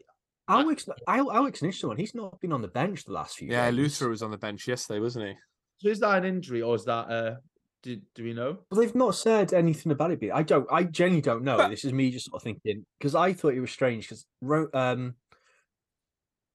Alex, 0.47 0.87
Al- 1.07 1.31
Alex 1.31 1.61
an 1.61 1.67
interesting 1.67 1.87
one. 1.87 1.97
He's 1.97 2.13
not 2.13 2.39
been 2.41 2.51
on 2.51 2.61
the 2.61 2.67
bench 2.67 3.05
the 3.05 3.13
last 3.13 3.37
few. 3.37 3.49
Yeah, 3.49 3.65
games. 3.71 3.77
Luther 3.77 4.09
was 4.09 4.21
on 4.21 4.31
the 4.31 4.37
bench 4.37 4.67
yesterday, 4.67 4.99
wasn't 4.99 5.27
he? 5.27 5.33
so 5.79 5.89
is 5.89 5.99
that 5.99 6.17
an 6.17 6.25
injury 6.25 6.61
or 6.61 6.75
is 6.75 6.85
that 6.85 7.09
uh? 7.09 7.35
Do, 7.81 7.99
do 8.15 8.23
we 8.23 8.33
know? 8.33 8.59
But 8.69 8.79
they've 8.79 8.95
not 8.95 9.13
said 9.13 9.53
anything 9.53 9.91
about 9.91 10.11
it. 10.11 10.31
I 10.33 10.43
don't. 10.43 10.65
I 10.71 10.83
genuinely 10.83 11.21
don't 11.21 11.43
know. 11.43 11.57
But- 11.57 11.69
this 11.69 11.83
is 11.83 11.91
me 11.91 12.11
just 12.11 12.27
sort 12.27 12.41
of 12.41 12.43
thinking 12.43 12.85
because 12.97 13.15
I 13.15 13.33
thought 13.33 13.53
it 13.55 13.59
was 13.59 13.71
strange 13.71 14.07
because 14.07 14.25
um, 14.73 15.15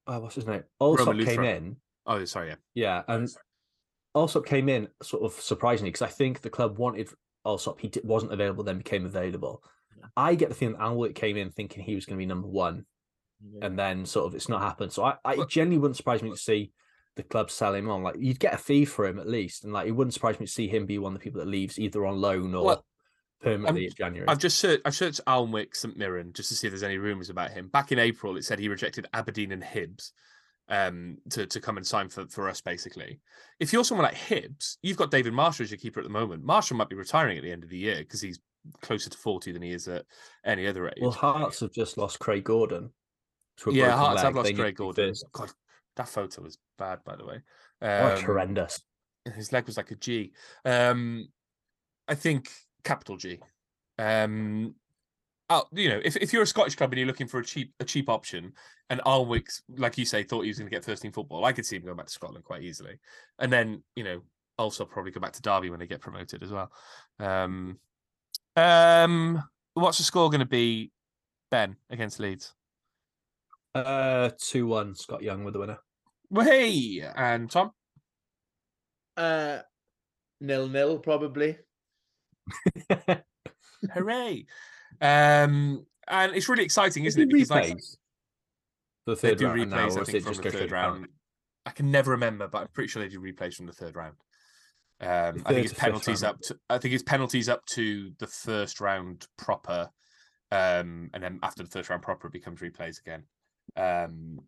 oh, 0.08 0.20
what's 0.20 0.34
his 0.34 0.46
name? 0.46 0.64
Allsop 0.80 1.06
came 1.26 1.44
in. 1.44 1.76
Oh, 2.06 2.24
sorry, 2.24 2.48
yeah. 2.48 2.54
Yeah, 2.74 3.02
and 3.08 3.28
Allsop 4.14 4.46
came 4.46 4.68
in 4.68 4.88
sort 5.02 5.22
of 5.22 5.32
surprisingly 5.40 5.90
because 5.90 6.02
I 6.02 6.08
think 6.08 6.40
the 6.40 6.50
club 6.50 6.78
wanted 6.78 7.08
Allsop. 7.44 7.80
He 7.80 7.92
wasn't 8.02 8.32
available, 8.32 8.64
then 8.64 8.78
became 8.78 9.04
available. 9.06 9.62
I 10.16 10.34
get 10.34 10.48
the 10.48 10.54
feeling 10.54 10.76
Alnwick 10.76 11.14
came 11.14 11.36
in 11.36 11.50
thinking 11.50 11.82
he 11.84 11.94
was 11.94 12.06
going 12.06 12.16
to 12.16 12.22
be 12.22 12.26
number 12.26 12.48
one, 12.48 12.86
and 13.62 13.78
then 13.78 14.06
sort 14.06 14.26
of 14.26 14.34
it's 14.34 14.48
not 14.48 14.62
happened. 14.62 14.92
So 14.92 15.04
I, 15.04 15.16
I 15.24 15.36
But- 15.36 15.48
genuinely 15.50 15.78
wouldn't 15.78 15.96
surprise 15.96 16.22
me 16.22 16.30
to 16.30 16.36
see 16.36 16.72
the 17.16 17.22
club 17.22 17.50
sell 17.50 17.74
him 17.74 17.90
on. 17.90 18.02
Like 18.02 18.16
you'd 18.18 18.40
get 18.40 18.54
a 18.54 18.58
fee 18.58 18.84
for 18.84 19.06
him 19.06 19.18
at 19.18 19.28
least, 19.28 19.64
and 19.64 19.72
like 19.72 19.86
it 19.86 19.92
wouldn't 19.92 20.14
surprise 20.14 20.40
me 20.40 20.46
to 20.46 20.52
see 20.52 20.68
him 20.68 20.86
be 20.86 20.98
one 20.98 21.12
of 21.12 21.18
the 21.18 21.22
people 21.24 21.40
that 21.40 21.48
leaves 21.48 21.78
either 21.78 22.06
on 22.06 22.20
loan 22.20 22.54
or 22.54 22.64
Well, 22.64 22.84
permanently 23.40 23.86
at 23.86 23.96
January. 23.96 24.26
I've 24.28 24.38
just 24.38 24.58
searched, 24.58 24.82
I've 24.84 24.94
searched 24.96 25.20
Alnwick 25.26 25.74
St 25.76 25.96
Mirren 25.96 26.32
just 26.32 26.48
to 26.50 26.54
see 26.54 26.66
if 26.66 26.72
there's 26.72 26.82
any 26.82 26.98
rumours 26.98 27.30
about 27.30 27.50
him. 27.50 27.68
Back 27.68 27.92
in 27.92 27.98
April, 27.98 28.36
it 28.36 28.44
said 28.44 28.58
he 28.58 28.68
rejected 28.68 29.06
Aberdeen 29.14 29.52
and 29.52 29.62
Hibs 29.62 30.10
um, 30.68 31.18
to, 31.30 31.46
to 31.46 31.60
come 31.60 31.76
and 31.76 31.86
sign 31.86 32.08
for, 32.08 32.26
for 32.28 32.48
us, 32.48 32.60
basically. 32.60 33.20
If 33.60 33.72
you're 33.72 33.84
someone 33.84 34.04
like 34.06 34.16
Hibs, 34.16 34.76
you've 34.82 34.96
got 34.96 35.10
David 35.10 35.32
Marshall 35.32 35.64
as 35.64 35.70
your 35.70 35.78
keeper 35.78 36.00
at 36.00 36.04
the 36.04 36.10
moment. 36.10 36.44
Marshall 36.44 36.76
might 36.76 36.88
be 36.88 36.96
retiring 36.96 37.38
at 37.38 37.44
the 37.44 37.52
end 37.52 37.64
of 37.64 37.70
the 37.70 37.78
year 37.78 37.98
because 37.98 38.20
he's 38.20 38.40
closer 38.82 39.08
to 39.08 39.16
40 39.16 39.52
than 39.52 39.62
he 39.62 39.70
is 39.70 39.88
at 39.88 40.04
any 40.44 40.66
other 40.66 40.88
age. 40.88 40.94
well, 41.00 41.10
Hearts 41.10 41.60
have 41.60 41.72
just 41.72 41.96
lost 41.96 42.18
Craig 42.18 42.44
Gordon. 42.44 42.90
yeah, 43.70 43.96
Hearts 43.96 44.16
leg. 44.16 44.24
have 44.24 44.34
lost 44.34 44.46
They 44.48 44.54
Craig 44.54 44.76
Gordon. 44.76 45.14
God, 45.32 45.50
that 45.96 46.08
photo 46.08 46.42
was 46.42 46.58
bad, 46.76 46.98
by 47.04 47.16
the 47.16 47.24
way. 47.24 47.40
Oh, 47.80 48.14
Um, 48.16 48.22
horrendous. 48.24 48.82
his 49.34 49.52
leg 49.52 49.64
was 49.66 49.76
like 49.76 49.90
a 49.90 49.96
G. 49.96 50.32
Um, 50.64 51.28
I 52.06 52.14
think 52.14 52.50
capital 52.88 53.16
G. 53.16 53.38
Um, 53.98 54.74
oh, 55.50 55.64
you 55.72 55.90
know, 55.90 56.00
if, 56.04 56.16
if 56.16 56.32
you're 56.32 56.42
a 56.42 56.46
Scottish 56.46 56.74
club 56.74 56.92
and 56.92 56.98
you're 56.98 57.06
looking 57.06 57.28
for 57.28 57.40
a 57.40 57.44
cheap 57.44 57.72
a 57.80 57.84
cheap 57.84 58.08
option, 58.08 58.52
and 58.90 59.00
Alnwick's 59.02 59.62
like 59.76 59.98
you 59.98 60.04
say 60.04 60.22
thought 60.22 60.42
he 60.42 60.48
was 60.48 60.58
going 60.58 60.70
to 60.70 60.74
get 60.74 60.84
first 60.84 61.02
team 61.02 61.12
football, 61.12 61.44
I 61.44 61.52
could 61.52 61.66
see 61.66 61.76
him 61.76 61.84
going 61.84 61.96
back 61.96 62.06
to 62.06 62.12
Scotland 62.12 62.44
quite 62.44 62.62
easily, 62.62 62.98
and 63.38 63.52
then 63.52 63.82
you 63.94 64.04
know 64.04 64.22
also 64.56 64.84
probably 64.84 65.12
go 65.12 65.20
back 65.20 65.32
to 65.32 65.42
Derby 65.42 65.70
when 65.70 65.78
they 65.78 65.86
get 65.86 66.00
promoted 66.00 66.42
as 66.42 66.50
well. 66.50 66.72
Um, 67.20 67.78
um, 68.56 69.42
what's 69.74 69.98
the 69.98 70.04
score 70.04 70.30
going 70.30 70.40
to 70.40 70.46
be, 70.46 70.90
Ben 71.50 71.76
against 71.90 72.18
Leeds? 72.18 72.54
Uh, 73.74 74.30
two 74.40 74.66
one. 74.66 74.94
Scott 74.94 75.22
Young 75.22 75.44
with 75.44 75.54
the 75.54 75.60
winner. 75.60 75.78
Well, 76.30 76.46
hey, 76.46 77.04
and 77.14 77.50
Tom. 77.50 77.70
Uh, 79.16 79.58
nil 80.40 80.68
nil 80.68 80.98
probably. 80.98 81.58
Hooray! 83.94 84.46
Um, 85.00 85.86
and 86.06 86.34
it's 86.34 86.48
really 86.48 86.64
exciting, 86.64 87.04
isn't 87.04 87.20
it? 87.20 87.28
Because 87.30 87.50
like 87.50 87.78
the 89.06 89.14
they 89.14 89.30
third 89.30 89.38
do 89.38 89.46
round 89.46 89.70
now, 89.70 89.88
replays, 89.88 89.96
or 89.96 90.00
I 90.00 90.04
think, 90.04 90.24
from 90.24 90.34
the 90.34 90.50
third 90.50 90.68
to 90.68 90.74
round. 90.74 91.08
I 91.66 91.70
can 91.70 91.90
never 91.90 92.12
remember, 92.12 92.48
but 92.48 92.62
I'm 92.62 92.68
pretty 92.68 92.88
sure 92.88 93.02
they 93.02 93.08
do 93.08 93.20
replays 93.20 93.54
from 93.54 93.66
the 93.66 93.72
third 93.72 93.94
round. 93.94 94.16
Um, 95.00 95.42
I 95.46 95.52
think 95.52 95.66
it's 95.66 95.74
penalties 95.74 96.22
up 96.22 96.40
to. 96.42 96.58
I 96.68 96.78
think 96.78 96.94
it's 96.94 97.02
penalties 97.02 97.48
up 97.48 97.64
to 97.66 98.10
the 98.18 98.26
first 98.26 98.80
round 98.80 99.26
proper, 99.36 99.90
um, 100.50 101.10
and 101.14 101.22
then 101.22 101.38
after 101.42 101.62
the 101.62 101.70
first 101.70 101.90
round 101.90 102.02
proper, 102.02 102.28
it 102.28 102.32
becomes 102.32 102.60
replays 102.60 102.98
again. 103.00 103.24
Um, 103.76 104.40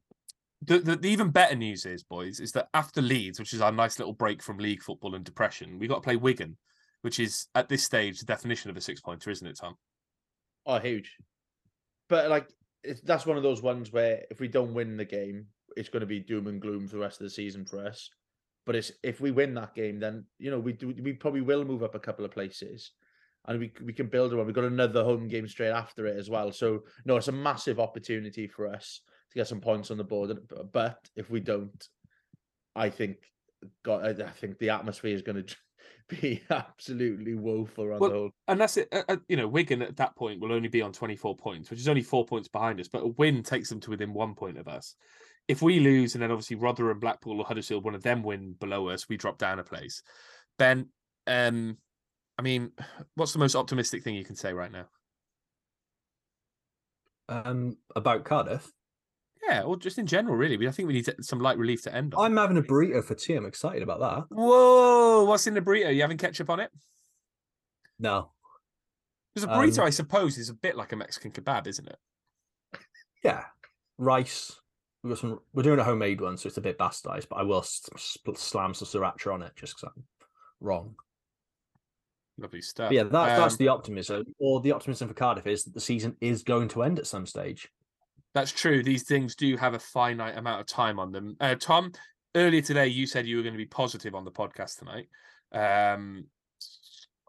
the, 0.62 0.78
the 0.78 0.96
the 0.96 1.08
even 1.08 1.30
better 1.30 1.54
news 1.54 1.86
is, 1.86 2.02
boys, 2.02 2.40
is 2.40 2.52
that 2.52 2.68
after 2.74 3.00
Leeds, 3.00 3.38
which 3.38 3.54
is 3.54 3.60
our 3.60 3.72
nice 3.72 3.98
little 3.98 4.12
break 4.12 4.42
from 4.42 4.58
league 4.58 4.82
football 4.82 5.14
and 5.14 5.24
depression, 5.24 5.78
we 5.78 5.86
got 5.86 5.96
to 5.96 6.00
play 6.00 6.16
Wigan, 6.16 6.56
which 7.02 7.18
is 7.18 7.46
at 7.54 7.68
this 7.68 7.84
stage 7.84 8.18
the 8.18 8.26
definition 8.26 8.70
of 8.70 8.76
a 8.76 8.80
six 8.80 9.00
pointer, 9.00 9.30
isn't 9.30 9.46
it, 9.46 9.58
Tom? 9.58 9.76
Oh, 10.66 10.78
huge. 10.78 11.16
But 12.08 12.28
like, 12.28 12.48
that's 13.04 13.26
one 13.26 13.36
of 13.36 13.42
those 13.42 13.62
ones 13.62 13.92
where 13.92 14.22
if 14.30 14.40
we 14.40 14.48
don't 14.48 14.74
win 14.74 14.96
the 14.96 15.04
game, 15.04 15.46
it's 15.76 15.88
going 15.88 16.00
to 16.00 16.06
be 16.06 16.20
doom 16.20 16.46
and 16.46 16.60
gloom 16.60 16.86
for 16.86 16.96
the 16.96 17.02
rest 17.02 17.20
of 17.20 17.24
the 17.24 17.30
season 17.30 17.64
for 17.64 17.84
us. 17.84 18.10
But 18.66 18.76
it's 18.76 18.92
if 19.02 19.20
we 19.20 19.30
win 19.30 19.54
that 19.54 19.74
game, 19.74 19.98
then 19.98 20.24
you 20.38 20.50
know 20.50 20.58
we 20.58 20.74
do, 20.74 20.94
we 21.02 21.12
probably 21.12 21.40
will 21.40 21.64
move 21.64 21.82
up 21.82 21.94
a 21.94 22.00
couple 22.00 22.24
of 22.24 22.30
places, 22.30 22.92
and 23.46 23.58
we 23.58 23.72
we 23.82 23.92
can 23.92 24.08
build 24.08 24.32
around. 24.32 24.46
We've 24.46 24.54
got 24.54 24.64
another 24.64 25.02
home 25.02 25.28
game 25.28 25.48
straight 25.48 25.70
after 25.70 26.06
it 26.06 26.16
as 26.16 26.28
well. 26.28 26.52
So 26.52 26.80
no, 27.04 27.16
it's 27.16 27.28
a 27.28 27.32
massive 27.32 27.80
opportunity 27.80 28.46
for 28.46 28.66
us 28.66 29.00
to 29.30 29.38
get 29.38 29.48
some 29.48 29.60
points 29.60 29.90
on 29.90 29.96
the 29.96 30.04
board. 30.04 30.36
But 30.72 30.98
if 31.16 31.30
we 31.30 31.40
don't, 31.40 31.88
I 32.76 32.90
think, 32.90 33.16
God, 33.82 34.20
I 34.20 34.30
think 34.30 34.58
the 34.58 34.70
atmosphere 34.70 35.14
is 35.14 35.22
going 35.22 35.44
to 35.46 35.56
be 36.22 36.42
absolutely 36.50 37.34
woeful 37.34 37.92
on 37.92 37.98
Well, 37.98 38.10
the 38.10 38.16
whole. 38.16 38.30
And 38.48 38.60
that's 38.60 38.76
it. 38.76 38.88
Uh, 38.92 39.02
uh, 39.08 39.16
you 39.28 39.36
know, 39.36 39.48
Wigan 39.48 39.82
at 39.82 39.96
that 39.96 40.16
point 40.16 40.40
will 40.40 40.52
only 40.52 40.68
be 40.68 40.82
on 40.82 40.92
24 40.92 41.36
points, 41.36 41.70
which 41.70 41.80
is 41.80 41.88
only 41.88 42.02
four 42.02 42.24
points 42.24 42.48
behind 42.48 42.80
us, 42.80 42.88
but 42.88 43.02
a 43.02 43.08
win 43.08 43.42
takes 43.42 43.68
them 43.68 43.80
to 43.80 43.90
within 43.90 44.12
one 44.12 44.34
point 44.34 44.58
of 44.58 44.68
us. 44.68 44.94
If 45.48 45.62
we 45.62 45.80
lose, 45.80 46.14
and 46.14 46.22
then 46.22 46.30
obviously 46.30 46.56
Rotherham, 46.56 47.00
Blackpool, 47.00 47.38
or 47.40 47.44
Huddersfield, 47.44 47.84
one 47.84 47.94
of 47.94 48.02
them 48.02 48.22
win 48.22 48.54
below 48.58 48.88
us, 48.88 49.08
we 49.08 49.16
drop 49.16 49.38
down 49.38 49.58
a 49.58 49.64
place. 49.64 50.02
Ben, 50.58 50.88
um, 51.26 51.76
I 52.38 52.42
mean, 52.42 52.72
what's 53.14 53.32
the 53.32 53.38
most 53.38 53.56
optimistic 53.56 54.02
thing 54.02 54.14
you 54.14 54.24
can 54.24 54.36
say 54.36 54.52
right 54.52 54.70
now? 54.70 54.86
Um, 57.28 57.76
about 57.94 58.24
Cardiff, 58.24 58.70
Yeah, 59.50 59.62
or 59.62 59.76
just 59.76 59.98
in 59.98 60.06
general, 60.06 60.36
really. 60.36 60.56
We- 60.56 60.68
I 60.68 60.70
think 60.70 60.86
we 60.86 60.94
need 60.94 61.06
to- 61.06 61.22
some 61.22 61.40
light 61.40 61.58
relief 61.58 61.82
to 61.82 61.94
end 61.94 62.14
on. 62.14 62.24
I'm 62.24 62.36
having 62.36 62.56
a 62.56 62.62
burrito 62.62 63.02
for 63.04 63.14
tea. 63.16 63.34
I'm 63.34 63.46
excited 63.46 63.82
about 63.82 63.98
that. 64.00 64.26
Whoa, 64.34 65.24
what's 65.24 65.46
in 65.46 65.54
the 65.54 65.60
burrito? 65.60 65.92
You 65.94 66.02
having 66.02 66.18
ketchup 66.18 66.50
on 66.50 66.60
it? 66.60 66.70
No, 67.98 68.32
Because 69.34 69.44
a 69.44 69.48
burrito, 69.52 69.80
Um, 69.80 69.86
I 69.86 69.90
suppose, 69.90 70.38
is 70.38 70.48
a 70.48 70.54
bit 70.54 70.76
like 70.76 70.92
a 70.92 70.96
Mexican 70.96 71.32
kebab, 71.32 71.66
isn't 71.66 71.86
it? 71.88 71.98
yeah, 73.24 73.46
rice. 73.98 74.58
We've 75.02 75.10
got 75.12 75.18
some. 75.18 75.40
We're 75.52 75.62
doing 75.62 75.78
a 75.78 75.84
homemade 75.84 76.20
one, 76.20 76.36
so 76.36 76.46
it's 76.46 76.56
a 76.58 76.60
bit 76.62 76.78
bastardized. 76.78 77.28
But 77.28 77.36
I 77.36 77.42
will 77.42 77.62
slam 77.62 78.74
some 78.74 78.86
sriracha 78.88 79.32
on 79.32 79.42
it 79.42 79.52
just 79.56 79.74
because 79.76 79.92
I'm 79.96 80.04
wrong. 80.60 80.94
Lovely 82.38 82.62
stuff. 82.62 82.88
But 82.90 82.94
yeah, 82.94 83.02
that, 83.04 83.10
that's 83.12 83.54
Um, 83.54 83.58
the 83.58 83.68
optimism. 83.68 84.24
Or 84.38 84.60
the 84.60 84.72
optimism 84.72 85.08
for 85.08 85.14
Cardiff 85.14 85.46
is 85.46 85.64
that 85.64 85.74
the 85.74 85.80
season 85.80 86.16
is 86.20 86.42
going 86.42 86.68
to 86.68 86.82
end 86.82 86.98
at 86.98 87.06
some 87.06 87.26
stage. 87.26 87.68
That's 88.34 88.52
true. 88.52 88.82
These 88.82 89.04
things 89.04 89.34
do 89.34 89.56
have 89.56 89.74
a 89.74 89.78
finite 89.78 90.38
amount 90.38 90.60
of 90.60 90.66
time 90.66 90.98
on 90.98 91.10
them. 91.10 91.36
Uh, 91.40 91.56
Tom, 91.56 91.92
earlier 92.34 92.62
today 92.62 92.86
you 92.86 93.06
said 93.06 93.26
you 93.26 93.36
were 93.36 93.42
going 93.42 93.54
to 93.54 93.58
be 93.58 93.66
positive 93.66 94.14
on 94.14 94.24
the 94.24 94.30
podcast 94.30 94.78
tonight. 94.78 95.08
Um, 95.52 96.26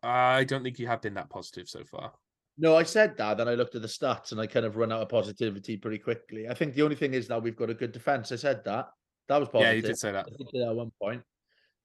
I 0.04 0.44
don't 0.44 0.64
think 0.64 0.80
you 0.80 0.88
have 0.88 1.02
been 1.02 1.16
that 1.16 1.30
positive 1.30 1.68
so 1.68 1.84
far. 1.84 2.14
No, 2.58 2.76
I 2.76 2.84
said 2.84 3.18
that. 3.18 3.38
Then 3.38 3.48
I 3.48 3.56
looked 3.56 3.76
at 3.76 3.82
the 3.82 3.88
stats 3.88 4.32
and 4.32 4.40
I 4.40 4.46
kind 4.46 4.66
of 4.66 4.76
run 4.76 4.92
out 4.92 5.02
of 5.02 5.10
positivity 5.10 5.78
pretty 5.78 5.98
quickly. 5.98 6.48
I 6.48 6.54
think 6.54 6.74
the 6.74 6.84
only 6.84 6.96
thing 6.96 7.14
is 7.14 7.28
that 7.28 7.42
we've 7.42 7.56
got 7.56 7.70
a 7.70 7.76
good 7.76 7.92
defense. 7.92 8.32
I 8.32 8.36
said 8.36 8.64
that. 8.66 8.90
That 9.28 9.40
was 9.40 9.50
positive. 9.50 9.72
Yeah, 9.72 9.76
you 9.76 9.82
did 9.82 9.98
say 9.98 10.12
that. 10.12 10.28
I 10.28 10.38
did 10.38 10.48
say 10.52 10.60
that 10.60 10.70
at 10.70 10.76
one 10.76 10.92
point. 11.02 11.24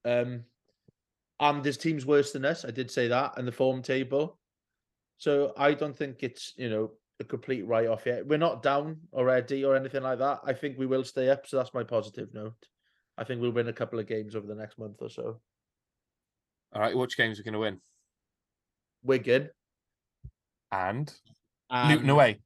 Um, 0.04 0.44
and 1.40 1.62
there's 1.62 1.76
teams 1.76 2.04
worse 2.04 2.32
than 2.32 2.44
us. 2.44 2.64
I 2.64 2.70
did 2.70 2.90
say 2.90 3.08
that 3.08 3.38
in 3.38 3.46
the 3.46 3.52
form 3.52 3.82
table. 3.82 4.38
So 5.18 5.52
I 5.56 5.72
don't 5.74 5.96
think 5.96 6.22
it's 6.22 6.52
you 6.56 6.68
know 6.68 6.90
a 7.20 7.24
complete 7.24 7.66
write 7.66 7.86
off 7.88 8.04
yet. 8.06 8.26
We're 8.26 8.38
not 8.38 8.62
down 8.62 8.98
already 9.12 9.64
or 9.64 9.74
anything 9.76 10.02
like 10.02 10.18
that. 10.18 10.40
I 10.44 10.52
think 10.52 10.78
we 10.78 10.86
will 10.86 11.04
stay 11.04 11.30
up. 11.30 11.46
So 11.46 11.56
that's 11.56 11.72
my 11.74 11.82
positive 11.82 12.32
note. 12.34 12.54
I 13.16 13.24
think 13.24 13.40
we'll 13.40 13.52
win 13.52 13.68
a 13.68 13.72
couple 13.72 13.98
of 13.98 14.06
games 14.06 14.36
over 14.36 14.46
the 14.46 14.54
next 14.54 14.78
month 14.78 14.96
or 15.00 15.08
so. 15.08 15.40
All 16.74 16.82
right, 16.82 16.96
which 16.96 17.16
games 17.16 17.40
are 17.40 17.42
going 17.42 17.54
to 17.54 17.60
win? 17.60 17.80
Wigan 19.02 19.50
And 20.72 21.12
and, 21.70 21.90
Luton 21.94 22.10
away. 22.10 22.40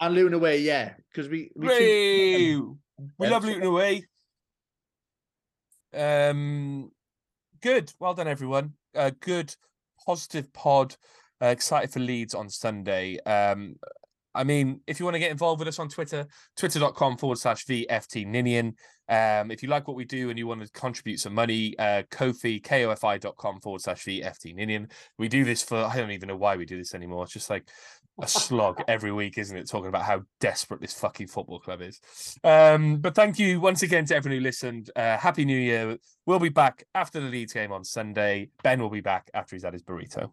and 0.00 0.14
Luton 0.14 0.34
away, 0.34 0.58
yeah, 0.60 0.94
because 1.10 1.28
we 1.28 1.50
we 1.56 1.68
seem- 1.68 2.60
Woo! 2.60 2.78
We 3.18 3.26
Yeah. 3.26 3.32
love 3.32 3.44
Luton 3.44 3.62
away. 3.64 4.06
Um, 5.94 6.92
good. 7.62 7.92
Well 7.98 8.14
done, 8.14 8.28
everyone. 8.28 8.74
Uh, 8.94 9.10
good, 9.20 9.54
positive 10.04 10.52
pod. 10.52 10.96
Uh, 11.42 11.46
excited 11.46 11.92
for 11.92 12.00
Leeds 12.00 12.34
on 12.34 12.48
Sunday. 12.48 13.18
Um, 13.24 13.76
I 14.34 14.44
mean, 14.44 14.80
if 14.86 15.00
you 15.00 15.04
want 15.04 15.14
to 15.16 15.20
get 15.20 15.30
involved 15.30 15.58
with 15.58 15.68
us 15.68 15.78
on 15.78 15.88
Twitter, 15.88 16.26
twitter.com 16.56 17.16
forward 17.16 17.38
slash 17.38 17.64
VFT 17.66 18.26
Ninian. 18.26 18.74
Um, 19.08 19.50
if 19.50 19.62
you 19.62 19.68
like 19.68 19.88
what 19.88 19.96
we 19.96 20.04
do 20.04 20.28
and 20.30 20.38
you 20.38 20.46
want 20.46 20.60
to 20.60 20.70
contribute 20.70 21.18
some 21.18 21.34
money, 21.34 21.76
uh, 21.78 22.02
Ko-fi, 22.10 22.60
ko-fi.com 22.60 23.60
forward 23.60 23.80
slash 23.80 24.04
VFT 24.04 24.54
Ninian. 24.54 24.88
We 25.18 25.28
do 25.28 25.44
this 25.44 25.62
for, 25.62 25.76
I 25.76 25.96
don't 25.96 26.10
even 26.10 26.28
know 26.28 26.36
why 26.36 26.56
we 26.56 26.66
do 26.66 26.76
this 26.76 26.94
anymore. 26.94 27.24
It's 27.24 27.32
just 27.32 27.50
like 27.50 27.68
a 28.20 28.28
slog 28.28 28.82
every 28.88 29.12
week, 29.12 29.38
isn't 29.38 29.56
it? 29.56 29.68
Talking 29.68 29.88
about 29.88 30.02
how 30.02 30.22
desperate 30.40 30.80
this 30.80 30.92
fucking 30.92 31.28
football 31.28 31.58
club 31.58 31.80
is. 31.80 32.00
Um, 32.44 32.98
but 32.98 33.14
thank 33.14 33.38
you 33.38 33.60
once 33.60 33.82
again 33.82 34.04
to 34.06 34.14
everyone 34.14 34.38
who 34.38 34.44
listened. 34.44 34.90
Uh, 34.94 35.16
Happy 35.16 35.44
New 35.46 35.58
Year. 35.58 35.96
We'll 36.26 36.38
be 36.38 36.48
back 36.50 36.84
after 36.94 37.18
the 37.18 37.28
Leeds 37.28 37.54
game 37.54 37.72
on 37.72 37.82
Sunday. 37.82 38.50
Ben 38.62 38.80
will 38.80 38.90
be 38.90 39.00
back 39.00 39.30
after 39.32 39.56
he's 39.56 39.64
had 39.64 39.72
his 39.72 39.82
burrito. 39.82 40.32